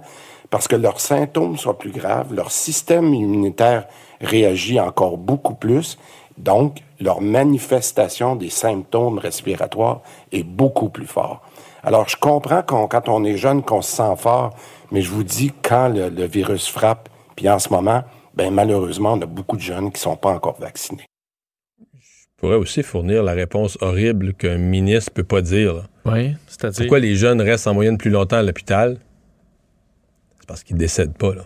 Parce 0.49 0.67
que 0.67 0.75
leurs 0.75 0.99
symptômes 0.99 1.57
sont 1.57 1.73
plus 1.73 1.91
graves, 1.91 2.33
leur 2.33 2.51
système 2.51 3.13
immunitaire 3.13 3.87
réagit 4.21 4.79
encore 4.79 5.17
beaucoup 5.17 5.55
plus, 5.55 5.97
donc 6.37 6.79
leur 6.99 7.21
manifestation 7.21 8.35
des 8.35 8.49
symptômes 8.49 9.17
respiratoires 9.19 10.01
est 10.31 10.43
beaucoup 10.43 10.89
plus 10.89 11.05
fort. 11.07 11.41
Alors, 11.83 12.07
je 12.07 12.15
comprends 12.17 12.61
qu'on- 12.63 12.87
quand 12.87 13.09
on 13.09 13.23
est 13.25 13.37
jeune 13.37 13.61
qu'on 13.61 13.81
se 13.81 13.95
sent 13.95 14.15
fort, 14.17 14.55
mais 14.91 15.01
je 15.01 15.09
vous 15.11 15.23
dis, 15.23 15.51
quand 15.61 15.89
le, 15.89 16.09
le 16.09 16.25
virus 16.25 16.67
frappe, 16.67 17.09
puis 17.35 17.49
en 17.49 17.59
ce 17.59 17.69
moment, 17.69 18.03
ben 18.35 18.53
malheureusement, 18.53 19.13
on 19.13 19.21
a 19.21 19.25
beaucoup 19.25 19.57
de 19.57 19.61
jeunes 19.61 19.91
qui 19.91 19.99
sont 20.01 20.15
pas 20.15 20.31
encore 20.31 20.59
vaccinés. 20.59 21.05
pourrait 22.37 22.55
aussi 22.55 22.83
fournir 22.83 23.21
la 23.23 23.33
réponse 23.33 23.77
horrible 23.81 24.33
qu'un 24.33 24.57
ministre 24.57 25.11
peut 25.13 25.23
pas 25.23 25.41
dire. 25.41 25.73
là. 25.73 25.83
Oui, 26.05 26.35
c'est-à-dire? 26.47 26.79
Pourquoi 26.83 26.99
les 26.99 27.15
jeunes 27.15 27.41
restent 27.41 27.67
en 27.67 27.73
moyenne 27.73 27.97
plus 27.97 28.11
longtemps 28.11 28.37
à 28.37 28.41
l'hôpital? 28.43 28.97
C'est 30.39 30.47
parce 30.47 30.63
qu'ils 30.63 30.77
décèdent 30.77 31.17
pas, 31.17 31.35
là. 31.35 31.43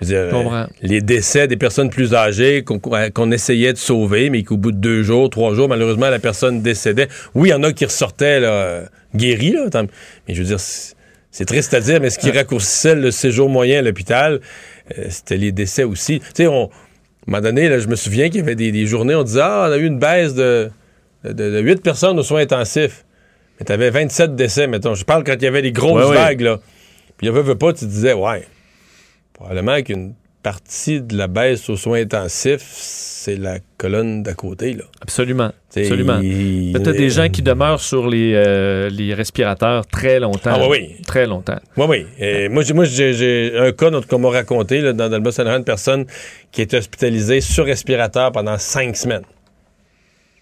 Je 0.00 0.06
veux 0.06 0.12
dire, 0.12 0.26
Je 0.30 0.34
comprends. 0.34 0.62
euh, 0.62 0.66
les 0.82 1.00
décès 1.00 1.48
des 1.48 1.56
personnes 1.56 1.88
plus 1.90 2.14
âgées 2.14 2.62
qu'on 2.64 2.78
qu'on 2.78 3.30
essayait 3.30 3.72
de 3.72 3.78
sauver, 3.78 4.28
mais 4.30 4.42
qu'au 4.42 4.56
bout 4.56 4.72
de 4.72 4.76
deux 4.78 5.02
jours, 5.02 5.30
trois 5.30 5.54
jours, 5.54 5.68
malheureusement, 5.68 6.10
la 6.10 6.18
personne 6.18 6.60
décédait. 6.62 7.08
Oui, 7.34 7.48
il 7.48 7.52
y 7.52 7.54
en 7.54 7.62
a 7.62 7.72
qui 7.72 7.84
ressortaient 7.86 8.40
là, 8.40 8.48
euh, 8.48 8.86
guéris, 9.14 9.52
là, 9.52 9.66
mais 10.28 10.34
je 10.34 10.40
veux 10.42 10.48
dire, 10.48 10.60
c'est 10.60 11.44
triste 11.46 11.72
à 11.74 11.80
dire, 11.80 12.00
mais 12.00 12.10
ce 12.10 12.18
qui 12.18 12.30
raccourcissait 12.30 12.94
le 12.94 13.10
séjour 13.10 13.48
moyen 13.48 13.78
à 13.78 13.82
l'hôpital, 13.82 14.40
euh, 14.98 15.04
c'était 15.08 15.36
les 15.36 15.52
décès 15.52 15.84
aussi. 15.84 16.20
Tu 16.20 16.26
sais, 16.34 16.46
on, 16.46 16.64
à 16.64 16.66
un 16.66 16.70
moment 17.26 17.42
donné, 17.42 17.68
là, 17.68 17.78
je 17.78 17.88
me 17.88 17.96
souviens 17.96 18.28
qu'il 18.28 18.40
y 18.40 18.42
avait 18.42 18.54
des, 18.54 18.72
des 18.72 18.86
journées, 18.86 19.14
on 19.14 19.22
disait, 19.24 19.40
ah, 19.42 19.66
on 19.68 19.72
a 19.72 19.76
eu 19.78 19.86
une 19.86 19.98
baisse 19.98 20.34
de, 20.34 20.70
de, 21.24 21.32
de 21.32 21.60
8 21.60 21.82
personnes 21.82 22.18
aux 22.18 22.22
soins 22.22 22.40
intensifs. 22.42 23.04
Mais 23.58 23.64
tu 23.66 23.72
avais 23.72 23.88
27 23.90 24.36
décès, 24.36 24.66
mettons. 24.66 24.94
Je 24.94 25.04
parle 25.04 25.24
quand 25.24 25.32
il 25.34 25.42
y 25.42 25.46
avait 25.46 25.62
les 25.62 25.72
grosses 25.72 26.06
Ouais, 26.08 26.14
vagues, 26.14 26.42
là. 26.42 26.60
Puis 27.16 27.26
il 27.26 27.32
veut, 27.32 27.40
veut 27.40 27.54
pas, 27.56 27.72
tu 27.72 27.86
disais, 27.86 28.12
ouais, 28.12 28.46
probablement 29.36 29.82
qu'une 29.82 30.14
partie 30.42 31.00
de 31.00 31.16
la 31.16 31.26
baisse 31.26 31.68
aux 31.68 31.76
soins 31.76 32.00
intensifs, 32.02 32.64
c'est 32.78 33.34
la 33.36 33.58
colonne 33.78 34.22
d'à 34.22 34.34
côté, 34.34 34.74
là. 34.74 34.84
Absolument. 35.00 35.50
T'sais, 35.68 35.82
Absolument. 35.82 36.20
il- 36.22 36.72
Tu 36.80 36.88
as 36.88 36.92
des 36.92 37.10
gens 37.10 37.28
qui 37.28 37.42
demeurent 37.42 37.80
sur 37.80 38.08
les, 38.08 38.32
euh, 38.34 38.88
les 38.88 39.12
respirateurs 39.12 39.84
très 39.88 40.20
longtemps. 40.20 40.52
Ah, 40.54 40.68
oui, 40.68 40.78
oui. 40.96 41.02
Très 41.04 41.26
longtemps. 41.26 41.58
Oui, 41.76 41.86
oui. 41.88 42.06
Et 42.20 42.48
moi, 42.48 42.62
j'ai, 42.62 43.52
un 43.58 43.72
cas 43.72 43.90
notre- 43.90 44.06
qu'on 44.06 44.20
m'a 44.20 44.30
raconté 44.30 44.80
là, 44.80 44.92
dans, 44.92 45.08
dans 45.08 45.16
le 45.16 45.22
Bas-Saint-Laurent, 45.22 45.58
une 45.58 45.64
personne 45.64 46.06
qui 46.52 46.62
est 46.62 46.72
hospitalisée 46.72 47.40
sur 47.40 47.64
respirateur 47.66 48.30
pendant 48.30 48.56
cinq 48.58 48.96
semaines. 48.96 49.24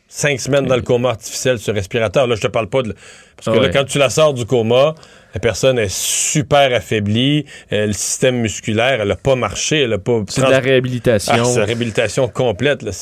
Cinq 0.07 0.38
semaines 0.38 0.66
dans 0.66 0.76
le 0.76 0.82
coma 0.82 1.09
artificiel 1.11 1.59
sur 1.59 1.74
respirateur. 1.74 2.26
Là, 2.26 2.36
je 2.36 2.42
te 2.42 2.47
parle 2.49 2.68
pas 2.68 2.82
de. 2.82 2.95
Parce 3.36 3.57
que 3.57 3.61
Ah 3.62 3.66
là, 3.66 3.72
quand 3.72 3.84
tu 3.84 3.99
la 3.99 4.11
sors 4.11 4.34
du 4.34 4.45
coma, 4.45 4.95
la 5.35 5.41
personne 5.41 5.78
est 5.78 5.91
super 5.93 6.72
affaiblie. 6.74 7.45
euh, 7.72 7.87
le 7.87 7.93
système 7.93 8.37
musculaire, 8.37 9.01
elle 9.01 9.11
a 9.11 9.16
pas 9.16 9.35
marché. 9.35 9.82
Elle 9.82 9.93
a 9.93 9.99
pas. 9.99 10.22
C'est 10.28 10.45
de 10.45 10.51
la 10.51 10.61
réhabilitation. 10.61 11.35
Ah, 11.37 11.45
c'est 11.45 11.59
la 11.59 11.64
réhabilitation 11.66 12.28
complète. 12.28 12.82
Là. 12.82 12.93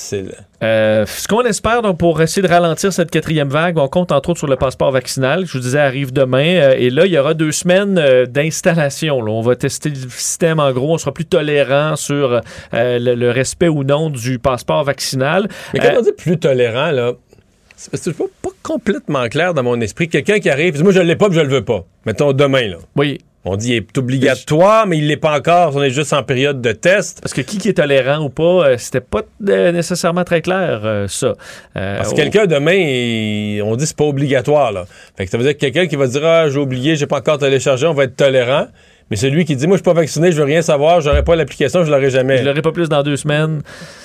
Euh, 0.62 1.04
ce 1.06 1.28
qu'on 1.28 1.42
espère 1.42 1.82
donc, 1.82 1.98
pour 1.98 2.22
essayer 2.22 2.40
de 2.46 2.52
ralentir 2.52 2.92
cette 2.92 3.10
quatrième 3.10 3.48
vague, 3.48 3.76
on 3.78 3.88
compte 3.88 4.12
entre 4.12 4.30
autres 4.30 4.38
sur 4.38 4.48
le 4.48 4.56
passeport 4.56 4.90
vaccinal. 4.92 5.44
Je 5.46 5.52
vous 5.52 5.58
disais, 5.60 5.80
arrive 5.80 6.12
demain. 6.12 6.56
euh, 6.56 6.74
et 6.78 6.88
là, 6.90 7.04
il 7.06 7.12
y 7.12 7.18
aura 7.18 7.34
deux 7.34 7.52
semaines 7.52 8.00
d'installation. 8.26 9.18
On 9.18 9.42
va 9.42 9.56
tester 9.56 9.90
le 9.90 9.96
système 9.96 10.58
en 10.58 10.72
gros. 10.72 10.94
On 10.94 10.98
sera 10.98 11.12
plus 11.12 11.26
tolérant 11.26 11.96
sur 11.96 12.40
le, 12.72 13.14
le 13.14 13.30
respect 13.30 13.68
ou 13.68 13.84
non 13.84 14.10
du 14.10 14.38
passeport 14.38 14.84
vaccinal. 14.84 15.48
Mais 15.74 15.80
quand 15.80 15.92
on 15.98 16.02
dit 16.02 16.12
plus 16.16 16.38
tolérant, 16.38 16.90
là, 16.90 17.12
c'est 17.76 18.16
pas, 18.16 18.24
pas 18.42 18.50
complètement 18.62 19.28
clair 19.28 19.54
dans 19.54 19.62
mon 19.62 19.80
esprit. 19.80 20.08
Quelqu'un 20.08 20.38
qui 20.38 20.48
arrive, 20.50 20.74
dit, 20.76 20.82
moi 20.82 20.92
je 20.92 21.00
l'ai 21.00 21.16
pas, 21.16 21.28
puis 21.28 21.36
je 21.36 21.42
le 21.42 21.48
veux 21.48 21.64
pas. 21.64 21.84
Mettons 22.06 22.32
demain, 22.32 22.68
là. 22.68 22.76
Oui. 22.96 23.18
On 23.44 23.56
dit 23.56 23.66
qu'il 23.70 23.76
est 23.76 23.98
obligatoire, 23.98 24.86
mais 24.86 24.98
il 24.98 25.08
l'est 25.08 25.16
pas 25.16 25.36
encore. 25.36 25.74
On 25.74 25.82
est 25.82 25.90
juste 25.90 26.12
en 26.12 26.22
période 26.22 26.60
de 26.60 26.70
test. 26.70 27.20
Parce 27.20 27.32
que 27.34 27.40
qui, 27.40 27.58
qui 27.58 27.70
est 27.70 27.72
tolérant 27.72 28.20
ou 28.24 28.28
pas, 28.28 28.42
euh, 28.68 28.76
c'était 28.78 29.00
pas 29.00 29.22
euh, 29.48 29.72
nécessairement 29.72 30.22
très 30.22 30.42
clair, 30.42 30.82
euh, 30.84 31.08
ça. 31.08 31.34
Euh, 31.76 31.96
Parce 31.96 32.10
que 32.12 32.16
quelqu'un 32.16 32.46
demain, 32.46 32.74
il- 32.74 33.60
on 33.62 33.74
dit 33.74 33.84
c'est 33.84 33.96
pas 33.96 34.04
obligatoire. 34.04 34.70
Là. 34.70 34.84
Fait 35.16 35.24
que 35.24 35.30
ça 35.32 35.38
veut 35.38 35.42
dire 35.42 35.54
que 35.54 35.58
quelqu'un 35.58 35.88
qui 35.88 35.96
va 35.96 36.06
dire 36.06 36.24
Ah, 36.24 36.48
j'ai 36.48 36.58
oublié, 36.60 36.94
j'ai 36.94 37.08
pas 37.08 37.18
encore 37.18 37.38
téléchargé, 37.38 37.84
on 37.88 37.94
va 37.94 38.04
être 38.04 38.14
tolérant. 38.14 38.68
Mais 39.12 39.16
celui 39.16 39.44
qui 39.44 39.56
dit 39.56 39.66
Moi, 39.66 39.76
je 39.76 39.80
suis 39.82 39.84
pas 39.84 39.92
vacciné, 39.92 40.32
je 40.32 40.38
veux 40.38 40.44
rien 40.44 40.62
savoir, 40.62 41.02
j'aurai 41.02 41.22
pas 41.22 41.36
l'application, 41.36 41.84
je 41.84 41.90
l'aurai 41.90 42.08
jamais. 42.08 42.38
Je 42.38 42.44
l'aurai 42.44 42.62
pas 42.62 42.72
plus 42.72 42.88
dans 42.88 43.02
deux 43.02 43.18
semaines. 43.18 43.60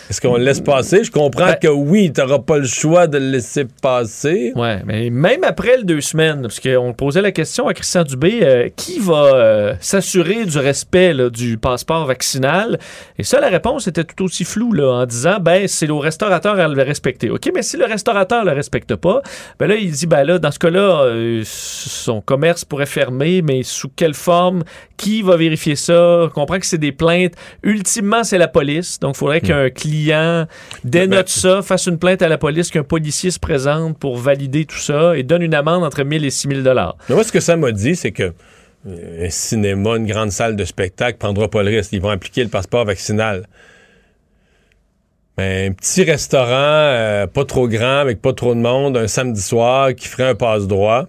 Est-ce 0.10 0.20
qu'on 0.20 0.36
le 0.36 0.44
laisse 0.44 0.60
passer? 0.60 1.06
Je 1.06 1.12
comprends 1.12 1.46
Ben- 1.46 1.56
que 1.62 1.68
oui, 1.70 2.12
t'auras 2.12 2.40
pas 2.40 2.58
le 2.58 2.66
choix 2.66 3.08
de 3.08 3.18
le 3.18 3.30
laisser 3.32 3.66
passer. 3.82 4.52
Ouais, 4.58 4.82
mais 4.86 5.10
même 5.10 5.46
après 5.46 5.78
le 5.78 5.84
deux 5.84 6.02
semaines, 6.02 6.42
parce 6.42 6.60
qu'on 6.60 6.92
posait 6.92 7.22
la 7.22 7.32
question 7.32 7.70
à 7.70 7.74
Christian 7.74 8.04
Dubé, 8.04 8.40
euh, 8.42 8.68
qui 8.76 9.00
va 9.00 9.34
euh, 9.34 9.74
s'assurer 9.80 10.44
du 10.44 10.58
respect 10.58 11.14
là, 11.14 11.30
du 11.30 11.58
passeport 11.58 12.06
vaccinal? 12.06 12.78
Et 13.18 13.24
ça, 13.24 13.40
la 13.40 13.48
réponse 13.48 13.88
était 13.88 14.04
tout 14.04 14.26
aussi 14.26 14.44
floue 14.44 14.74
là, 14.74 14.92
en 14.92 15.06
disant, 15.06 15.38
ben, 15.40 15.70
c'est 15.70 15.90
au 15.90 16.00
restaurateur 16.00 16.60
à 16.60 16.68
le 16.68 16.84
respecter. 16.84 17.30
OK, 17.30 17.50
mais 17.56 17.62
si 17.62 17.78
le 17.78 17.86
restaurateur 17.86 18.44
le 18.44 18.52
respecte 18.52 18.96
pas, 18.96 19.22
ben 19.58 19.68
là, 19.68 19.76
il 19.76 19.92
dit, 19.92 20.06
ben 20.06 20.26
là, 20.26 20.38
dans 20.38 20.52
ce 20.52 20.60
cas-là, 20.60 21.04
euh, 21.06 21.44
son 21.46 22.20
commerce 22.20 22.66
pourrait 22.66 22.86
fermer, 22.86 23.42
mais 23.42 23.64
sous 23.64 23.88
quelle 23.96 24.14
forme? 24.14 24.64
Qui 24.98 25.22
va 25.22 25.38
vérifier 25.38 25.76
ça? 25.76 26.24
On 26.24 26.30
comprend 26.30 26.60
que 26.60 26.66
c'est 26.66 26.78
des 26.78 26.92
plaintes. 26.92 27.34
Ultimement, 27.64 28.24
c'est 28.24 28.38
la 28.38 28.48
police. 28.48 29.00
Donc, 29.00 29.16
il 29.16 29.20
faudrait 29.20 29.42
qu'un 29.42 29.70
client 29.70 30.48
dénote 30.84 31.30
ça, 31.30 31.62
fasse 31.62 31.86
une 31.86 32.00
plainte 32.00 32.22
à 32.22 32.28
la 32.28 32.38
police, 32.38 32.72
qu'un 32.72 32.84
policier 32.84 33.32
se 33.32 33.40
présente 33.40 33.98
pour 34.00 34.18
valider 34.18 34.66
tout 34.66 34.78
ça 34.78 35.16
et 35.16 35.24
donne 35.24 35.44
une 35.44 35.54
amende 35.54 35.84
entre 35.84 36.04
1000 36.04 36.26
et 36.26 36.32
6000 36.32 36.64
dollars. 36.64 36.98
Moi, 37.10 37.24
ce 37.24 37.32
que 37.32 37.40
ça 37.40 37.56
m'a 37.56 37.72
dit, 37.72 37.96
c'est 37.96 38.12
que 38.12 38.34
euh, 38.88 39.26
un 39.26 39.30
cinéma, 39.30 39.98
une 39.98 40.08
grande 40.08 40.32
salle 40.32 40.56
de 40.56 40.66
spectacle 40.66 41.18
prendra 41.18 41.48
pas 41.48 41.64
le 41.64 41.70
risque. 41.70 41.94
Ils 41.94 42.02
vont 42.02 42.10
appliquer 42.10 42.44
le 42.44 42.50
passeport 42.50 42.86
vaccinal. 42.86 43.48
Mais 45.38 45.68
un 45.68 45.74
petit 45.74 46.04
restaurant, 46.04 46.50
euh, 46.50 47.28
pas 47.28 47.46
trop 47.46 47.68
grand, 47.68 48.00
avec 48.00 48.22
pas 48.22 48.34
trop 48.34 48.56
de 48.56 48.60
monde, 48.60 48.98
un 48.98 49.08
samedi 49.08 49.42
soir, 49.42 49.94
qui 49.94 50.08
ferait 50.08 50.30
un 50.30 50.36
passe-droit, 50.36 51.08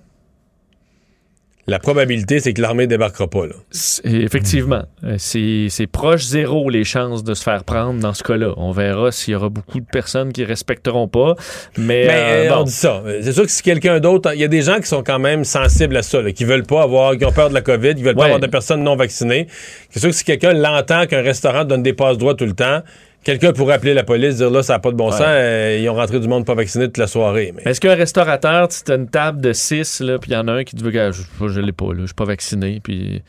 la 1.69 1.79
probabilité, 1.79 2.41
c'est 2.41 2.55
que 2.55 2.61
l'armée 2.63 2.87
débarquera 2.87 3.29
pas. 3.29 3.47
Là. 3.47 3.55
C'est- 3.71 4.05
Effectivement, 4.07 4.83
euh, 5.05 5.17
c'est 5.19 5.67
c'est 5.69 5.87
proche 5.87 6.25
zéro 6.25 6.71
les 6.71 6.83
chances 6.85 7.23
de 7.23 7.35
se 7.35 7.43
faire 7.43 7.63
prendre 7.65 8.01
dans 8.01 8.15
ce 8.15 8.23
cas-là. 8.23 8.55
On 8.57 8.73
verra 8.73 9.13
s'il 9.13 9.33
y 9.33 9.35
aura 9.37 9.49
beaucoup 9.51 9.79
de 9.81 9.87
personnes 9.87 10.33
qui 10.33 10.45
respecteront 10.45 11.09
pas. 11.09 11.35
Mais, 11.77 12.07
Mais 12.07 12.09
euh, 12.09 12.47
euh, 12.47 12.49
bon. 12.49 12.57
on 12.61 12.65
dit 12.65 12.73
ça. 12.73 13.03
C'est 13.23 13.33
sûr 13.33 13.45
que 13.45 13.51
si 13.51 13.63
quelqu'un 13.63 14.01
d'autre, 14.01 14.33
il 14.35 14.41
y 14.41 14.45
a 14.45 14.49
des 14.49 14.63
gens 14.63 14.81
qui 14.81 14.87
sont 14.89 15.03
quand 15.03 15.19
même 15.19 15.45
sensibles 15.45 15.97
à 15.97 16.03
ça, 16.03 16.23
là, 16.23 16.33
qui 16.33 16.45
veulent 16.45 16.67
pas 16.67 16.83
avoir, 16.83 17.17
qui 17.17 17.25
ont 17.25 17.33
peur 17.33 17.51
de 17.51 17.55
la 17.55 17.61
COVID, 17.61 17.95
qui 17.95 18.03
veulent 18.03 18.17
pas 18.17 18.25
avoir 18.25 18.41
de 18.41 18.47
personnes 18.47 18.83
non 18.83 18.97
vaccinées. 18.97 19.47
C'est 19.91 20.01
sûr 20.01 20.09
que 20.09 20.17
si 20.17 20.25
quelqu'un 20.25 20.55
l'entend 20.55 21.07
qu'un 21.07 21.23
restaurant 21.23 21.65
donne 21.65 21.83
des 21.83 21.93
passes 21.93 22.19
droits 22.19 22.35
tout 22.35 22.47
le 22.47 22.55
temps, 22.55 22.81
quelqu'un 23.29 23.53
pourrait 23.53 23.75
appeler 23.75 23.93
la 23.95 24.05
police, 24.05 24.37
dire 24.37 24.51
là, 24.51 24.63
ça 24.63 24.73
n'a 24.75 24.79
pas 24.79 24.91
de 24.91 24.97
bon 24.97 25.07
Ouais. 25.07 25.13
sens, 25.13 25.21
euh, 25.27 25.79
ils 25.81 25.89
ont 25.91 25.95
rentré 25.95 26.19
du 26.19 26.29
monde 26.29 26.47
pas 26.47 26.55
vacciné 26.55 26.87
toute 26.87 26.97
la 26.97 27.07
soirée. 27.07 27.53
Mais 27.55 27.71
Est-ce 27.71 27.81
qu'un 27.81 27.95
restaurateur, 27.95 28.69
tu 28.69 28.91
as 28.91 28.95
une 28.95 29.09
table 29.09 29.41
de 29.43 29.53
6, 29.53 30.03
puis 30.21 30.31
il 30.31 30.35
y 30.35 30.37
en 30.37 30.49
a 30.49 30.53
un 30.53 30.65
qui 30.65 30.77
dit 30.77 30.91
Gars, 30.91 31.11
je, 31.11 31.23
je 31.49 31.61
l'ai 31.61 31.73
pas, 31.73 31.87
là, 31.87 32.01
je 32.01 32.07
suis 32.07 32.15
pas 32.15 32.25
vacciné, 32.25 32.81
puis 32.83 33.23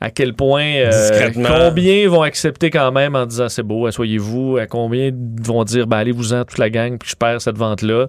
à 0.00 0.10
quel 0.10 0.34
point, 0.34 0.62
euh, 0.76 1.30
combien 1.34 2.06
vont 2.08 2.20
accepter 2.20 2.68
quand 2.68 2.92
même 2.92 3.16
en 3.16 3.24
disant 3.24 3.48
c'est 3.48 3.62
beau, 3.62 3.86
asseyez-vous, 3.86 4.58
à 4.58 4.66
combien 4.66 5.10
vont 5.42 5.64
dire 5.64 5.86
ben, 5.86 5.96
allez-vous-en 5.96 6.44
toute 6.44 6.58
la 6.58 6.68
gang, 6.68 6.98
puis 6.98 7.08
je 7.10 7.16
perds 7.16 7.40
cette 7.40 7.56
vente-là? 7.56 8.08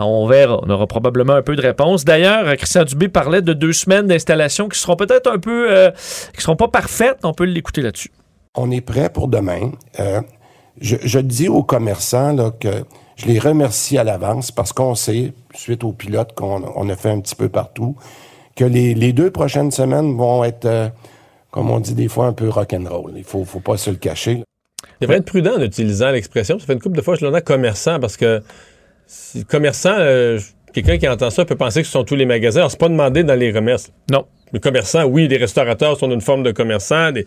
On 0.00 0.26
verra. 0.26 0.60
On 0.62 0.70
aura 0.70 0.86
probablement 0.86 1.32
un 1.34 1.42
peu 1.42 1.56
de 1.56 1.60
réponse. 1.60 2.04
D'ailleurs, 2.04 2.46
euh, 2.46 2.54
Christian 2.54 2.84
Dubé 2.84 3.08
parlait 3.08 3.42
de 3.42 3.52
deux 3.52 3.72
semaines 3.72 4.06
d'installation 4.06 4.68
qui 4.68 4.78
seront 4.78 4.94
peut-être 4.94 5.28
un 5.28 5.38
peu. 5.38 5.70
euh, 5.70 5.90
qui 6.34 6.40
seront 6.40 6.54
pas 6.56 6.68
parfaites. 6.68 7.18
On 7.24 7.32
peut 7.34 7.44
l'écouter 7.44 7.82
là-dessus. 7.82 8.12
On 8.54 8.70
est 8.70 8.80
prêt 8.80 9.10
pour 9.10 9.26
demain. 9.28 9.72
Euh, 9.98 10.20
je, 10.80 10.96
je 11.02 11.18
dis 11.18 11.48
aux 11.48 11.62
commerçants 11.62 12.32
là, 12.32 12.50
que 12.58 12.84
je 13.16 13.26
les 13.26 13.38
remercie 13.38 13.98
à 13.98 14.04
l'avance 14.04 14.50
parce 14.52 14.72
qu'on 14.72 14.94
sait, 14.94 15.32
suite 15.54 15.84
aux 15.84 15.92
pilotes 15.92 16.34
qu'on 16.34 16.62
on 16.76 16.88
a 16.88 16.96
fait 16.96 17.10
un 17.10 17.20
petit 17.20 17.34
peu 17.34 17.48
partout, 17.48 17.96
que 18.56 18.64
les, 18.64 18.94
les 18.94 19.12
deux 19.12 19.30
prochaines 19.30 19.70
semaines 19.70 20.16
vont 20.16 20.44
être, 20.44 20.64
euh, 20.66 20.88
comme 21.50 21.70
on 21.70 21.80
dit 21.80 21.94
des 21.94 22.08
fois, 22.08 22.26
un 22.26 22.32
peu 22.32 22.48
rock'n'roll. 22.48 23.12
Il 23.16 23.24
faut, 23.24 23.44
faut 23.44 23.60
pas 23.60 23.76
se 23.76 23.90
le 23.90 23.96
cacher. 23.96 24.34
là. 24.34 24.42
il 25.00 25.02
devrait 25.02 25.18
être 25.18 25.24
prudent 25.26 25.56
en 25.56 25.62
utilisant 25.62 26.10
l'expression. 26.10 26.58
Ça 26.58 26.66
fait 26.66 26.72
une 26.74 26.80
couple 26.80 26.96
de 26.96 27.02
fois 27.02 27.14
que 27.14 27.20
je 27.20 27.26
l'entends 27.26 27.40
commerçant 27.44 27.98
parce 28.00 28.16
que 28.16 28.42
si- 29.06 29.44
commerçant, 29.44 29.94
euh, 29.98 30.38
quelqu'un 30.72 30.98
qui 30.98 31.08
entend 31.08 31.30
ça 31.30 31.44
peut 31.44 31.56
penser 31.56 31.80
que 31.80 31.86
ce 31.86 31.92
sont 31.92 32.04
tous 32.04 32.16
les 32.16 32.26
magasins. 32.26 32.60
Alors, 32.60 32.70
c'est 32.70 32.80
pas 32.80 32.88
demandé 32.88 33.24
dans 33.24 33.34
les 33.38 33.52
commerces. 33.52 33.90
Non. 34.10 34.26
Les 34.52 34.60
commerçants, 34.60 35.04
oui, 35.04 35.28
les 35.28 35.36
restaurateurs 35.36 35.98
sont 35.98 36.10
une 36.10 36.20
forme 36.20 36.42
de 36.42 36.52
commerçant. 36.52 37.12
Des, 37.12 37.26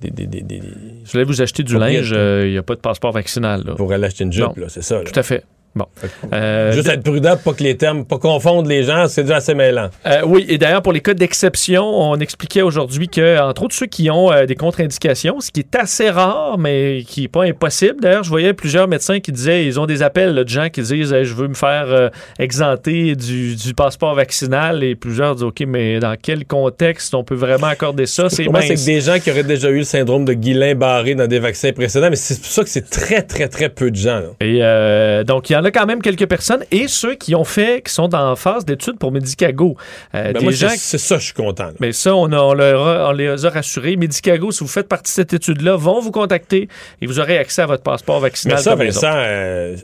des, 0.00 0.10
des, 0.10 0.26
des- 0.26 0.42
des- 0.42 0.62
Si 1.04 1.16
vous 1.24 1.42
acheter 1.42 1.62
du 1.62 1.78
linge, 1.78 2.10
il 2.46 2.50
n'y 2.50 2.58
a 2.58 2.62
pas 2.62 2.74
de 2.74 2.80
passeport 2.80 3.12
vaccinal. 3.12 3.62
Là. 3.64 3.74
pour 3.74 3.92
aller 3.92 4.04
acheter 4.06 4.24
une 4.24 4.32
jupe, 4.32 4.46
c'est 4.68 4.82
ça. 4.82 4.98
là. 4.98 5.04
Tout 5.04 5.18
à 5.18 5.22
fait. 5.22 5.44
Bon. 5.76 5.86
Euh, 6.32 6.70
Juste 6.72 6.88
être 6.88 7.02
prudent 7.02 7.32
pour 7.36 7.52
pas 7.52 7.58
que 7.58 7.64
les 7.64 7.76
termes, 7.76 8.04
pas 8.04 8.18
confondre 8.18 8.68
les 8.68 8.84
gens, 8.84 9.08
c'est 9.08 9.22
déjà 9.22 9.36
assez 9.36 9.54
mêlant. 9.54 9.90
Euh, 10.06 10.22
oui, 10.24 10.46
et 10.48 10.56
d'ailleurs, 10.56 10.82
pour 10.82 10.92
les 10.92 11.00
cas 11.00 11.14
d'exception, 11.14 11.84
on 11.84 12.16
expliquait 12.20 12.62
aujourd'hui 12.62 13.08
que, 13.08 13.40
entre 13.40 13.64
autres, 13.64 13.74
ceux 13.74 13.86
qui 13.86 14.08
ont 14.08 14.30
euh, 14.30 14.46
des 14.46 14.54
contre-indications, 14.54 15.40
ce 15.40 15.50
qui 15.50 15.60
est 15.60 15.74
assez 15.74 16.10
rare, 16.10 16.58
mais 16.58 17.02
qui 17.06 17.22
n'est 17.22 17.28
pas 17.28 17.42
impossible. 17.42 17.96
D'ailleurs, 18.00 18.22
je 18.22 18.28
voyais 18.28 18.52
plusieurs 18.54 18.86
médecins 18.86 19.18
qui 19.18 19.32
disaient, 19.32 19.66
ils 19.66 19.80
ont 19.80 19.86
des 19.86 20.02
appels 20.02 20.32
là, 20.32 20.44
de 20.44 20.48
gens 20.48 20.68
qui 20.68 20.80
disent, 20.80 21.12
Hey, 21.12 21.24
je 21.24 21.34
veux 21.34 21.48
me 21.48 21.54
faire 21.54 22.10
exempter 22.38 23.16
du, 23.16 23.56
du 23.56 23.74
passeport 23.74 24.14
vaccinal, 24.14 24.84
et 24.84 24.94
plusieurs 24.94 25.34
disent, 25.34 25.44
OK, 25.44 25.64
mais 25.66 25.98
dans 25.98 26.14
quel 26.20 26.46
contexte 26.46 27.14
on 27.16 27.24
peut 27.24 27.34
vraiment 27.34 27.66
accorder 27.66 28.06
ça? 28.06 28.28
C'est 28.28 28.44
Moi, 28.44 28.62
c'est 28.62 28.84
des 28.84 29.00
gens 29.00 29.18
qui 29.18 29.30
auraient 29.30 29.42
déjà 29.42 29.70
eu 29.70 29.78
le 29.78 29.84
syndrome 29.84 30.24
de 30.24 30.34
Guillain-Barré 30.34 31.16
dans 31.16 31.26
des 31.26 31.40
vaccins 31.40 31.72
précédents, 31.72 32.10
mais 32.10 32.16
c'est 32.16 32.40
pour 32.40 32.50
ça 32.50 32.62
que 32.62 32.68
c'est 32.68 32.88
très, 32.88 33.22
très, 33.22 33.48
très 33.48 33.68
peu 33.68 33.90
de 33.90 33.96
gens. 33.96 34.20
là. 34.20 34.28
Et 34.40 35.24
donc, 35.24 35.50
il 35.50 35.54
y 35.54 35.56
en 35.56 35.63
a 35.64 35.70
quand 35.70 35.86
même 35.86 36.00
quelques 36.02 36.26
personnes, 36.26 36.64
et 36.70 36.86
ceux 36.88 37.14
qui 37.14 37.34
ont 37.34 37.44
fait, 37.44 37.82
qui 37.82 37.92
sont 37.92 38.14
en 38.14 38.36
phase 38.36 38.64
d'études 38.64 38.98
pour 38.98 39.10
Medicago. 39.12 39.76
Euh, 40.14 40.32
Ben, 40.32 40.38
des 40.38 40.44
moi, 40.44 40.52
gens 40.52 40.68
c'est 40.76 40.98
ça, 40.98 41.18
je 41.18 41.24
suis 41.24 41.32
content. 41.34 41.64
là. 41.66 41.72
Mais 41.80 41.92
ça, 41.92 42.14
on, 42.14 42.30
a- 42.32 42.38
on 42.38 42.54
leur 42.54 42.86
a- 42.86 43.08
on 43.08 43.12
les 43.12 43.44
a 43.46 43.50
rassurés. 43.50 43.96
Medicago, 43.96 44.50
si 44.52 44.60
vous 44.60 44.68
faites 44.68 44.88
partie 44.88 45.12
de 45.12 45.14
cette 45.16 45.32
étude-là, 45.32 45.76
vont 45.76 46.00
vous 46.00 46.10
contacter 46.12 46.68
et 47.00 47.06
vous 47.06 47.18
aurez 47.20 47.38
accès 47.38 47.62
à 47.62 47.66
votre 47.66 47.82
passeport 47.82 48.20
vaccinal. 48.20 48.56
Mais 48.58 48.62
ça, 48.62 48.70
comme 48.76 48.84
Vincent, 48.84 49.12
euh, 49.14 49.76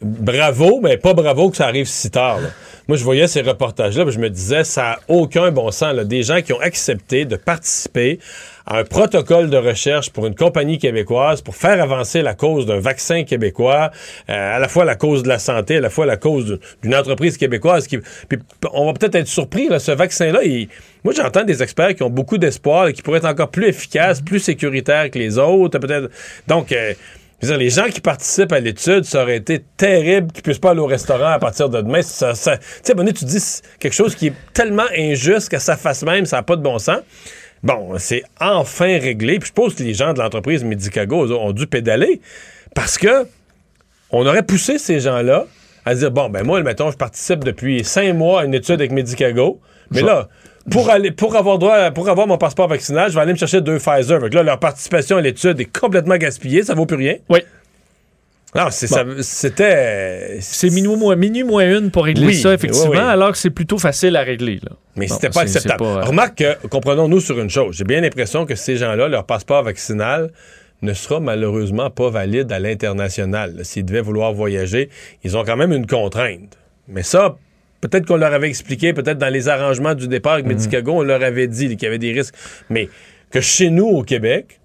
bravo, 0.00 0.80
mais 0.82 0.96
pas 0.98 1.14
bravo 1.14 1.50
que 1.50 1.56
ça 1.56 1.66
arrive 1.66 1.86
si 1.86 2.10
tard. 2.10 2.40
là. 2.40 2.48
Moi, 2.86 2.98
je 2.98 3.04
voyais 3.04 3.26
ces 3.26 3.40
reportages-là, 3.40 4.04
je 4.10 4.18
me 4.18 4.28
disais, 4.28 4.62
ça 4.62 4.82
n'a 4.82 4.98
aucun 5.08 5.50
bon 5.50 5.70
sens. 5.70 5.94
là. 5.94 6.04
Des 6.04 6.22
gens 6.22 6.42
qui 6.42 6.52
ont 6.52 6.60
accepté 6.60 7.24
de 7.24 7.36
participer 7.36 8.18
à 8.66 8.78
un 8.78 8.84
protocole 8.84 9.48
de 9.48 9.56
recherche 9.56 10.10
pour 10.10 10.26
une 10.26 10.34
compagnie 10.34 10.78
québécoise 10.78 11.40
pour 11.40 11.56
faire 11.56 11.82
avancer 11.82 12.20
la 12.20 12.34
cause 12.34 12.66
d'un 12.66 12.80
vaccin 12.80 13.24
québécois, 13.24 13.90
euh, 14.28 14.56
à 14.56 14.58
la 14.58 14.68
fois 14.68 14.84
la 14.84 14.96
cause 14.96 15.22
de 15.22 15.28
la 15.28 15.38
santé, 15.38 15.76
à 15.76 15.80
la 15.80 15.90
fois 15.90 16.04
la 16.06 16.16
cause 16.18 16.58
d'une- 16.82 16.94
entreprise 16.94 17.36
québécoise. 17.38 17.86
Qui, 17.86 17.98
puis 18.28 18.38
on 18.72 18.86
va 18.86 18.92
peut-être 18.92 19.14
être 19.14 19.28
surpris, 19.28 19.68
là, 19.68 19.78
ce 19.78 19.92
vaccin-là, 19.92 20.40
moi 21.02 21.12
j'entends 21.14 21.44
des 21.44 21.62
experts 21.62 21.94
qui 21.94 22.02
ont 22.02 22.10
beaucoup 22.10 22.38
d'espoir 22.38 22.88
et 22.88 22.92
qui 22.92 23.02
pourraient 23.02 23.18
être 23.18 23.24
encore 23.26 23.50
plus 23.50 23.66
efficaces, 23.68 24.20
plus 24.20 24.40
sécuritaires 24.40 25.10
que 25.10 25.18
les 25.18 25.38
autres, 25.38 25.78
peut-être. 25.78 26.10
Donc, 26.46 26.70
euh, 26.72 26.92
dire, 27.44 27.56
les 27.58 27.70
gens 27.70 27.86
qui 27.88 28.00
participent 28.00 28.52
à 28.52 28.60
l'étude, 28.60 29.04
ça 29.04 29.22
aurait 29.22 29.36
été 29.36 29.62
terrible 29.76 30.32
qu'ils 30.32 30.42
puissent 30.42 30.58
pas 30.58 30.70
aller 30.70 30.80
au 30.80 30.86
restaurant 30.86 31.28
à 31.32 31.38
partir 31.38 31.68
de 31.68 31.80
demain. 31.80 32.02
Ça, 32.02 32.34
ça- 32.34 32.56
tu 32.58 32.64
sais, 32.82 32.94
donné, 32.94 33.12
tu 33.12 33.24
dis 33.24 33.42
quelque 33.78 33.92
chose 33.94 34.14
qui 34.14 34.28
est 34.28 34.32
tellement 34.52 34.84
injuste 34.96 35.48
qu'à 35.48 35.58
sa 35.60 35.76
face 35.76 36.02
même, 36.02 36.26
ça 36.26 36.36
n'a 36.36 36.42
pas 36.42 36.56
de 36.56 36.62
bon 36.62 36.78
sens. 36.78 37.00
Bon, 37.62 37.94
c'est 37.98 38.22
enfin 38.40 38.98
réglé. 38.98 39.38
Puis 39.38 39.48
je 39.48 39.52
pense 39.54 39.74
que 39.74 39.82
les 39.82 39.94
gens 39.94 40.12
de 40.12 40.18
l'entreprise 40.20 40.62
Medicago 40.64 41.30
ont 41.32 41.52
dû 41.52 41.66
pédaler 41.66 42.20
parce 42.74 42.98
que 42.98 43.26
on 44.10 44.26
aurait 44.26 44.42
poussé 44.42 44.78
ces 44.78 45.00
gens-là 45.00 45.46
à 45.86 45.94
dire 45.94 46.10
bon, 46.10 46.28
ben 46.28 46.44
moi, 46.44 46.62
mettons, 46.62 46.90
je 46.90 46.96
participe 46.96 47.42
depuis 47.42 47.82
cinq 47.84 48.12
mois 48.14 48.42
à 48.42 48.44
une 48.44 48.54
étude 48.54 48.74
avec 48.76 48.92
Medicago, 48.92 49.60
mais 49.90 50.00
là, 50.06 50.28
pour 50.70 50.90
aller 50.90 51.10
pour 51.10 51.36
avoir 51.36 51.58
droit 51.58 51.90
pour 51.90 52.08
avoir 52.08 52.26
mon 52.26 52.38
passeport 52.38 52.68
vaccinal, 52.68 53.10
je 53.10 53.14
vais 53.14 53.20
aller 53.20 53.32
me 53.32 53.38
chercher 53.38 53.60
deux 53.60 53.78
Pfizer. 53.78 54.20
Fait 54.20 54.30
que 54.30 54.34
là, 54.34 54.42
leur 54.42 54.58
participation 54.58 55.16
à 55.16 55.20
l'étude 55.20 55.60
est 55.60 55.78
complètement 55.78 56.16
gaspillée, 56.16 56.62
ça 56.62 56.74
vaut 56.74 56.86
plus 56.86 56.96
rien. 56.96 57.16
Oui. 57.28 57.40
Non, 58.56 58.66
c'est 58.70 58.86
ça- 58.86 59.04
c'était 59.22 60.38
C'est 60.40 60.70
minuit 60.70 60.94
moins, 60.96 61.16
minuit 61.16 61.42
moins 61.42 61.68
une 61.78 61.90
pour 61.90 62.04
régler 62.04 62.26
Oui, 62.28 62.34
ça, 62.36 62.54
effectivement, 62.54 62.90
oui, 62.92 62.98
oui. 62.98 63.02
alors 63.04 63.32
que 63.32 63.38
c'est 63.38 63.50
plutôt 63.50 63.78
facile 63.78 64.14
à 64.16 64.20
régler. 64.22 64.60
Là. 64.62 64.70
Mais 64.94 65.06
Bon, 65.08 65.14
c'était 65.14 65.30
pas 65.30 65.40
acceptable. 65.40 65.78
pas, 65.80 65.84
euh, 65.84 66.04
Remarque 66.04 66.36
que, 66.38 66.66
comprenons-nous 66.68 67.18
sur 67.18 67.40
une 67.40 67.50
chose, 67.50 67.74
j'ai 67.76 67.82
bien 67.84 68.00
l'impression 68.00 68.46
que 68.46 68.54
ces 68.54 68.76
gens-là, 68.76 69.08
leur 69.08 69.24
passeport 69.26 69.64
vaccinal 69.64 70.30
ne 70.82 70.92
sera 70.94 71.18
malheureusement 71.18 71.90
pas 71.90 72.10
valide 72.10 72.52
à 72.52 72.60
l'international. 72.60 73.56
S'ils 73.64 73.84
devaient 73.84 74.00
vouloir 74.02 74.32
voyager, 74.32 74.88
ils 75.24 75.36
ont 75.36 75.42
quand 75.44 75.56
même 75.56 75.72
une 75.72 75.86
contrainte. 75.88 76.56
Mais 76.86 77.02
ça, 77.02 77.34
peut-être 77.88 78.06
qu'on 78.06 78.16
leur 78.16 78.32
avait 78.32 78.48
expliqué, 78.48 78.92
peut-être 78.92 79.18
dans 79.18 79.28
les 79.32 79.48
arrangements 79.48 79.94
du 79.94 80.08
départ 80.08 80.34
avec 80.34 80.46
Medicago, 80.46 80.92
on 80.92 81.02
leur 81.02 81.22
avait 81.22 81.46
dit 81.48 81.68
qu'il 81.76 81.82
y 81.82 81.86
avait 81.86 81.98
des 81.98 82.12
risques. 82.12 82.34
Mais 82.70 82.88
que 83.30 83.40
chez 83.40 83.70
nous, 83.70 83.86
au 83.86 84.02
Québec, 84.02 84.60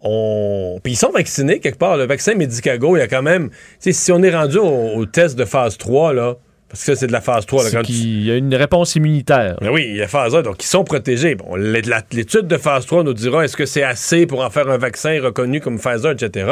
on... 0.00 0.78
Puis 0.82 0.92
ils 0.92 0.96
sont 0.96 1.10
vaccinés 1.10 1.60
quelque 1.60 1.78
part. 1.78 1.96
Le 1.96 2.04
vaccin 2.06 2.34
Medicago, 2.34 2.96
il 2.96 3.00
y 3.00 3.02
a 3.02 3.08
quand 3.08 3.22
même... 3.22 3.48
Tu 3.50 3.56
sais, 3.80 3.92
si 3.92 4.12
on 4.12 4.22
est 4.22 4.34
rendu 4.34 4.58
au, 4.58 4.94
au 4.96 5.06
test 5.06 5.36
de 5.38 5.44
phase 5.44 5.78
3, 5.78 6.12
là, 6.12 6.34
Parce 6.68 6.80
que 6.84 6.94
ça, 6.94 7.00
c'est 7.00 7.06
de 7.06 7.12
la 7.12 7.20
phase 7.22 7.46
3. 7.46 7.64
là, 7.64 7.70
quand 7.72 7.80
tu- 7.82 7.92
qu'il 7.92 8.24
y 8.24 8.30
a 8.30 8.36
une 8.36 8.54
réponse 8.54 8.94
immunitaire. 8.96 9.56
Oui, 9.62 9.86
il 9.88 9.96
y 9.96 10.02
a 10.02 10.08
phase 10.08 10.34
1, 10.34 10.42
donc 10.42 10.62
ils 10.62 10.66
sont 10.66 10.84
protégés. 10.84 11.34
Bon, 11.36 11.54
l'étude 11.56 12.46
de 12.46 12.56
phase 12.58 12.84
3 12.86 13.02
nous 13.04 13.14
dira 13.14 13.44
est-ce 13.44 13.56
que 13.56 13.64
c'est 13.66 13.82
assez 13.82 14.26
pour 14.26 14.44
en 14.44 14.50
faire 14.50 14.68
un 14.68 14.78
vaccin 14.78 15.18
reconnu 15.22 15.60
comme 15.60 15.78
phase 15.78 16.04
1, 16.04 16.12
etc. 16.16 16.46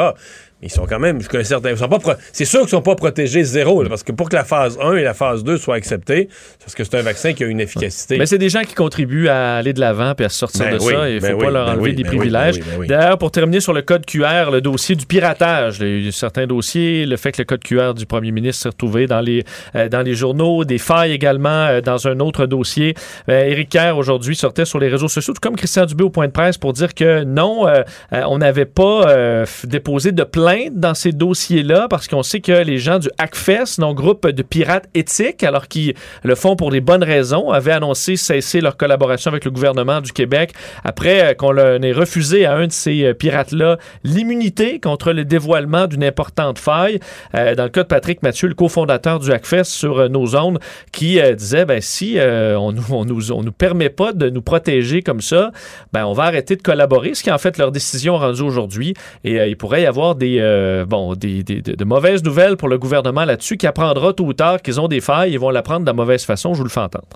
Ils 0.63 0.71
sont 0.71 0.85
quand 0.85 0.99
même, 0.99 1.19
jusqu'à 1.19 1.39
un 1.39 1.43
certain. 1.43 1.75
pas 1.75 2.17
C'est 2.31 2.45
sûr 2.45 2.61
qu'ils 2.61 2.69
sont 2.69 2.81
pas 2.81 2.95
protégés 2.95 3.43
zéro, 3.43 3.83
là, 3.83 3.89
parce 3.89 4.03
que 4.03 4.13
pour 4.13 4.29
que 4.29 4.35
la 4.35 4.45
phase 4.45 4.79
1 4.81 4.95
et 4.95 5.03
la 5.03 5.13
phase 5.13 5.43
2 5.43 5.57
soient 5.57 5.75
acceptées, 5.75 6.29
c'est 6.31 6.59
parce 6.63 6.75
que 6.75 6.83
c'est 6.85 6.95
un 6.95 7.01
vaccin 7.01 7.33
qui 7.33 7.43
a 7.43 7.47
une 7.47 7.59
efficacité. 7.59 8.17
Mais 8.17 8.25
c'est 8.25 8.37
des 8.37 8.47
gens 8.49 8.61
qui 8.61 8.73
contribuent 8.73 9.27
à 9.27 9.55
aller 9.55 9.73
de 9.73 9.81
l'avant 9.81 10.13
et 10.17 10.23
à 10.23 10.29
sortir 10.29 10.65
Ben 10.65 10.77
de 10.77 10.83
oui, 10.83 10.93
ça. 10.93 11.09
Il 11.09 11.15
ne 11.15 11.19
faut 11.19 11.27
ben 11.27 11.37
pas 11.37 11.45
oui, 11.47 11.53
leur 11.53 11.65
ben 11.65 11.73
enlever 11.73 11.93
des 11.93 12.03
privilèges. 12.05 12.59
oui. 12.77 12.87
D'ailleurs, 12.87 13.17
pour 13.17 13.31
terminer 13.31 13.59
sur 13.59 13.73
le 13.73 13.81
code 13.81 14.05
QR, 14.05 14.51
le 14.51 14.61
dossier 14.61 14.95
du 14.95 15.05
piratage, 15.05 15.79
il 15.81 15.85
y 15.85 15.89
a 15.89 15.93
eu 16.07 16.11
certains 16.13 16.47
dossiers, 16.47 17.05
le 17.05 17.17
fait 17.17 17.33
que 17.33 17.41
le 17.41 17.45
code 17.45 17.63
QR 17.63 17.93
du 17.93 18.05
premier 18.05 18.31
ministre 18.31 18.63
s'est 18.63 18.69
retrouvé 18.69 19.05
dans 19.05 19.21
les, 19.21 19.43
euh, 19.75 19.89
dans 19.89 20.01
les 20.01 20.15
journaux, 20.15 20.63
des 20.63 20.77
failles 20.77 21.11
également 21.11 21.49
euh, 21.49 21.81
dans 21.81 22.07
un 22.07 22.21
autre 22.21 22.45
dossier. 22.45 22.95
Euh, 23.29 23.43
Éric 23.43 23.69
Kerr, 23.69 23.97
aujourd'hui, 23.97 24.35
sortait 24.35 24.65
sur 24.65 24.79
les 24.79 24.87
réseaux 24.87 25.09
sociaux, 25.09 25.33
tout 25.33 25.41
comme 25.41 25.57
Christian 25.57 25.85
Dubé 25.85 26.05
au 26.05 26.09
point 26.09 26.27
de 26.27 26.31
presse, 26.31 26.57
pour 26.57 26.71
dire 26.71 26.93
que 26.93 27.23
non, 27.23 27.65
on 28.11 28.37
n'avait 28.37 28.65
pas 28.65 29.45
déposé 29.65 30.11
de 30.11 30.23
plainte 30.23 30.52
dans 30.71 30.93
ces 30.93 31.11
dossiers-là 31.11 31.87
parce 31.89 32.07
qu'on 32.07 32.23
sait 32.23 32.39
que 32.39 32.51
les 32.51 32.77
gens 32.77 32.99
du 32.99 33.09
Hackfest, 33.17 33.79
non 33.79 33.93
groupe 33.93 34.27
de 34.27 34.43
pirates 34.43 34.87
éthiques, 34.93 35.43
alors 35.43 35.67
qu'ils 35.67 35.93
le 36.23 36.35
font 36.35 36.55
pour 36.55 36.71
des 36.71 36.81
bonnes 36.81 37.03
raisons, 37.03 37.51
avaient 37.51 37.71
annoncé 37.71 38.15
cesser 38.15 38.61
leur 38.61 38.77
collaboration 38.77 39.31
avec 39.31 39.45
le 39.45 39.51
gouvernement 39.51 40.01
du 40.01 40.11
Québec 40.11 40.53
après 40.83 41.31
euh, 41.31 41.33
qu'on 41.33 41.55
ait 41.57 41.91
refusé 41.91 42.45
à 42.45 42.55
un 42.55 42.67
de 42.67 42.71
ces 42.71 43.05
euh, 43.05 43.13
pirates-là 43.13 43.77
l'immunité 44.03 44.79
contre 44.79 45.13
le 45.13 45.25
dévoilement 45.25 45.87
d'une 45.87 46.03
importante 46.03 46.59
faille. 46.59 46.99
Euh, 47.35 47.55
dans 47.55 47.63
le 47.63 47.69
cas 47.69 47.83
de 47.83 47.87
Patrick 47.87 48.23
Mathieu, 48.23 48.47
le 48.47 48.55
cofondateur 48.55 49.19
du 49.19 49.31
Hackfest 49.31 49.65
sur 49.65 50.09
nos 50.09 50.35
ondes, 50.35 50.59
qui 50.91 51.19
disait 51.35 51.65
ben, 51.65 51.81
si 51.81 52.17
on 52.19 52.73
on, 52.89 53.05
nous, 53.05 53.31
on 53.31 53.43
nous 53.43 53.51
permet 53.51 53.89
pas 53.89 54.13
de 54.13 54.29
nous 54.29 54.41
protéger 54.41 55.01
comme 55.01 55.21
ça, 55.21 55.51
ben, 55.91 56.05
on 56.05 56.13
va 56.13 56.23
arrêter 56.23 56.55
de 56.55 56.61
collaborer, 56.61 57.13
ce 57.13 57.23
qui 57.23 57.29
est 57.29 57.33
en 57.33 57.37
fait 57.37 57.57
leur 57.57 57.71
décision 57.71 58.17
rendue 58.17 58.41
aujourd'hui. 58.41 58.93
Et 59.23 59.35
il 59.47 59.57
pourrait 59.57 59.83
y 59.83 59.85
avoir 59.85 60.15
des, 60.15 60.39
euh, 60.43 60.85
bon, 60.85 61.13
des, 61.13 61.43
des- 61.43 61.61
de, 61.61 61.85
mauvaises 61.85 62.23
nouvelles 62.23 62.57
pour 62.57 62.67
le 62.69 62.77
gouvernement 62.77 63.25
là-dessus, 63.25 63.57
qui 63.57 63.67
apprendra 63.67 64.13
tôt 64.13 64.25
ou 64.25 64.33
tard 64.33 64.61
qu'ils 64.61 64.79
ont 64.79 64.87
des 64.87 65.01
failles, 65.01 65.31
ils 65.33 65.39
vont 65.39 65.49
l'apprendre 65.49 65.81
de 65.81 65.87
la 65.87 65.93
mauvaise 65.93 66.25
façon, 66.25 66.53
je 66.53 66.59
vous 66.59 66.65
le 66.65 66.69
fais 66.69 66.81
entendre. 66.81 67.07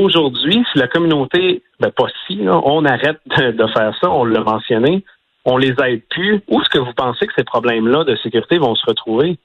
Aujourd'hui, 0.00 0.62
si 0.72 0.78
la 0.78 0.88
communauté, 0.88 1.62
ben 1.80 1.90
pas 1.90 2.06
si, 2.26 2.40
on 2.48 2.84
arrête 2.84 3.18
de, 3.38 3.52
de 3.52 3.66
faire 3.68 3.94
ça, 4.00 4.10
on 4.10 4.24
l'a 4.24 4.40
mentionné, 4.40 5.04
on 5.44 5.56
les 5.56 5.74
aide 5.84 6.02
plus, 6.10 6.42
où 6.48 6.60
est-ce 6.60 6.68
que 6.68 6.78
vous 6.78 6.92
pensez 6.96 7.26
que 7.26 7.32
ces 7.36 7.44
problèmes-là 7.44 8.04
de 8.04 8.16
sécurité 8.16 8.58
vont 8.58 8.74
se 8.74 8.84
retrouver? 8.86 9.38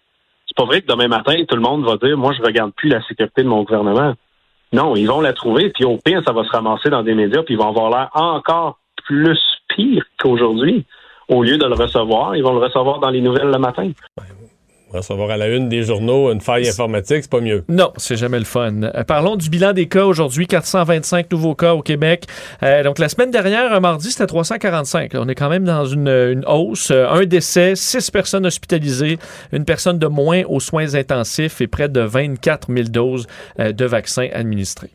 C'est 0.48 0.58
pas 0.58 0.66
vrai 0.66 0.82
que 0.82 0.88
demain 0.88 1.08
matin, 1.08 1.36
tout 1.48 1.56
le 1.56 1.62
monde 1.62 1.86
va 1.86 1.96
dire, 1.96 2.18
moi, 2.18 2.34
je 2.38 2.42
regarde 2.42 2.72
plus 2.74 2.90
la 2.90 3.02
sécurité 3.04 3.44
de 3.44 3.48
mon 3.48 3.64
gouvernement. 3.64 4.14
Non, 4.74 4.96
ils 4.96 5.06
vont 5.06 5.22
la 5.22 5.34
trouver, 5.34 5.70
puis 5.70 5.86
au 5.86 5.98
pire, 5.98 6.22
ça 6.26 6.34
va 6.34 6.44
se 6.44 6.50
ramasser 6.50 6.90
dans 6.90 7.04
des 7.04 7.14
médias, 7.14 7.44
puis 7.44 7.54
ils 7.54 7.58
vont 7.58 7.70
avoir 7.70 7.90
l'air 7.90 8.10
encore 8.14 8.80
plus 9.06 9.40
pire 9.70 10.04
qu'aujourd'hui. 10.20 10.86
Au 11.30 11.43
lieu 11.43 11.57
de 11.57 11.65
le 11.65 11.76
recevoir, 11.76 12.35
ils 12.35 12.43
vont 12.43 12.53
le 12.53 12.60
recevoir 12.60 12.99
dans 12.99 13.10
les 13.10 13.22
nouvelles 13.22 13.49
le 13.49 13.60
matin. 13.60 13.91
Recevoir 14.93 15.30
à 15.30 15.38
la 15.38 15.48
une 15.48 15.69
des 15.69 15.84
journaux 15.84 16.31
une 16.34 16.41
faille 16.41 16.68
informatique, 16.68 17.19
c'est 17.22 17.31
pas 17.31 17.39
mieux. 17.39 17.64
Non, 17.69 17.93
c'est 17.95 18.18
jamais 18.18 18.39
le 18.39 18.45
fun. 18.45 18.84
Euh, 18.84 19.03
parlons 19.06 19.38
du 19.38 19.49
bilan 19.49 19.72
des 19.72 19.88
cas 19.88 20.03
aujourd'hui. 20.03 20.48
425 20.48 21.31
nouveaux 21.31 21.56
cas 21.56 21.73
au 21.73 21.81
Québec. 21.81 22.26
Euh, 22.61 22.84
donc, 22.84 22.99
la 22.99 23.07
semaine 23.07 23.31
dernière, 23.31 23.72
un 23.72 23.80
mardi, 23.80 24.11
c'était 24.11 24.27
345. 24.27 25.11
On 25.15 25.30
est 25.30 25.35
quand 25.35 25.49
même 25.49 25.64
dans 25.64 25.85
une, 25.85 26.10
une 26.10 26.43
hausse. 26.45 26.91
Euh, 26.91 27.07
un 27.07 27.26
décès, 27.26 27.76
six 27.76 28.11
personnes 28.11 28.45
hospitalisées, 28.45 29.18
une 29.53 29.64
personne 29.64 29.98
de 29.98 30.07
moins 30.07 30.43
aux 30.49 30.60
soins 30.60 30.93
intensifs 30.95 31.61
et 31.61 31.68
près 31.68 31.88
de 31.88 32.02
24 32.02 32.68
000 32.73 32.89
doses 32.89 33.27
de 33.57 33.85
vaccins 33.85 34.27
administrés. 34.34 34.91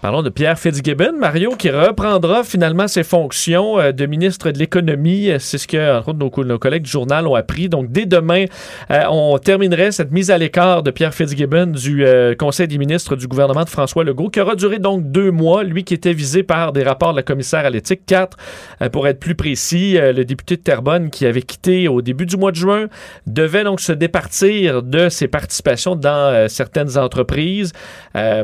Parlons 0.00 0.22
de 0.22 0.30
Pierre 0.30 0.56
Fitzgibbon, 0.56 1.14
Mario, 1.18 1.56
qui 1.58 1.70
reprendra 1.70 2.44
finalement 2.44 2.86
ses 2.86 3.02
fonctions 3.02 3.80
euh, 3.80 3.90
de 3.90 4.06
ministre 4.06 4.52
de 4.52 4.58
l'Économie. 4.58 5.28
Euh, 5.28 5.40
C'est 5.40 5.58
ce 5.58 5.66
que, 5.66 5.98
entre 5.98 6.10
autres, 6.10 6.18
nos, 6.20 6.30
co- 6.30 6.44
nos 6.44 6.56
collègues 6.60 6.84
du 6.84 6.90
journal 6.90 7.26
ont 7.26 7.34
appris. 7.34 7.68
Donc, 7.68 7.90
dès 7.90 8.06
demain, 8.06 8.44
euh, 8.92 9.02
on 9.10 9.36
terminerait 9.38 9.90
cette 9.90 10.12
mise 10.12 10.30
à 10.30 10.38
l'écart 10.38 10.84
de 10.84 10.92
Pierre 10.92 11.12
Fitzgibbon 11.12 11.66
du 11.66 12.04
Conseil 12.38 12.68
des 12.68 12.78
ministres 12.78 13.16
du 13.16 13.26
gouvernement 13.26 13.64
de 13.64 13.68
François 13.68 14.04
Legault, 14.04 14.30
qui 14.30 14.40
aura 14.40 14.54
duré 14.54 14.78
donc 14.78 15.10
deux 15.10 15.32
mois. 15.32 15.64
Lui 15.64 15.82
qui 15.82 15.94
était 15.94 16.12
visé 16.12 16.44
par 16.44 16.72
des 16.72 16.84
rapports 16.84 17.10
de 17.10 17.16
la 17.16 17.24
commissaire 17.24 17.66
à 17.66 17.70
l'éthique, 17.70 18.02
quatre, 18.06 18.36
euh, 18.82 18.88
pour 18.90 19.08
être 19.08 19.18
plus 19.18 19.34
précis. 19.34 19.96
Le 19.98 20.24
député 20.24 20.56
de 20.58 20.62
Terrebonne, 20.62 21.10
qui 21.10 21.26
avait 21.26 21.42
quitté 21.42 21.88
au 21.88 22.02
début 22.02 22.24
du 22.24 22.36
mois 22.36 22.52
de 22.52 22.56
juin, 22.56 22.86
devait 23.26 23.64
donc 23.64 23.80
se 23.80 23.90
départir 23.90 24.84
de 24.84 25.08
ses 25.08 25.26
participations 25.26 25.96
dans 25.96 26.48
certaines 26.48 26.96
entreprises 26.96 27.72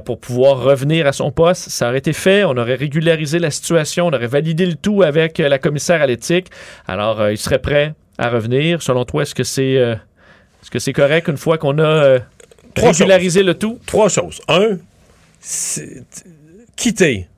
pour 0.05 0.19
pouvoir 0.19 0.61
revenir 0.61 1.07
à 1.07 1.13
son 1.13 1.31
poste. 1.31 1.44
Ça 1.53 1.89
aurait 1.89 1.99
été 1.99 2.15
fait, 2.15 2.45
on 2.45 2.57
aurait 2.57 2.77
régularisé 2.77 3.39
la 3.39 3.51
situation, 3.51 4.07
on 4.07 4.13
aurait 4.13 4.27
validé 4.27 4.65
le 4.65 4.77
tout 4.77 5.03
avec 5.03 5.41
euh, 5.41 5.49
la 5.49 5.59
commissaire 5.59 6.01
à 6.01 6.07
l'éthique. 6.07 6.47
Alors, 6.87 7.21
euh, 7.21 7.33
il 7.33 7.37
serait 7.39 7.59
prêt 7.59 7.95
à 8.17 8.31
revenir. 8.31 8.81
Selon 8.81 9.05
toi, 9.05 9.23
est-ce 9.23 9.35
que 9.35 9.45
c'est 9.45 9.77
euh, 9.77 9.97
est-ce 10.65 10.71
que 10.71 10.79
c'est 10.79 10.95
correct 10.95 11.29
une 11.29 11.37
fois 11.37 11.59
qu'on 11.59 11.79
a 11.79 11.83
euh, 11.83 12.19
régularisé 12.75 13.43
le 13.43 13.53
tout? 13.53 13.79
Trois 13.85 14.09
choses. 14.09 14.41
Un, 14.49 14.79
quitter, 16.75 17.29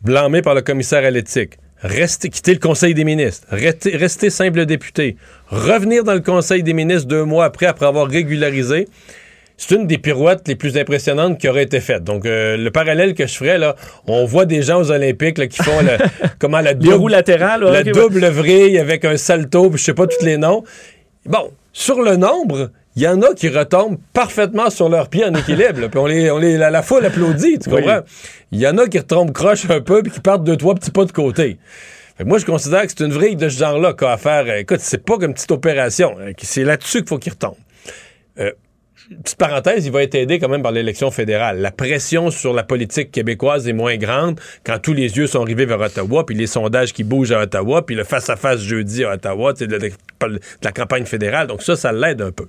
blâmé 0.00 0.40
par 0.40 0.54
le 0.54 0.62
commissaire 0.62 1.04
à 1.04 1.10
l'éthique, 1.10 1.58
rester, 1.82 2.30
quitter 2.30 2.54
le 2.54 2.58
Conseil 2.58 2.94
des 2.94 3.04
ministres, 3.04 3.46
rester, 3.50 3.94
rester 3.94 4.30
simple 4.30 4.64
député, 4.64 5.18
revenir 5.48 6.02
dans 6.02 6.14
le 6.14 6.20
Conseil 6.20 6.62
des 6.62 6.72
ministres 6.72 7.08
deux 7.08 7.24
mois 7.24 7.44
après, 7.44 7.66
après 7.66 7.84
avoir 7.84 8.08
régularisé, 8.08 8.88
c'est 9.56 9.74
une 9.74 9.86
des 9.86 9.98
pirouettes 9.98 10.46
les 10.48 10.54
plus 10.56 10.76
impressionnantes 10.76 11.38
qui 11.38 11.48
aurait 11.48 11.62
été 11.62 11.80
faite. 11.80 12.04
Donc, 12.04 12.26
euh, 12.26 12.56
le 12.56 12.70
parallèle 12.70 13.14
que 13.14 13.26
je 13.26 13.34
ferais, 13.34 13.58
là, 13.58 13.74
on 14.06 14.24
voit 14.26 14.44
des 14.44 14.62
gens 14.62 14.80
aux 14.80 14.90
Olympiques 14.90 15.38
là, 15.38 15.46
qui 15.46 15.62
font 15.62 15.80
le, 15.80 15.96
comment 16.38 16.60
la 16.60 16.72
Les 16.74 16.92
roues 16.92 17.08
latérales, 17.08 17.64
ouais, 17.64 17.70
la 17.72 17.78
ouais. 17.78 17.90
double 17.92 18.26
vrille 18.26 18.78
avec 18.78 19.04
un 19.04 19.16
salto, 19.16 19.70
puis 19.70 19.78
je 19.78 19.84
sais 19.84 19.94
pas 19.94 20.06
tous 20.06 20.24
les 20.24 20.36
noms. 20.36 20.62
Bon, 21.24 21.50
sur 21.72 22.02
le 22.02 22.16
nombre, 22.16 22.70
il 22.96 23.02
y 23.02 23.08
en 23.08 23.20
a 23.22 23.34
qui 23.34 23.48
retombent 23.48 23.98
parfaitement 24.12 24.70
sur 24.70 24.88
leurs 24.88 25.08
pieds 25.08 25.24
en 25.24 25.34
équilibre. 25.34 25.80
là, 25.80 25.88
puis 25.88 25.98
on 25.98 26.06
les, 26.06 26.30
on 26.30 26.38
les, 26.38 26.56
la, 26.56 26.70
la 26.70 26.82
foule 26.82 27.04
applaudit, 27.04 27.58
tu 27.58 27.70
comprends? 27.70 28.00
Il 28.52 28.60
y 28.60 28.66
en 28.66 28.78
a 28.78 28.86
qui 28.88 28.98
retombent 28.98 29.32
croche 29.32 29.68
un 29.70 29.80
peu 29.80 30.02
puis 30.02 30.12
qui 30.12 30.20
partent 30.20 30.44
deux, 30.44 30.56
trois 30.56 30.74
petits 30.74 30.90
pas 30.90 31.04
de 31.04 31.12
côté. 31.12 31.58
Fait 32.16 32.24
que 32.24 32.28
moi, 32.28 32.38
je 32.38 32.46
considère 32.46 32.82
que 32.86 32.92
c'est 32.96 33.04
une 33.04 33.12
vrille 33.12 33.36
de 33.36 33.48
ce 33.50 33.58
genre-là 33.58 33.92
qu'a 33.92 34.12
à 34.12 34.16
faire. 34.16 34.48
Écoute, 34.56 34.80
c'est 34.80 35.04
pas 35.04 35.14
comme 35.14 35.24
une 35.30 35.34
petite 35.34 35.50
opération. 35.50 36.16
hein, 36.18 36.32
C'est 36.38 36.64
là-dessus 36.64 36.98
qu'il 37.00 37.08
faut 37.08 37.18
qu'il 37.18 37.32
retombe. 37.32 37.56
Euh, 38.38 38.52
petite 39.22 39.38
parenthèse, 39.38 39.86
il 39.86 39.92
va 39.92 40.02
être 40.02 40.14
aidé 40.14 40.38
quand 40.38 40.48
même 40.48 40.62
par 40.62 40.72
l'élection 40.72 41.10
fédérale. 41.10 41.60
La 41.60 41.70
pression 41.70 42.30
sur 42.30 42.52
la 42.52 42.62
politique 42.62 43.10
québécoise 43.10 43.68
est 43.68 43.72
moins 43.72 43.96
grande 43.96 44.40
quand 44.64 44.78
tous 44.78 44.92
les 44.94 45.16
yeux 45.16 45.26
sont 45.26 45.42
rivés 45.42 45.66
vers 45.66 45.80
Ottawa, 45.80 46.24
puis 46.26 46.34
les 46.36 46.46
sondages 46.46 46.92
qui 46.92 47.04
bougent 47.04 47.32
à 47.32 47.42
Ottawa, 47.42 47.84
puis 47.84 47.94
le 47.94 48.04
face-à-face 48.04 48.60
jeudi 48.60 49.04
à 49.04 49.12
Ottawa, 49.14 49.52
de, 49.52 49.66
de- 49.66 49.78
de 49.78 50.40
la 50.62 50.72
campagne 50.72 51.04
fédérale. 51.04 51.46
Donc 51.46 51.62
ça, 51.62 51.76
ça 51.76 51.92
l'aide 51.92 52.22
un 52.22 52.32
peu. 52.32 52.46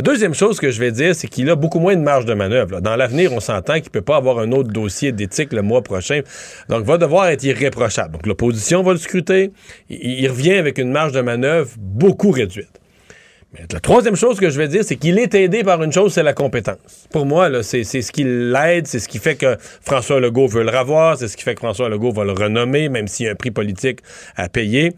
Deuxième 0.00 0.34
chose 0.34 0.58
que 0.58 0.72
je 0.72 0.80
vais 0.80 0.90
dire, 0.90 1.14
c'est 1.14 1.28
qu'il 1.28 1.48
a 1.50 1.54
beaucoup 1.54 1.78
moins 1.78 1.94
de 1.94 2.00
marge 2.00 2.24
de 2.24 2.34
manœuvre. 2.34 2.80
Dans 2.80 2.96
l'avenir, 2.96 3.32
on 3.32 3.38
s'entend 3.38 3.74
qu'il 3.74 3.84
ne 3.84 3.90
peut 3.90 4.02
pas 4.02 4.16
avoir 4.16 4.40
un 4.40 4.50
autre 4.50 4.70
dossier 4.70 5.12
d'éthique 5.12 5.52
le 5.52 5.62
mois 5.62 5.82
prochain. 5.82 6.22
Donc, 6.68 6.80
il 6.80 6.86
va 6.86 6.98
devoir 6.98 7.28
être 7.28 7.44
irréprochable. 7.44 8.14
Donc, 8.14 8.26
l'opposition 8.26 8.82
va 8.82 8.90
le 8.90 8.98
scruter. 8.98 9.52
Il 9.88 10.26
revient 10.28 10.54
avec 10.54 10.78
une 10.78 10.90
marge 10.90 11.12
de 11.12 11.20
manœuvre 11.20 11.70
beaucoup 11.78 12.32
réduite. 12.32 12.80
La 13.72 13.80
troisième 13.80 14.16
chose 14.16 14.40
que 14.40 14.50
je 14.50 14.58
vais 14.58 14.68
dire, 14.68 14.82
c'est 14.84 14.96
qu'il 14.96 15.18
est 15.18 15.34
aidé 15.34 15.62
par 15.62 15.82
une 15.82 15.92
chose, 15.92 16.12
c'est 16.12 16.22
la 16.22 16.32
compétence. 16.32 17.08
Pour 17.10 17.24
moi, 17.24 17.62
c'est 17.62 17.84
ce 17.84 18.10
qui 18.10 18.24
l'aide, 18.24 18.86
c'est 18.86 18.98
ce 18.98 19.08
qui 19.08 19.18
fait 19.18 19.36
que 19.36 19.56
François 19.80 20.18
Legault 20.20 20.48
veut 20.48 20.64
le 20.64 20.76
revoir, 20.76 21.16
c'est 21.16 21.28
ce 21.28 21.36
qui 21.36 21.44
fait 21.44 21.54
que 21.54 21.60
François 21.60 21.88
Legault 21.88 22.12
va 22.12 22.24
le 22.24 22.32
renommer, 22.32 22.88
même 22.88 23.06
s'il 23.06 23.26
y 23.26 23.28
a 23.28 23.32
un 23.32 23.36
prix 23.36 23.52
politique 23.52 24.00
à 24.36 24.48
payer. 24.48 24.92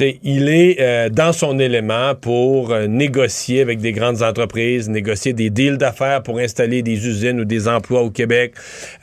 Il 0.00 0.48
est 0.48 0.80
euh, 0.80 1.08
dans 1.08 1.32
son 1.32 1.60
élément 1.60 2.16
pour 2.16 2.72
euh, 2.72 2.88
négocier 2.88 3.60
avec 3.60 3.78
des 3.78 3.92
grandes 3.92 4.22
entreprises, 4.22 4.88
négocier 4.88 5.32
des 5.34 5.50
deals 5.50 5.78
d'affaires 5.78 6.20
pour 6.24 6.40
installer 6.40 6.82
des 6.82 7.06
usines 7.06 7.38
ou 7.38 7.44
des 7.44 7.68
emplois 7.68 8.02
au 8.02 8.10
Québec. 8.10 8.54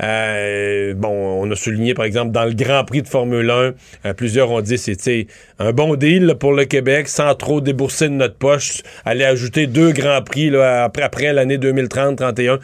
Euh, 0.03 0.93
bon, 0.93 1.09
on 1.09 1.49
a 1.49 1.55
souligné, 1.55 1.93
par 1.93 2.03
exemple, 2.03 2.31
dans 2.31 2.43
le 2.43 2.53
Grand 2.53 2.83
Prix 2.83 3.03
de 3.03 3.07
Formule 3.07 3.49
1, 3.49 3.53
euh, 3.53 4.13
plusieurs 4.13 4.51
ont 4.51 4.59
dit 4.59 4.77
c'est 4.77 4.97
t'sais, 4.97 5.27
un 5.59 5.71
bon 5.71 5.95
deal 5.95 6.35
pour 6.37 6.51
le 6.51 6.65
Québec 6.65 7.07
sans 7.07 7.35
trop 7.35 7.61
débourser 7.61 8.09
de 8.09 8.15
notre 8.15 8.35
poche, 8.35 8.81
aller 9.05 9.23
ajouter 9.23 9.67
deux 9.67 9.93
Grands 9.93 10.23
Prix 10.23 10.53
après 10.53 11.31
l'année 11.31 11.57
2030-31. 11.57 12.59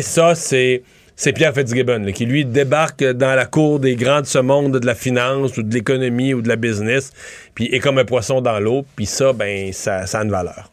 Ça, 0.00 0.34
c'est 0.34 0.82
c'est 1.16 1.32
Pierre 1.32 1.54
Fitzgibbon, 1.54 2.12
qui 2.12 2.26
lui 2.26 2.44
débarque 2.44 3.02
dans 3.02 3.34
la 3.34 3.46
cour 3.46 3.80
des 3.80 3.96
grands 3.96 4.20
de 4.20 4.26
ce 4.26 4.38
monde 4.38 4.78
de 4.78 4.86
la 4.86 4.94
finance 4.94 5.56
ou 5.56 5.62
de 5.62 5.72
l'économie 5.72 6.34
ou 6.34 6.42
de 6.42 6.48
la 6.48 6.56
business, 6.56 7.12
puis 7.54 7.66
est 7.66 7.80
comme 7.80 7.98
un 7.98 8.04
poisson 8.04 8.42
dans 8.42 8.60
l'eau, 8.60 8.84
puis 8.94 9.06
ça, 9.06 9.32
ben, 9.32 9.72
ça, 9.72 10.06
ça 10.06 10.20
a 10.20 10.24
une 10.24 10.30
valeur. 10.30 10.70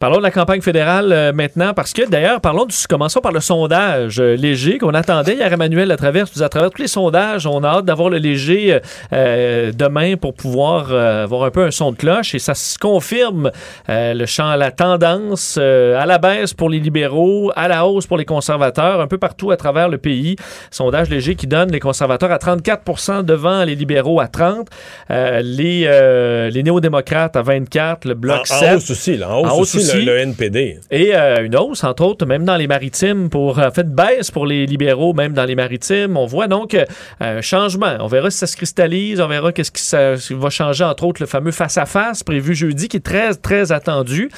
Parlons 0.00 0.16
de 0.16 0.22
la 0.22 0.30
campagne 0.30 0.62
fédérale 0.62 1.12
euh, 1.12 1.30
maintenant, 1.34 1.74
parce 1.74 1.92
que 1.92 2.08
d'ailleurs, 2.08 2.40
parlons 2.40 2.64
du, 2.64 2.74
commençons 2.88 3.20
par 3.20 3.32
le 3.32 3.40
sondage 3.40 4.18
euh, 4.18 4.34
léger 4.34 4.78
qu'on 4.78 4.94
attendait 4.94 5.34
hier, 5.34 5.52
Emmanuel, 5.52 5.92
à 5.92 5.98
travers, 5.98 6.24
à 6.40 6.48
travers 6.48 6.70
tous 6.70 6.80
les 6.80 6.88
sondages. 6.88 7.46
On 7.46 7.62
a 7.62 7.68
hâte 7.68 7.84
d'avoir 7.84 8.08
le 8.08 8.16
léger 8.16 8.72
euh, 8.72 8.80
euh, 9.12 9.72
demain 9.76 10.16
pour 10.16 10.32
pouvoir 10.32 10.86
euh, 10.90 11.24
avoir 11.24 11.44
un 11.44 11.50
peu 11.50 11.64
un 11.64 11.70
son 11.70 11.92
de 11.92 11.98
cloche 11.98 12.34
et 12.34 12.38
ça 12.38 12.54
se 12.54 12.78
confirme 12.78 13.50
euh, 13.90 14.14
le 14.14 14.24
champ, 14.24 14.54
la 14.56 14.70
tendance 14.70 15.58
euh, 15.60 16.00
à 16.00 16.06
la 16.06 16.16
baisse 16.16 16.54
pour 16.54 16.70
les 16.70 16.80
libéraux, 16.80 17.52
à 17.54 17.68
la 17.68 17.84
hausse 17.86 18.06
pour 18.06 18.16
les 18.16 18.24
conservateurs, 18.24 19.02
un 19.02 19.06
peu 19.06 19.18
partout 19.18 19.50
à 19.50 19.58
travers 19.58 19.90
le 19.90 19.98
pays. 19.98 20.36
Sondage 20.70 21.10
léger 21.10 21.34
qui 21.34 21.46
donne 21.46 21.70
les 21.70 21.80
conservateurs 21.80 22.32
à 22.32 22.38
34% 22.38 23.22
devant 23.22 23.64
les 23.64 23.74
libéraux 23.74 24.18
à 24.18 24.28
30, 24.28 24.66
euh, 25.10 25.42
les, 25.44 25.84
euh, 25.84 26.48
les 26.48 26.62
néo-démocrates 26.62 27.36
à 27.36 27.42
24, 27.42 28.06
le 28.06 28.14
bloc 28.14 28.40
En, 28.40 28.44
7. 28.46 28.70
en 28.70 28.76
hausse 28.76 28.90
aussi, 28.90 29.16
là, 29.18 29.28
en 29.28 29.58
hausse, 29.58 29.74
aussi, 29.74 29.89
le, 29.98 30.04
le 30.04 30.18
NPD. 30.18 30.78
Et 30.90 31.14
euh, 31.14 31.44
une 31.44 31.56
hausse, 31.56 31.84
entre 31.84 32.04
autres, 32.04 32.26
même 32.26 32.44
dans 32.44 32.56
les 32.56 32.66
maritimes, 32.66 33.28
pour 33.30 33.58
en 33.58 33.70
fait 33.70 33.88
baisse 33.94 34.30
pour 34.30 34.46
les 34.46 34.66
libéraux, 34.66 35.12
même 35.14 35.32
dans 35.32 35.44
les 35.44 35.54
maritimes. 35.54 36.16
On 36.16 36.26
voit 36.26 36.48
donc 36.48 36.74
euh, 36.74 36.84
un 37.20 37.40
changement. 37.40 37.96
On 38.00 38.06
verra 38.06 38.30
si 38.30 38.38
ça 38.38 38.46
se 38.46 38.56
cristallise, 38.56 39.20
on 39.20 39.28
verra 39.28 39.52
qu'est-ce 39.52 39.70
qui 39.70 39.82
ça- 39.82 40.16
ce 40.16 40.28
qui 40.28 40.34
va 40.40 40.50
changer, 40.50 40.84
entre 40.84 41.04
autres, 41.04 41.22
le 41.22 41.26
fameux 41.26 41.52
face-à-face 41.52 42.22
prévu 42.22 42.54
jeudi, 42.54 42.88
qui 42.88 42.96
est 42.98 43.00
très, 43.00 43.34
très 43.34 43.72
attendu. 43.72 44.30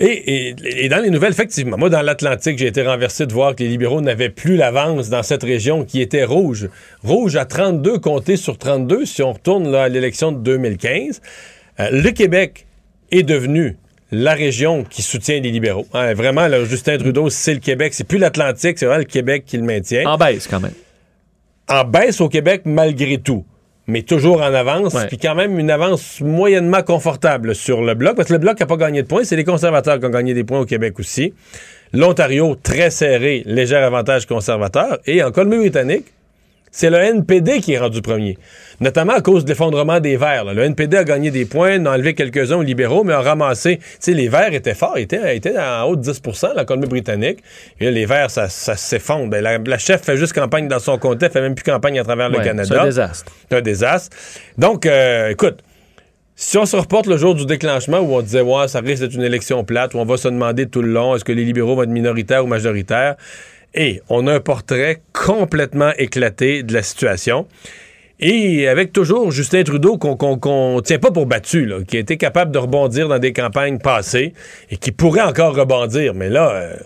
Et, 0.00 0.06
et- 0.50 0.84
et 0.84 0.88
dans 0.88 0.98
les 1.02 1.10
nouvelles, 1.10 1.32
effectivement, 1.32 1.76
moi, 1.76 1.90
dans 1.90 2.02
l'Atlantique, 2.02 2.56
j'ai 2.56 2.68
été 2.68 2.82
renversé 2.82 3.26
de 3.26 3.32
voir 3.32 3.56
que 3.56 3.64
les 3.64 3.68
libéraux 3.68 4.00
n'avaient 4.00 4.28
plus 4.28 4.56
l'avance 4.56 5.08
dans 5.10 5.24
cette 5.24 5.42
région 5.42 5.84
qui 5.84 6.00
était 6.00 6.22
rouge. 6.22 6.68
Rouge 7.02 7.34
à 7.34 7.44
32 7.44 7.98
comptés 7.98 8.36
sur 8.36 8.58
32 8.58 9.04
si 9.06 9.24
on 9.24 9.32
retourne 9.32 9.68
là, 9.72 9.82
à 9.84 9.88
l'élection 9.88 10.30
de 10.30 10.38
2015. 10.38 11.20
Euh, 11.80 11.88
le 11.90 12.10
Québec 12.12 12.66
est 13.10 13.24
devenu 13.24 13.76
la 14.10 14.34
région 14.34 14.84
qui 14.84 15.02
soutient 15.02 15.40
les 15.40 15.50
libéraux. 15.50 15.86
Hein, 15.92 16.14
vraiment, 16.14 16.46
là, 16.48 16.64
Justin 16.64 16.98
Trudeau, 16.98 17.28
c'est 17.30 17.54
le 17.54 17.60
Québec. 17.60 17.94
C'est 17.94 18.04
plus 18.04 18.18
l'Atlantique, 18.18 18.78
c'est 18.78 18.86
vraiment 18.86 19.00
le 19.00 19.04
Québec 19.04 19.44
qui 19.46 19.56
le 19.56 19.64
maintient. 19.64 20.06
En 20.06 20.16
baisse, 20.16 20.46
quand 20.46 20.60
même. 20.60 20.72
En 21.68 21.84
baisse 21.84 22.20
au 22.20 22.28
Québec, 22.28 22.62
malgré 22.64 23.18
tout. 23.18 23.44
Mais 23.86 24.02
toujours 24.02 24.42
en 24.42 24.52
avance, 24.52 24.94
puis 25.08 25.16
quand 25.16 25.34
même 25.34 25.58
une 25.58 25.70
avance 25.70 26.20
moyennement 26.20 26.82
confortable 26.82 27.54
sur 27.54 27.80
le 27.80 27.94
Bloc, 27.94 28.16
parce 28.16 28.28
que 28.28 28.34
le 28.34 28.38
Bloc 28.38 28.60
n'a 28.60 28.66
pas 28.66 28.76
gagné 28.76 29.02
de 29.02 29.06
points, 29.06 29.24
c'est 29.24 29.36
les 29.36 29.44
conservateurs 29.44 29.98
qui 29.98 30.04
ont 30.04 30.10
gagné 30.10 30.34
des 30.34 30.44
points 30.44 30.60
au 30.60 30.66
Québec 30.66 30.98
aussi. 31.00 31.32
L'Ontario, 31.94 32.54
très 32.54 32.90
serré, 32.90 33.42
léger 33.46 33.76
avantage 33.76 34.26
conservateur. 34.26 34.98
Et 35.06 35.22
en 35.22 35.30
Colombie-Britannique, 35.32 36.04
c'est 36.70 36.90
le 36.90 36.98
NPD 36.98 37.60
qui 37.60 37.72
est 37.72 37.78
rendu 37.78 38.02
premier. 38.02 38.38
Notamment 38.80 39.14
à 39.14 39.20
cause 39.20 39.44
de 39.44 39.48
l'effondrement 39.48 39.98
des 40.00 40.16
Verts. 40.16 40.44
là. 40.44 40.54
Le 40.54 40.62
NPD 40.62 40.96
a 40.96 41.04
gagné 41.04 41.30
des 41.30 41.44
points, 41.44 41.80
en 41.80 41.86
a 41.86 41.94
enlevé 41.94 42.14
quelques-uns 42.14 42.56
aux 42.58 42.62
libéraux, 42.62 43.02
mais 43.04 43.12
a 43.12 43.20
ramassé. 43.20 43.78
Tu 43.78 43.84
sais, 44.00 44.12
les 44.12 44.28
Verts 44.28 44.52
étaient 44.54 44.74
forts, 44.74 44.98
étaient, 44.98 45.36
étaient 45.36 45.58
en 45.58 45.82
haut 45.84 45.96
de 45.96 46.02
10% 46.02 46.54
la 46.54 46.64
Colombie-Britannique. 46.64 47.38
Et 47.80 47.86
là, 47.86 47.90
les 47.90 48.06
Verts, 48.06 48.30
ça, 48.30 48.48
ça 48.48 48.76
s'effondre. 48.76 49.30
Ben, 49.30 49.42
la, 49.42 49.58
la 49.58 49.78
chef 49.78 50.02
fait 50.02 50.16
juste 50.16 50.32
campagne 50.32 50.68
dans 50.68 50.78
son 50.78 50.96
comté, 50.98 51.26
elle 51.26 51.32
fait 51.32 51.40
même 51.40 51.54
plus 51.54 51.64
campagne 51.64 51.98
à 51.98 52.04
travers 52.04 52.28
le 52.28 52.38
Canada. 52.38 52.64
c'est 52.68 52.78
un 52.80 52.84
désastre. 52.84 53.32
C'est 53.50 53.56
un 53.56 53.60
désastre. 53.62 54.16
Donc, 54.58 54.86
euh, 54.86 55.30
écoute, 55.30 55.62
si 56.36 56.56
on 56.56 56.66
se 56.66 56.76
reporte 56.76 57.06
le 57.06 57.16
jour 57.16 57.34
du 57.34 57.46
déclenchement 57.46 57.98
où 57.98 58.14
on 58.14 58.22
disait, 58.22 58.42
ouais, 58.42 58.68
ça 58.68 58.78
risque 58.78 59.02
d'être 59.02 59.14
une 59.14 59.24
élection 59.24 59.64
plate, 59.64 59.94
où 59.94 59.98
on 59.98 60.04
va 60.04 60.16
se 60.16 60.28
demander 60.28 60.66
tout 60.68 60.82
le 60.82 60.92
long, 60.92 61.16
est-ce 61.16 61.24
que 61.24 61.32
les 61.32 61.44
libéraux 61.44 61.74
vont 61.74 61.82
être 61.82 61.88
minoritaires 61.88 62.44
ou 62.44 62.46
majoritaires? 62.46 63.16
Et 63.74 64.00
on 64.08 64.26
a 64.26 64.34
un 64.34 64.40
portrait 64.40 65.02
complètement 65.12 65.92
éclaté 65.98 66.62
de 66.62 66.72
la 66.72 66.82
situation. 66.82 67.46
Et 68.20 68.66
avec 68.66 68.92
toujours 68.92 69.30
Justin 69.30 69.62
Trudeau 69.62 69.96
qu'on 69.98 70.16
qu'on- 70.16 70.38
qu'on 70.38 70.80
tient 70.82 70.98
pas 70.98 71.10
pour 71.12 71.26
battu, 71.26 71.70
qui 71.86 71.96
a 71.96 72.00
été 72.00 72.16
capable 72.16 72.50
de 72.50 72.58
rebondir 72.58 73.08
dans 73.08 73.18
des 73.20 73.32
campagnes 73.32 73.78
passées 73.78 74.32
et 74.70 74.76
qui 74.76 74.90
pourrait 74.90 75.22
encore 75.22 75.54
rebondir. 75.54 76.14
Mais 76.14 76.28
là, 76.28 76.50
euh, 76.50 76.76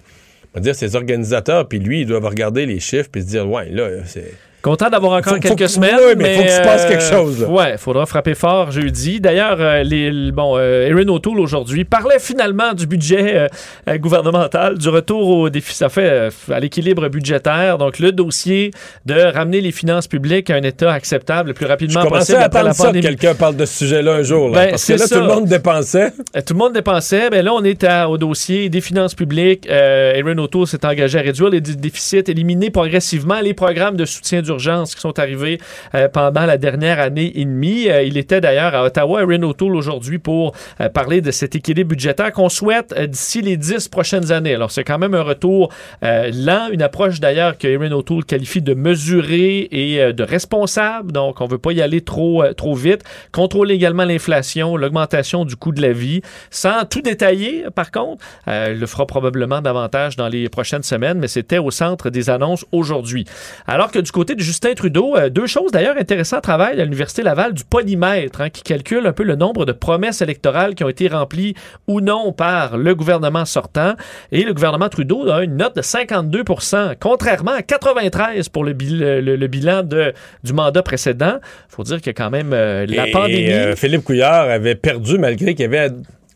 on 0.52 0.58
va 0.58 0.60
dire, 0.60 0.74
ses 0.74 0.94
organisateurs, 0.94 1.66
puis 1.68 1.78
lui, 1.78 2.02
ils 2.02 2.06
doivent 2.06 2.26
regarder 2.26 2.66
les 2.66 2.80
chiffres 2.80 3.08
puis 3.10 3.22
se 3.22 3.28
dire, 3.28 3.48
ouais, 3.48 3.70
là, 3.70 3.88
c'est... 4.04 4.34
Content 4.62 4.88
d'avoir 4.90 5.14
encore 5.18 5.34
Faut- 5.34 5.40
quelques 5.40 5.62
faut- 5.62 5.66
semaines. 5.68 5.96
ouais, 5.96 6.14
mais 6.16 6.34
faut 6.36 6.42
qu'il 6.42 6.50
se 6.50 6.60
passe 6.62 6.86
quelque 6.86 7.02
chose, 7.02 7.40
là. 7.42 7.48
Ouais, 7.48 7.76
faudra 7.78 8.06
frapper 8.06 8.34
fort 8.36 8.70
jeudi. 8.70 9.20
D'ailleurs, 9.20 9.56
euh, 9.60 9.82
les, 9.82 10.30
bon, 10.30 10.54
euh, 10.56 10.86
Erin 10.88 11.08
O'Toole 11.08 11.40
aujourd'hui 11.40 11.84
parlait 11.84 12.20
finalement 12.20 12.72
du 12.72 12.86
budget 12.86 13.34
euh, 13.36 13.48
euh, 13.88 13.98
gouvernemental, 13.98 14.78
du 14.78 14.88
retour 14.88 15.26
au 15.28 15.50
défi, 15.50 15.74
ça 15.74 15.88
fait 15.88 16.08
euh, 16.08 16.30
à 16.52 16.60
l'équilibre 16.60 17.08
budgétaire. 17.08 17.76
Donc, 17.76 17.98
le 17.98 18.12
dossier 18.12 18.70
de 19.04 19.14
ramener 19.34 19.60
les 19.60 19.72
finances 19.72 20.06
publiques 20.06 20.48
à 20.50 20.54
un 20.54 20.62
état 20.62 20.92
acceptable 20.92 21.48
le 21.48 21.54
plus 21.54 21.64
Je 21.64 21.70
rapidement 21.70 22.02
commençais 22.02 22.18
possible 22.34 22.38
à 22.38 22.44
après 22.44 22.62
la 22.62 22.70
que 22.72 22.76
pandémie. 22.76 23.00
quelqu'un 23.04 23.34
parle 23.34 23.56
de 23.56 23.64
ce 23.64 23.78
sujet-là 23.78 24.12
un 24.14 24.22
jour. 24.22 24.48
Là, 24.50 24.64
Ben, 24.66 24.70
parce 24.70 24.84
que 24.86 24.92
là, 24.92 24.98
ça. 25.06 25.16
tout 25.16 25.22
le 25.22 25.28
monde 25.28 25.46
dépensait. 25.46 26.12
Euh, 26.36 26.40
Tout 26.46 26.54
le 26.54 26.58
monde 26.58 26.72
dépensait. 26.72 27.30
Ben 27.30 27.44
là, 27.44 27.52
on 27.52 27.64
est 27.64 27.82
à- 27.82 28.08
au 28.08 28.16
dossier 28.16 28.68
des 28.68 28.80
finances 28.80 29.14
publiques. 29.16 29.66
Euh, 29.68 30.12
Erin 30.14 30.38
O'Toole 30.38 30.68
s'est 30.68 30.84
engagé 30.86 31.18
à 31.18 31.22
réduire 31.22 31.50
les 31.50 31.60
dé- 31.60 31.74
déficits, 31.74 32.22
éliminer 32.28 32.70
progressivement 32.70 33.40
les 33.40 33.54
programmes 33.54 33.96
de 33.96 34.04
soutien 34.04 34.40
qui 34.56 35.00
sont 35.00 35.18
arrivés 35.18 35.58
euh, 35.94 36.08
pendant 36.08 36.46
la 36.46 36.58
dernière 36.58 37.00
année 37.00 37.32
et 37.34 37.44
demie. 37.44 37.88
Euh, 37.88 38.02
il 38.02 38.16
était 38.16 38.40
d'ailleurs 38.40 38.74
à 38.74 38.84
Ottawa, 38.84 39.22
Erin 39.22 39.42
O'Toole, 39.42 39.76
aujourd'hui 39.76 40.18
pour 40.18 40.54
euh, 40.80 40.88
parler 40.88 41.20
de 41.20 41.30
cet 41.30 41.54
équilibre 41.54 41.90
budgétaire 41.90 42.32
qu'on 42.32 42.48
souhaite 42.48 42.94
d'ici 43.08 43.42
les 43.42 43.56
dix 43.56 43.88
prochaines 43.88 44.32
années. 44.32 44.54
Alors, 44.54 44.70
c'est 44.70 44.84
quand 44.84 44.98
même 44.98 45.14
un 45.14 45.22
retour 45.22 45.72
lent, 46.02 46.68
une 46.72 46.82
approche 46.82 47.20
d'ailleurs 47.20 47.58
que 47.58 47.66
Erin 47.66 47.92
O'Toole 47.92 48.24
qualifie 48.24 48.62
de 48.62 48.74
mesurée 48.74 49.68
et 49.70 50.12
de 50.12 50.22
responsable. 50.22 51.12
Donc, 51.12 51.40
on 51.40 51.46
veut 51.46 51.58
pas 51.58 51.72
y 51.72 51.80
aller 51.82 52.00
trop, 52.00 52.44
trop 52.54 52.74
vite. 52.74 53.02
Contrôler 53.32 53.74
également 53.74 54.04
l'inflation, 54.04 54.76
l'augmentation 54.76 55.44
du 55.44 55.56
coût 55.56 55.72
de 55.72 55.82
la 55.82 55.92
vie, 55.92 56.22
sans 56.50 56.84
tout 56.88 57.02
détailler, 57.02 57.64
par 57.74 57.90
contre. 57.90 58.24
Il 58.46 58.78
le 58.78 58.86
fera 58.86 59.06
probablement 59.06 59.60
davantage 59.60 60.16
dans 60.16 60.28
les 60.28 60.48
prochaines 60.48 60.82
semaines, 60.82 61.18
mais 61.18 61.28
c'était 61.28 61.58
au 61.58 61.70
centre 61.70 62.10
des 62.10 62.30
annonces 62.30 62.64
aujourd'hui. 62.72 63.24
Alors 63.66 63.90
que 63.90 63.98
du 63.98 64.10
côté 64.10 64.34
de 64.34 64.41
Justin 64.42 64.74
Trudeau, 64.74 65.16
euh, 65.16 65.28
deux 65.30 65.46
choses 65.46 65.70
d'ailleurs 65.72 65.96
intéressantes 65.98 66.42
travail 66.42 66.80
à 66.80 66.84
l'Université 66.84 67.22
Laval 67.22 67.54
du 67.54 67.64
polymètre, 67.64 68.40
hein, 68.40 68.50
qui 68.50 68.62
calcule 68.62 69.06
un 69.06 69.12
peu 69.12 69.22
le 69.22 69.36
nombre 69.36 69.64
de 69.64 69.72
promesses 69.72 70.20
électorales 70.20 70.74
qui 70.74 70.84
ont 70.84 70.88
été 70.88 71.08
remplies 71.08 71.54
ou 71.86 72.00
non 72.00 72.32
par 72.32 72.76
le 72.76 72.94
gouvernement 72.94 73.44
sortant. 73.44 73.94
Et 74.30 74.42
le 74.44 74.52
gouvernement 74.54 74.88
Trudeau 74.88 75.30
a 75.30 75.42
une 75.44 75.56
note 75.56 75.76
de 75.76 75.82
52% 75.82 76.96
contrairement 77.00 77.52
à 77.52 77.60
93% 77.60 78.50
pour 78.50 78.64
le, 78.64 78.72
bil- 78.72 78.98
le- 78.98 79.36
le 79.36 79.46
bilan 79.46 79.82
de, 79.82 80.12
du 80.44 80.52
mandat 80.52 80.82
précédent. 80.82 81.36
faut 81.68 81.82
dire 81.82 82.00
a 82.10 82.12
quand 82.12 82.30
même 82.30 82.52
euh, 82.52 82.86
la 82.88 83.08
Et, 83.08 83.10
pandémie. 83.10 83.52
euh, 83.52 83.76
Philippe 83.76 84.04
Couillard 84.04 84.48
avait 84.50 84.74
perdu 84.74 85.18
malgré 85.18 85.54
qu'il 85.54 85.62
y 85.70 85.74
avait 85.76 85.90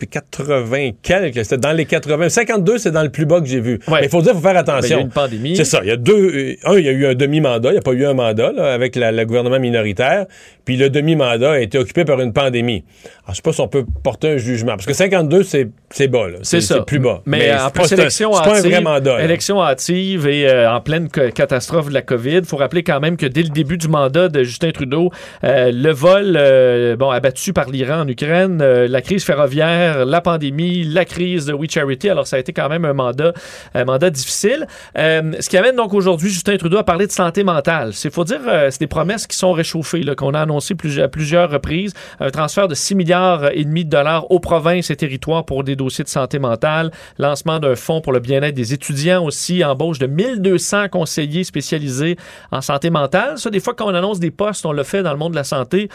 80 0.05 0.90
quelques. 1.02 1.44
C'était 1.44 1.56
dans 1.56 1.73
les 1.73 1.86
80. 1.86 2.28
52, 2.28 2.77
c'est 2.78 2.90
dans 2.90 3.02
le 3.02 3.09
plus 3.09 3.24
bas 3.24 3.40
que 3.40 3.47
j'ai 3.47 3.60
vu. 3.60 3.78
Mais 3.89 4.01
il 4.02 4.09
faut 4.10 4.20
dire, 4.20 4.32
il 4.35 4.36
faut 4.36 4.43
faire 4.43 4.52
Ben, 4.52 4.62
il 4.64 4.66
y 4.66 4.70
a 4.70 4.77
attention. 4.77 4.98
eu 4.98 5.02
une 5.02 5.09
pandémie. 5.09 5.56
C'est 5.56 5.64
ça. 5.64 5.81
Il 5.82 5.89
y 5.89 5.93
a 5.93 5.97
deux. 5.97 6.12
euh, 6.14 6.55
Un, 6.64 6.78
il 6.78 6.85
y 6.85 6.89
a 6.89 6.93
eu 6.93 7.06
un 7.06 7.14
demi-mandat. 7.14 7.70
Il 7.70 7.73
n'y 7.73 7.78
a 7.78 7.82
pas 7.82 7.93
eu 7.93 8.05
un 8.05 8.12
mandat 8.14 8.52
là, 8.52 8.74
avec 8.74 8.97
le 8.97 9.24
gouvernement 9.24 9.59
minoritaire. 9.59 10.27
Puis 10.66 10.77
le 10.77 10.90
demi-mandat 10.90 11.52
a 11.52 11.59
été 11.60 11.78
occupé 11.78 12.05
par 12.05 12.20
une 12.20 12.32
pandémie. 12.32 12.85
Alors, 13.24 13.31
je 13.31 13.36
sais 13.36 13.43
pas 13.43 13.52
si 13.52 13.60
on 13.60 13.68
peut 13.68 13.85
porter 14.02 14.31
un 14.31 14.36
jugement. 14.36 14.73
Parce 14.73 14.86
que 14.86 14.93
52, 14.93 15.43
c'est 15.44 15.68
c'est 15.90 16.09
bas. 16.09 16.27
C'est 16.43 16.60
ça. 16.60 16.74
C'est 16.78 16.85
plus 16.85 16.98
bas. 16.98 17.23
Mais, 17.27 17.52
en 17.55 17.66
c'est 17.66 17.73
plus, 17.73 17.93
élection 17.93 18.32
C'est 18.35 18.43
pas 18.43 18.51
un 18.55 18.59
hâtive, 18.59 18.70
vrai 18.73 18.81
mandat. 18.82 19.18
là. 19.18 19.24
élection 19.24 19.62
hâtive 19.62 20.27
et 20.27 20.48
euh, 20.48 20.70
en 20.70 20.81
pleine 20.81 21.09
ca- 21.14 21.31
catastrophe 21.31 21.89
de 21.89 21.94
la 21.94 22.02
COVID. 22.02 22.39
Il 22.39 22.44
faut 22.44 22.56
rappeler 22.56 22.82
quand 22.82 22.98
même 22.98 23.16
que 23.16 23.27
dès 23.27 23.43
le 23.43 23.48
début 23.51 23.78
du 23.78 23.86
mandat 23.89 24.28
de 24.28 24.43
Justin 24.43 24.73
Trudeau, 24.73 25.10
euh, 25.44 25.70
le 25.73 25.93
vol 25.93 26.36
euh, 26.36 26.97
bon, 26.97 27.10
abattu 27.10 27.52
par 27.52 27.70
l'Iran 27.70 28.01
en 28.01 28.09
Ukraine, 28.09 28.59
la 28.62 29.01
crise 29.01 29.24
ferroviaire, 29.24 29.86
la 30.05 30.21
pandémie, 30.21 30.85
la 30.85 31.05
crise 31.05 31.47
de 31.47 31.53
We 31.53 31.71
Charity. 31.71 32.09
Alors, 32.09 32.27
ça 32.27 32.37
a 32.37 32.39
été 32.39 32.53
quand 32.53 32.69
même 32.69 32.85
un 32.85 32.93
mandat, 32.93 33.33
un 33.75 33.85
mandat 33.85 34.11
difficile. 34.11 34.67
Euh, 34.99 35.33
ce 35.41 35.49
qui 35.49 35.57
amène 35.57 35.77
donc 35.77 35.95
aujourd'hui 35.95 36.31
Justin 36.31 36.57
Trudeau 36.57 36.79
à 36.79 36.85
parler 36.85 37.07
de 37.07 37.13
santé 37.13 37.45
mentale. 37.45 37.93
C'est 37.93 38.13
faut 38.13 38.25
dire, 38.25 38.41
euh, 38.49 38.69
c'est 38.71 38.81
des 38.81 38.87
promesses 38.87 39.27
qui 39.27 39.37
sont 39.37 39.53
réchauffées, 39.53 40.03
qu'on 40.17 40.35
a 40.35 40.41
annoncé 40.41 40.75
plusieurs, 40.75 41.07
à 41.07 41.09
plusieurs 41.09 41.51
reprises. 41.51 41.93
Un 42.21 42.31
transfert 42.31 42.69
de 42.69 42.75
6 42.75 42.95
milliards 42.95 43.51
et 43.53 43.65
demi 43.65 43.85
de 43.85 43.91
dollars 43.91 44.31
aux 44.31 44.41
provinces 44.41 44.91
et 44.91 44.97
territoires 44.97 45.45
pour 45.45 45.65
des 45.65 45.77
dossiers 45.77 46.05
de 46.05 46.09
santé 46.09 46.39
mentale. 46.39 46.91
Lancement 47.19 47.59
d'un 47.59 47.77
fonds 47.77 48.01
pour 48.01 48.13
le 48.13 48.21
bien-être 48.21 48.55
des 48.55 48.73
étudiants 48.73 49.25
aussi. 49.25 49.65
Embauche 49.65 49.99
de 49.99 50.07
1200 50.07 50.89
conseillers 50.89 51.45
spécialisés 51.45 52.17
en 52.51 52.61
santé 52.61 52.91
mentale. 52.91 53.39
Ça, 53.39 53.51
des 53.51 53.61
fois, 53.61 53.75
quand 53.75 53.87
on 53.87 53.95
annonce 53.95 54.21
des 54.21 54.31
postes, 54.31 54.65
on 54.67 54.73
le 54.73 54.83
fait 54.83 55.03
dans 55.03 55.13
le 55.13 55.19
monde 55.19 55.33
de 55.33 55.37
la 55.37 55.45
santé. 55.45 55.89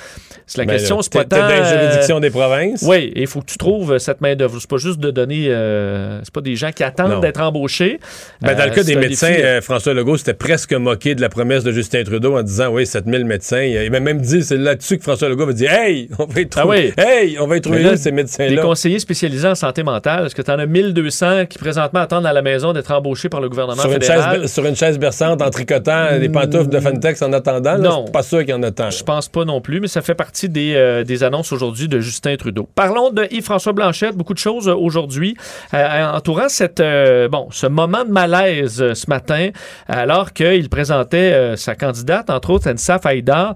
C'est 0.46 0.60
la 0.60 0.66
Ben, 0.66 0.74
question, 0.74 1.02
c'est 1.02 1.12
pas 1.14 1.26
tant... 1.26 1.40
dans 1.40 1.48
les 1.48 1.54
euh, 1.54 1.90
juridictions 1.90 2.20
des 2.20 2.30
provinces. 2.30 2.84
Oui, 2.84 3.12
il 3.16 3.28
faut 3.28 3.42
que 3.42 3.46
tu 3.46 3.58
trouves 3.58 3.81
cette 3.99 4.22
main-d'œuvre. 4.22 4.58
C'est 4.60 4.70
pas 4.70 4.78
juste 4.78 4.99
de 4.99 5.12
donner. 5.12 5.45
euh, 5.49 6.20
c'est 6.24 6.34
pas 6.34 6.41
des 6.41 6.56
gens 6.56 6.72
qui 6.72 6.84
attendent 6.84 7.22
d'être 7.22 7.41
embauchés. 7.41 7.99
Ben, 8.41 8.56
dans 8.56 8.66
le 8.66 8.72
Euh, 8.72 8.74
cas 8.76 8.84
des 8.84 8.95
médecins, 8.95 9.30
défi. 9.30 9.41
euh, 9.44 9.62
François 9.62 9.94
Legault 9.94 10.18
s'était 10.18 10.34
presque 10.34 10.74
moqué 10.74 11.16
de 11.16 11.22
la 11.22 11.30
promesse 11.30 11.64
de 11.64 11.72
Justin 11.72 12.03
Trudeau 12.03 12.38
en 12.38 12.44
disant 12.44 12.70
oui, 12.72 12.86
7000 12.86 13.26
médecins. 13.26 13.62
Il 13.62 13.91
m'a 13.91 13.99
même 13.99 14.22
dit, 14.22 14.44
c'est 14.44 14.58
là-dessus 14.58 14.98
que 14.98 15.03
François 15.03 15.30
Legault 15.30 15.45
va 15.48 15.53
dire 15.53 15.72
Hey, 15.72 16.10
on 16.20 16.26
va 16.26 16.41
y 16.41 16.48
Ah 16.56 16.62
trouver, 16.62 16.94
oui. 16.98 17.03
hey, 17.03 17.38
on 17.40 17.48
va 17.48 17.58
y 17.58 17.62
trouver 17.62 17.84
là, 17.84 17.98
ces 17.98 18.10
Des 18.12 18.16
médecins-là. 18.16 18.62
conseillers 18.62 18.99
spécialisés 18.99 19.48
en 19.48 19.56
santé 19.56 19.84
mentale, 19.84 20.26
est-ce 20.26 20.36
que 20.36 20.41
tu 20.41 20.52
en 20.52 20.60
as 20.60 20.66
1200 20.66 21.45
qui 21.48 21.58
présentement 21.58 22.02
attendent 22.02 22.26
à 22.26 22.34
la 22.34 22.41
maison 22.41 22.74
d'être 22.74 22.91
embauchés 22.91 23.30
par 23.30 23.41
le 23.41 23.49
gouvernement 23.49 23.82
Sur 23.82 23.91
une, 23.91 24.02
chaise, 24.02 24.52
sur 24.52 24.66
une 24.66 24.76
chaise 24.76 24.98
berçante 24.99 25.41
en 25.41 25.49
tricotant 25.49 26.18
des 26.20 26.30
pantoufles 26.30 26.70
de 26.70 26.80
Fantex 26.80 27.22
en 27.22 27.34
attendant, 27.34 27.78
Non. 27.78 28.06
pas 28.06 28.24
sûr 28.24 28.40
qu'il 28.40 28.49
y 28.49 28.53
en 28.53 28.64
a 28.64 28.72
tant. 28.72 28.90
Je 28.90 29.03
pense 29.03 29.28
pas 29.30 29.45
non 29.45 29.62
plus, 29.62 29.80
mais 29.80 29.88
ça 29.88 30.02
fait 30.02 30.16
partie 30.16 30.49
des, 30.49 30.74
euh, 30.76 31.03
des 31.03 31.24
annonces 31.24 31.52
aujourd'hui 31.52 31.88
de 31.88 31.99
Justin 31.99 32.36
Trudeau. 32.36 32.68
Parlons 32.76 33.10
de 33.12 33.28
Yves-François 33.32 33.70
François 33.72 33.85
Blanchette, 33.85 34.18
beaucoup 34.18 34.34
de 34.34 34.39
choses 34.39 34.68
euh, 34.68 34.76
aujourd'hui 34.76 35.38
euh, 35.73 36.11
entourant 36.11 36.49
cette, 36.49 36.80
euh, 36.81 37.30
bon, 37.30 37.48
ce 37.52 37.68
moment 37.68 38.03
de 38.03 38.11
malaise 38.11 38.93
ce 38.93 39.10
matin, 39.10 39.49
alors 39.88 40.34
qu'il 40.34 40.68
présentait 40.69 41.56
sa 41.56 41.76
candidate, 41.76 42.30
entre 42.30 42.49
autres, 42.52 42.69
Ansaf 42.69 43.06
Haïdar, 43.06 43.56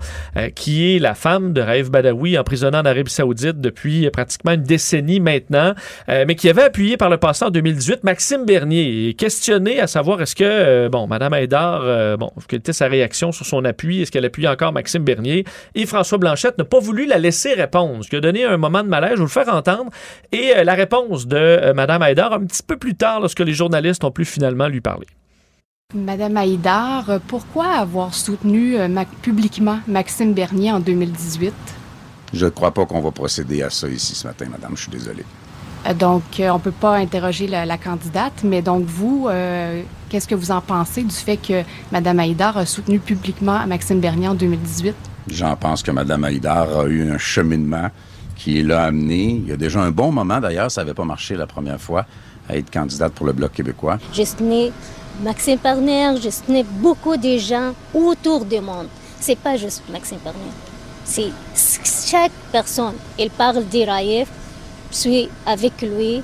qui 0.55 0.95
est 0.95 0.99
la 0.99 1.15
femme 1.15 1.53
de 1.53 1.61
Raif 1.61 1.89
Badawi, 1.89 2.37
emprisonnée 2.37 2.77
en 2.77 2.85
Arabie 2.85 3.11
Saoudite 3.11 3.59
depuis 3.59 4.09
pratiquement 4.09 4.53
une 4.53 4.63
décennie 4.63 5.19
maintenant, 5.19 5.73
mais 6.07 6.35
qui 6.35 6.49
avait 6.49 6.63
appuyé 6.63 6.97
par 6.97 7.09
le 7.09 7.17
passé 7.17 7.45
en 7.45 7.49
2018 7.49 8.03
Maxime 8.03 8.45
Bernier, 8.45 9.13
questionné 9.17 9.79
à 9.79 9.87
savoir 9.87 10.21
est-ce 10.21 10.35
que, 10.35 10.87
bon, 10.87 11.07
Mme 11.07 11.33
Haïdar, 11.33 12.17
bon, 12.17 12.31
quelle 12.47 12.59
était 12.59 12.73
sa 12.73 12.87
réaction 12.87 13.31
sur 13.31 13.45
son 13.45 13.65
appui, 13.65 14.01
est-ce 14.01 14.11
qu'elle 14.11 14.25
appuie 14.25 14.47
encore 14.47 14.71
Maxime 14.71 15.03
Bernier, 15.03 15.45
et 15.75 15.85
François 15.85 16.17
Blanchette 16.17 16.57
n'a 16.57 16.65
pas 16.65 16.79
voulu 16.79 17.05
la 17.05 17.17
laisser 17.17 17.53
répondre, 17.53 18.03
ce 18.03 18.09
qui 18.09 18.15
a 18.15 18.21
donné 18.21 18.45
un 18.45 18.57
moment 18.57 18.83
de 18.83 18.89
malaise, 18.89 19.11
je 19.11 19.17
vais 19.17 19.23
le 19.23 19.27
faire 19.27 19.53
entendre, 19.53 19.91
et 20.32 20.53
euh, 20.56 20.64
la 20.64 20.73
réponse 20.73 21.27
de 21.27 21.36
euh, 21.38 21.73
Mme 21.73 22.02
Haïdar 22.02 22.34
un 22.34 22.41
petit 22.45 22.64
peu 22.64 22.77
plus 22.77 22.95
tard, 22.95 23.19
lorsque 23.22 23.40
les 23.40 23.53
journalistes 23.53 24.03
ont 24.03 24.11
pu 24.11 24.26
finalement 24.26 24.68
lui 24.68 24.82
parler. 24.82 25.07
Madame 25.94 26.36
Haïdar, 26.38 27.19
pourquoi 27.27 27.68
avoir 27.68 28.14
soutenu 28.14 28.77
euh, 28.77 28.88
ma- 28.88 29.06
publiquement 29.06 29.80
Maxime 29.88 30.34
Bernier 30.34 30.72
en 30.72 30.80
2018? 30.80 31.53
Je 32.34 32.45
ne 32.45 32.49
crois 32.49 32.72
pas 32.73 32.86
qu'on 32.86 33.02
va 33.02 33.11
procéder 33.11 33.61
à 33.61 33.69
ça 33.69 33.88
ici 33.88 34.15
ce 34.15 34.27
matin, 34.27 34.48
madame. 34.52 34.72
Je 34.76 34.82
suis 34.82 34.91
désolé. 34.91 35.23
Donc, 35.99 36.23
on 36.40 36.53
ne 36.56 36.60
peut 36.60 36.72
pas 36.72 36.95
interroger 36.95 37.45
la, 37.48 37.64
la 37.68 37.77
candidate, 37.77 38.41
mais 38.44 38.64
donc 38.64 38.86
vous, 38.86 39.27
euh, 39.30 39.84
qu'est-ce 40.10 40.27
que 40.27 40.34
vous 40.34 40.49
en 40.49 40.60
pensez 40.60 41.03
du 41.03 41.14
fait 41.14 41.38
que 41.38 41.61
Madame 41.91 42.19
Haïdar 42.19 42.57
a 42.57 42.65
soutenu 42.65 42.98
publiquement 42.98 43.65
Maxime 43.68 43.99
Bernier 43.99 44.27
en 44.30 44.34
2018? 44.34 44.95
J'en 45.30 45.56
pense 45.56 45.84
que 45.84 45.91
mme 45.91 46.23
Haïdar 46.23 46.80
a 46.80 46.86
eu 46.88 47.10
un 47.11 47.19
cheminement 47.19 47.90
qui 48.36 48.62
l'a 48.64 48.84
amené. 48.84 49.41
Il 49.44 49.48
y 49.48 49.52
a 49.52 49.57
déjà 49.57 49.80
un 49.82 49.91
bon 49.91 50.12
moment, 50.12 50.40
d'ailleurs, 50.40 50.70
ça 50.72 50.82
n'avait 50.82 50.94
pas 50.94 51.06
marché 51.06 51.36
la 51.36 51.48
première 51.48 51.80
fois, 51.80 52.06
à 52.49 52.56
être 52.57 52.70
candidate 52.72 53.14
pour 53.14 53.26
le 53.26 53.34
Bloc 53.34 53.52
québécois. 53.53 53.98
J'ai 54.14 54.26
soutenu 54.26 54.72
Maxime 55.24 55.57
Perner, 55.57 56.16
j'ai 56.22 56.32
soutenu 56.32 56.64
beaucoup 56.64 57.18
de 57.18 57.38
gens 57.38 57.74
autour 57.94 58.45
du 58.45 58.60
monde. 58.60 58.88
C'est 59.20 59.38
pas 59.40 59.56
juste 59.57 59.84
Maxime 59.91 60.18
Perner. 60.20 60.40
C'est 61.06 61.32
chaque 62.10 62.32
personne. 62.52 62.95
Il 63.18 63.30
parle 63.30 63.64
d'Iraïf, 63.66 64.28
je 64.91 64.95
suis 64.98 65.30
avec 65.45 65.82
lui. 65.82 66.22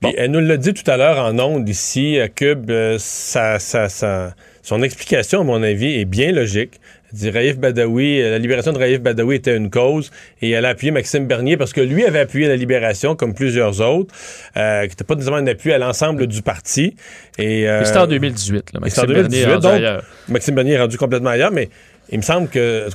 Puis 0.00 0.14
elle 0.16 0.32
nous 0.32 0.40
l'a 0.40 0.56
dit 0.56 0.74
tout 0.74 0.88
à 0.90 0.96
l'heure 0.96 1.24
en 1.24 1.38
ondes 1.38 1.68
ici 1.68 2.18
à 2.18 2.28
Cube. 2.28 2.70
euh, 2.70 2.96
ça, 2.98 3.58
ça, 3.60 3.88
ça- 3.88 4.34
son 4.62 4.82
explication, 4.82 5.40
à 5.42 5.44
mon 5.44 5.62
avis, 5.62 5.94
est 6.00 6.04
bien 6.04 6.32
logique. 6.32 6.80
Dit 7.12 7.30
Raif 7.30 7.58
Badawi, 7.58 8.20
euh, 8.20 8.30
la 8.30 8.38
libération 8.38 8.72
de 8.72 8.78
Raif 8.78 9.00
Badawi 9.00 9.36
était 9.36 9.56
une 9.56 9.70
cause 9.70 10.10
et 10.40 10.50
elle 10.50 10.64
a 10.64 10.70
appuyé 10.70 10.90
Maxime 10.90 11.26
Bernier 11.26 11.56
parce 11.56 11.72
que 11.72 11.80
lui 11.80 12.04
avait 12.04 12.20
appuyé 12.20 12.48
la 12.48 12.56
libération 12.56 13.16
comme 13.16 13.34
plusieurs 13.34 13.80
autres, 13.80 14.14
euh, 14.56 14.82
qui 14.82 14.90
n'était 14.90 15.04
pas 15.04 15.14
nécessairement 15.14 15.42
un 15.42 15.46
appui 15.46 15.72
à 15.72 15.78
l'ensemble 15.78 16.26
du 16.26 16.42
parti. 16.42 16.96
Et, 17.38 17.68
euh, 17.68 17.84
c'était 17.84 17.98
en 17.98 18.06
2018, 18.06 18.72
là. 18.72 18.78
en 18.78 18.80
Maxime 18.80 19.06
Bernier 19.06 19.22
2018, 19.22 19.42
est 19.42 19.54
rendu 19.54 19.84
donc. 19.84 20.02
Maxime 20.28 20.54
Bernier 20.54 20.72
est 20.72 20.80
rendu 20.80 20.96
complètement 20.96 21.30
ailleurs, 21.30 21.52
mais 21.52 21.68
il 22.10 22.18
me 22.18 22.22
semble 22.22 22.48
que 22.48 22.86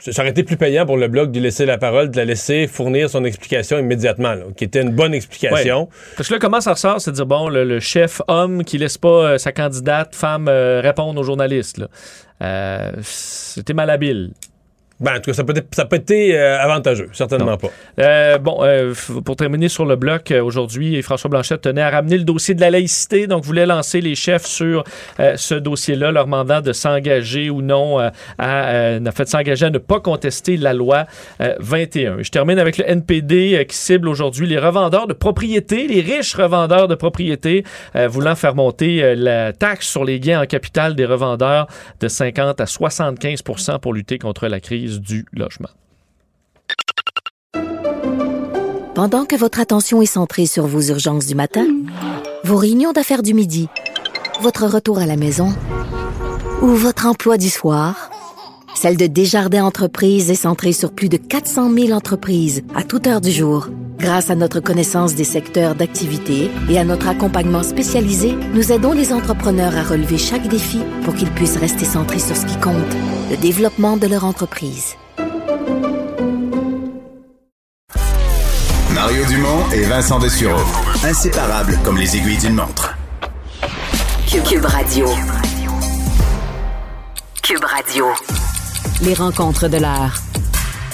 ça 0.00 0.22
aurait 0.22 0.30
été 0.30 0.42
plus 0.42 0.56
payant 0.56 0.86
pour 0.86 0.96
le 0.96 1.08
Bloc 1.08 1.30
de 1.30 1.40
laisser 1.40 1.66
la 1.66 1.78
parole, 1.78 2.10
de 2.10 2.16
la 2.16 2.24
laisser 2.24 2.66
fournir 2.66 3.10
son 3.10 3.24
explication 3.24 3.78
immédiatement, 3.78 4.34
qui 4.56 4.64
était 4.64 4.80
une 4.80 4.94
bonne 4.94 5.14
explication. 5.14 5.88
Parce 6.16 6.28
que 6.28 6.34
là, 6.34 6.40
comment 6.40 6.60
ça 6.60 6.72
ressort, 6.72 7.00
c'est 7.00 7.10
de 7.10 7.16
dire, 7.16 7.26
bon, 7.26 7.48
le, 7.48 7.80
chef 7.80 8.22
homme 8.28 8.64
qui 8.64 8.78
laisse 8.78 8.98
pas 8.98 9.08
euh, 9.08 9.38
sa 9.38 9.52
candidate 9.52 10.14
femme 10.14 10.48
euh, 10.48 10.80
répondre 10.80 11.20
aux 11.20 11.24
journalistes. 11.24 11.82
Euh, 12.42 12.92
C'était 13.02 13.74
malhabile. 13.74 14.32
Ben, 15.00 15.12
en 15.12 15.14
tout 15.16 15.30
cas, 15.30 15.32
ça 15.32 15.44
peut 15.44 15.54
être- 15.56 15.74
ça 15.74 15.84
peut 15.86 15.96
être 15.96 16.10
euh, 16.10 16.58
avantageux, 16.58 17.08
certainement 17.12 17.52
Non. 17.52 17.56
pas. 17.56 17.68
Euh, 18.00 18.38
bon, 18.38 18.58
euh, 18.62 18.92
pour 19.24 19.36
terminer 19.36 19.68
sur 19.68 19.86
le 19.86 19.96
bloc, 19.96 20.32
aujourd'hui, 20.42 21.00
François 21.02 21.30
Blanchette 21.30 21.62
tenait 21.62 21.80
à 21.82 21.90
ramener 21.90 22.18
le 22.18 22.24
dossier 22.24 22.54
de 22.54 22.60
la 22.60 22.70
laïcité, 22.70 23.26
donc 23.26 23.44
voulait 23.44 23.66
lancer 23.66 24.00
les 24.00 24.14
chefs 24.14 24.44
sur 24.46 24.84
ce 25.36 25.54
dossier-là, 25.54 26.12
leur 26.12 26.24
demandant 26.24 26.60
de 26.60 26.72
s'engager 26.72 27.50
ou 27.50 27.62
non 27.62 27.98
à, 27.98 28.10
en 28.38 29.12
fait, 29.12 29.28
s'engager 29.28 29.66
à 29.66 29.70
ne 29.70 29.78
pas 29.78 30.00
contester 30.00 30.56
la 30.56 30.72
loi 30.72 31.06
euh, 31.40 31.54
21. 31.60 32.16
Je 32.22 32.30
termine 32.30 32.58
avec 32.58 32.76
le 32.78 32.88
NPD 32.88 33.64
qui 33.68 33.76
cible 33.76 34.08
aujourd'hui 34.08 34.46
les 34.46 34.58
revendeurs 34.58 35.06
de 35.06 35.12
propriété, 35.12 35.86
les 35.86 36.00
riches 36.00 36.34
revendeurs 36.34 36.88
de 36.88 36.94
propriété, 36.94 37.64
euh, 37.96 38.08
voulant 38.08 38.34
faire 38.34 38.54
monter 38.54 39.14
la 39.16 39.52
taxe 39.52 39.88
sur 39.88 40.04
les 40.04 40.20
gains 40.20 40.42
en 40.42 40.46
capital 40.46 40.94
des 40.94 41.06
revendeurs 41.06 41.66
de 42.00 42.08
50 42.08 42.60
à 42.60 42.64
75% 42.66 43.78
pour 43.78 43.94
lutter 43.94 44.18
contre 44.18 44.46
la 44.48 44.60
crise 44.60 44.89
du 44.98 45.26
logement. 45.32 45.68
Pendant 48.94 49.24
que 49.24 49.36
votre 49.36 49.60
attention 49.60 50.02
est 50.02 50.06
centrée 50.06 50.46
sur 50.46 50.66
vos 50.66 50.82
urgences 50.82 51.26
du 51.26 51.34
matin, 51.34 51.66
vos 52.44 52.56
réunions 52.56 52.92
d'affaires 52.92 53.22
du 53.22 53.34
midi, 53.34 53.68
votre 54.42 54.66
retour 54.66 54.98
à 54.98 55.06
la 55.06 55.16
maison 55.16 55.54
ou 56.60 56.66
votre 56.66 57.06
emploi 57.06 57.38
du 57.38 57.48
soir, 57.48 58.10
celle 58.80 58.96
de 58.96 59.06
Desjardins 59.06 59.64
Entreprises 59.64 60.30
est 60.30 60.34
centrée 60.34 60.72
sur 60.72 60.90
plus 60.90 61.10
de 61.10 61.18
400 61.18 61.70
000 61.70 61.90
entreprises 61.90 62.62
à 62.74 62.82
toute 62.82 63.06
heure 63.06 63.20
du 63.20 63.30
jour. 63.30 63.68
Grâce 63.98 64.30
à 64.30 64.34
notre 64.34 64.60
connaissance 64.60 65.14
des 65.14 65.24
secteurs 65.24 65.74
d'activité 65.74 66.50
et 66.70 66.78
à 66.78 66.84
notre 66.84 67.08
accompagnement 67.08 67.62
spécialisé, 67.62 68.34
nous 68.54 68.72
aidons 68.72 68.92
les 68.92 69.12
entrepreneurs 69.12 69.76
à 69.76 69.82
relever 69.82 70.16
chaque 70.16 70.48
défi 70.48 70.80
pour 71.04 71.14
qu'ils 71.14 71.30
puissent 71.30 71.58
rester 71.58 71.84
centrés 71.84 72.20
sur 72.20 72.34
ce 72.34 72.46
qui 72.46 72.56
compte, 72.56 72.96
le 73.30 73.36
développement 73.36 73.98
de 73.98 74.06
leur 74.06 74.24
entreprise. 74.24 74.94
Mario 78.94 79.26
Dumont 79.26 79.70
et 79.74 79.82
Vincent 79.82 80.20
Dessureau. 80.20 80.64
Inséparables 81.04 81.78
comme 81.84 81.98
les 81.98 82.16
aiguilles 82.16 82.38
d'une 82.38 82.54
montre. 82.54 82.96
Cube, 84.26 84.42
Cube 84.44 84.64
Radio. 84.64 85.06
Cube 87.42 87.64
Radio. 87.64 88.06
Les 89.02 89.14
rencontres 89.14 89.68
de 89.68 89.78
l'heure. 89.78 90.14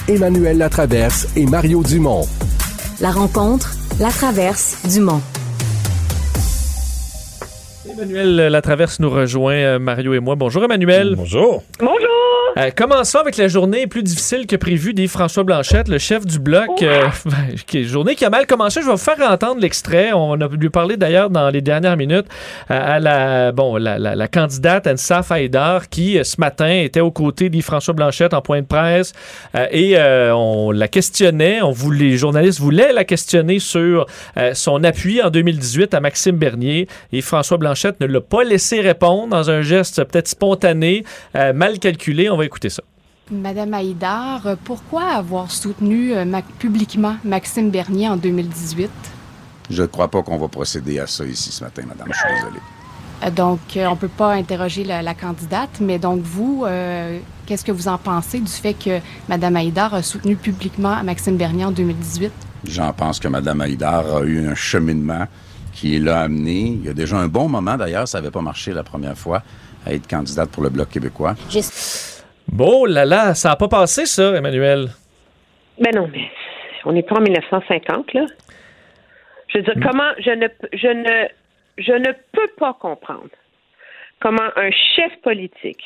Emmanuel 0.09 0.59
Latraverse 0.59 1.27
et 1.35 1.45
Mario 1.45 1.83
Dumont. 1.83 2.25
La 3.01 3.11
rencontre, 3.11 3.73
la 3.99 4.11
traverse 4.11 4.79
du 4.89 5.01
Mont. 5.01 5.21
Emmanuel 7.91 8.37
Latraverse 8.37 9.01
nous 9.01 9.11
rejoint, 9.11 9.55
euh, 9.55 9.79
Mario 9.81 10.15
et 10.15 10.21
moi. 10.21 10.37
Bonjour 10.37 10.63
Emmanuel. 10.63 11.15
Bonjour. 11.17 11.65
Bonjour. 11.81 12.26
Euh, 12.59 12.71
commençons 12.75 13.19
avec 13.19 13.37
la 13.37 13.49
journée 13.49 13.87
plus 13.87 14.03
difficile 14.03 14.47
que 14.47 14.57
prévu 14.57 14.95
des 14.95 15.09
François 15.09 15.45
Blanchette, 15.45 15.89
le 15.89 15.99
chef 15.99 16.25
du 16.25 16.39
bloc. 16.39 16.83
euh, 16.83 17.03
qui- 17.67 17.85
journée 17.85 18.15
qui 18.15 18.25
a 18.25 18.31
mal 18.31 18.47
commencé. 18.47 18.81
Je 18.81 18.87
vais 18.87 18.93
vous 18.93 18.97
faire 18.97 19.21
entendre 19.31 19.61
l'extrait. 19.61 20.13
On 20.15 20.41
a 20.41 20.49
lui 20.49 20.71
parlé 20.71 20.97
d'ailleurs 20.97 21.29
dans 21.29 21.51
les 21.51 21.61
dernières 21.61 21.99
minutes 21.99 22.25
euh, 22.71 22.95
à 22.97 22.99
la, 22.99 23.53
bon, 23.53 23.77
la, 23.77 23.99
la- 23.99 24.15
la 24.17 24.29
candidate 24.29 24.87
Ansaf 24.87 25.31
Haïdar 25.33 25.91
qui, 25.91 26.19
euh, 26.19 26.25
ce 26.25 26.41
matin, 26.41 26.71
était 26.71 27.01
aux 27.01 27.11
côtés 27.11 27.51
des 27.51 27.61
François 27.61 27.93
Blanchette 27.93 28.33
en 28.33 28.41
point 28.41 28.63
de 28.63 28.67
presse 28.67 29.13
euh, 29.55 29.67
et 29.71 29.99
euh, 29.99 30.35
on 30.35 30.71
la 30.71 30.89
questionnait. 30.89 31.61
On 31.61 31.73
voulait, 31.73 32.05
les 32.07 32.17
journalistes 32.17 32.61
voulaient 32.61 32.95
la 32.95 33.05
questionner 33.05 33.59
sur 33.59 34.07
euh, 34.39 34.55
son 34.55 34.83
appui 34.83 35.21
en 35.23 35.29
2018 35.29 35.93
à 35.93 36.01
Maxime 36.01 36.37
Bernier 36.37 36.89
et 37.13 37.21
François 37.21 37.59
Blanchette 37.59 38.01
ne 38.01 38.07
l'a 38.07 38.23
pas 38.23 38.45
laissé 38.45 38.81
répondre 38.81 39.29
dans 39.29 39.51
un 39.51 39.61
geste 39.61 40.03
peut-être 40.05 40.29
spontané, 40.29 41.05
euh, 41.37 41.53
mal 41.53 41.79
calculé. 41.79 42.31
On 42.31 42.37
va 42.39 42.46
écouter 42.47 42.71
ça. 42.71 42.83
Madame 43.31 43.75
Haïdar, 43.75 44.57
pourquoi 44.65 45.05
avoir 45.05 45.51
soutenu 45.51 46.15
euh, 46.15 46.25
publiquement 46.59 47.17
Maxime 47.25 47.71
Bernier 47.71 48.09
en 48.09 48.17
2018? 48.17 48.89
Je 49.69 49.83
ne 49.83 49.87
crois 49.89 50.09
pas 50.09 50.23
qu'on 50.23 50.39
va 50.39 50.49
procéder 50.49 50.99
à 51.01 51.07
ça 51.07 51.25
ici 51.25 51.51
ce 51.51 51.65
matin, 51.65 51.83
madame. 51.89 52.09
Je 52.13 52.17
suis 52.19 52.29
désolé. 52.37 52.61
Euh, 53.25 53.31
Donc, 53.31 53.61
euh, 53.77 53.87
on 53.87 53.93
ne 53.93 53.97
peut 53.97 54.09
pas 54.09 54.33
interroger 54.35 54.85
la, 54.85 55.03
la 55.03 55.15
candidate, 55.15 55.81
mais 55.81 55.99
donc 55.99 56.21
vous, 56.23 56.65
euh, 56.67 57.19
qu'est-ce 57.47 57.65
que 57.65 57.73
vous 57.73 57.89
en 57.89 57.99
pensez 57.99 58.39
du 58.39 58.51
fait 58.51 58.75
que 58.75 59.01
Mme 59.29 59.57
Haïdar 59.57 59.95
a 59.95 60.03
soutenu 60.03 60.37
publiquement 60.37 61.03
Maxime 61.03 61.37
Bernier 61.37 61.65
en 61.65 61.73
2018? 61.73 62.31
J'en 62.69 62.93
pense 62.93 63.19
que 63.19 63.29
mme 63.29 63.61
Haïdar 63.61 64.17
a 64.17 64.21
eu 64.23 64.47
un 64.49 64.55
cheminement 64.55 65.27
qui 65.73 65.99
l'a 65.99 66.21
amené. 66.23 66.79
Il 66.81 66.85
y 66.85 66.89
a 66.89 66.95
déjà 66.95 67.17
un 67.19 67.29
bon 67.29 67.49
moment, 67.49 67.77
d'ailleurs, 67.77 68.09
ça 68.09 68.19
n'avait 68.19 68.31
pas 68.31 68.41
marché 68.41 68.73
la 68.73 68.83
première 68.83 69.17
fois, 69.17 69.43
à 69.85 69.93
être 69.93 70.07
candidate 70.09 70.51
pour 70.51 70.63
le 70.63 70.69
Bloc 70.71 70.89
québécois. 70.91 71.35
Bon 72.49 72.85
là 72.85 73.05
là, 73.05 73.35
ça 73.35 73.51
n'a 73.51 73.57
pas 73.57 73.69
passé 73.69 74.07
ça, 74.07 74.37
Emmanuel. 74.37 74.89
Ben 75.79 75.95
non, 75.95 76.09
mais 76.13 76.31
on 76.85 76.93
n'est 76.93 77.03
pas 77.03 77.17
en 77.17 77.21
1950, 77.21 78.15
là. 78.15 78.27
Je 79.49 79.59
veux 79.59 79.65
dire, 79.65 79.75
comment 79.83 80.11
je 80.19 80.31
ne, 80.31 80.49
je 80.73 80.89
ne, 80.89 81.29
je 81.79 81.93
ne 81.93 82.13
peux 82.33 82.49
pas 82.57 82.75
comprendre 82.75 83.31
comment 84.21 84.49
un 84.57 84.71
chef 84.71 85.13
politique 85.23 85.83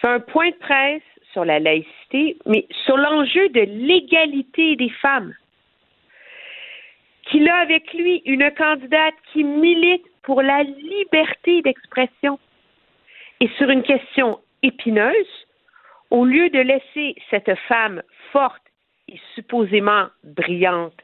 fait 0.00 0.08
un 0.08 0.20
point 0.20 0.50
de 0.50 0.56
presse 0.56 1.02
sur 1.32 1.44
la 1.44 1.58
laïcité, 1.58 2.36
mais 2.46 2.66
sur 2.84 2.96
l'enjeu 2.96 3.48
de 3.48 3.60
l'égalité 3.60 4.76
des 4.76 4.90
femmes. 5.00 5.34
Qu'il 7.30 7.48
a 7.48 7.56
avec 7.56 7.92
lui 7.94 8.22
une 8.26 8.50
candidate 8.50 9.14
qui 9.32 9.44
milite 9.44 10.04
pour 10.22 10.42
la 10.42 10.62
liberté 10.62 11.62
d'expression. 11.62 12.38
Et 13.40 13.48
sur 13.56 13.70
une 13.70 13.82
question 13.82 14.38
épineuse, 14.62 15.46
au 16.18 16.24
lieu 16.24 16.48
de 16.50 16.58
laisser 16.72 17.08
cette 17.30 17.52
femme 17.68 18.02
forte 18.32 18.62
et 19.08 19.18
supposément 19.34 20.06
brillante 20.24 20.98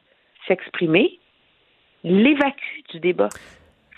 s'exprimer, 0.47 1.19
l'évacue 2.05 2.81
du 2.91 3.01
débat. 3.01 3.29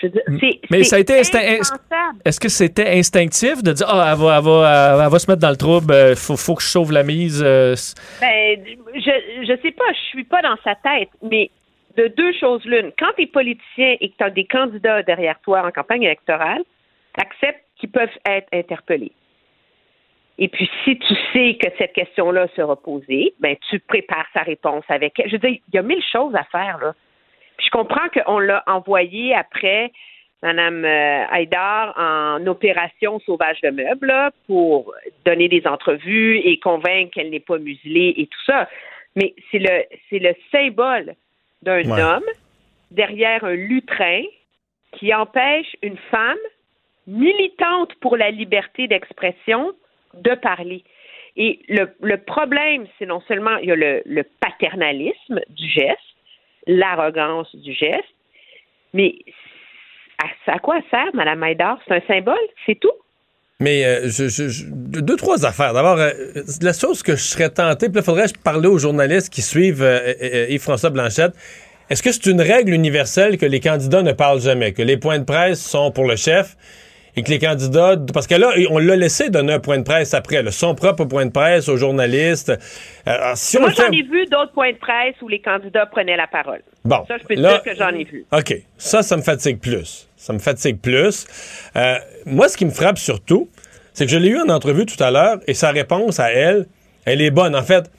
Je 0.01 0.07
veux 0.07 0.12
dire, 0.12 0.23
c'est- 0.41 0.61
Mais 0.70 0.85
ça 0.85 0.97
a 0.97 0.99
été 1.01 1.12
est-ce- 1.15 2.41
que 2.41 2.49
c'était 2.49 2.89
instinctif 2.99 3.62
de 3.62 3.73
dire 3.73 3.87
ah 3.91 4.12
elle 4.12 4.19
va, 4.19 4.39
elle 4.39 4.45
va, 4.45 5.05
elle 5.05 5.11
va 5.11 5.19
se 5.19 5.31
mettre 5.31 5.43
dans 5.43 5.51
le 5.51 5.57
trouble, 5.57 5.93
euh, 5.93 6.15
faut, 6.16 6.37
faut 6.39 6.55
que 6.55 6.62
je 6.62 6.69
sauve 6.69 6.91
la 6.93 7.03
mise. 7.03 7.43
euh, 7.45 7.74
Ben, 8.20 8.59
je 8.95 9.11
je 9.49 9.55
sais 9.62 9.73
pas, 9.73 9.93
je 9.93 10.01
suis 10.12 10.24
pas 10.24 10.41
dans 10.43 10.57
sa 10.65 10.74
tête, 10.77 11.11
mais 11.23 11.51
de 11.99 12.07
deux 12.16 12.32
choses 12.41 12.65
l'une. 12.65 12.93
Quand 12.99 13.12
tu 13.16 13.24
es 13.24 13.27
politicien 13.27 13.97
et 14.01 14.09
que 14.11 14.15
tu 14.16 14.24
as 14.24 14.31
des 14.31 14.47
candidats 14.47 15.03
derrière 15.03 15.39
toi 15.41 15.66
en 15.66 15.70
campagne 15.70 16.05
électorale, 16.05 16.62
tu 17.15 17.20
acceptes 17.20 17.65
qu'ils 17.78 17.91
peuvent 17.91 18.09
être 18.27 18.49
interpellés. 18.55 19.12
Et 20.43 20.49
puis, 20.49 20.69
si 20.85 20.99
tu 20.99 21.15
sais 21.33 21.59
que 21.62 21.69
cette 21.77 21.93
question-là 21.93 22.49
sera 22.57 22.75
posée, 22.75 23.35
ben, 23.41 23.57
tu 23.69 23.79
prépares 23.79 24.27
sa 24.33 24.41
réponse 24.41 24.85
avec 24.89 25.21
elle. 25.21 25.27
Je 25.29 25.33
veux 25.33 25.39
dire, 25.39 25.61
il 25.69 25.75
y 25.75 25.79
a 25.79 25.83
mille 25.83 26.03
choses 26.11 26.35
à 26.35 26.45
faire, 26.45 26.79
là. 26.79 26.95
Puis 27.59 27.67
je 27.67 27.71
comprends 27.71 28.09
qu'on 28.09 28.39
l'a 28.39 28.65
envoyé 28.67 29.35
après 29.35 29.93
Mme 30.43 30.87
euh, 30.87 31.25
Haïdar 31.31 31.95
en 31.99 32.47
opération 32.47 33.21
sauvage 33.21 33.61
de 33.61 33.69
meubles 33.69 34.07
là, 34.07 34.31
pour 34.47 34.95
donner 35.27 35.49
des 35.49 35.67
entrevues 35.67 36.39
et 36.39 36.59
convaincre 36.59 37.11
qu'elle 37.12 37.29
n'est 37.29 37.41
pas 37.41 37.59
muselée 37.59 38.15
et 38.17 38.27
tout 38.27 38.45
ça. 38.47 38.67
Mais 39.17 39.35
c'est 39.51 39.59
le 39.59 39.85
c'est 40.09 40.19
le 40.19 40.35
symbole 40.51 41.15
d'un 41.61 41.85
Ouais. 41.85 42.03
homme 42.03 42.25
derrière 42.91 43.45
un 43.45 43.55
lutrin 43.55 44.23
qui 44.93 45.12
empêche 45.12 45.77
une 45.83 45.99
femme 46.11 46.39
militante 47.07 47.95
pour 47.97 48.17
la 48.17 48.31
liberté 48.31 48.89
d'expression 48.89 49.75
de 50.15 50.35
parler. 50.35 50.85
Et 51.37 51.61
le, 51.69 52.16
problème, 52.16 52.87
c'est 52.99 53.07
non 53.07 53.20
seulement 53.28 53.57
il 53.59 53.69
y 53.69 53.73
a 53.73 53.77
le, 53.77 54.23
paternalisme 54.41 55.41
du 55.49 55.69
geste, 55.69 55.99
l'arrogance 56.66 57.55
du 57.57 57.73
geste, 57.73 58.05
mais 58.93 59.15
à, 60.47 60.59
quoi 60.59 60.81
sert 60.91 61.15
Mme 61.15 61.43
Haïdar? 61.43 61.78
C'est 61.87 61.95
un 61.95 62.07
symbole, 62.07 62.37
c'est 62.66 62.78
tout. 62.78 62.93
Mais 63.61 63.85
euh, 63.85 64.09
je, 64.09 64.65
deux, 64.69 65.16
trois 65.16 65.45
affaires. 65.47 65.74
D'abord, 65.74 65.99
euh, 65.99 66.11
la 66.62 66.73
chose 66.73 67.03
que 67.03 67.12
je 67.12 67.23
serais 67.23 67.51
tenté, 67.51 67.89
puis 67.89 68.01
il 68.01 68.05
faudrait 68.05 68.27
je 68.27 68.35
parle 68.35 68.66
aux 68.66 68.78
journalistes 68.78 69.32
qui 69.32 69.43
suivent 69.43 69.82
euh, 69.82 70.47
Yves-François 70.49 70.91
Blanchette. 70.91 71.32
Est-ce 71.91 72.03
que 72.03 72.11
c'est 72.12 72.27
une 72.27 72.41
règle 72.41 72.73
universelle 72.73 73.37
que 73.37 73.47
les 73.47 73.61
candidats 73.61 74.03
ne 74.03 74.12
parlent 74.12 74.41
jamais, 74.41 74.73
que 74.73 74.82
les 74.82 74.97
points 74.97 75.19
de 75.19 75.24
presse 75.24 75.61
sont 75.61 75.91
pour 75.91 76.07
le 76.07 76.16
chef 76.16 76.57
et 77.21 77.23
que 77.23 77.31
les 77.31 77.39
candidats... 77.39 77.97
Parce 78.15 78.27
que 78.27 78.35
là, 78.35 78.51
on 78.71 78.79
l'a 78.79 78.97
laissé 78.97 79.29
donner 79.29 79.53
un 79.53 79.59
point 79.61 79.77
de 79.79 79.83
presse 79.83 80.15
après, 80.15 80.43
là, 80.43 80.51
son 80.51 80.75
propre 80.75 81.05
point 81.05 81.27
de 81.27 81.31
presse 81.31 81.69
aux 81.69 81.77
journalistes. 81.77 82.49
Euh, 82.49 82.57
alors, 83.05 83.37
si 83.37 83.59
on 83.59 83.61
Moi, 83.61 83.71
j'en 83.77 83.91
ai 83.93 84.03
vu 84.03 84.25
d'autres 84.27 84.53
points 84.53 84.73
de 84.73 84.79
presse 84.79 85.15
où 85.21 85.29
les 85.29 85.41
candidats 85.41 85.85
prenaient 85.85 86.17
la 86.17 86.27
parole. 86.27 86.63
Bon, 86.85 87.05
Ça, 87.07 87.19
je 87.19 87.25
peux 87.27 87.35
te 87.35 87.41
là- 87.41 87.61
dire 87.61 87.63
que 87.63 87.75
j'en 87.79 87.91
ai 87.91 88.05
vu. 88.05 88.25
OK. 88.33 88.55
Ça, 88.79 89.03
ça 89.03 89.17
me 89.19 89.23
fatigue 89.23 89.59
plus. 89.61 90.09
Ça 90.17 90.33
me 90.33 90.39
fatigue 90.39 90.81
plus. 90.81 91.27
Euh, 91.77 91.97
moi, 92.25 92.49
ce 92.49 92.57
qui 92.57 92.65
me 92.65 92.71
frappe 92.71 92.99
surtout, 92.99 93.49
c'est 93.93 94.07
que 94.07 94.11
je 94.13 94.17
l'ai 94.19 94.29
eu 94.31 94.39
en 94.41 94.49
entrevue 94.49 94.87
tout 94.87 95.03
à 95.03 95.11
l'heure 95.11 95.39
et 95.47 95.53
sa 95.55 95.71
réponse 95.71 96.19
à 96.21 96.33
elle, 96.33 96.67
elle 97.05 97.21
est 97.21 97.31
bonne. 97.31 97.55
En 97.55 97.63
fait, 97.63 97.91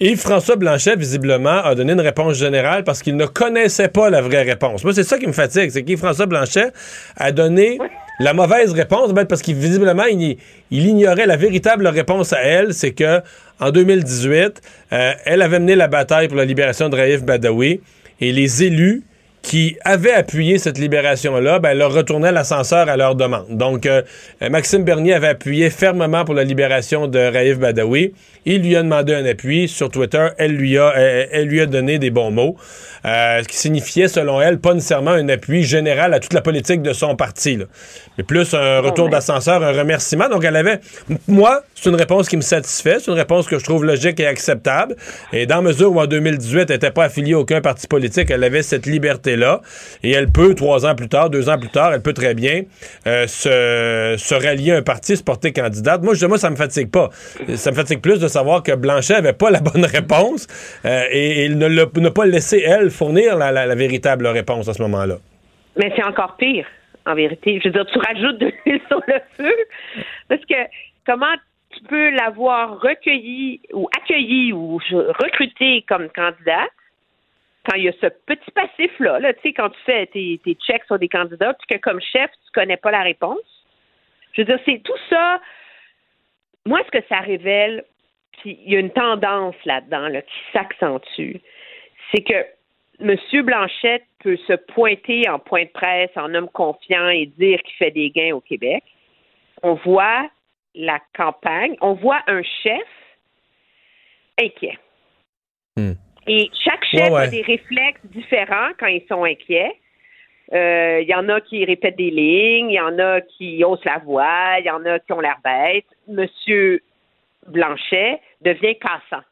Yves-François 0.00 0.56
Blanchet, 0.56 0.96
visiblement, 0.96 1.62
a 1.62 1.74
donné 1.74 1.92
une 1.92 2.00
réponse 2.00 2.36
générale 2.36 2.82
parce 2.84 3.00
qu'il 3.00 3.16
ne 3.16 3.26
connaissait 3.26 3.88
pas 3.88 4.10
la 4.10 4.20
vraie 4.20 4.42
réponse. 4.42 4.82
Moi, 4.84 4.92
c'est 4.92 5.04
ça 5.04 5.18
qui 5.18 5.26
me 5.26 5.32
fatigue, 5.32 5.70
c'est 5.70 5.84
qu'Yves-François 5.84 6.26
Blanchet 6.26 6.72
a 7.16 7.30
donné 7.32 7.78
la 8.18 8.32
mauvaise 8.32 8.72
réponse 8.72 9.12
ben, 9.12 9.24
parce 9.24 9.42
qu'il 9.42 9.56
visiblement, 9.56 10.04
il, 10.04 10.36
il 10.70 10.86
ignorait 10.86 11.26
la 11.26 11.36
véritable 11.36 11.86
réponse 11.86 12.32
à 12.32 12.40
elle, 12.42 12.74
c'est 12.74 12.92
que 12.92 13.20
en 13.60 13.70
2018, 13.70 14.60
euh, 14.92 15.12
elle 15.24 15.42
avait 15.42 15.58
mené 15.58 15.76
la 15.76 15.88
bataille 15.88 16.28
pour 16.28 16.36
la 16.36 16.44
libération 16.44 16.88
de 16.88 16.96
Raif 16.96 17.22
Badawi 17.22 17.80
et 18.20 18.32
les 18.32 18.64
élus 18.64 19.02
qui 19.42 19.76
avaient 19.84 20.12
appuyé 20.12 20.56
cette 20.58 20.78
libération-là, 20.78 21.58
ben, 21.58 21.76
leur 21.76 21.92
retournaient 21.92 22.32
l'ascenseur 22.32 22.88
à 22.88 22.96
leur 22.96 23.14
demande. 23.14 23.46
Donc, 23.50 23.84
euh, 23.84 24.02
Maxime 24.40 24.84
Bernier 24.84 25.12
avait 25.12 25.28
appuyé 25.28 25.68
fermement 25.68 26.24
pour 26.24 26.34
la 26.34 26.44
libération 26.44 27.08
de 27.08 27.18
Raif 27.18 27.58
Badawi. 27.58 28.14
Il 28.46 28.62
lui 28.62 28.76
a 28.76 28.82
demandé 28.82 29.14
un 29.14 29.24
appui 29.24 29.68
sur 29.68 29.90
Twitter. 29.90 30.28
Elle 30.38 30.52
lui 30.52 30.78
a, 30.78 30.92
elle, 30.96 31.28
elle 31.32 31.48
lui 31.48 31.60
a 31.60 31.66
donné 31.66 31.98
des 31.98 32.10
bons 32.10 32.30
mots, 32.30 32.56
euh, 33.06 33.42
ce 33.42 33.48
qui 33.48 33.56
signifiait, 33.56 34.08
selon 34.08 34.40
elle, 34.40 34.58
pas 34.58 34.74
nécessairement 34.74 35.12
un 35.12 35.28
appui 35.28 35.62
général 35.62 36.14
à 36.14 36.20
toute 36.20 36.32
la 36.32 36.40
politique 36.40 36.82
de 36.82 36.92
son 36.92 37.16
parti, 37.16 37.56
là. 37.56 37.64
mais 38.16 38.24
plus 38.24 38.54
un 38.54 38.80
retour 38.80 39.08
d'ascenseur, 39.08 39.62
un 39.62 39.72
remerciement. 39.72 40.28
Donc, 40.28 40.44
elle 40.44 40.56
avait, 40.56 40.80
moi, 41.28 41.62
c'est 41.74 41.90
une 41.90 41.96
réponse 41.96 42.28
qui 42.28 42.36
me 42.36 42.42
satisfait, 42.42 42.96
c'est 43.00 43.10
une 43.10 43.16
réponse 43.18 43.46
que 43.46 43.58
je 43.58 43.64
trouve 43.64 43.84
logique 43.84 44.20
et 44.20 44.26
acceptable. 44.26 44.96
Et 45.32 45.46
dans 45.46 45.62
mesure 45.62 45.92
où 45.92 46.00
en 46.00 46.06
2018, 46.06 46.60
elle 46.60 46.66
n'était 46.68 46.90
pas 46.90 47.04
affiliée 47.04 47.34
à 47.34 47.38
aucun 47.38 47.60
parti 47.60 47.86
politique, 47.86 48.30
elle 48.30 48.44
avait 48.44 48.62
cette 48.62 48.86
liberté-là. 48.86 49.60
Et 50.02 50.12
elle 50.12 50.30
peut, 50.30 50.54
trois 50.54 50.86
ans 50.86 50.94
plus 50.94 51.08
tard, 51.08 51.30
deux 51.30 51.48
ans 51.48 51.58
plus 51.58 51.70
tard, 51.70 51.92
elle 51.92 52.02
peut 52.02 52.12
très 52.12 52.34
bien 52.34 52.62
euh, 53.06 53.26
se, 53.26 54.16
se 54.18 54.34
rallier 54.34 54.72
à 54.72 54.76
un 54.76 54.82
parti, 54.82 55.16
se 55.16 55.22
porter 55.22 55.52
candidate. 55.52 56.02
Moi, 56.02 56.14
je, 56.14 56.26
moi, 56.26 56.38
ça 56.38 56.50
me 56.50 56.56
fatigue 56.56 56.90
pas. 56.90 57.10
Ça 57.56 57.70
me 57.70 57.76
fatigue 57.76 58.00
plus 58.00 58.18
de 58.18 58.28
savoir 58.34 58.62
que 58.62 58.74
Blanchet 58.74 59.14
avait 59.14 59.32
pas 59.32 59.50
la 59.50 59.60
bonne 59.60 59.84
réponse 59.84 60.46
euh, 60.84 61.04
et, 61.10 61.46
il 61.46 61.58
ne 61.58 61.68
n'a 61.68 62.10
pas 62.10 62.26
laissé, 62.26 62.62
elle, 62.66 62.90
fournir 62.90 63.36
la, 63.36 63.74
véritable 63.74 64.26
réponse 64.26 64.68
à 64.68 64.74
ce 64.74 64.82
moment-là. 64.82 65.16
Mais 65.76 65.92
c'est 65.96 66.04
encore 66.04 66.36
pire, 66.36 66.66
en 67.06 67.14
vérité. 67.14 67.60
Je 67.62 67.68
veux 67.68 67.72
dire, 67.72 67.86
tu 67.86 67.98
rajoutes 67.98 68.38
de 68.38 68.46
l'huile 68.46 68.80
sur 68.88 69.00
le 69.06 69.20
feu. 69.36 69.56
Parce 70.28 70.44
que 70.44 70.60
comment 71.06 71.34
tu 71.70 71.82
peux 71.84 72.10
l'avoir 72.10 72.80
recueilli 72.80 73.60
ou 73.72 73.88
accueilli 73.96 74.52
ou 74.52 74.78
recruté 75.24 75.84
comme 75.88 76.08
candidat 76.10 76.68
quand 77.68 77.76
il 77.76 77.84
y 77.84 77.88
a 77.88 77.92
ce 77.92 78.08
petit 78.26 78.50
passif-là, 78.54 79.20
là, 79.20 79.32
tu 79.32 79.40
sais, 79.42 79.52
quand 79.54 79.70
tu 79.70 79.80
fais 79.86 80.06
tes, 80.06 80.40
tes 80.44 80.54
checks 80.54 80.84
sur 80.86 80.98
des 80.98 81.08
candidats, 81.08 81.54
puis 81.54 81.76
que 81.76 81.82
comme 81.82 82.00
chef, 82.00 82.30
tu 82.30 82.52
connais 82.52 82.76
pas 82.76 82.90
la 82.90 83.02
réponse? 83.02 83.38
Je 84.34 84.42
veux 84.42 84.46
dire, 84.46 84.58
c'est 84.66 84.82
tout 84.84 84.98
ça. 85.08 85.40
Moi, 86.66 86.80
ce 86.86 86.98
que 86.98 87.04
ça 87.08 87.20
révèle, 87.20 87.84
puis 88.38 88.58
il 88.64 88.72
y 88.72 88.76
a 88.76 88.80
une 88.80 88.90
tendance 88.92 89.56
là-dedans 89.64 90.08
là, 90.08 90.22
qui 90.22 90.34
s'accentue, 90.52 91.36
c'est 92.12 92.22
que 92.22 92.44
M. 93.00 93.16
Blanchette 93.42 94.04
peut 94.20 94.36
se 94.46 94.52
pointer 94.52 95.28
en 95.28 95.38
point 95.38 95.64
de 95.64 95.70
presse, 95.70 96.10
en 96.16 96.32
homme 96.34 96.48
confiant 96.48 97.08
et 97.08 97.26
dire 97.26 97.60
qu'il 97.62 97.74
fait 97.74 97.90
des 97.90 98.10
gains 98.10 98.34
au 98.34 98.40
Québec. 98.40 98.84
On 99.62 99.74
voit 99.74 100.28
la 100.74 101.00
campagne, 101.16 101.76
on 101.80 101.94
voit 101.94 102.22
un 102.26 102.42
chef 102.62 102.86
inquiet. 104.40 104.78
Et 106.26 106.50
chaque 106.64 106.84
chef 106.84 107.10
Ouais, 107.10 107.10
ouais. 107.10 107.22
a 107.22 107.26
des 107.26 107.42
réflexes 107.42 108.00
différents 108.04 108.70
quand 108.78 108.86
ils 108.86 109.04
sont 109.08 109.24
inquiets. 109.24 109.78
Euh, 110.52 111.00
Il 111.02 111.08
y 111.08 111.14
en 111.14 111.28
a 111.28 111.40
qui 111.40 111.64
répètent 111.64 111.96
des 111.96 112.10
lignes, 112.10 112.70
il 112.70 112.76
y 112.76 112.80
en 112.80 112.98
a 112.98 113.20
qui 113.20 113.62
haussent 113.64 113.84
la 113.84 113.98
voix, 113.98 114.58
il 114.58 114.64
y 114.66 114.70
en 114.70 114.84
a 114.86 114.98
qui 115.00 115.12
ont 115.12 115.20
l'air 115.20 115.38
bêtes. 115.44 115.86
Monsieur 116.08 116.82
Blanchet 117.48 118.20
devient 118.40 118.76
cassant. 118.78 119.22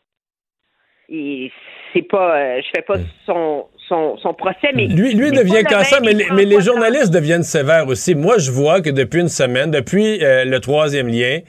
Et 1.08 1.50
c'est 1.92 2.02
pas, 2.02 2.36
euh, 2.38 2.60
je 2.62 2.68
fais 2.74 2.82
pas 2.82 2.94
son, 3.26 3.66
son, 3.88 4.16
son 4.18 4.32
procès, 4.34 4.70
mais 4.74 4.86
Lui, 4.86 5.14
devient 5.30 5.62
cassant, 5.64 5.98
mais, 6.02 6.12
les- 6.14 6.30
mais 6.30 6.44
les 6.44 6.52
François 6.54 6.72
journalistes 6.74 7.12
deviennent 7.12 7.42
sévères 7.42 7.86
aussi. 7.88 8.14
Moi, 8.14 8.38
je 8.38 8.50
vois 8.50 8.80
que 8.80 8.88
depuis 8.90 9.20
une 9.20 9.28
semaine, 9.28 9.70
depuis 9.70 10.24
euh, 10.24 10.44
le 10.44 10.60
troisième 10.60 11.08
lien, 11.08 11.40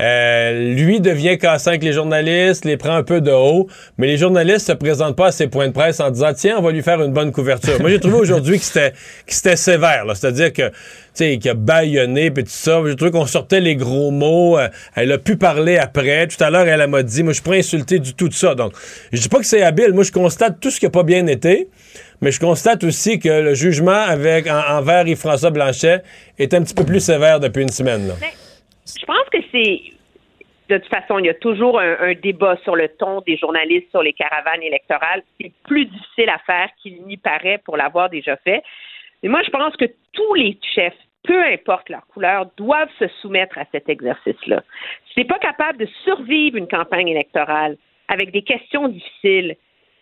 euh, 0.00 0.74
lui 0.74 1.00
devient 1.00 1.38
cassant 1.38 1.70
avec 1.70 1.82
les 1.82 1.92
journalistes, 1.92 2.64
les 2.64 2.76
prend 2.76 2.94
un 2.94 3.02
peu 3.02 3.20
de 3.20 3.30
haut, 3.30 3.66
mais 3.98 4.06
les 4.06 4.16
journalistes 4.18 4.66
se 4.66 4.72
présentent 4.72 5.16
pas 5.16 5.28
à 5.28 5.32
ses 5.32 5.46
points 5.48 5.68
de 5.68 5.72
presse 5.72 6.00
en 6.00 6.10
disant 6.10 6.32
tiens, 6.34 6.56
on 6.58 6.62
va 6.62 6.70
lui 6.70 6.82
faire 6.82 7.00
une 7.02 7.12
bonne 7.12 7.32
couverture. 7.32 7.80
Moi, 7.80 7.90
j'ai 7.90 8.00
trouvé 8.00 8.16
aujourd'hui 8.16 8.58
que 8.58 8.64
c'était 8.64 8.90
que 8.90 9.32
c'était 9.32 9.56
sévère, 9.56 10.04
c'est-à-dire 10.14 10.52
que 10.52 10.70
tu 11.14 11.48
a 11.48 11.54
baïonné 11.54 12.30
puis 12.30 12.44
tout 12.44 12.50
ça. 12.50 12.80
J'ai 12.86 12.94
trouvé 12.94 13.10
qu'on 13.10 13.26
sortait 13.26 13.60
les 13.60 13.74
gros 13.74 14.10
mots. 14.10 14.58
euh, 14.58 14.68
elle 14.94 15.10
a 15.12 15.18
pu 15.18 15.36
parler 15.36 15.78
après. 15.78 16.26
Tout 16.26 16.42
à 16.44 16.50
l'heure, 16.50 16.68
elle 16.68 16.86
m'a 16.88 17.02
dit 17.02 17.22
moi, 17.22 17.32
je 17.32 17.40
suis 17.40 17.48
pas 17.50 17.56
insulté 17.56 17.98
du 17.98 18.12
tout 18.12 18.28
de 18.28 18.34
ça. 18.34 18.54
Donc, 18.54 18.72
je 19.12 19.20
dis 19.22 19.28
pas 19.30 19.38
que 19.38 19.46
c'est 19.46 19.62
habile. 19.62 19.92
Moi, 19.94 20.04
je 20.04 20.12
constate 20.12 20.60
tout 20.60 20.70
ce 20.70 20.78
qui 20.78 20.84
a 20.84 20.90
pas 20.90 21.04
bien 21.04 21.26
été. 21.26 21.68
Mais 22.20 22.30
je 22.32 22.40
constate 22.40 22.82
aussi 22.84 23.18
que 23.18 23.28
le 23.28 23.54
jugement 23.54 23.92
avec, 23.92 24.46
en- 24.46 24.76
envers 24.78 25.06
Yves-François 25.06 25.50
Blanchet 25.50 26.02
est 26.38 26.52
un 26.54 26.62
petit 26.62 26.74
peu 26.74 26.84
plus 26.84 27.00
sévère 27.00 27.40
depuis 27.40 27.62
une 27.62 27.68
semaine. 27.70 28.08
là. 28.08 28.14
Je 28.86 29.04
pense 29.04 29.28
que 29.30 29.38
c'est. 29.52 29.82
De 30.68 30.78
toute 30.78 30.88
façon, 30.88 31.20
il 31.20 31.26
y 31.26 31.28
a 31.28 31.34
toujours 31.34 31.78
un, 31.78 32.14
débat 32.14 32.56
sur 32.64 32.74
le 32.74 32.88
ton 32.88 33.20
des 33.20 33.36
journalistes 33.36 33.88
sur 33.90 34.02
les 34.02 34.12
caravanes 34.12 34.62
électorales. 34.62 35.22
C'est 35.40 35.52
plus 35.64 35.84
difficile 35.84 36.28
à 36.28 36.38
faire 36.38 36.68
qu'il 36.82 37.04
n'y 37.04 37.16
paraît 37.16 37.58
pour 37.58 37.76
l'avoir 37.76 38.10
déjà 38.10 38.36
fait. 38.38 38.64
Mais 39.22 39.28
moi, 39.28 39.42
je 39.44 39.50
pense 39.50 39.76
que 39.76 39.84
tous 40.12 40.34
les 40.34 40.58
chefs, 40.74 40.96
peu 41.22 41.40
importe 41.44 41.88
leur 41.88 42.04
couleur, 42.08 42.46
doivent 42.56 42.90
se 42.98 43.06
soumettre 43.20 43.56
à 43.58 43.64
cet 43.70 43.88
exercice-là. 43.88 44.62
Si 45.06 45.14
tu 45.14 45.20
n'es 45.20 45.26
pas 45.26 45.38
capable 45.38 45.78
de 45.78 45.86
survivre 46.02 46.56
une 46.56 46.66
campagne 46.68 47.08
électorale 47.08 47.76
avec 48.08 48.32
des 48.32 48.42
questions 48.42 48.88
difficiles, 48.88 49.54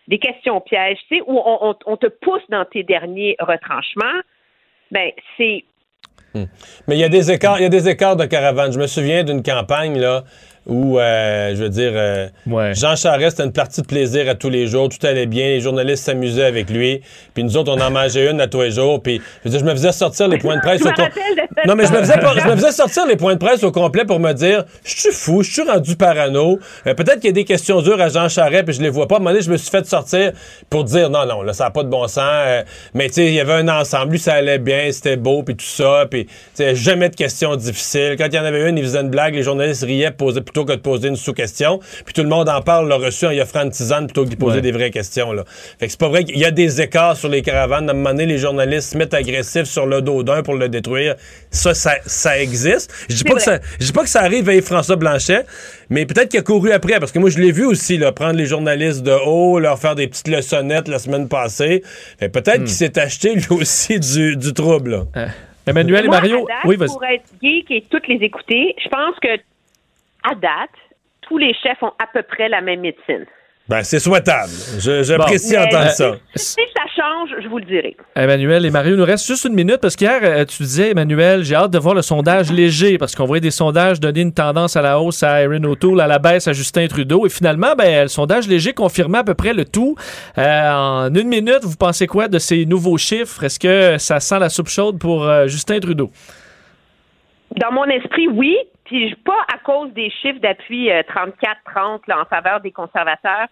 des 0.07 0.17
questions 0.19 0.61
pièges, 0.61 0.99
tu 1.09 1.17
sais, 1.17 1.21
où 1.27 1.37
on, 1.37 1.69
on- 1.69 1.75
on 1.85 1.97
te 1.97 2.07
pousse 2.07 2.47
dans 2.49 2.65
tes 2.65 2.81
derniers 2.81 3.35
retranchements, 3.39 4.19
ben 4.89 5.11
c'est 5.37 5.63
Mais 6.87 6.95
il 6.95 6.99
y 6.99 7.03
a 7.03 7.09
des 7.09 7.31
écarts, 7.31 7.59
il 7.59 7.63
y 7.63 7.65
a 7.65 7.69
des 7.69 7.89
écarts 7.89 8.15
de 8.15 8.25
caravane. 8.25 8.71
Je 8.71 8.79
me 8.79 8.87
souviens 8.87 9.23
d'une 9.23 9.43
campagne 9.43 9.99
là. 9.99 10.23
Où, 10.65 10.99
euh, 10.99 11.55
je 11.55 11.61
veux 11.63 11.69
dire, 11.69 11.91
euh, 11.93 12.27
Jean 12.73 12.95
Charest, 12.95 13.37
c'était 13.37 13.43
une 13.47 13.53
partie 13.53 13.81
de 13.81 13.85
plaisir 13.87 14.27
à 14.29 14.35
tous 14.35 14.49
les 14.49 14.67
jours, 14.67 14.89
tout 14.89 15.05
allait 15.05 15.25
bien, 15.27 15.45
les 15.47 15.61
journalistes 15.61 16.03
s'amusaient 16.05 16.45
avec 16.45 16.69
lui, 16.69 17.01
puis 17.33 17.43
nous 17.43 17.55
autres, 17.57 17.71
on 17.75 17.79
en 17.79 17.91
mangeait 17.91 18.29
une 18.31 18.41
à 18.41 18.47
tous 18.47 18.61
les 18.61 18.71
jours, 18.71 19.01
puis 19.01 19.21
je 19.43 19.49
veux 19.49 19.51
dire, 19.51 19.59
je 19.59 19.65
me 19.65 19.71
faisais 19.71 19.91
sortir 19.91 20.27
les 20.27 20.37
points 20.37 20.55
de 20.55 20.61
presse 20.61 20.81
Je 20.83 20.87
au 20.89 20.91
com- 20.93 21.07
Non, 21.67 21.75
mais 21.75 21.85
je 21.85 21.91
me, 21.91 21.99
faisais, 21.99 22.13
je 22.15 22.47
me 22.49 22.55
faisais 22.55 22.71
sortir 22.71 23.05
les 23.07 23.15
points 23.15 23.33
de 23.33 23.39
presse 23.39 23.63
au 23.63 23.71
complet 23.71 24.05
pour 24.05 24.19
me 24.19 24.33
dire, 24.33 24.65
je 24.83 24.95
suis 25.01 25.11
fou, 25.11 25.43
je 25.43 25.51
suis 25.51 25.61
rendu 25.63 25.95
parano, 25.95 26.59
Euh, 26.87 26.93
peut-être 26.93 27.15
qu'il 27.19 27.25
y 27.25 27.29
a 27.29 27.33
des 27.33 27.45
questions 27.45 27.81
dures 27.81 28.01
à 28.01 28.09
Jean 28.09 28.27
Charest, 28.29 28.65
puis 28.65 28.73
je 28.73 28.81
les 28.81 28.89
vois 28.89 29.07
pas, 29.07 29.15
à 29.15 29.17
un 29.17 29.21
moment 29.21 29.31
donné, 29.31 29.43
je 29.43 29.51
me 29.51 29.57
suis 29.57 29.69
fait 29.69 29.85
sortir 29.85 30.31
pour 30.69 30.83
dire, 30.83 31.09
non, 31.09 31.25
non, 31.25 31.41
là, 31.43 31.53
ça 31.53 31.65
n'a 31.65 31.69
pas 31.71 31.83
de 31.83 31.89
bon 31.89 32.07
sens, 32.07 32.17
euh, 32.25 32.63
mais 32.93 33.07
tu 33.07 33.13
sais, 33.15 33.25
il 33.27 33.33
y 33.33 33.39
avait 33.39 33.53
un 33.53 33.67
ensemble, 33.67 34.13
lui, 34.13 34.19
ça 34.19 34.33
allait 34.33 34.57
bien, 34.59 34.91
c'était 34.91 35.15
beau, 35.17 35.43
puis 35.43 35.55
tout 35.55 35.65
ça, 35.65 36.05
puis 36.09 36.25
tu 36.25 36.31
sais, 36.55 36.75
jamais 36.75 37.09
de 37.09 37.15
questions 37.15 37.55
difficiles. 37.55 38.15
Quand 38.17 38.25
il 38.27 38.33
y 38.35 38.39
en 38.39 38.45
avait 38.45 38.67
une, 38.69 38.77
il 38.77 38.83
faisait 38.83 39.01
une 39.01 39.09
blague, 39.09 39.35
les 39.35 39.43
journalistes 39.43 39.83
riaient 39.83 40.11
posaient, 40.11 40.41
plutôt 40.55 40.65
que 40.65 40.71
de 40.77 40.81
poser 40.81 41.09
une 41.09 41.17
sous-question, 41.17 41.79
puis 42.05 42.13
tout 42.13 42.23
le 42.23 42.29
monde 42.29 42.47
en 42.47 42.61
parle, 42.61 42.87
l'a 42.87 42.95
reçu 42.95 43.25
en 43.25 43.31
y 43.31 43.41
offrant 43.41 43.63
une 43.63 43.71
tisane 43.71 44.05
plutôt 44.07 44.23
que 44.23 44.29
d'y 44.29 44.37
poser 44.37 44.55
Ouais. 44.57 44.61
des 44.61 44.71
vraies 44.71 44.89
questions, 44.89 45.33
là. 45.33 45.43
Fait 45.79 45.87
que 45.87 45.91
c'est 45.91 45.99
pas 45.99 46.07
vrai 46.07 46.23
qu'il 46.23 46.37
y 46.37 46.45
a 46.45 46.51
des 46.51 46.79
écarts 46.79 47.17
sur 47.17 47.27
les 47.27 47.41
caravanes. 47.41 47.89
À 47.89 47.91
un 47.91 47.95
moment 47.95 48.11
donné, 48.11 48.25
les 48.25 48.37
journalistes 48.37 48.93
se 48.93 48.97
mettent 48.97 49.13
agressifs 49.13 49.65
sur 49.65 49.85
le 49.85 50.01
dos 50.01 50.23
d'un 50.23 50.43
pour 50.43 50.53
le 50.53 50.69
détruire. 50.69 51.15
Ça, 51.51 51.73
ça, 51.73 51.95
ça 52.05 52.39
existe. 52.39 52.89
Je 53.09 53.15
dis 53.15 53.23
pas, 53.25 53.33
que 53.33 53.41
ça, 53.41 53.59
je 53.81 53.85
dis 53.87 53.91
pas 53.91 54.03
que 54.03 54.09
ça 54.09 54.21
arrive 54.21 54.47
avec 54.47 54.63
François 54.63 54.95
Blanchet, 54.95 55.43
mais 55.89 56.05
peut-être 56.05 56.29
qu'il 56.29 56.39
a 56.39 56.43
couru 56.43 56.71
après, 56.71 56.99
parce 57.01 57.11
que 57.11 57.19
moi, 57.19 57.29
je 57.29 57.39
l'ai 57.39 57.51
vu 57.51 57.65
aussi, 57.65 57.97
là, 57.97 58.13
prendre 58.13 58.35
les 58.37 58.45
journalistes 58.45 59.03
de 59.03 59.11
haut, 59.11 59.59
leur 59.59 59.77
faire 59.77 59.95
des 59.95 60.07
petites 60.07 60.29
leçonnettes 60.29 60.87
la 60.87 60.99
semaine 60.99 61.27
passée. 61.27 61.83
Fait 62.17 62.29
peut-être 62.29 62.59
qu'il 62.59 62.69
s'est 62.69 62.97
acheté, 62.97 63.33
lui 63.35 63.45
aussi, 63.49 63.99
du, 63.99 64.37
du 64.37 64.53
trouble, 64.53 64.91
là. 65.15 65.27
Emmanuel 65.67 66.05
et 66.05 66.07
Moi, 66.07 66.17
Mario, 66.17 66.37
à 66.37 66.47
date, 66.47 66.57
oui, 66.65 66.75
vas-y. 66.77 66.89
pour 66.89 67.03
être 67.03 67.23
geek 67.41 67.71
et 67.71 67.83
toutes 67.89 68.07
les 68.07 68.23
écouter, 68.23 68.75
je 68.83 68.87
pense 68.87 69.15
que 69.19 69.27
à 70.29 70.35
date, 70.35 70.69
tous 71.21 71.37
les 71.37 71.53
chefs 71.53 71.81
ont 71.81 71.93
à 71.99 72.07
peu 72.13 72.21
près 72.23 72.49
la 72.49 72.61
même 72.61 72.81
médecine. 72.81 73.25
Ben, 73.67 73.81
c'est 73.81 73.97
souhaitable. 73.97 74.51
Je- 74.77 75.01
J'apprécie 75.01 75.57
entendre 75.57 75.89
ça. 75.89 76.11
Si 76.35 76.53
ça 76.77 76.83
change, 76.95 77.29
je 77.41 77.47
vous 77.47 77.57
le 77.57 77.65
dirai. 77.65 77.97
Emmanuel 78.15 78.63
et 78.63 78.69
Mario, 78.69 78.93
il 78.93 78.99
nous 78.99 79.05
reste 79.05 79.25
juste 79.25 79.45
une 79.45 79.55
minute 79.55 79.77
parce 79.81 79.95
qu'hier, 79.95 80.19
euh, 80.21 80.45
tu 80.45 80.61
disais, 80.61 80.91
Emmanuel, 80.91 81.43
j'ai 81.43 81.55
hâte 81.55 81.71
de 81.71 81.79
voir 81.79 81.95
le 81.95 82.03
sondage 82.03 82.51
léger 82.51 82.99
parce 82.99 83.15
qu'on 83.15 83.25
voyait 83.25 83.41
des 83.41 83.49
sondages 83.49 83.99
donner 83.99 84.21
une 84.21 84.33
tendance 84.35 84.75
à 84.75 84.83
la 84.83 84.99
hausse 84.99 85.23
à 85.23 85.41
Erin 85.41 85.63
O'Toole, 85.63 85.99
à 85.99 86.05
la 86.05 86.19
baisse 86.19 86.47
à 86.47 86.53
Justin 86.53 86.85
Trudeau. 86.85 87.25
Et 87.25 87.29
finalement, 87.29 87.73
ben, 87.75 88.03
le 88.03 88.07
sondage 88.07 88.47
léger 88.47 88.73
confirmait 88.73 89.17
à 89.17 89.23
peu 89.23 89.33
près 89.33 89.53
le 89.55 89.65
tout. 89.65 89.95
Euh, 90.37 90.71
en 90.71 91.15
une 91.15 91.27
minute, 91.27 91.63
vous 91.63 91.75
pensez 91.75 92.05
quoi 92.05 92.27
de 92.27 92.37
ces 92.37 92.67
nouveaux 92.67 92.99
chiffres? 92.99 93.43
Est-ce 93.45 93.57
que 93.57 93.97
ça 93.97 94.19
sent 94.19 94.37
la 94.37 94.49
soupe 94.49 94.69
chaude 94.69 94.99
pour 94.99 95.23
euh, 95.27 95.47
Justin 95.47 95.79
Trudeau? 95.79 96.11
Dans 97.59 97.71
mon 97.71 97.85
esprit, 97.85 98.27
oui. 98.27 98.57
Puis 98.85 99.13
pas 99.15 99.41
à 99.53 99.57
cause 99.59 99.91
des 99.93 100.09
chiffres 100.09 100.39
d'appui 100.39 100.91
euh, 100.91 101.01
34-30 101.03 102.01
là, 102.07 102.21
en 102.21 102.25
faveur 102.25 102.61
des 102.61 102.71
conservateurs. 102.71 103.47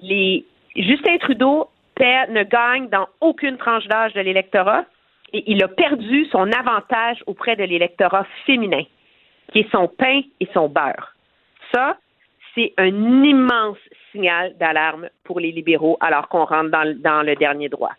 Les 0.00 0.44
Justin 0.76 1.18
Trudeau 1.18 1.68
perd- 1.94 2.30
ne 2.30 2.44
gagne 2.44 2.88
dans 2.88 3.08
aucune 3.20 3.56
tranche 3.56 3.86
d'âge 3.86 4.12
de 4.14 4.20
l'électorat 4.20 4.84
et 5.32 5.44
il 5.50 5.62
a 5.62 5.68
perdu 5.68 6.24
son 6.26 6.50
avantage 6.52 7.22
auprès 7.26 7.56
de 7.56 7.64
l'électorat 7.64 8.24
féminin, 8.46 8.82
qui 9.52 9.60
est 9.60 9.70
son 9.70 9.88
pain 9.88 10.20
et 10.40 10.48
son 10.54 10.68
beurre. 10.68 11.14
Ça, 11.74 11.96
c'est 12.54 12.72
un 12.78 12.86
immense 13.24 13.78
signal 14.12 14.56
d'alarme 14.58 15.08
pour 15.24 15.38
les 15.40 15.52
libéraux 15.52 15.98
alors 16.00 16.28
qu'on 16.28 16.44
rentre 16.44 16.70
dans, 16.70 16.96
dans 17.00 17.22
le 17.22 17.34
dernier 17.36 17.68
droit. 17.68 17.92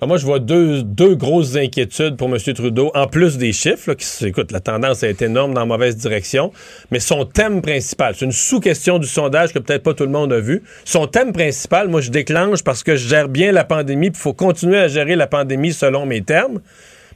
Ben, 0.00 0.06
Moi, 0.06 0.16
je 0.16 0.24
vois 0.24 0.38
deux, 0.38 0.84
deux 0.84 1.16
grosses 1.16 1.56
inquiétudes 1.56 2.16
pour 2.16 2.28
M. 2.28 2.38
Trudeau, 2.54 2.92
en 2.94 3.08
plus 3.08 3.36
des 3.36 3.52
chiffres. 3.52 3.90
Là, 3.90 3.94
qui, 3.96 4.26
écoute, 4.26 4.52
la 4.52 4.60
tendance 4.60 5.02
est 5.02 5.22
énorme 5.22 5.54
dans 5.54 5.60
la 5.60 5.66
mauvaise 5.66 5.96
direction. 5.96 6.52
Mais 6.92 7.00
son 7.00 7.24
thème 7.24 7.62
principal, 7.62 8.14
c'est 8.16 8.24
une 8.24 8.30
sous-question 8.30 9.00
du 9.00 9.08
sondage 9.08 9.52
que 9.52 9.58
peut-être 9.58 9.82
pas 9.82 9.94
tout 9.94 10.04
le 10.04 10.10
monde 10.10 10.32
a 10.32 10.38
vu. 10.38 10.62
Son 10.84 11.08
thème 11.08 11.32
principal, 11.32 11.88
moi, 11.88 12.00
je 12.00 12.10
déclenche 12.10 12.62
parce 12.62 12.84
que 12.84 12.94
je 12.94 13.08
gère 13.08 13.28
bien 13.28 13.50
la 13.50 13.64
pandémie, 13.64 14.10
puis 14.10 14.20
il 14.20 14.22
faut 14.22 14.32
continuer 14.32 14.78
à 14.78 14.86
gérer 14.86 15.16
la 15.16 15.26
pandémie 15.26 15.72
selon 15.72 16.06
mes 16.06 16.22
termes. 16.22 16.60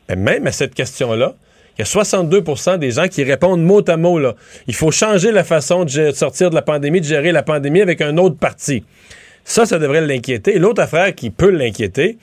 Mais 0.08 0.16
même 0.16 0.48
à 0.48 0.52
cette 0.52 0.74
question-là, 0.74 1.34
il 1.78 1.82
y 1.82 1.82
a 1.82 1.84
62% 1.84 2.78
des 2.78 2.90
gens 2.90 3.06
qui 3.06 3.22
répondent 3.22 3.62
mot 3.62 3.88
à 3.88 3.96
mot. 3.96 4.18
Là. 4.18 4.34
Il 4.66 4.74
faut 4.74 4.90
changer 4.90 5.30
la 5.30 5.44
façon 5.44 5.84
de 5.84 6.10
sortir 6.10 6.50
de 6.50 6.56
la 6.56 6.62
pandémie, 6.62 7.00
de 7.00 7.06
gérer 7.06 7.30
la 7.30 7.44
pandémie 7.44 7.80
avec 7.80 8.00
un 8.00 8.18
autre 8.18 8.36
parti. 8.36 8.82
Ça, 9.44 9.66
ça 9.66 9.78
devrait 9.78 10.00
l'inquiéter. 10.00 10.58
L'autre 10.58 10.82
affaire 10.82 11.14
qui 11.14 11.30
peut 11.30 11.50
l'inquiéter, 11.50 12.18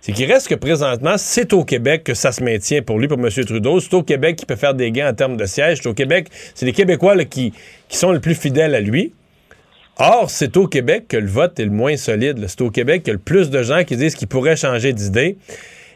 c'est 0.00 0.12
qu'il 0.12 0.30
reste 0.30 0.48
que 0.48 0.54
présentement, 0.54 1.16
c'est 1.18 1.52
au 1.52 1.64
Québec 1.64 2.04
que 2.04 2.14
ça 2.14 2.32
se 2.32 2.42
maintient 2.42 2.82
pour 2.82 2.98
lui, 2.98 3.08
pour 3.08 3.18
M. 3.18 3.28
Trudeau. 3.30 3.80
C'est 3.80 3.94
au 3.94 4.02
Québec 4.02 4.36
qu'il 4.36 4.46
peut 4.46 4.56
faire 4.56 4.74
des 4.74 4.90
gains 4.92 5.10
en 5.10 5.14
termes 5.14 5.36
de 5.36 5.44
sièges. 5.44 5.78
C'est 5.82 5.88
au 5.88 5.94
Québec, 5.94 6.28
c'est 6.54 6.66
les 6.66 6.72
Québécois 6.72 7.16
qui, 7.24 7.52
qui 7.88 7.96
sont 7.96 8.12
les 8.12 8.20
plus 8.20 8.34
fidèles 8.34 8.74
à 8.74 8.80
lui. 8.80 9.12
Or, 9.98 10.30
c'est 10.30 10.56
au 10.56 10.68
Québec 10.68 11.06
que 11.08 11.16
le 11.16 11.26
vote 11.26 11.58
est 11.58 11.64
le 11.64 11.72
moins 11.72 11.96
solide. 11.96 12.44
C'est 12.46 12.60
au 12.60 12.70
Québec 12.70 13.02
qu'il 13.02 13.08
y 13.08 13.10
a 13.10 13.14
le 13.14 13.18
plus 13.18 13.50
de 13.50 13.62
gens 13.62 13.82
qui 13.82 13.96
disent 13.96 14.14
qu'ils 14.14 14.28
pourraient 14.28 14.56
changer 14.56 14.92
d'idée. 14.92 15.36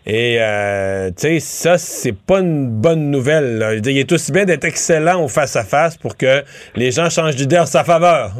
Et, 0.04 0.38
euh, 0.40 1.10
tu 1.10 1.38
sais, 1.38 1.40
ça, 1.40 1.78
c'est 1.78 2.12
pas 2.12 2.40
une 2.40 2.66
bonne 2.68 3.12
nouvelle. 3.12 3.80
Il 3.84 3.96
est 3.96 4.10
aussi 4.10 4.32
bien 4.32 4.44
d'être 4.44 4.64
excellent 4.64 5.22
au 5.22 5.28
face-à-face 5.28 5.96
pour 5.96 6.16
que 6.16 6.42
les 6.74 6.90
gens 6.90 7.08
changent 7.08 7.36
d'idée 7.36 7.58
en 7.58 7.66
sa 7.66 7.84
faveur. 7.84 8.34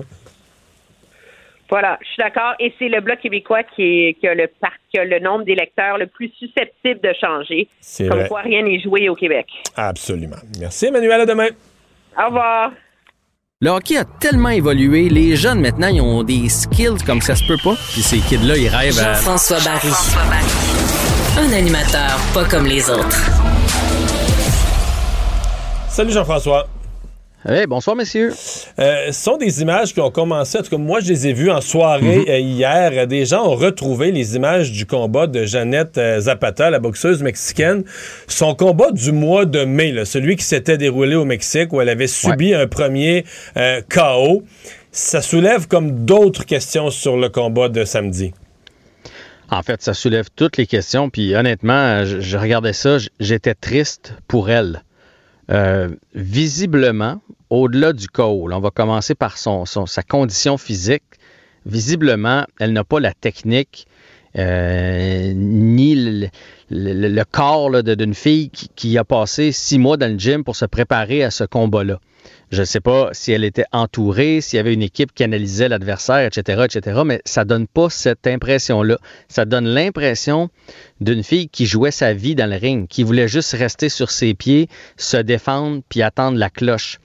Voilà, 1.73 1.99
je 2.03 2.07
suis 2.09 2.17
d'accord. 2.23 2.53
Et 2.61 2.75
c'est 2.79 2.89
le 2.91 3.01
Bloc 3.01 3.19
québécois 3.21 3.63
qui, 3.63 3.83
est- 3.83 4.15
qui 4.21 4.29
a, 4.29 4.35
le 4.35 4.47
par- 4.61 4.73
qui 4.91 4.99
a 4.99 5.07
le 5.07 5.19
nombre 5.21 5.45
d'électeurs 5.47 5.97
le 5.97 6.07
plus 6.07 6.31
susceptible 6.39 7.01
de 7.03 7.15
changer. 7.19 7.67
C'est 7.81 8.09
Comme 8.09 8.19
vrai. 8.19 8.29
quoi, 8.29 8.41
rien 8.43 8.63
n'est 8.63 8.79
joué 8.79 9.09
au 9.09 9.15
Québec. 9.15 9.47
Absolument. 9.75 10.37
Merci, 10.61 10.87
Emmanuel. 10.87 11.23
À 11.23 11.25
demain. 11.25 11.49
Au 12.23 12.27
revoir. 12.27 12.73
Le 13.63 13.71
hockey 13.71 13.97
a 13.97 14.05
tellement 14.05 14.51
évolué, 14.51 15.09
les 15.09 15.35
jeunes 15.35 15.61
maintenant, 15.63 15.87
ils 15.89 16.03
ont 16.03 16.23
des 16.23 16.47
skills 16.51 17.03
comme 17.07 17.23
ça 17.23 17.35
se 17.37 17.45
peut 17.47 17.57
pas. 17.65 17.75
Puis 17.93 18.03
ces 18.03 18.19
kids-là, 18.19 18.57
ils 18.59 18.69
rêvent 18.69 18.99
à... 18.99 19.15
Jean-François 19.15 19.61
Barry. 19.65 19.89
Un 21.39 21.53
animateur 21.57 22.19
pas 22.35 22.45
comme 22.51 22.67
les 22.67 22.91
autres. 22.91 23.31
Salut 25.89 26.13
Jean-François. 26.13 26.67
Hey, 27.45 27.67
bonsoir, 27.67 27.97
messieurs. 27.97 28.33
Euh, 28.79 29.07
ce 29.09 29.13
sont 29.21 29.37
des 29.37 29.63
images 29.63 29.93
qui 29.93 29.99
ont 29.99 30.13
commencé, 30.13 30.59
en 30.59 30.63
tout 30.63 30.71
cas, 30.71 30.77
moi, 30.77 31.01
je 31.01 31.09
les 31.09 31.27
ai 31.27 31.33
vues 31.33 31.51
en 31.51 31.61
soirée 31.61 32.25
euh, 32.29 32.39
hier. 32.39 33.09
Des 33.09 33.25
gens 33.27 33.45
ont 33.45 33.57
retrouvé 33.57 34.13
les 34.13 34.37
images 34.37 34.71
du 34.71 34.87
combat 34.87 35.27
de 35.27 35.45
Jeannette 35.45 35.99
euh, 35.99 36.21
Zapata, 36.21 36.71
la 36.71 36.79
boxeuse 36.79 37.21
mexicaine. 37.21 37.83
Son 38.29 38.55
combat 38.55 38.93
du 38.93 39.11
mois 39.11 39.45
de 39.45 39.65
mai, 39.65 39.91
là, 39.91 40.05
celui 40.05 40.37
qui 40.37 40.45
s'était 40.45 40.79
déroulé 40.79 41.17
au 41.17 41.25
Mexique, 41.25 41.73
où 41.73 41.81
elle 41.81 41.89
avait 41.89 42.07
subi 42.07 42.55
un 42.55 42.69
premier 42.69 43.25
KO. 43.91 44.45
Ça 44.93 45.21
soulève 45.21 45.67
comme 45.67 46.05
d'autres 46.05 46.47
questions 46.47 46.91
sur 46.91 47.17
le 47.17 47.29
combat 47.29 47.69
de 47.69 47.85
samedi. 47.85 48.33
En 49.51 49.65
fait, 49.65 49.83
ça 49.83 49.95
soulève 49.95 50.27
toutes 50.37 50.59
les 50.59 50.67
questions. 50.67 51.11
Puis 51.11 51.35
honnêtement, 51.35 52.05
je, 52.05 52.21
je 52.21 52.37
regardais 52.37 52.73
ça, 52.73 52.99
j'étais 53.19 53.55
triste 53.55 54.15
pour 54.29 54.49
elle. 54.49 54.85
Euh, 55.53 55.89
visiblement, 56.15 57.21
au-delà 57.51 57.93
du 57.93 58.07
là, 58.49 58.57
on 58.57 58.61
va 58.61 58.71
commencer 58.71 59.15
par 59.15 59.37
son, 59.37 59.67
sa 59.67 60.03
condition 60.03 60.57
physique. 60.57 61.03
Visiblement, 61.67 62.45
elle 62.59 62.73
n'a 62.73 62.85
pas 62.85 63.01
la 63.01 63.13
technique 63.13 63.87
euh, 64.39 65.33
ni 65.35 65.95
le, 65.95 66.29
le- 66.71 67.09
le 67.09 67.25
corps 67.25 67.83
d'une 67.83 68.15
fille 68.15 68.49
qui, 68.51 68.69
qui 68.75 68.97
a 68.99 69.05
passé 69.05 69.53
six 69.53 69.79
mois 69.79 69.97
dans 69.99 70.11
le 70.11 70.19
gym 70.19 70.43
pour 70.43 70.57
se 70.57 70.65
préparer 70.65 71.23
à 71.23 71.31
ce 71.31 71.45
combat-là. 71.45 72.01
Je 72.51 72.61
ne 72.61 72.65
sais 72.67 72.81
pas 72.81 73.09
si 73.13 73.33
elle 73.33 73.45
était 73.45 73.65
entourée, 73.73 74.41
s'il 74.41 74.59
y 74.59 74.61
avait 74.61 74.75
une 74.75 74.83
équipe 74.83 75.13
qui 75.15 75.25
analysait 75.25 75.69
l'adversaire, 75.69 76.27
etc., 76.27 76.65
etc., 76.65 77.01
mais 77.05 77.23
ça 77.25 77.45
donne 77.45 77.67
pas 77.67 77.89
cette 77.89 78.27
impression-là. 78.27 78.99
Ça 79.29 79.45
donne 79.45 79.67
l'impression 79.67 80.51
d'une 81.01 81.23
fille 81.23 81.49
qui 81.49 81.67
jouait 81.67 81.91
sa 81.91 82.13
vie 82.13 82.35
dans 82.35 82.51
le 82.51 82.57
ring, 82.57 82.87
qui 82.89 83.03
voulait 83.03 83.29
juste 83.29 83.53
rester 83.53 83.89
sur 83.89 84.11
ses 84.11 84.35
pieds, 84.35 84.69
se 84.97 85.17
défendre, 85.17 85.83
puis 85.89 86.03
attendre 86.03 86.37
la 86.39 86.51
cloche. 86.51 86.99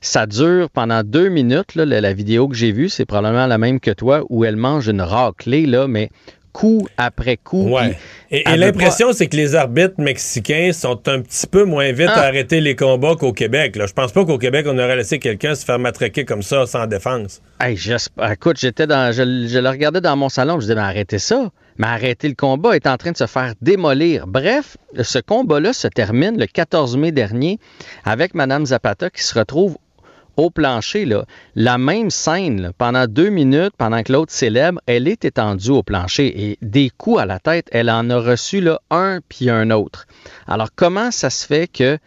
Ça 0.00 0.26
dure 0.26 0.70
pendant 0.70 1.02
deux 1.02 1.28
minutes, 1.28 1.74
la 1.74 2.12
vidéo 2.12 2.48
que 2.48 2.54
j'ai 2.54 2.72
vue, 2.72 2.88
c'est 2.88 3.06
probablement 3.06 3.46
la 3.46 3.58
même 3.58 3.80
que 3.80 3.90
toi, 3.90 4.22
où 4.30 4.44
elle 4.44 4.56
mange 4.56 4.88
une 4.88 5.02
raclée, 5.02 5.66
là, 5.66 5.88
mais 5.88 6.10
coup 6.52 6.86
après 6.96 7.36
coup. 7.36 7.70
Ouais. 7.70 7.96
Et, 8.30 8.42
l'impression, 8.56 9.12
c'est 9.12 9.26
que 9.26 9.36
les 9.36 9.54
arbitres 9.54 9.94
mexicains 9.98 10.72
sont 10.72 11.00
un 11.08 11.20
petit 11.20 11.46
peu 11.46 11.64
moins 11.64 11.92
vite 11.92 12.10
Ah. 12.14 12.20
à 12.20 12.26
arrêter 12.26 12.60
les 12.60 12.76
combats 12.76 13.14
qu'au 13.16 13.32
Québec. 13.32 13.76
Là. 13.76 13.86
Je 13.86 13.92
pense 13.92 14.12
pas 14.12 14.24
qu'au 14.24 14.38
Québec, 14.38 14.66
on 14.68 14.78
aurait 14.78 14.96
laissé 14.96 15.18
quelqu'un 15.18 15.54
se 15.54 15.64
faire 15.64 15.78
matraquer 15.78 16.24
comme 16.24 16.42
ça 16.42 16.66
sans 16.66 16.86
défense. 16.86 17.40
Hey, 17.60 17.76
j'espère- 17.76 18.32
écoute, 18.32 18.56
j'étais 18.58 18.86
dans, 18.86 19.12
je, 19.12 19.22
je 19.48 19.58
le 19.58 19.68
regardais 19.68 20.00
dans 20.00 20.16
mon 20.16 20.28
salon, 20.28 20.54
je 20.56 20.60
disais, 20.62 20.74
mais 20.74 20.80
arrêtez 20.82 21.18
ça. 21.18 21.50
Mais 21.78 21.86
arrêtez 21.86 22.28
le 22.28 22.34
combat, 22.34 22.76
est 22.76 22.86
en 22.86 22.96
train 22.98 23.12
de 23.12 23.16
se 23.16 23.26
faire 23.26 23.54
démolir. 23.62 24.26
Bref, 24.26 24.76
ce 25.00 25.18
combat-là 25.18 25.72
se 25.72 25.88
termine 25.88 26.38
le 26.38 26.46
14 26.46 26.98
mai 26.98 27.12
dernier 27.12 27.58
avec 28.04 28.34
Mme 28.34 28.66
Zapata 28.66 29.08
qui 29.08 29.22
se 29.22 29.38
retrouve 29.38 29.78
au 30.36 30.50
plancher. 30.50 31.04
Là. 31.04 31.24
La 31.54 31.78
même 31.78 32.10
scène, 32.10 32.72
pendant 32.78 33.06
deux 33.06 33.30
minutes, 33.30 33.74
pendant 33.76 34.02
que 34.02 34.12
l'autre 34.12 34.32
célèbre, 34.32 34.80
elle 34.86 35.08
est 35.08 35.24
étendue 35.24 35.70
au 35.70 35.82
plancher 35.82 36.50
et 36.50 36.58
des 36.62 36.90
coups 36.90 37.20
à 37.20 37.26
la 37.26 37.38
tête, 37.38 37.68
elle 37.72 37.90
en 37.90 38.08
a 38.10 38.18
reçu 38.18 38.60
là, 38.60 38.80
un 38.90 39.20
puis 39.28 39.50
un 39.50 39.70
autre. 39.70 40.06
Alors, 40.46 40.68
comment 40.74 41.10
ça 41.10 41.30
se 41.30 41.46
fait 41.46 41.68
que 41.68 41.98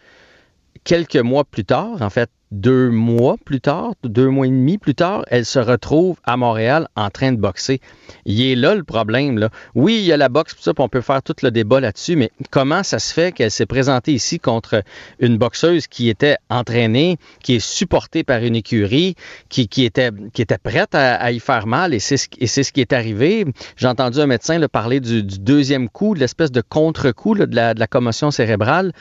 quelques 0.84 1.16
mois 1.18 1.44
plus 1.44 1.66
tard, 1.66 2.02
en 2.02 2.10
fait, 2.10 2.30
deux 2.52 2.90
mois 2.90 3.36
plus 3.44 3.60
tard, 3.60 3.94
deux 4.04 4.30
mois 4.30 4.48
et 4.48 4.50
demi 4.50 4.78
plus 4.78 4.96
tard, 4.96 5.26
elle 5.28 5.46
se 5.46 5.60
retrouve 5.60 6.18
à 6.24 6.38
Montréal 6.38 6.88
en 6.96 7.10
train 7.10 7.32
de 7.32 7.38
boxer. 7.38 7.82
Il 8.26 8.42
est 8.42 8.56
là 8.56 8.76
le 8.76 8.84
problème. 8.84 9.38
Là. 9.38 9.50
Oui, 9.74 9.98
il 10.00 10.06
y 10.06 10.12
a 10.12 10.18
la 10.18 10.30
boxe, 10.30 10.56
ça, 10.60 10.72
on 10.78 10.88
peut 10.88 11.02
faire 11.02 11.22
tout 11.24 11.36
le 11.42 11.52
débat 11.52 11.80
là-dessus, 11.80 12.16
mais 12.16 12.32
comment 12.52 12.84
ça 12.84 13.00
se 13.00 13.14
fait 13.14 13.32
qu'elle 13.32 13.52
s'est 13.52 13.66
présentée 13.66 14.14
ici 14.14 14.40
contre 14.40 14.84
une 15.20 15.38
boxeuse 15.38 15.88
qui 15.88 16.10
était 16.10 16.38
entraînée, 16.50 17.18
qui 17.44 17.56
est 17.56 17.66
supportée 17.66 18.24
par 18.24 18.44
une 18.44 18.56
écurie, 18.56 19.16
qui, 19.50 19.68
qui, 19.68 19.84
était, 19.84 20.12
qui 20.34 20.42
était 20.42 20.58
prête 20.58 20.94
à, 20.94 21.32
y 21.32 21.40
faire 21.40 21.68
mal, 21.68 21.94
et 21.94 22.00
c'est 22.00 22.18
ce, 22.18 22.64
ce 22.64 22.72
qui 22.72 22.82
est 22.82 22.94
arrivé. 22.94 23.46
J'ai 23.76 23.88
entendu 23.88 24.20
un 24.20 24.28
médecin 24.28 24.60
là, 24.60 24.70
parler 24.70 25.00
du, 25.00 25.24
deuxième 25.24 25.90
coup, 25.90 26.14
de 26.14 26.20
l'espèce 26.20 26.52
de 26.52 26.62
contre-coup 26.62 27.36
de 27.36 27.56
la, 27.56 27.74
de 27.74 27.80
la 27.80 27.88
commotion 27.88 28.32
cérébrale, 28.32 28.92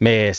mais 0.00 0.32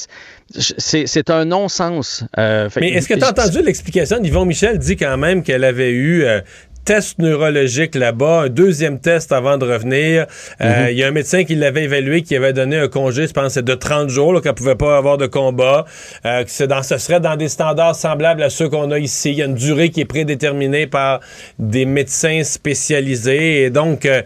c'est 0.58 1.30
un 1.30 1.46
non-sens. 1.46 2.24
Euh, 2.38 2.53
Mais 2.80 2.90
est-ce 2.92 3.08
que 3.08 3.14
tu 3.16 3.24
as 3.24 3.30
entendu 3.30 3.62
l'explication? 3.62 4.18
Yvon 4.24 4.46
Michel 4.46 4.78
dit 4.78 4.98
quand 4.98 5.18
même 5.18 5.44
qu'elle 5.44 5.64
avait 5.64 5.92
eu 5.92 6.24
euh, 6.24 6.42
test 6.86 7.20
neurologique 7.20 7.96
là-bas, 7.96 8.44
un 8.44 8.50
deuxième 8.50 9.00
test 9.00 9.32
avant 9.32 9.58
de 9.58 9.66
revenir. 9.66 10.26
Euh, 10.62 10.88
mm-hmm. 10.88 10.92
Il 10.92 10.98
y 10.98 11.04
a 11.04 11.08
un 11.08 11.12
médecin 11.12 11.44
qui 11.44 11.56
l'avait 11.56 11.84
évalué, 11.84 12.22
qui 12.22 12.36
avait 12.36 12.54
donné 12.54 12.78
un 12.78 12.88
congé, 12.88 13.28
je 13.28 13.34
pense, 13.34 13.58
de 13.58 13.74
30 13.74 14.10
jours, 14.10 14.42
qu'elle 14.42 14.54
pouvait 14.54 14.76
pas 14.76 14.98
avoir 14.98 15.18
de 15.18 15.28
combat. 15.28 15.86
Euh, 16.26 16.44
que 16.44 16.64
dans, 16.66 16.84
ce 16.84 16.98
serait 16.98 17.20
dans 17.20 17.36
des 17.36 17.50
standards 17.50 17.96
semblables 17.96 18.44
à 18.44 18.50
ceux 18.50 18.70
qu'on 18.70 18.92
a 18.92 19.00
ici. 19.00 19.32
Il 19.32 19.38
y 19.38 19.42
a 19.42 19.46
une 19.46 19.56
durée 19.56 19.90
qui 19.90 20.02
est 20.02 20.06
prédéterminée 20.06 20.88
par 20.88 21.22
des 21.60 21.86
médecins 21.86 22.44
spécialisés. 22.44 23.64
Et 23.64 23.70
donc, 23.70 24.06
euh, 24.06 24.22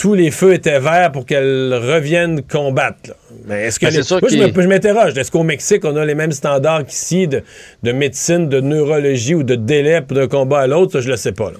tous 0.00 0.14
les 0.14 0.30
feux 0.30 0.54
étaient 0.54 0.80
verts 0.80 1.12
pour 1.12 1.26
qu'elle 1.26 1.74
revienne 1.74 2.42
combattre. 2.42 3.12
Mais 3.44 3.64
est-ce 3.66 3.78
que 3.78 3.84
ben, 3.84 4.52
moi, 4.54 4.62
je 4.62 4.68
m'interroge, 4.68 5.18
est-ce 5.18 5.30
qu'au 5.30 5.42
Mexique, 5.42 5.84
on 5.84 5.94
a 5.96 6.06
les 6.06 6.14
mêmes 6.14 6.32
standards 6.32 6.86
qu'ici 6.86 7.28
de, 7.28 7.42
de 7.82 7.92
médecine, 7.92 8.48
de 8.48 8.62
neurologie 8.62 9.34
ou 9.34 9.42
de 9.42 9.56
délai 9.56 10.00
d'un 10.00 10.26
combat 10.26 10.60
à 10.60 10.66
l'autre? 10.66 10.92
Ça, 10.92 11.00
je 11.02 11.10
le 11.10 11.16
sais 11.16 11.32
pas. 11.32 11.50
Là. 11.50 11.58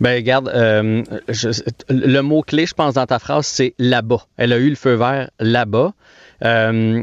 Ben, 0.00 0.16
regarde, 0.16 0.48
euh, 0.54 1.02
le 1.88 2.20
mot-clé, 2.20 2.66
je 2.66 2.74
pense, 2.74 2.92
dans 2.92 3.06
ta 3.06 3.18
phrase, 3.18 3.46
c'est 3.46 3.72
là-bas. 3.78 4.26
Elle 4.36 4.52
a 4.52 4.58
eu 4.58 4.68
le 4.68 4.76
feu 4.76 4.92
vert 4.92 5.30
là-bas. 5.40 5.94
Euh, 6.44 7.02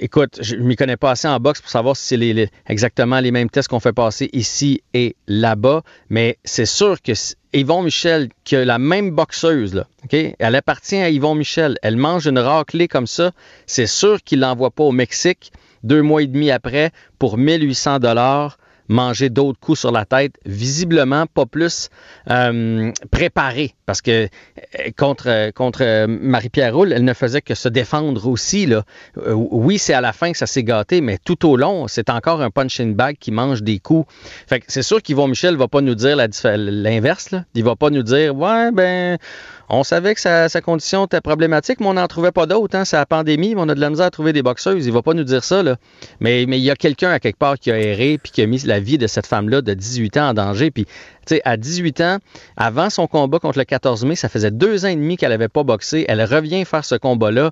écoute, 0.00 0.38
je 0.40 0.56
ne 0.56 0.62
m'y 0.62 0.76
connais 0.76 0.96
pas 0.96 1.10
assez 1.10 1.28
en 1.28 1.38
boxe 1.38 1.60
pour 1.60 1.70
savoir 1.70 1.94
si 1.94 2.16
c'est 2.18 2.50
exactement 2.68 3.20
les 3.20 3.30
mêmes 3.30 3.50
tests 3.50 3.68
qu'on 3.68 3.80
fait 3.80 3.92
passer 3.92 4.30
ici 4.32 4.82
et 4.94 5.14
là-bas, 5.28 5.82
mais 6.08 6.38
c'est 6.44 6.66
sûr 6.66 7.00
que 7.02 7.12
Yvon 7.54 7.82
Michel, 7.82 8.30
qui 8.42 8.56
a 8.56 8.64
la 8.64 8.80
même 8.80 9.12
boxeuse, 9.12 9.84
elle 10.10 10.54
appartient 10.56 10.96
à 10.96 11.08
Yvon 11.08 11.36
Michel, 11.36 11.78
elle 11.82 11.96
mange 11.96 12.26
une 12.26 12.40
raclée 12.40 12.88
comme 12.88 13.06
ça, 13.06 13.30
c'est 13.66 13.86
sûr 13.86 14.20
qu'il 14.24 14.40
ne 14.40 14.46
l'envoie 14.46 14.72
pas 14.72 14.82
au 14.82 14.90
Mexique 14.90 15.52
deux 15.84 16.02
mois 16.02 16.22
et 16.22 16.26
demi 16.26 16.50
après 16.50 16.90
pour 17.20 17.38
1800 17.38 18.00
dollars 18.00 18.58
manger 18.88 19.30
d'autres 19.30 19.58
coups 19.60 19.80
sur 19.80 19.92
la 19.92 20.04
tête, 20.04 20.34
visiblement 20.44 21.26
pas 21.26 21.46
plus 21.46 21.88
euh, 22.30 22.92
préparé. 23.10 23.74
Parce 23.86 24.02
que 24.02 24.24
euh, 24.24 24.90
contre, 24.96 25.50
contre 25.52 26.06
Marie-Pierre 26.06 26.74
Roule, 26.74 26.92
elle 26.92 27.04
ne 27.04 27.14
faisait 27.14 27.42
que 27.42 27.54
se 27.54 27.68
défendre 27.68 28.26
aussi. 28.26 28.66
Là. 28.66 28.84
Euh, 29.18 29.32
oui, 29.32 29.78
c'est 29.78 29.94
à 29.94 30.00
la 30.00 30.12
fin 30.12 30.32
que 30.32 30.38
ça 30.38 30.46
s'est 30.46 30.64
gâté, 30.64 31.00
mais 31.00 31.18
tout 31.22 31.48
au 31.48 31.56
long, 31.56 31.88
c'est 31.88 32.10
encore 32.10 32.40
un 32.42 32.50
punching 32.50 32.94
bag 32.94 33.16
qui 33.18 33.30
mange 33.30 33.62
des 33.62 33.78
coups. 33.78 34.06
Fait 34.46 34.60
que 34.60 34.66
c'est 34.68 34.82
sûr 34.82 35.02
qu'Yvon 35.02 35.28
Michel 35.28 35.56
va 35.56 35.68
pas 35.68 35.80
nous 35.80 35.94
dire 35.94 36.16
l'inverse. 36.16 37.34
Il 37.54 37.64
va 37.64 37.76
pas 37.76 37.90
nous 37.90 38.02
dire 38.02 38.34
Ouais, 38.36 38.70
ben 38.72 39.18
on 39.68 39.82
savait 39.82 40.14
que 40.14 40.20
sa, 40.20 40.48
condition 40.60 41.06
était 41.06 41.20
problématique, 41.20 41.80
mais 41.80 41.86
on 41.86 41.94
n'en 41.94 42.06
trouvait 42.06 42.32
pas 42.32 42.46
d'autres. 42.46 42.76
Hein. 42.76 42.84
C'est 42.84 42.96
la 42.96 43.06
pandémie, 43.06 43.54
on 43.56 43.68
a 43.68 43.74
de 43.74 43.80
la 43.80 43.90
misère 43.90 44.06
à 44.06 44.10
trouver 44.10 44.32
des 44.32 44.42
boxeuses. 44.42 44.86
Il 44.86 44.92
va 44.92 45.02
pas 45.02 45.14
nous 45.14 45.24
dire 45.24 45.44
ça. 45.44 45.62
Là. 45.62 45.76
Mais, 46.20 46.44
mais 46.46 46.58
il 46.58 46.64
y 46.64 46.70
a 46.70 46.76
quelqu'un 46.76 47.10
à 47.10 47.20
quelque 47.20 47.38
part 47.38 47.58
qui 47.58 47.70
a 47.70 47.78
erré 47.78 48.18
puis 48.22 48.32
qui 48.32 48.42
a 48.42 48.46
mis 48.46 48.58
la 48.64 48.80
vie 48.80 48.98
de 48.98 49.06
cette 49.06 49.26
femme-là 49.26 49.62
de 49.62 49.74
18 49.74 50.16
ans 50.18 50.28
en 50.30 50.34
danger. 50.34 50.70
Puis, 50.70 50.84
tu 50.84 51.36
sais, 51.36 51.42
à 51.44 51.56
18 51.56 52.00
ans, 52.02 52.18
avant 52.56 52.90
son 52.90 53.06
combat 53.06 53.38
contre 53.38 53.58
le 53.58 53.64
14 53.64 54.04
mai, 54.04 54.16
ça 54.16 54.28
faisait 54.28 54.50
deux 54.50 54.84
ans 54.84 54.88
et 54.88 54.96
demi 54.96 55.16
qu'elle 55.16 55.30
n'avait 55.30 55.48
pas 55.48 55.62
boxé. 55.62 56.04
Elle 56.08 56.22
revient 56.22 56.64
faire 56.64 56.84
ce 56.84 56.94
combat-là. 56.94 57.50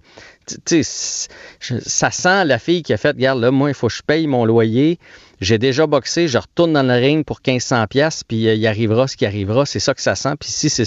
Tu 0.67 0.83
sais, 0.83 1.29
ça 1.61 2.11
sent 2.11 2.45
la 2.45 2.59
fille 2.59 2.83
qui 2.83 2.93
a 2.93 2.97
fait, 2.97 3.11
regarde, 3.11 3.41
là, 3.41 3.51
moi, 3.51 3.71
il 3.71 3.75
faut 3.75 3.87
que 3.87 3.95
je 3.95 4.03
paye 4.03 4.27
mon 4.27 4.45
loyer 4.45 4.99
j'ai 5.43 5.59
déjà 5.59 5.87
boxé, 5.87 6.29
je 6.29 6.39
retourne 6.39 6.73
dans 6.73 6.83
le 6.83 6.95
ring 6.95 7.25
pour 7.25 7.41
1500 7.47 7.87
pièces 7.89 8.25
puis 8.25 8.49
euh, 8.49 8.55
il 8.55 8.67
arrivera 8.67 9.07
ce 9.09 9.17
qui 9.17 9.27
arrivera. 9.27 9.67
C'est 9.67 9.81
ça 9.81 9.95
que 9.95 10.01
ça 10.01 10.15
sent. 10.15 10.35
Puis 10.41 10.51
si 10.51 10.71
c'est 10.71 10.85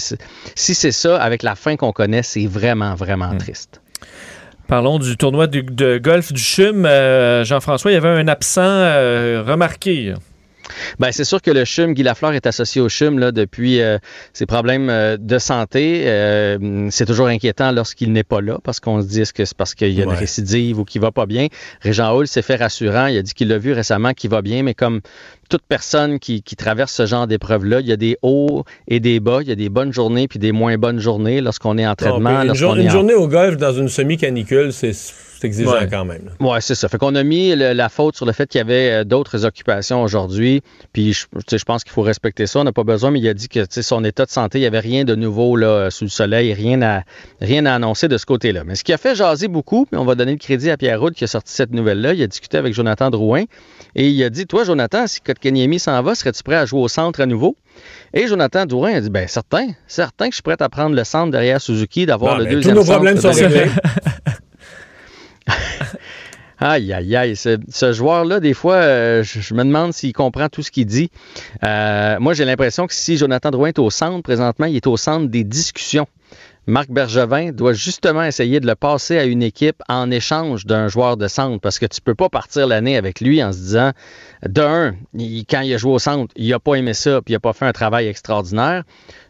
si 0.54 0.74
c'est 0.74 0.92
ça, 0.92 1.16
avec 1.20 1.42
la 1.42 1.54
fin 1.54 1.76
qu'on 1.76 1.92
connaît, 1.92 2.22
c'est 2.22 2.46
vraiment, 2.46 2.94
vraiment 2.94 3.32
hmm. 3.32 3.38
triste. 3.38 3.80
Parlons 4.66 4.98
du 4.98 5.16
tournoi 5.16 5.46
de 5.46 5.98
golf 5.98 6.32
du 6.32 6.42
CHUM. 6.42 6.86
Euh, 6.86 7.44
Jean-François, 7.44 7.92
il 7.92 7.94
y 7.94 7.96
avait 7.96 8.08
un 8.08 8.26
absent 8.26 8.62
euh, 8.62 9.44
remarqué. 9.46 10.14
Ben, 10.98 11.12
c'est 11.12 11.24
sûr 11.24 11.42
que 11.42 11.50
le 11.50 11.64
CHUM, 11.64 11.94
Guy 11.94 12.02
Lafleur 12.02 12.32
est 12.32 12.46
associé 12.46 12.80
au 12.80 12.88
CHUM 12.88 13.18
là, 13.18 13.32
depuis 13.32 13.80
euh, 13.80 13.98
ses 14.32 14.46
problèmes 14.46 14.88
euh, 14.90 15.16
de 15.18 15.38
santé. 15.38 16.04
Euh, 16.06 16.88
c'est 16.90 17.06
toujours 17.06 17.26
inquiétant 17.26 17.72
lorsqu'il 17.72 18.12
n'est 18.12 18.24
pas 18.24 18.40
là 18.40 18.58
parce 18.62 18.80
qu'on 18.80 19.02
se 19.02 19.06
dit 19.06 19.22
que 19.34 19.44
c'est 19.44 19.56
parce 19.56 19.74
qu'il 19.74 19.92
y 19.92 20.00
a 20.00 20.04
une 20.04 20.10
récidive 20.10 20.78
ou 20.78 20.84
qu'il 20.84 21.00
va 21.00 21.12
pas 21.12 21.26
bien? 21.26 21.48
Régent 21.80 22.14
Hall 22.14 22.26
s'est 22.26 22.42
fait 22.42 22.56
rassurant. 22.56 23.06
Il 23.06 23.18
a 23.18 23.22
dit 23.22 23.34
qu'il 23.34 23.48
l'a 23.48 23.58
vu 23.58 23.72
récemment 23.72 24.12
qu'il 24.12 24.30
va 24.30 24.42
bien, 24.42 24.62
mais 24.62 24.74
comme 24.74 25.00
toute 25.48 25.62
personne 25.68 26.18
qui, 26.18 26.42
traverse 26.56 26.92
ce 26.92 27.06
genre 27.06 27.26
d'épreuve-là, 27.26 27.80
il 27.80 27.86
y 27.86 27.92
a 27.92 27.96
des 27.96 28.16
hauts 28.22 28.64
et 28.88 28.98
des 28.98 29.20
bas, 29.20 29.38
il 29.42 29.48
y 29.48 29.52
a 29.52 29.54
des 29.54 29.68
bonnes 29.68 29.92
journées 29.92 30.26
puis 30.26 30.38
des 30.38 30.52
moins 30.52 30.78
bonnes 30.78 30.98
journées 30.98 31.40
lorsqu'on 31.40 31.76
est 31.78 31.86
en 31.86 31.94
traitement. 31.94 32.42
une, 32.42 32.54
journée 32.54 33.14
au 33.14 33.28
golf 33.28 33.56
dans 33.56 33.72
une 33.72 33.88
semi-canicule, 33.88 34.72
c'est 34.72 34.92
c'est 35.38 35.46
exigeant 35.46 35.86
quand 35.90 36.04
même. 36.04 36.30
Oui, 36.40 36.58
c'est 36.60 36.74
ça. 36.74 36.88
Fait 36.88 36.98
qu'on 36.98 37.14
a 37.14 37.22
mis 37.22 37.54
la 37.54 37.88
faute 37.88 38.16
sur 38.16 38.26
le 38.26 38.32
fait 38.32 38.48
qu'il 38.48 38.58
y 38.58 38.62
avait 38.62 38.90
euh, 38.90 39.04
d'autres 39.04 39.44
occupations 39.44 40.02
aujourd'hui. 40.02 40.62
Puis 40.92 41.12
je, 41.12 41.26
je 41.50 41.64
pense 41.64 41.84
qu'il 41.84 41.92
faut 41.92 42.02
respecter 42.02 42.46
ça. 42.46 42.60
On 42.60 42.64
n'a 42.64 42.72
pas 42.72 42.84
besoin, 42.84 43.10
mais 43.10 43.20
il 43.20 43.28
a 43.28 43.34
dit 43.34 43.48
que 43.48 43.64
son 43.70 44.04
état 44.04 44.24
de 44.24 44.30
santé, 44.30 44.58
il 44.58 44.62
n'y 44.62 44.66
avait 44.66 44.80
rien 44.80 45.04
de 45.04 45.14
nouveau 45.14 45.56
là, 45.56 45.90
sous 45.90 46.04
le 46.04 46.10
soleil, 46.10 46.52
rien 46.54 46.80
à, 46.82 47.02
rien 47.40 47.66
à 47.66 47.74
annoncer 47.74 48.08
de 48.08 48.18
ce 48.18 48.26
côté-là. 48.26 48.64
Mais 48.64 48.74
ce 48.74 48.84
qui 48.84 48.92
a 48.92 48.98
fait 48.98 49.14
jaser 49.14 49.48
beaucoup, 49.48 49.86
puis 49.86 49.98
on 49.98 50.04
va 50.04 50.14
donner 50.14 50.32
le 50.32 50.38
crédit 50.38 50.70
à 50.70 50.76
Pierre 50.76 51.00
Roud 51.00 51.14
qui 51.14 51.24
a 51.24 51.26
sorti 51.26 51.52
cette 51.52 51.72
nouvelle-là, 51.72 52.14
il 52.14 52.22
a 52.22 52.26
discuté 52.26 52.56
avec 52.56 52.74
Jonathan 52.74 53.10
Drouin 53.10 53.44
et 53.94 54.08
il 54.08 54.22
a 54.24 54.30
dit 54.30 54.46
Toi, 54.46 54.64
Jonathan, 54.64 55.06
si 55.06 55.20
Kotkaniemi 55.20 55.78
s'en 55.78 56.02
va, 56.02 56.14
serais-tu 56.14 56.42
prêt 56.42 56.56
à 56.56 56.66
jouer 56.66 56.80
au 56.80 56.88
centre 56.88 57.20
à 57.20 57.26
nouveau? 57.26 57.56
Et 58.14 58.26
Jonathan 58.26 58.66
Drouin 58.66 58.94
a 58.94 59.00
dit 59.00 59.10
ben 59.10 59.28
certain, 59.28 59.68
certain 59.86 60.26
que 60.26 60.32
je 60.32 60.36
suis 60.36 60.42
prêt 60.42 60.56
à 60.60 60.68
prendre 60.68 60.96
le 60.96 61.04
centre 61.04 61.30
derrière 61.30 61.60
Suzuki, 61.60 62.06
d'avoir 62.06 62.38
le 62.38 62.46
deuxième 62.46 62.74
Tous 62.74 62.80
nos 62.80 62.86
problèmes 62.86 63.20
sont 63.20 63.32
réglés. 63.32 63.66
Aïe, 66.58 66.92
aïe, 66.92 67.16
aïe. 67.16 67.36
Ce, 67.36 67.92
joueur-là, 67.92 68.40
des 68.40 68.54
fois, 68.54 68.76
euh, 68.76 69.22
je, 69.22 69.54
me 69.54 69.64
demande 69.64 69.92
s'il 69.92 70.12
comprend 70.12 70.48
tout 70.48 70.62
ce 70.62 70.70
qu'il 70.70 70.86
dit. 70.86 71.10
Euh, 71.64 72.16
moi, 72.18 72.32
j'ai 72.32 72.44
l'impression 72.44 72.86
que 72.86 72.94
si 72.94 73.16
Jonathan 73.16 73.50
Drouin 73.50 73.68
est 73.68 73.78
au 73.78 73.90
centre 73.90 74.22
présentement, 74.22 74.66
il 74.66 74.76
est 74.76 74.86
au 74.86 74.96
centre 74.96 75.26
des 75.26 75.44
discussions. 75.44 76.06
Marc 76.68 76.90
Bergevin 76.90 77.52
doit 77.52 77.74
justement 77.74 78.24
essayer 78.24 78.58
de 78.58 78.66
le 78.66 78.74
passer 78.74 79.18
à 79.18 79.24
une 79.24 79.42
équipe 79.42 79.82
en 79.88 80.10
échange 80.10 80.66
d'un 80.66 80.88
joueur 80.88 81.16
de 81.16 81.28
centre 81.28 81.60
parce 81.60 81.78
que 81.78 81.86
tu 81.86 82.00
peux 82.00 82.16
pas 82.16 82.28
partir 82.28 82.66
l'année 82.66 82.96
avec 82.96 83.20
lui 83.20 83.42
en 83.42 83.52
se 83.52 83.58
disant 83.58 83.92
d'un, 84.44 84.96
quand 85.48 85.60
il 85.60 85.74
a 85.74 85.76
joué 85.76 85.92
au 85.92 86.00
centre, 86.00 86.34
il 86.36 86.52
a 86.52 86.58
pas 86.58 86.74
aimé 86.74 86.92
ça 86.92 87.20
puis 87.24 87.34
il 87.34 87.36
a 87.36 87.40
pas 87.40 87.52
fait 87.52 87.66
un 87.66 87.72
travail 87.72 88.08
extraordinaire. 88.08 88.82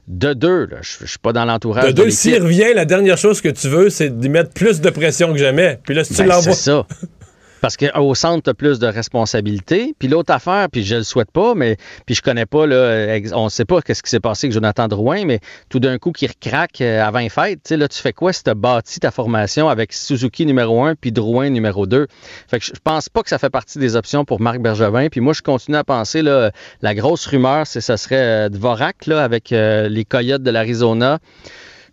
De 0.09 0.33
deux, 0.33 0.69
je 0.83 1.03
ne 1.03 1.09
suis 1.09 1.19
pas 1.19 1.33
dans 1.33 1.45
l'entourage. 1.45 1.93
De 1.93 2.03
deux, 2.05 2.11
s'il 2.11 2.41
revient, 2.41 2.73
la 2.75 2.85
dernière 2.85 3.19
chose 3.19 3.41
que 3.41 3.49
tu 3.49 3.69
veux, 3.69 3.91
c'est 3.91 4.17
d'y 4.17 4.29
mettre 4.29 4.51
plus 4.51 4.81
de 4.81 4.89
pression 4.89 5.33
que 5.33 5.39
jamais. 5.39 5.81
Puis 5.83 5.95
là, 5.95 6.05
si 6.05 6.15
tu 6.15 6.23
ben, 6.23 6.29
l'envoies. 6.29 6.55
C'est 6.55 6.71
ça. 6.71 6.87
Parce 7.61 7.77
qu'au 7.77 8.15
centre, 8.15 8.51
tu 8.51 8.55
plus 8.55 8.79
de 8.79 8.87
responsabilités. 8.87 9.95
Puis 9.99 10.09
l'autre 10.09 10.33
affaire, 10.33 10.69
puis 10.71 10.85
je 10.85 10.97
le 10.97 11.03
souhaite 11.03 11.31
pas, 11.31 11.55
mais 11.55 11.77
puis 12.05 12.15
je 12.15 12.23
connais 12.23 12.47
pas, 12.47 12.67
là, 12.67 13.19
on 13.33 13.49
sait 13.49 13.65
pas 13.65 13.81
qu'est-ce 13.83 14.03
qui 14.03 14.11
s'est 14.11 14.21
passé 14.21 14.47
avec 14.47 14.55
Jonathan 14.55 14.89
Drouin, 14.89 15.25
mais 15.25 15.41
tout 15.69 15.81
d'un 15.81 15.99
coup, 15.99 16.13
qui 16.13 16.27
recraque 16.27 16.81
euh, 16.81 17.03
avant 17.03 17.21
les 17.21 17.29
fêtes, 17.29 17.61
tu 17.65 17.69
sais, 17.69 17.77
là, 17.77 17.89
tu 17.89 18.01
fais 18.01 18.13
quoi 18.13 18.33
si 18.33 18.43
tu 18.43 18.55
bâti 18.55 19.01
ta 19.01 19.11
formation 19.11 19.69
avec 19.69 19.93
Suzuki 19.93 20.47
numéro 20.47 20.85
1 20.85 20.95
puis 20.95 21.13
Drouin 21.13 21.51
numéro 21.51 21.87
2? 21.87 22.07
Fait 22.49 22.59
que 22.59 22.65
je 22.65 22.73
pense 22.83 23.09
pas 23.09 23.23
que 23.23 23.29
ça 23.29 23.39
fait 23.39 23.51
partie 23.51 23.79
des 23.79 23.97
options 23.97 24.25
pour 24.25 24.41
Marc 24.41 24.61
Bergevin. 24.61 25.09
Puis 25.09 25.21
moi, 25.21 25.33
je 25.33 25.43
continue 25.43 25.77
à 25.77 25.85
penser, 25.85 26.23
là, 26.23 26.51
la 26.83 26.95
grosse 26.95 27.27
rumeur, 27.27 27.67
c'est 27.67 27.81
ce 27.81 27.97
serait 27.97 28.47
euh, 28.47 28.49
Dvorak, 28.49 29.07
là, 29.07 29.23
avec 29.23 29.53
euh, 29.53 29.89
les 29.89 30.05
Coyotes 30.05 30.43
de 30.43 30.51
l'Arizona. 30.51 31.19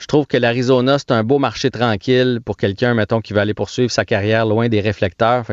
Je 0.04 0.08
trouve 0.08 0.28
que 0.28 0.36
l'Arizona, 0.36 1.00
c'est 1.00 1.12
un 1.12 1.24
beau 1.24 1.40
marché 1.40 1.72
tranquille 1.72 2.42
pour 2.44 2.58
quelqu'un, 2.58 2.94
mettons, 2.94 3.22
qui 3.22 3.32
va 3.32 3.40
aller 3.40 3.54
poursuivre 3.54 3.90
sa 3.90 4.04
carrière 4.04 4.46
loin 4.46 4.68
des 4.68 4.82
réflecteurs. 4.82 5.46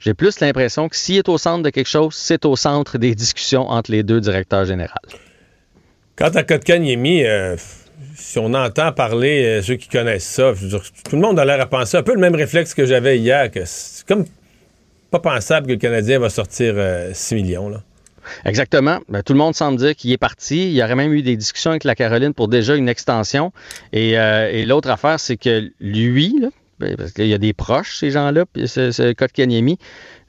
j'ai 0.00 0.12
plus 0.12 0.40
l'impression 0.40 0.88
que 0.88 0.96
s'il 0.96 1.18
est 1.18 1.28
au 1.28 1.38
centre 1.38 1.62
de 1.62 1.70
quelque 1.70 1.88
chose, 1.88 2.12
c'est 2.16 2.44
au 2.46 2.56
centre 2.56 2.98
des 2.98 3.14
discussions 3.14 3.70
entre 3.70 3.92
les 3.92 4.02
deux 4.02 4.20
directeurs 4.20 4.64
généraux. 4.64 4.90
Quant 6.16 6.30
à 6.30 6.42
Kotkaniemi, 6.42 7.22
euh, 7.22 7.56
si 8.16 8.40
on 8.40 8.54
entend 8.54 8.90
parler, 8.90 9.44
euh, 9.44 9.62
ceux 9.62 9.76
qui 9.76 9.88
connaissent 9.88 10.26
ça, 10.26 10.52
tout 11.08 11.14
le 11.14 11.22
monde 11.22 11.38
a 11.38 11.44
l'air 11.44 11.60
à 11.60 11.66
penser 11.66 11.96
un 11.96 12.02
peu 12.02 12.14
le 12.14 12.20
même 12.20 12.34
réflexe 12.34 12.74
que 12.74 12.86
j'avais 12.86 13.20
hier, 13.20 13.52
que 13.52 13.60
c'est 13.66 14.04
comme 14.04 14.24
pas 15.12 15.20
pensable 15.20 15.68
que 15.68 15.72
le 15.74 15.78
Canadien 15.78 16.18
va 16.18 16.28
sortir 16.28 16.74
6 17.12 17.34
euh, 17.34 17.36
millions. 17.36 17.68
Là. 17.68 17.82
Exactement. 18.44 18.98
Ben, 19.08 19.22
tout 19.22 19.32
le 19.32 19.38
monde 19.38 19.54
semble 19.54 19.78
dire 19.78 19.94
qu'il 19.94 20.12
est 20.12 20.18
parti. 20.18 20.68
Il 20.68 20.72
y 20.72 20.82
aurait 20.82 20.94
même 20.94 21.12
eu 21.12 21.22
des 21.22 21.36
discussions 21.36 21.70
avec 21.70 21.84
la 21.84 21.94
Caroline 21.94 22.34
pour 22.34 22.48
déjà 22.48 22.76
une 22.76 22.88
extension. 22.88 23.52
Et, 23.92 24.18
euh, 24.18 24.64
l'autre 24.66 24.90
affaire, 24.90 25.20
c'est 25.20 25.36
que 25.36 25.70
lui, 25.80 26.44
ben, 26.78 26.94
parce 26.96 27.12
qu'il 27.12 27.26
y 27.26 27.34
a 27.34 27.38
des 27.38 27.52
proches, 27.52 27.96
ces 27.96 28.10
gens-là, 28.10 28.44
ce, 28.66 28.90
ce 28.90 29.12
Kotkaniemi, 29.12 29.78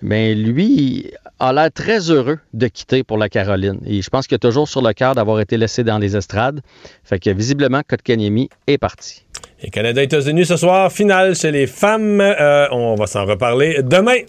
mais 0.02 0.36
lui 0.36 1.12
a 1.40 1.54
l'air 1.54 1.72
très 1.72 2.10
heureux 2.10 2.40
de 2.54 2.68
quitter 2.68 3.04
pour 3.04 3.18
la 3.18 3.30
Caroline. 3.30 3.80
Et 3.86 4.02
je 4.02 4.10
pense 4.10 4.28
qu'il 4.28 4.36
a 4.36 4.40
toujours 4.40 4.68
sur 4.68 4.82
le 4.82 4.94
cœur 4.94 5.16
d'avoir 5.16 5.40
été 5.40 5.58
laissé 5.58 5.84
dans 5.84 5.98
les 5.98 6.16
estrades. 6.16 6.62
Fait 7.04 7.20
que 7.20 7.30
visiblement, 7.30 7.82
Kotkaniemi 7.88 8.50
est 8.68 8.78
parti. 8.78 9.26
Et 9.62 9.70
Canada-États-Unis 9.70 10.46
ce 10.46 10.58
soir, 10.58 10.92
finale 10.92 11.36
chez 11.36 11.52
les 11.52 11.68
femmes. 11.68 12.22
Euh, 12.22 12.68
on 12.72 12.96
va 12.96 13.08
s'en 13.08 13.26
reparler 13.26 13.82
demain. 13.84 14.20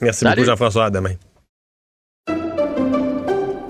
Merci 0.00 0.20
Salut. 0.20 0.36
beaucoup, 0.36 0.46
Jean-François. 0.46 0.86
À 0.86 0.90
demain. 0.90 1.14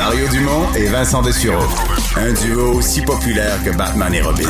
Mario 0.00 0.26
Dumont 0.28 0.66
et 0.74 0.86
Vincent 0.86 1.20
Dessureau. 1.20 1.62
Un 2.16 2.32
duo 2.32 2.72
aussi 2.72 3.02
populaire 3.02 3.62
que 3.62 3.68
Batman 3.68 4.14
et 4.14 4.22
Robin. 4.22 4.48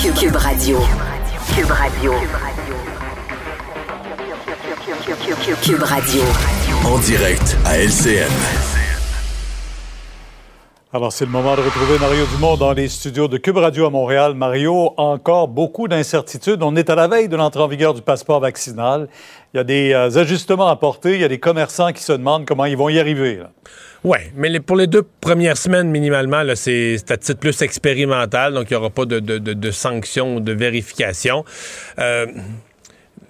Cube, 0.00 0.14
Cube 0.14 0.36
Radio. 0.36 0.78
Cube 1.52 1.68
Radio. 1.68 2.12
Cube 5.62 5.82
Radio. 5.82 6.22
En 6.84 6.98
direct 6.98 7.56
à 7.64 7.78
LCN. 7.78 8.77
Alors, 10.90 11.12
c'est 11.12 11.26
le 11.26 11.30
moment 11.30 11.54
de 11.54 11.60
retrouver 11.60 11.98
Mario 11.98 12.24
Dumont 12.34 12.56
dans 12.56 12.72
les 12.72 12.88
studios 12.88 13.28
de 13.28 13.36
Cube 13.36 13.58
Radio 13.58 13.84
à 13.84 13.90
Montréal. 13.90 14.32
Mario, 14.32 14.94
encore 14.96 15.46
beaucoup 15.46 15.86
d'incertitudes. 15.86 16.62
On 16.62 16.74
est 16.76 16.88
à 16.88 16.94
la 16.94 17.06
veille 17.08 17.28
de 17.28 17.36
l'entrée 17.36 17.60
en 17.60 17.68
vigueur 17.68 17.92
du 17.92 18.00
passeport 18.00 18.40
vaccinal. 18.40 19.06
Il 19.52 19.58
y 19.58 19.60
a 19.60 19.64
des 19.64 19.92
euh, 19.92 20.18
ajustements 20.18 20.68
à 20.68 20.76
porter. 20.76 21.12
Il 21.12 21.20
y 21.20 21.24
a 21.24 21.28
des 21.28 21.38
commerçants 21.38 21.92
qui 21.92 22.02
se 22.02 22.12
demandent 22.12 22.46
comment 22.46 22.64
ils 22.64 22.74
vont 22.78 22.88
y 22.88 22.98
arriver. 22.98 23.42
Oui, 24.02 24.16
mais 24.34 24.60
pour 24.60 24.76
les 24.76 24.86
deux 24.86 25.02
premières 25.02 25.58
semaines, 25.58 25.90
minimalement, 25.90 26.42
c'est 26.54 27.10
à 27.10 27.18
titre 27.18 27.38
plus 27.38 27.60
expérimental, 27.60 28.54
donc 28.54 28.70
il 28.70 28.72
n'y 28.72 28.78
aura 28.78 28.88
pas 28.88 29.04
de 29.04 29.70
sanctions 29.70 30.36
ou 30.36 30.40
de 30.40 30.52
vérification. 30.52 31.44
Euh, 31.98 32.28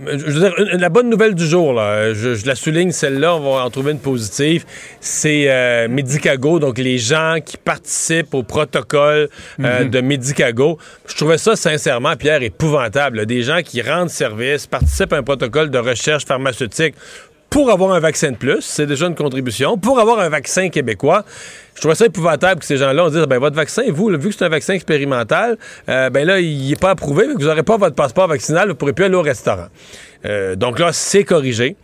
je 0.01 0.17
veux 0.31 0.41
dire, 0.41 0.55
une- 0.59 0.81
la 0.81 0.89
bonne 0.89 1.09
nouvelle 1.11 1.35
du 1.35 1.45
jour, 1.47 1.73
là, 1.73 2.15
je, 2.15 2.35
je 2.35 2.47
la 2.47 2.55
souligne, 2.55 2.93
celle-là, 2.93 3.35
on 3.35 3.41
va 3.41 3.65
en 3.65 3.71
trouver 3.71 3.93
une 3.93 3.99
positive, 3.99 4.65
c'est 5.01 5.47
euh, 5.49 5.89
Medicago, 5.89 6.59
donc 6.61 6.79
les 6.79 6.99
gens 6.99 7.39
qui 7.45 7.57
participent 7.57 8.35
au 8.35 8.43
protocole 8.45 9.29
euh, 9.61 9.85
Mhm. 9.85 9.91
de 9.91 10.01
Medicago. 10.01 10.79
Je 11.09 11.17
trouvais 11.17 11.39
ça, 11.39 11.57
sincèrement, 11.57 12.15
Pierre, 12.17 12.43
épouvantable. 12.43 13.19
là. 13.19 13.25
Des 13.25 13.43
gens 13.43 13.61
qui 13.65 13.83
rendent 13.83 14.11
service, 14.11 14.67
participent 14.67 15.13
à 15.13 15.17
un 15.17 15.23
protocole 15.23 15.71
de 15.71 15.79
recherche 15.79 16.25
pharmaceutique 16.27 16.95
pour 17.51 17.71
avoir 17.71 17.93
un 17.93 18.01
vaccin 18.01 18.31
de 18.31 18.37
plus, 18.37 18.61
c'est 18.61 18.87
déjà 18.87 19.07
une 19.07 19.15
contribution. 19.15 19.79
Pour 19.79 19.99
avoir 20.01 20.19
un 20.21 20.29
vaccin 20.29 20.69
québécois, 20.69 21.25
je 21.75 21.81
trouvais 21.81 21.95
ça 21.95 22.07
épouvantable 22.07 22.61
que 22.61 22.67
ces 22.67 22.77
gens-là 22.77 23.05
ont 23.05 23.09
dit 23.09 23.19
ben 23.29 23.39
votre 23.39 23.57
vaccin, 23.57 23.83
vous, 23.89 24.09
vu 24.09 24.29
que 24.29 24.35
c'est 24.35 24.45
un 24.45 24.49
vaccin 24.49 24.75
expérimental, 24.75 25.57
euh, 25.89 26.11
ben 26.11 26.27
là, 26.27 26.41
il 26.41 26.69
n'est 26.69 26.77
pas 26.77 26.91
approuvé, 26.91 27.27
mais 27.27 27.35
vous 27.35 27.45
n'aurez 27.47 27.63
pas 27.63 27.77
votre 27.77 27.95
passeport 27.95 28.27
vaccinal, 28.27 28.65
vous 28.65 28.69
ne 28.71 28.73
pourrez 28.75 28.93
plus 28.93 29.05
aller 29.05 29.15
au 29.15 29.23
restaurant. 29.23 29.69
Euh, 30.27 30.57
donc 30.57 30.79
là, 30.79 30.93
c'est 30.93 31.25
corrigé. 31.25 31.77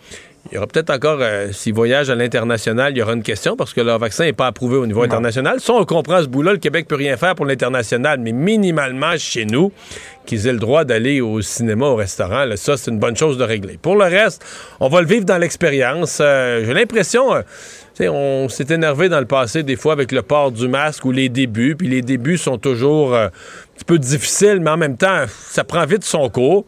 Il 0.51 0.55
y 0.55 0.59
aura 0.59 0.67
peut-être 0.67 0.91
encore, 0.91 1.19
euh, 1.21 1.53
s'ils 1.53 1.73
voyagent 1.73 2.11
à 2.11 2.15
l'international, 2.15 2.93
il 2.93 2.99
y 2.99 3.03
aura 3.03 3.15
une 3.15 3.23
question 3.23 3.57
parce 3.57 3.73
que 3.73 3.81
leur 3.81 3.99
vaccin 3.99 4.25
n'est 4.25 4.35
pas 4.35 4.47
approuvé 4.47 4.77
au 4.77 4.87
niveau 4.87 5.03
international. 5.03 5.59
Ça, 5.61 5.73
on 5.73 5.85
comprend 5.87 6.21
ce 6.21 6.27
bout-là. 6.27 6.53
Le 6.53 6.59
Québec 6.59 6.87
peut 6.87 6.97
rien 6.97 7.17
faire 7.17 7.35
pour 7.35 7.47
l'international, 7.47 8.21
mais 8.21 8.33
minimalement 8.33 9.17
chez 9.17 9.47
nous, 9.47 9.73
qu'ils 10.27 10.47
aient 10.47 10.53
le 10.53 10.59
droit 10.59 10.85
d'aller 10.85 11.21
au 11.21 11.41
cinéma, 11.41 11.87
au 11.87 11.97
restaurant, 11.97 12.45
là, 12.45 12.57
ça, 12.57 12.77
c'est 12.77 12.91
une 12.91 12.99
bonne 12.99 13.17
chose 13.17 13.39
de 13.39 13.45
régler. 13.45 13.79
Pour 13.81 13.97
le 13.97 14.05
reste, 14.05 14.45
on 14.81 14.89
va 14.89 15.01
le 15.01 15.07
vivre 15.07 15.25
dans 15.25 15.39
l'expérience. 15.39 16.19
Euh, 16.21 16.63
J'ai 16.65 16.75
l'impression, 16.75 17.35
euh, 17.35 17.43
on 18.09 18.49
s'est 18.49 18.67
énervé 18.71 19.09
dans 19.09 19.21
le 19.21 19.27
passé 19.27 19.63
des 19.63 19.77
fois 19.77 19.93
avec 19.93 20.13
le 20.13 20.23
port 20.23 20.51
du 20.53 20.69
masque 20.69 21.05
ou 21.05 21.13
les 21.13 21.29
débuts, 21.29 21.77
puis 21.77 21.89
les 21.89 22.03
débuts 22.03 22.39
sont 22.39 22.59
toujours 22.59 23.15
euh, 23.15 23.29
petit 23.75 23.85
peu 23.85 23.99
difficiles, 23.99 24.61
mais 24.61 24.71
en 24.71 24.77
même 24.77 24.97
temps, 24.97 25.25
ça 25.51 25.65
prend 25.65 25.85
vite 25.87 26.05
son 26.05 26.29
cours. 26.29 26.65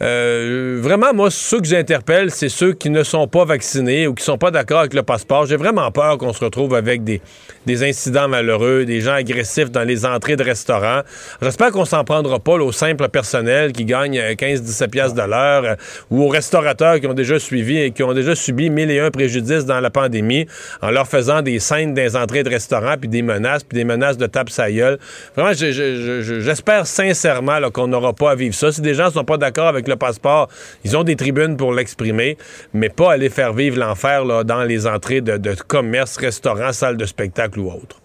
Euh, 0.00 0.78
vraiment, 0.80 1.12
moi, 1.12 1.28
ceux 1.28 1.58
que 1.60 1.66
j'interpelle, 1.66 2.30
c'est 2.30 2.48
ceux 2.48 2.72
qui 2.72 2.88
ne 2.88 3.02
sont 3.02 3.26
pas 3.26 3.44
vaccinés 3.44 4.06
ou 4.06 4.14
qui 4.14 4.22
sont 4.24 4.38
pas 4.38 4.52
d'accord 4.52 4.78
avec 4.78 4.94
le 4.94 5.02
passeport. 5.02 5.46
J'ai 5.46 5.56
vraiment 5.56 5.90
peur 5.90 6.18
qu'on 6.18 6.32
se 6.32 6.44
retrouve 6.44 6.76
avec 6.76 7.02
des, 7.02 7.20
des 7.66 7.82
incidents 7.82 8.28
malheureux, 8.28 8.84
des 8.84 9.00
gens 9.00 9.14
agressifs 9.14 9.72
dans 9.72 9.82
les 9.82 10.06
entrées 10.06 10.36
de 10.36 10.44
restaurants. 10.44 11.00
J'espère 11.42 11.72
qu'on 11.72 11.84
s'en 11.84 12.04
prendra 12.04 12.38
pas 12.38 12.56
là, 12.58 12.64
au 12.64 12.70
simple 12.70 13.08
personnel 13.08 13.72
qui 13.72 13.84
gagne 13.84 14.18
euh, 14.20 14.34
15-17 14.34 14.88
piastres 14.88 15.16
de 15.16 15.28
l'heure 15.28 15.64
euh, 15.64 15.74
ou 16.10 16.22
aux 16.22 16.28
restaurateurs 16.28 17.00
qui 17.00 17.08
ont 17.08 17.14
déjà 17.14 17.40
suivi 17.40 17.78
et 17.78 17.90
qui 17.90 18.04
ont 18.04 18.14
déjà 18.14 18.36
subi 18.36 18.70
mille 18.70 18.92
et 18.92 19.00
un 19.00 19.10
préjudices 19.10 19.64
dans 19.64 19.80
la 19.80 19.90
pandémie 19.90 20.46
en 20.80 20.92
leur 20.92 21.08
faisant 21.08 21.42
des 21.42 21.58
scènes 21.58 21.96
les 21.96 22.14
entrées 22.14 22.44
de 22.44 22.50
restaurants 22.50 22.94
puis 23.00 23.08
des 23.08 23.22
menaces 23.22 23.64
puis 23.64 23.76
des 23.76 23.84
menaces 23.84 24.16
de 24.16 24.26
tape 24.26 24.50
sa. 24.50 24.68
Vraiment, 24.68 25.52
je- 25.54 25.72
je- 25.72 26.20
je- 26.22 26.37
j'espère 26.40 26.86
sincèrement 26.86 27.58
là, 27.58 27.70
qu'on 27.70 27.88
n'aura 27.88 28.12
pas 28.12 28.32
à 28.32 28.34
vivre 28.34 28.54
ça. 28.54 28.72
Si 28.72 28.80
des 28.80 28.94
gens 28.94 29.06
ne 29.06 29.12
sont 29.12 29.24
pas 29.24 29.36
d'accord 29.36 29.68
avec 29.68 29.88
le 29.88 29.96
passeport, 29.96 30.48
ils 30.84 30.96
ont 30.96 31.04
des 31.04 31.16
tribunes 31.16 31.56
pour 31.56 31.72
l'exprimer, 31.72 32.36
mais 32.72 32.88
pas 32.88 33.12
aller 33.12 33.30
faire 33.30 33.52
vivre 33.52 33.78
l'enfer 33.78 34.24
là, 34.24 34.44
dans 34.44 34.64
les 34.64 34.86
entrées 34.86 35.20
de, 35.20 35.36
de 35.36 35.54
commerces, 35.54 36.16
restaurants, 36.16 36.72
salles 36.72 36.96
de 36.96 37.06
spectacle 37.06 37.58
ou 37.60 37.70
autres. 37.70 38.00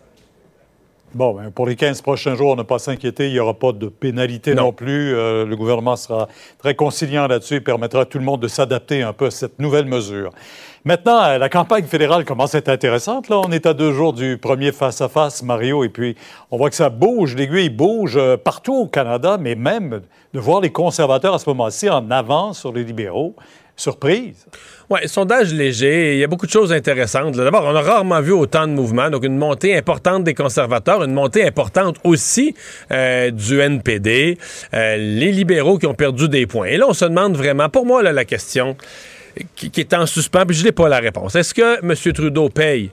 Bon, 1.14 1.35
ben, 1.35 1.51
pour 1.51 1.68
les 1.68 1.76
15 1.76 2.01
prochains 2.01 2.35
jours, 2.35 2.53
on 2.53 2.55
n'a 2.55 2.64
pas 2.64 2.76
à 2.76 2.80
s'inquiéter. 2.80 3.27
Il 3.27 3.34
n'y 3.34 3.39
aura 3.39 3.53
pas 3.53 3.72
de 3.72 3.88
pénalité 3.88 4.55
non, 4.55 4.73
plus. 4.73 5.14
Euh, 5.14 5.45
le 5.45 5.55
gouvernement 5.55 5.95
sera 5.95 6.27
très 6.57 6.73
conciliant 6.73 7.27
là-dessus 7.27 7.55
et 7.55 7.61
permettra 7.61 8.01
à 8.01 8.05
tout 8.05 8.18
le 8.18 8.23
monde 8.23 8.41
de 8.41 8.47
s'adapter 8.47 9.03
un 9.03 9.14
peu 9.14 9.27
à 9.27 9.31
cette 9.31 9.60
nouvelle 9.60 9.85
mesure. 9.85 10.31
Maintenant, 10.85 11.23
euh, 11.23 11.38
la 11.38 11.47
campagne 11.47 11.85
fédérale 11.85 12.26
commence 12.26 12.55
à 12.55 12.57
être 12.57 12.68
intéressante. 12.68 13.30
Là, 13.30 13.39
on 13.39 13.53
est 13.53 13.65
à 13.65 13.73
deux 13.73 13.93
jours 13.93 14.11
du 14.11 14.38
premier 14.38 14.73
face-à-face, 14.73 15.41
Mario, 15.41 15.85
et 15.85 15.89
puis 15.89 16.18
on 16.51 16.57
voit 16.57 16.69
que 16.69 16.76
ça 16.76 16.89
bouge, 16.89 17.35
l'aiguille 17.38 17.69
bouge 17.69 18.18
euh, 18.18 18.35
partout 18.35 18.76
au 18.76 18.88
Canada, 18.88 19.38
mais 19.39 19.55
même 19.55 20.01
de 20.34 20.39
voir 20.41 20.60
les 20.60 20.72
conservateurs 20.72 21.35
à 21.35 21.39
ce 21.39 21.47
moment-ci 21.49 21.89
en 21.89 22.11
avance 22.11 22.60
sur 22.60 22.73
les 22.73 22.84
libéraux. 22.84 23.34
Surprise. 23.77 24.45
Oui, 24.89 24.99
sondage 25.05 25.53
léger. 25.53 26.15
Il 26.15 26.19
y 26.19 26.23
a 26.23 26.27
beaucoup 26.27 26.45
de 26.45 26.51
choses 26.51 26.73
intéressantes. 26.73 27.34
D'abord, 27.34 27.64
on 27.64 27.76
a 27.76 27.81
rarement 27.81 28.19
vu 28.19 28.34
autant 28.34 28.68
de 28.68 28.73
mouvements. 28.73 29.10
Donc, 29.10 29.23
une 29.23 29.38
montée 29.38 29.76
importante 29.77 30.26
des 30.26 30.34
conservateurs, 30.34 31.01
une 31.01 31.14
montée 31.14 31.47
importante 31.47 31.95
aussi 32.03 32.53
euh, 32.91 33.31
du 33.31 33.61
NPD, 33.61 34.38
les 34.73 35.31
libéraux 35.31 35.80
qui 35.80 35.88
ont 35.88 35.95
perdu 35.95 36.27
des 36.27 36.45
points. 36.45 36.68
Et 36.68 36.77
là, 36.77 36.85
on 36.89 36.93
se 36.93 37.05
demande 37.05 37.35
vraiment, 37.35 37.69
pour 37.69 37.85
moi, 37.85 38.03
là, 38.03 38.11
la 38.11 38.26
question 38.26 38.76
qui, 39.55 39.72
est 39.80 39.93
en 39.93 40.05
suspens, 40.05 40.45
puis 40.45 40.55
je 40.55 40.64
n'ai 40.64 40.72
pas 40.72 40.89
la 40.89 40.99
réponse. 40.99 41.35
Est-ce 41.35 41.53
que 41.53 41.80
M. 41.81 42.14
Trudeau 42.14 42.49
paye 42.49 42.91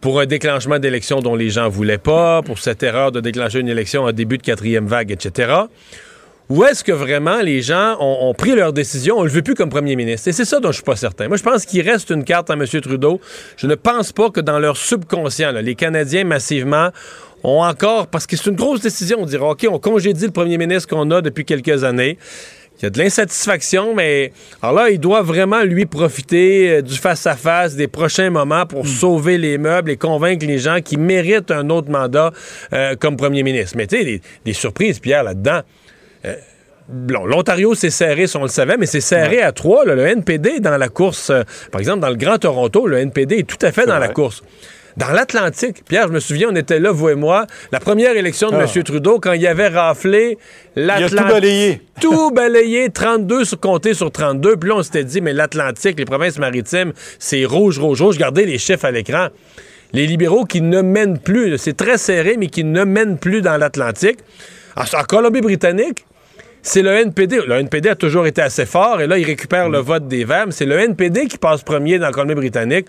pour 0.00 0.20
un 0.20 0.26
déclenchement 0.26 0.78
d'élection 0.78 1.20
dont 1.20 1.36
les 1.36 1.50
gens 1.50 1.68
voulaient 1.68 1.98
pas, 1.98 2.42
pour 2.42 2.58
cette 2.58 2.82
erreur 2.82 3.12
de 3.12 3.20
déclencher 3.20 3.60
une 3.60 3.68
élection 3.68 4.04
en 4.04 4.12
début 4.12 4.38
de 4.38 4.42
quatrième 4.42 4.86
vague, 4.86 5.10
etc.? 5.10 5.52
Ou 6.48 6.64
est-ce 6.64 6.82
que 6.82 6.90
vraiment 6.90 7.42
les 7.42 7.62
gens 7.62 7.96
ont, 8.00 8.34
pris 8.34 8.56
leur 8.56 8.72
décision, 8.72 9.18
on 9.18 9.22
le 9.22 9.30
veut 9.30 9.42
plus 9.42 9.54
comme 9.54 9.70
premier 9.70 9.94
ministre? 9.94 10.26
Et 10.26 10.32
c'est 10.32 10.44
ça 10.44 10.58
dont 10.58 10.70
je 10.70 10.76
suis 10.76 10.82
pas 10.82 10.96
certain. 10.96 11.28
Moi, 11.28 11.36
je 11.36 11.44
pense 11.44 11.64
qu'il 11.64 11.88
reste 11.88 12.10
une 12.10 12.24
carte 12.24 12.50
à 12.50 12.54
M. 12.54 12.66
Trudeau. 12.66 13.20
Je 13.56 13.68
ne 13.68 13.76
pense 13.76 14.10
pas 14.10 14.30
que 14.30 14.40
dans 14.40 14.58
leur 14.58 14.76
subconscient, 14.76 15.52
les 15.52 15.76
Canadiens 15.76 16.24
massivement 16.24 16.90
ont 17.44 17.62
encore, 17.62 18.08
parce 18.08 18.26
que 18.26 18.36
c'est 18.36 18.50
une 18.50 18.56
grosse 18.56 18.80
décision, 18.80 19.18
on 19.20 19.26
dira, 19.26 19.50
OK, 19.50 19.64
on 19.70 19.78
congédie 19.78 20.26
le 20.26 20.32
premier 20.32 20.58
ministre 20.58 20.88
qu'on 20.88 21.10
a 21.12 21.22
depuis 21.22 21.44
quelques 21.44 21.84
années. 21.84 22.18
Il 22.80 22.84
y 22.84 22.86
a 22.86 22.90
de 22.90 22.98
l'insatisfaction, 22.98 23.94
mais 23.94 24.32
alors 24.62 24.74
là, 24.74 24.90
il 24.90 24.98
doit 24.98 25.20
vraiment 25.22 25.62
lui 25.62 25.84
profiter 25.86 26.70
euh, 26.70 26.82
du 26.82 26.96
face-à-face 26.96 27.76
des 27.76 27.88
prochains 27.88 28.30
moments 28.30 28.64
pour 28.64 28.86
sauver 28.86 29.36
les 29.36 29.58
meubles 29.58 29.90
et 29.90 29.96
convaincre 29.96 30.46
les 30.46 30.58
gens 30.58 30.80
qui 30.82 30.96
méritent 30.96 31.50
un 31.50 31.68
autre 31.68 31.90
mandat 31.90 32.32
euh, 32.72 32.96
comme 32.96 33.16
premier 33.16 33.42
ministre. 33.42 33.76
Mais 33.76 33.86
tu 33.86 33.98
sais, 33.98 34.04
des, 34.04 34.20
des 34.46 34.52
surprises, 34.54 34.98
Pierre, 34.98 35.24
là-dedans. 35.24 35.60
Euh, 36.24 36.34
bon, 36.88 37.26
L'Ontario, 37.26 37.74
c'est 37.74 37.90
serré, 37.90 38.26
si 38.26 38.36
on 38.38 38.42
le 38.42 38.48
savait, 38.48 38.76
mais 38.78 38.86
c'est 38.86 39.00
serré 39.02 39.42
à 39.42 39.52
trois. 39.52 39.84
là. 39.84 39.94
Le 39.94 40.06
NPD 40.06 40.48
est 40.56 40.60
dans 40.60 40.76
la 40.78 40.88
course. 40.88 41.28
euh, 41.30 41.42
par 41.70 41.80
exemple, 41.80 42.00
dans 42.00 42.08
le 42.10 42.16
Grand 42.16 42.38
Toronto, 42.38 42.86
le 42.86 42.96
NPD 42.98 43.40
est 43.40 43.46
tout 43.46 43.58
à 43.64 43.72
fait 43.72 43.84
dans 43.86 43.98
la 43.98 44.08
course. 44.08 44.42
Dans 44.96 45.10
l'Atlantique, 45.10 45.84
Pierre, 45.88 46.08
je 46.08 46.12
me 46.12 46.20
souviens, 46.20 46.48
on 46.50 46.56
était 46.56 46.78
là, 46.80 46.90
vous 46.90 47.08
et 47.08 47.14
moi, 47.14 47.46
la 47.72 47.80
première 47.80 48.16
élection 48.16 48.50
de 48.50 48.56
Ah. 48.56 48.64
M. 48.74 48.82
Trudeau, 48.82 49.18
quand 49.20 49.32
il 49.32 49.46
avait 49.46 49.68
raflé 49.68 50.38
l'Atlantique. 50.76 51.18
tout 51.18 51.24
balayé. 51.28 51.82
Tout 52.00 52.30
balayé, 52.30 52.90
32 52.90 53.44
sur, 53.44 53.60
compté 53.60 53.94
sur 53.94 54.10
32. 54.10 54.56
Puis 54.56 54.68
là, 54.70 54.76
on 54.76 54.82
s'était 54.82 55.04
dit, 55.04 55.20
mais 55.20 55.32
l'Atlantique, 55.32 55.98
les 55.98 56.04
provinces 56.04 56.38
maritimes, 56.38 56.92
c'est 57.18 57.44
rouge, 57.44 57.78
rouge, 57.78 58.02
rouge. 58.02 58.16
Regardez 58.16 58.46
les 58.46 58.58
chiffres 58.58 58.84
à 58.84 58.90
l'écran. 58.90 59.28
Les 59.92 60.06
libéraux 60.06 60.44
qui 60.44 60.60
ne 60.60 60.82
mènent 60.82 61.18
plus, 61.18 61.58
c'est 61.58 61.76
très 61.76 61.98
serré, 61.98 62.36
mais 62.38 62.46
qui 62.46 62.62
ne 62.64 62.84
mènent 62.84 63.18
plus 63.18 63.42
dans 63.42 63.56
l'Atlantique. 63.56 64.18
En, 64.76 64.82
en 64.82 65.02
Colombie-Britannique, 65.04 66.04
c'est 66.62 66.82
le 66.82 66.90
NPD. 66.90 67.40
Le 67.46 67.54
NPD 67.56 67.88
a 67.88 67.94
toujours 67.94 68.26
été 68.26 68.42
assez 68.42 68.66
fort 68.66 69.00
et 69.00 69.06
là, 69.06 69.18
il 69.18 69.24
récupère 69.24 69.68
le 69.68 69.78
vote 69.78 70.08
des 70.08 70.24
Verts, 70.24 70.46
mais 70.46 70.52
c'est 70.52 70.66
le 70.66 70.78
NPD 70.78 71.26
qui 71.26 71.38
passe 71.38 71.62
premier 71.62 71.98
dans 71.98 72.06
la 72.06 72.12
Colombie-Britannique. 72.12 72.86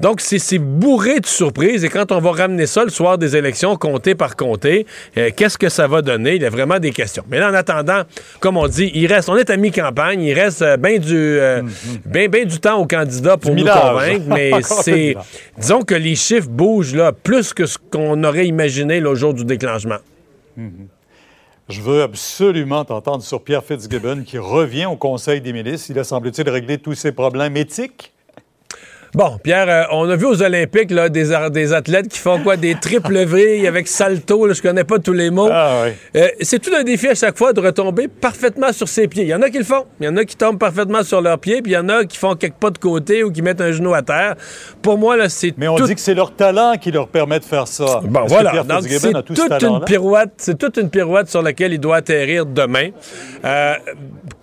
Donc, 0.00 0.20
c'est 0.20 0.58
bourré 0.58 1.20
de 1.20 1.26
surprises 1.26 1.84
et 1.84 1.88
quand 1.88 2.12
on 2.12 2.20
va 2.20 2.32
ramener 2.32 2.66
ça 2.66 2.84
le 2.84 2.90
soir 2.90 3.16
des 3.16 3.36
élections, 3.36 3.76
comté 3.76 4.14
par 4.14 4.36
comté, 4.36 4.86
euh, 5.16 5.30
qu'est-ce 5.34 5.56
que 5.56 5.68
ça 5.70 5.86
va 5.86 6.02
donner? 6.02 6.36
Il 6.36 6.42
y 6.42 6.46
a 6.46 6.50
vraiment 6.50 6.78
des 6.78 6.90
questions. 6.90 7.24
Mais 7.30 7.38
là, 7.38 7.50
en 7.50 7.54
attendant, 7.54 8.02
comme 8.40 8.58
on 8.58 8.68
dit, 8.68 8.90
il 8.94 9.06
reste, 9.06 9.28
on 9.30 9.36
est 9.36 9.48
à 9.48 9.56
mi-campagne, 9.56 10.20
il 10.20 10.34
reste 10.34 10.62
euh, 10.62 10.76
bien 10.76 10.98
du, 10.98 11.14
euh, 11.14 11.62
ben, 12.04 12.28
ben 12.28 12.44
du 12.44 12.60
temps 12.60 12.78
aux 12.78 12.86
candidats 12.86 13.38
pour 13.38 13.54
nous 13.54 13.64
convaincre, 13.64 14.24
mais 14.28 14.52
c'est, 14.62 15.16
disons 15.58 15.82
que 15.82 15.94
les 15.94 16.14
chiffres 16.14 16.48
bougent 16.48 16.94
là 16.94 17.12
plus 17.12 17.54
que 17.54 17.64
ce 17.64 17.78
qu'on 17.78 18.22
aurait 18.24 18.46
imaginé 18.46 19.00
le 19.00 19.14
jour 19.14 19.32
du 19.32 19.44
déclenchement. 19.44 19.98
Je 21.68 21.80
veux 21.80 22.02
absolument 22.02 22.84
t'entendre 22.84 23.24
sur 23.24 23.42
Pierre 23.42 23.64
Fitzgibbon 23.64 24.22
qui 24.22 24.38
revient 24.38 24.86
au 24.86 24.94
Conseil 24.94 25.40
des 25.40 25.52
ministres. 25.52 25.90
Il 25.90 25.98
a, 25.98 26.04
semble-t-il, 26.04 26.48
réglé 26.48 26.78
tous 26.78 26.94
ses 26.94 27.10
problèmes 27.10 27.56
éthiques. 27.56 28.12
Bon, 29.14 29.38
Pierre, 29.42 29.68
euh, 29.68 29.82
on 29.92 30.08
a 30.08 30.16
vu 30.16 30.26
aux 30.26 30.42
Olympiques 30.42 30.90
là, 30.90 31.08
des, 31.08 31.32
des 31.50 31.72
athlètes 31.72 32.08
qui 32.08 32.18
font 32.18 32.38
quoi? 32.40 32.56
Des 32.56 32.74
triples 32.74 33.24
vrilles 33.24 33.66
avec 33.66 33.88
salto, 33.88 34.46
là, 34.46 34.52
je 34.52 34.62
connais 34.62 34.84
pas 34.84 34.98
tous 34.98 35.12
les 35.12 35.30
mots. 35.30 35.48
Ah, 35.50 35.84
oui. 35.84 35.92
Euh, 36.16 36.28
c'est 36.40 36.58
tout 36.58 36.72
un 36.76 36.82
défi 36.82 37.08
à 37.08 37.14
chaque 37.14 37.38
fois 37.38 37.52
de 37.52 37.60
retomber 37.60 38.08
parfaitement 38.08 38.72
sur 38.72 38.88
ses 38.88 39.08
pieds. 39.08 39.24
Il 39.24 39.28
y 39.28 39.34
en 39.34 39.42
a 39.42 39.50
qui 39.50 39.58
le 39.58 39.64
font. 39.64 39.84
Il 40.00 40.06
y 40.06 40.08
en 40.08 40.16
a 40.16 40.24
qui 40.24 40.36
tombent 40.36 40.58
parfaitement 40.58 41.02
sur 41.02 41.20
leurs 41.20 41.38
pieds, 41.38 41.62
puis 41.62 41.72
il 41.72 41.74
y 41.74 41.78
en 41.78 41.88
a 41.88 42.04
qui 42.04 42.18
font 42.18 42.34
quelques 42.34 42.54
pas 42.54 42.70
de 42.70 42.78
côté 42.78 43.24
ou 43.24 43.30
qui 43.30 43.42
mettent 43.42 43.60
un 43.60 43.72
genou 43.72 43.94
à 43.94 44.02
terre. 44.02 44.34
Pour 44.82 44.98
moi, 44.98 45.16
là, 45.16 45.28
c'est 45.28 45.54
Mais 45.56 45.68
on 45.68 45.76
dit 45.76 45.94
que 45.94 46.00
c'est 46.00 46.14
leur 46.14 46.34
talent 46.34 46.74
qui 46.80 46.90
leur 46.90 47.08
permet 47.08 47.38
de 47.38 47.44
faire 47.44 47.68
ça. 47.68 48.00
Bon, 48.04 48.24
Est-ce 48.24 48.34
voilà. 48.34 48.62
Donc, 48.62 48.82
c'est 48.88 49.12
tout 49.24 49.34
toute 49.34 49.62
une 49.62 49.84
pirouette. 49.84 50.32
C'est 50.38 50.58
toute 50.58 50.76
une 50.76 50.90
pirouette 50.90 51.28
sur 51.28 51.42
laquelle 51.42 51.72
il 51.72 51.80
doit 51.80 51.96
atterrir 51.96 52.46
demain. 52.46 52.88
Euh, 53.44 53.74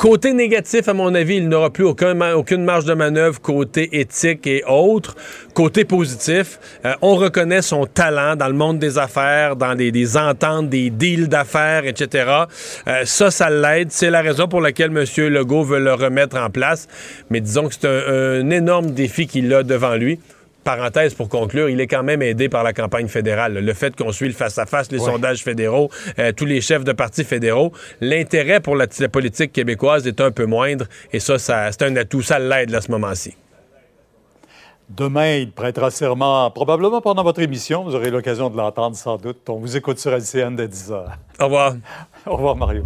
côté 0.03 0.33
négatif, 0.33 0.89
à 0.89 0.93
mon 0.93 1.15
avis, 1.15 1.37
il 1.37 1.47
n'aura 1.47 1.69
plus 1.69 1.85
aucun 1.85 2.33
aucune 2.33 2.65
marge 2.65 2.83
de 2.83 2.93
manœuvre 2.93 3.39
côté 3.39 4.01
éthique 4.01 4.45
et 4.47 4.61
autres. 4.67 5.15
Côté 5.53 5.85
positif, 5.85 6.59
euh, 6.83 6.93
on 7.01 7.15
reconnaît 7.15 7.61
son 7.61 7.85
talent 7.85 8.35
dans 8.35 8.47
le 8.47 8.53
monde 8.53 8.79
des 8.79 8.97
affaires, 8.97 9.55
dans 9.55 9.75
des, 9.75 9.93
des 9.93 10.17
ententes, 10.17 10.67
des 10.67 10.89
deals 10.89 11.29
d'affaires, 11.29 11.85
etc. 11.85 12.29
Euh, 12.85 13.05
ça, 13.05 13.31
ça 13.31 13.49
l'aide. 13.49 13.93
C'est 13.93 14.09
la 14.09 14.21
raison 14.21 14.49
pour 14.49 14.59
laquelle 14.59 14.91
M. 14.91 15.05
Legault 15.29 15.63
veut 15.63 15.79
le 15.79 15.93
remettre 15.93 16.35
en 16.35 16.49
place. 16.49 16.89
Mais 17.29 17.39
disons 17.39 17.69
que 17.69 17.73
c'est 17.73 17.87
un, 17.87 18.41
un 18.41 18.49
énorme 18.49 18.91
défi 18.91 19.25
qu'il 19.25 19.53
a 19.53 19.63
devant 19.63 19.95
lui. 19.95 20.19
Parenthèse 20.63 21.13
pour 21.13 21.29
conclure, 21.29 21.69
il 21.69 21.79
est 21.81 21.87
quand 21.87 22.03
même 22.03 22.21
aidé 22.21 22.49
par 22.49 22.63
la 22.63 22.73
campagne 22.73 23.07
fédérale. 23.07 23.53
Le 23.53 23.73
fait 23.73 23.95
qu'on 23.95 24.11
suit 24.11 24.27
le 24.27 24.33
face-à-face, 24.33 24.91
les 24.91 24.99
Ouais. 24.99 25.11
sondages 25.11 25.43
fédéraux, 25.43 25.89
euh, 26.19 26.31
tous 26.31 26.45
les 26.45 26.61
chefs 26.61 26.83
de 26.83 26.91
partis 26.93 27.23
fédéraux, 27.23 27.71
l'intérêt 28.01 28.59
pour 28.59 28.75
la, 28.75 28.85
la 28.99 29.09
politique 29.09 29.51
québécoise 29.51 30.07
est 30.07 30.21
un 30.21 30.31
peu 30.31 30.45
moindre 30.45 30.85
et 31.11 31.19
ça, 31.19 31.37
ça 31.37 31.71
c'est 31.71 31.83
un 31.83 31.95
atout. 31.95 32.21
Ça 32.21 32.39
l'aide 32.39 32.73
à 32.73 32.81
ce 32.81 32.89
moment-ci. 32.91 33.35
Demain, 34.89 35.37
il 35.37 35.51
prêtera 35.51 35.89
serment, 35.91 36.51
probablement 36.51 37.01
pendant 37.01 37.23
votre 37.23 37.41
émission. 37.41 37.83
Vous 37.83 37.95
aurez 37.95 38.11
l'occasion 38.11 38.49
de 38.49 38.57
l'entendre 38.57 38.95
sans 38.95 39.17
doute. 39.17 39.39
On 39.49 39.55
vous 39.55 39.75
écoute 39.77 39.97
sur 39.97 40.11
LCN 40.11 40.55
dès 40.55 40.67
10 40.67 40.91
heures. 40.91 41.17
Au 41.39 41.45
revoir. 41.45 41.75
Au 42.25 42.35
revoir, 42.35 42.55
Mario. 42.55 42.83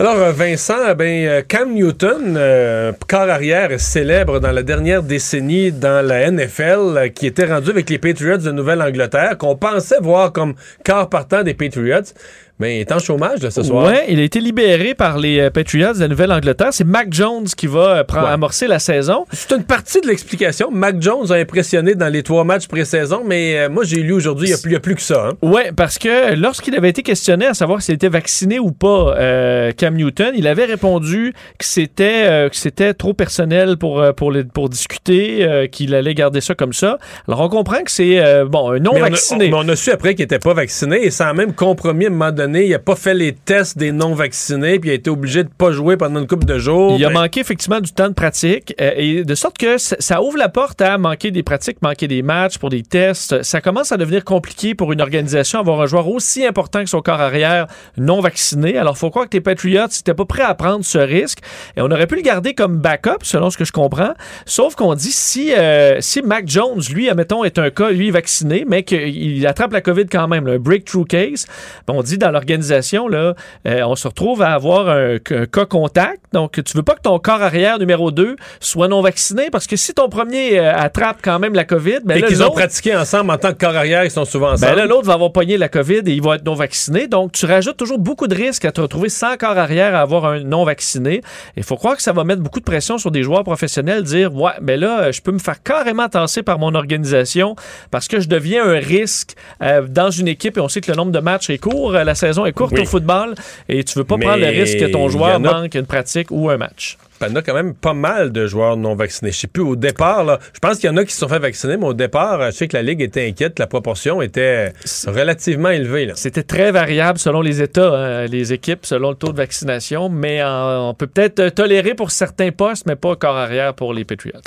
Alors, 0.00 0.18
euh, 0.18 0.30
Vincent, 0.30 0.94
ben, 0.94 1.26
euh, 1.26 1.42
Cam 1.42 1.74
Newton, 1.74 2.36
euh, 2.36 2.92
corps 3.08 3.28
arrière 3.28 3.80
célèbre 3.80 4.38
dans 4.38 4.52
la 4.52 4.62
dernière 4.62 5.02
décennie 5.02 5.72
dans 5.72 6.06
la 6.06 6.30
NFL, 6.30 6.96
euh, 6.96 7.08
qui 7.08 7.26
était 7.26 7.46
rendu 7.46 7.70
avec 7.70 7.90
les 7.90 7.98
Patriots 7.98 8.36
de 8.36 8.52
Nouvelle-Angleterre, 8.52 9.36
qu'on 9.36 9.56
pensait 9.56 9.98
voir 10.00 10.32
comme 10.32 10.54
corps 10.84 11.08
partant 11.08 11.42
des 11.42 11.54
Patriots, 11.54 12.14
mais 12.58 12.76
il 12.76 12.80
est 12.80 12.92
en 12.92 12.98
chômage 12.98 13.42
là, 13.42 13.50
ce 13.50 13.62
soir. 13.62 13.86
Ouais, 13.86 14.06
il 14.08 14.18
a 14.20 14.22
été 14.22 14.40
libéré 14.40 14.94
par 14.94 15.18
les 15.18 15.40
euh, 15.40 15.50
Patriots 15.50 15.92
de 15.94 16.00
la 16.00 16.08
Nouvelle-Angleterre. 16.08 16.68
C'est 16.72 16.84
Mac 16.84 17.08
Jones 17.12 17.44
qui 17.56 17.66
va 17.66 17.98
euh, 17.98 18.04
prendre- 18.04 18.26
Ouais. 18.26 18.32
amorcer 18.32 18.66
la 18.66 18.78
saison. 18.78 19.24
C'est 19.32 19.52
une 19.54 19.64
partie 19.64 20.00
de 20.00 20.06
l'explication. 20.08 20.70
Mac 20.70 21.00
Jones 21.00 21.30
a 21.30 21.34
impressionné 21.34 21.94
dans 21.94 22.08
les 22.12 22.22
trois 22.22 22.44
matchs 22.44 22.66
pré-saison, 22.66 23.22
mais 23.24 23.58
euh, 23.58 23.68
moi, 23.68 23.84
j'ai 23.84 24.00
lu 24.02 24.12
aujourd'hui, 24.12 24.48
il 24.48 24.50
n'y 24.50 24.74
a, 24.74 24.80
plus- 24.80 24.92
a 24.92 24.96
que 24.96 25.02
ça. 25.02 25.28
hein. 25.28 25.32
Ouais, 25.42 25.70
parce 25.76 25.98
que 25.98 26.34
lorsqu'il 26.34 26.74
avait 26.74 26.88
été 26.90 27.02
questionné 27.02 27.46
à 27.46 27.54
savoir 27.54 27.82
s'il 27.82 27.94
était 27.94 28.08
vacciné 28.08 28.58
ou 28.58 28.72
pas, 28.72 29.14
euh, 29.18 29.72
Cam 29.76 29.94
Newton, 29.94 30.32
il 30.36 30.46
avait 30.46 30.64
répondu 30.64 31.32
que 31.58 31.64
c'était 31.64 32.24
euh, 32.26 32.48
que 32.48 32.56
c'était 32.56 32.94
trop 32.94 33.12
personnel 33.14 33.76
pour 33.76 34.02
pour 34.16 34.32
les- 34.32 34.44
pour 34.44 34.68
discuter, 34.68 35.44
euh, 35.44 35.66
qu'il 35.66 35.94
allait 35.94 36.14
garder 36.14 36.40
ça 36.40 36.54
comme 36.54 36.72
ça. 36.72 36.98
Alors 37.26 37.40
on 37.40 37.48
comprend 37.48 37.82
que 37.82 37.90
c'est 37.90 38.20
bon 38.46 38.70
un 38.72 38.78
non 38.78 38.92
Mais 38.94 39.00
on 39.02 39.04
a- 39.04 39.10
vacciné. 39.10 39.46
on- 39.52 39.62
mais 39.62 39.64
on 39.66 39.72
a 39.72 39.76
su 39.76 39.90
après 39.90 40.14
qu'il 40.14 40.24
n'était 40.24 40.38
pas 40.38 40.54
vacciné 40.54 41.04
et 41.04 41.10
ça 41.10 41.28
a 41.28 41.32
même 41.34 41.52
compromis 41.52 42.06
à 42.06 42.08
un 42.08 42.12
moment 42.12 42.32
donné. 42.32 42.47
Il 42.54 42.70
n'a 42.70 42.78
pas 42.78 42.96
fait 42.96 43.14
les 43.14 43.32
tests 43.32 43.78
des 43.78 43.92
non-vaccinés 43.92 44.78
puis 44.78 44.90
il 44.90 44.92
a 44.92 44.94
été 44.94 45.10
obligé 45.10 45.44
de 45.44 45.48
pas 45.48 45.72
jouer 45.72 45.96
pendant 45.96 46.20
une 46.20 46.26
couple 46.26 46.46
de 46.46 46.58
jours. 46.58 46.96
Il 46.98 47.04
a 47.04 47.08
Ben, 47.08 47.20
manqué 47.20 47.40
effectivement 47.40 47.80
du 47.80 47.92
temps 47.92 48.08
de 48.08 48.14
pratique 48.14 48.74
euh, 48.80 48.92
et 48.96 49.24
de 49.24 49.34
sorte 49.34 49.58
que 49.58 49.78
ça, 49.78 49.96
ça 49.98 50.22
ouvre 50.22 50.38
la 50.38 50.48
porte 50.48 50.80
à 50.80 50.98
manquer 50.98 51.30
des 51.30 51.42
pratiques, 51.42 51.82
manquer 51.82 52.08
des 52.08 52.22
matchs 52.22 52.58
pour 52.58 52.70
des 52.70 52.82
tests. 52.82 53.42
Ça 53.42 53.60
commence 53.60 53.92
à 53.92 53.96
devenir 53.96 54.24
compliqué 54.24 54.74
pour 54.74 54.92
une 54.92 55.00
organisation 55.00 55.60
avoir 55.60 55.80
un 55.80 55.86
joueur 55.86 56.08
aussi 56.08 56.46
important 56.46 56.82
que 56.82 56.90
son 56.90 57.00
corps 57.00 57.20
arrière 57.20 57.66
non 57.96 58.20
vacciné. 58.20 58.76
Alors 58.76 58.96
faut 58.96 59.10
croire 59.10 59.28
que 59.28 59.36
les 59.36 59.40
Patriots 59.40 59.82
n'étaient 59.82 60.14
pas 60.14 60.24
prêts 60.24 60.42
à 60.42 60.54
prendre 60.54 60.84
ce 60.84 60.98
risque 60.98 61.38
et 61.76 61.82
on 61.82 61.90
aurait 61.90 62.06
pu 62.06 62.16
le 62.16 62.22
garder 62.22 62.54
comme 62.54 62.78
backup 62.78 63.22
selon 63.22 63.50
ce 63.50 63.58
que 63.58 63.64
je 63.64 63.72
comprends. 63.72 64.14
Sauf 64.46 64.74
qu'on 64.74 64.94
dit 64.94 65.12
si 65.12 65.52
euh, 65.54 66.00
si 66.00 66.22
Mac 66.22 66.48
Jones 66.48 66.80
lui 66.92 67.08
admettons 67.08 67.44
est 67.44 67.58
un 67.58 67.70
cas 67.70 67.90
lui 67.90 68.10
vacciné 68.10 68.64
mais 68.66 68.82
qu'il 68.82 69.46
attrape 69.46 69.72
la 69.72 69.80
COVID 69.80 70.06
quand 70.06 70.28
même, 70.28 70.46
là, 70.46 70.54
un 70.54 70.58
breakthrough 70.58 71.06
case, 71.06 71.46
ben, 71.86 71.94
on 71.96 72.02
dit 72.02 72.18
dans 72.18 72.30
l'organisation 72.38 73.08
là 73.08 73.34
euh, 73.66 73.82
on 73.82 73.96
se 73.96 74.06
retrouve 74.06 74.42
à 74.42 74.52
avoir 74.52 74.88
un, 74.88 75.16
un 75.16 75.46
cas 75.46 75.64
contact. 75.66 76.20
Donc, 76.32 76.62
tu 76.62 76.76
veux 76.76 76.82
pas 76.82 76.94
que 76.94 77.02
ton 77.02 77.18
corps 77.18 77.42
arrière 77.42 77.78
numéro 77.78 78.10
2 78.10 78.36
soit 78.60 78.88
non 78.88 79.00
vacciné 79.00 79.48
parce 79.50 79.66
que 79.66 79.76
si 79.76 79.94
ton 79.94 80.08
premier 80.08 80.58
euh, 80.58 80.72
attrape 80.74 81.18
quand 81.22 81.38
même 81.38 81.54
la 81.54 81.64
COVID, 81.64 82.00
ben 82.04 82.18
et 82.18 82.22
qu'ils 82.22 82.42
ont 82.42 82.50
pratiqué 82.50 82.94
ensemble 82.94 83.30
en 83.30 83.38
tant 83.38 83.52
que 83.52 83.58
corps 83.58 83.76
arrière, 83.76 84.04
ils 84.04 84.10
sont 84.10 84.24
souvent 84.24 84.52
ensemble. 84.52 84.72
ben 84.72 84.76
là, 84.76 84.86
l'autre 84.86 85.06
va 85.06 85.14
avoir 85.14 85.32
pogné 85.32 85.56
la 85.56 85.68
COVID 85.68 86.02
et 86.06 86.12
il 86.12 86.22
va 86.22 86.36
être 86.36 86.44
non 86.44 86.54
vacciné. 86.54 87.08
Donc, 87.08 87.32
tu 87.32 87.46
rajoutes 87.46 87.76
toujours 87.76 87.98
beaucoup 87.98 88.26
de 88.26 88.34
risques 88.34 88.64
à 88.64 88.72
te 88.72 88.80
retrouver 88.80 89.08
sans 89.08 89.36
corps 89.36 89.58
arrière 89.58 89.94
à 89.94 90.00
avoir 90.00 90.26
un 90.26 90.40
non 90.40 90.64
vacciné. 90.64 91.22
Il 91.56 91.62
faut 91.62 91.76
croire 91.76 91.96
que 91.96 92.02
ça 92.02 92.12
va 92.12 92.24
mettre 92.24 92.42
beaucoup 92.42 92.60
de 92.60 92.64
pression 92.64 92.98
sur 92.98 93.10
des 93.10 93.22
joueurs 93.22 93.44
professionnels, 93.44 94.02
dire 94.02 94.34
Ouais, 94.34 94.52
ben 94.60 94.78
là, 94.78 95.10
je 95.10 95.20
peux 95.20 95.32
me 95.32 95.38
faire 95.38 95.62
carrément 95.62 96.08
tasser 96.08 96.42
par 96.42 96.58
mon 96.58 96.74
organisation 96.74 97.56
parce 97.90 98.08
que 98.08 98.20
je 98.20 98.28
deviens 98.28 98.64
un 98.64 98.78
risque 98.78 99.34
euh, 99.62 99.82
dans 99.88 100.10
une 100.10 100.28
équipe 100.28 100.56
et 100.56 100.60
on 100.60 100.68
sait 100.68 100.80
que 100.80 100.90
le 100.90 100.96
nombre 100.96 101.12
de 101.12 101.20
matchs 101.20 101.50
est 101.50 101.58
court, 101.58 101.92
la 101.92 102.14
saison 102.14 102.27
est 102.46 102.52
courte 102.52 102.72
Oui. 102.74 102.82
au 102.82 102.86
football 102.86 103.34
et 103.68 103.84
tu 103.84 103.98
veux 103.98 104.04
pas 104.04 104.16
Mais 104.16 104.26
prendre 104.26 104.40
le 104.40 104.48
risque 104.48 104.78
que 104.78 104.86
ton 104.86 105.08
joueur 105.08 105.34
a- 105.36 105.38
manque 105.38 105.74
une 105.74 105.86
pratique 105.86 106.28
ou 106.30 106.50
un 106.50 106.56
match. 106.56 106.96
Il 107.20 107.26
y 107.26 107.30
en 107.32 107.34
a 107.34 107.42
quand 107.42 107.54
même 107.54 107.74
pas 107.74 107.94
mal 107.94 108.30
de 108.30 108.46
joueurs 108.46 108.76
non 108.76 108.94
vaccinés. 108.94 109.32
Je 109.32 109.38
sais 109.38 109.46
plus, 109.48 109.64
au 109.64 109.74
départ, 109.74 110.22
là, 110.22 110.38
je 110.54 110.60
pense 110.60 110.78
qu'il 110.78 110.88
y 110.88 110.92
en 110.92 110.96
a 110.96 111.04
qui 111.04 111.12
se 111.12 111.18
sont 111.18 111.28
fait 111.28 111.40
vacciner, 111.40 111.76
mais 111.76 111.86
au 111.86 111.92
départ, 111.92 112.40
je 112.46 112.50
sais 112.52 112.68
que 112.68 112.76
la 112.76 112.82
Ligue 112.84 113.02
était 113.02 113.26
inquiète. 113.26 113.58
La 113.58 113.66
proportion 113.66 114.22
était 114.22 114.72
relativement 115.06 115.70
élevée. 115.70 116.12
C'était 116.14 116.44
très 116.44 116.70
variable 116.70 117.18
selon 117.18 117.40
les 117.40 117.60
États, 117.60 117.92
hein, 117.92 118.26
les 118.26 118.52
équipes, 118.52 118.86
selon 118.86 119.10
le 119.10 119.16
taux 119.16 119.32
de 119.32 119.36
vaccination, 119.36 120.08
mais 120.08 120.40
euh, 120.42 120.78
on 120.78 120.94
peut 120.94 121.08
peut-être 121.08 121.40
euh, 121.40 121.50
tolérer 121.50 121.94
pour 121.94 122.12
certains 122.12 122.52
postes, 122.52 122.86
mais 122.86 122.94
pas 122.94 123.16
corps 123.16 123.36
arrière 123.36 123.74
pour 123.74 123.92
les 123.94 124.04
Patriots. 124.04 124.38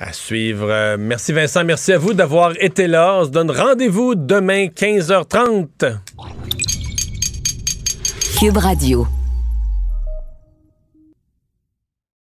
À 0.00 0.12
suivre. 0.12 0.66
Euh, 0.68 0.96
merci 0.98 1.32
Vincent, 1.32 1.62
merci 1.62 1.92
à 1.92 1.98
vous 1.98 2.12
d'avoir 2.14 2.52
été 2.58 2.88
là. 2.88 3.18
On 3.20 3.24
se 3.26 3.30
donne 3.30 3.52
rendez-vous 3.52 4.16
demain 4.16 4.66
15h30. 4.66 5.92
Cube 8.40 8.56
Radio. 8.56 9.19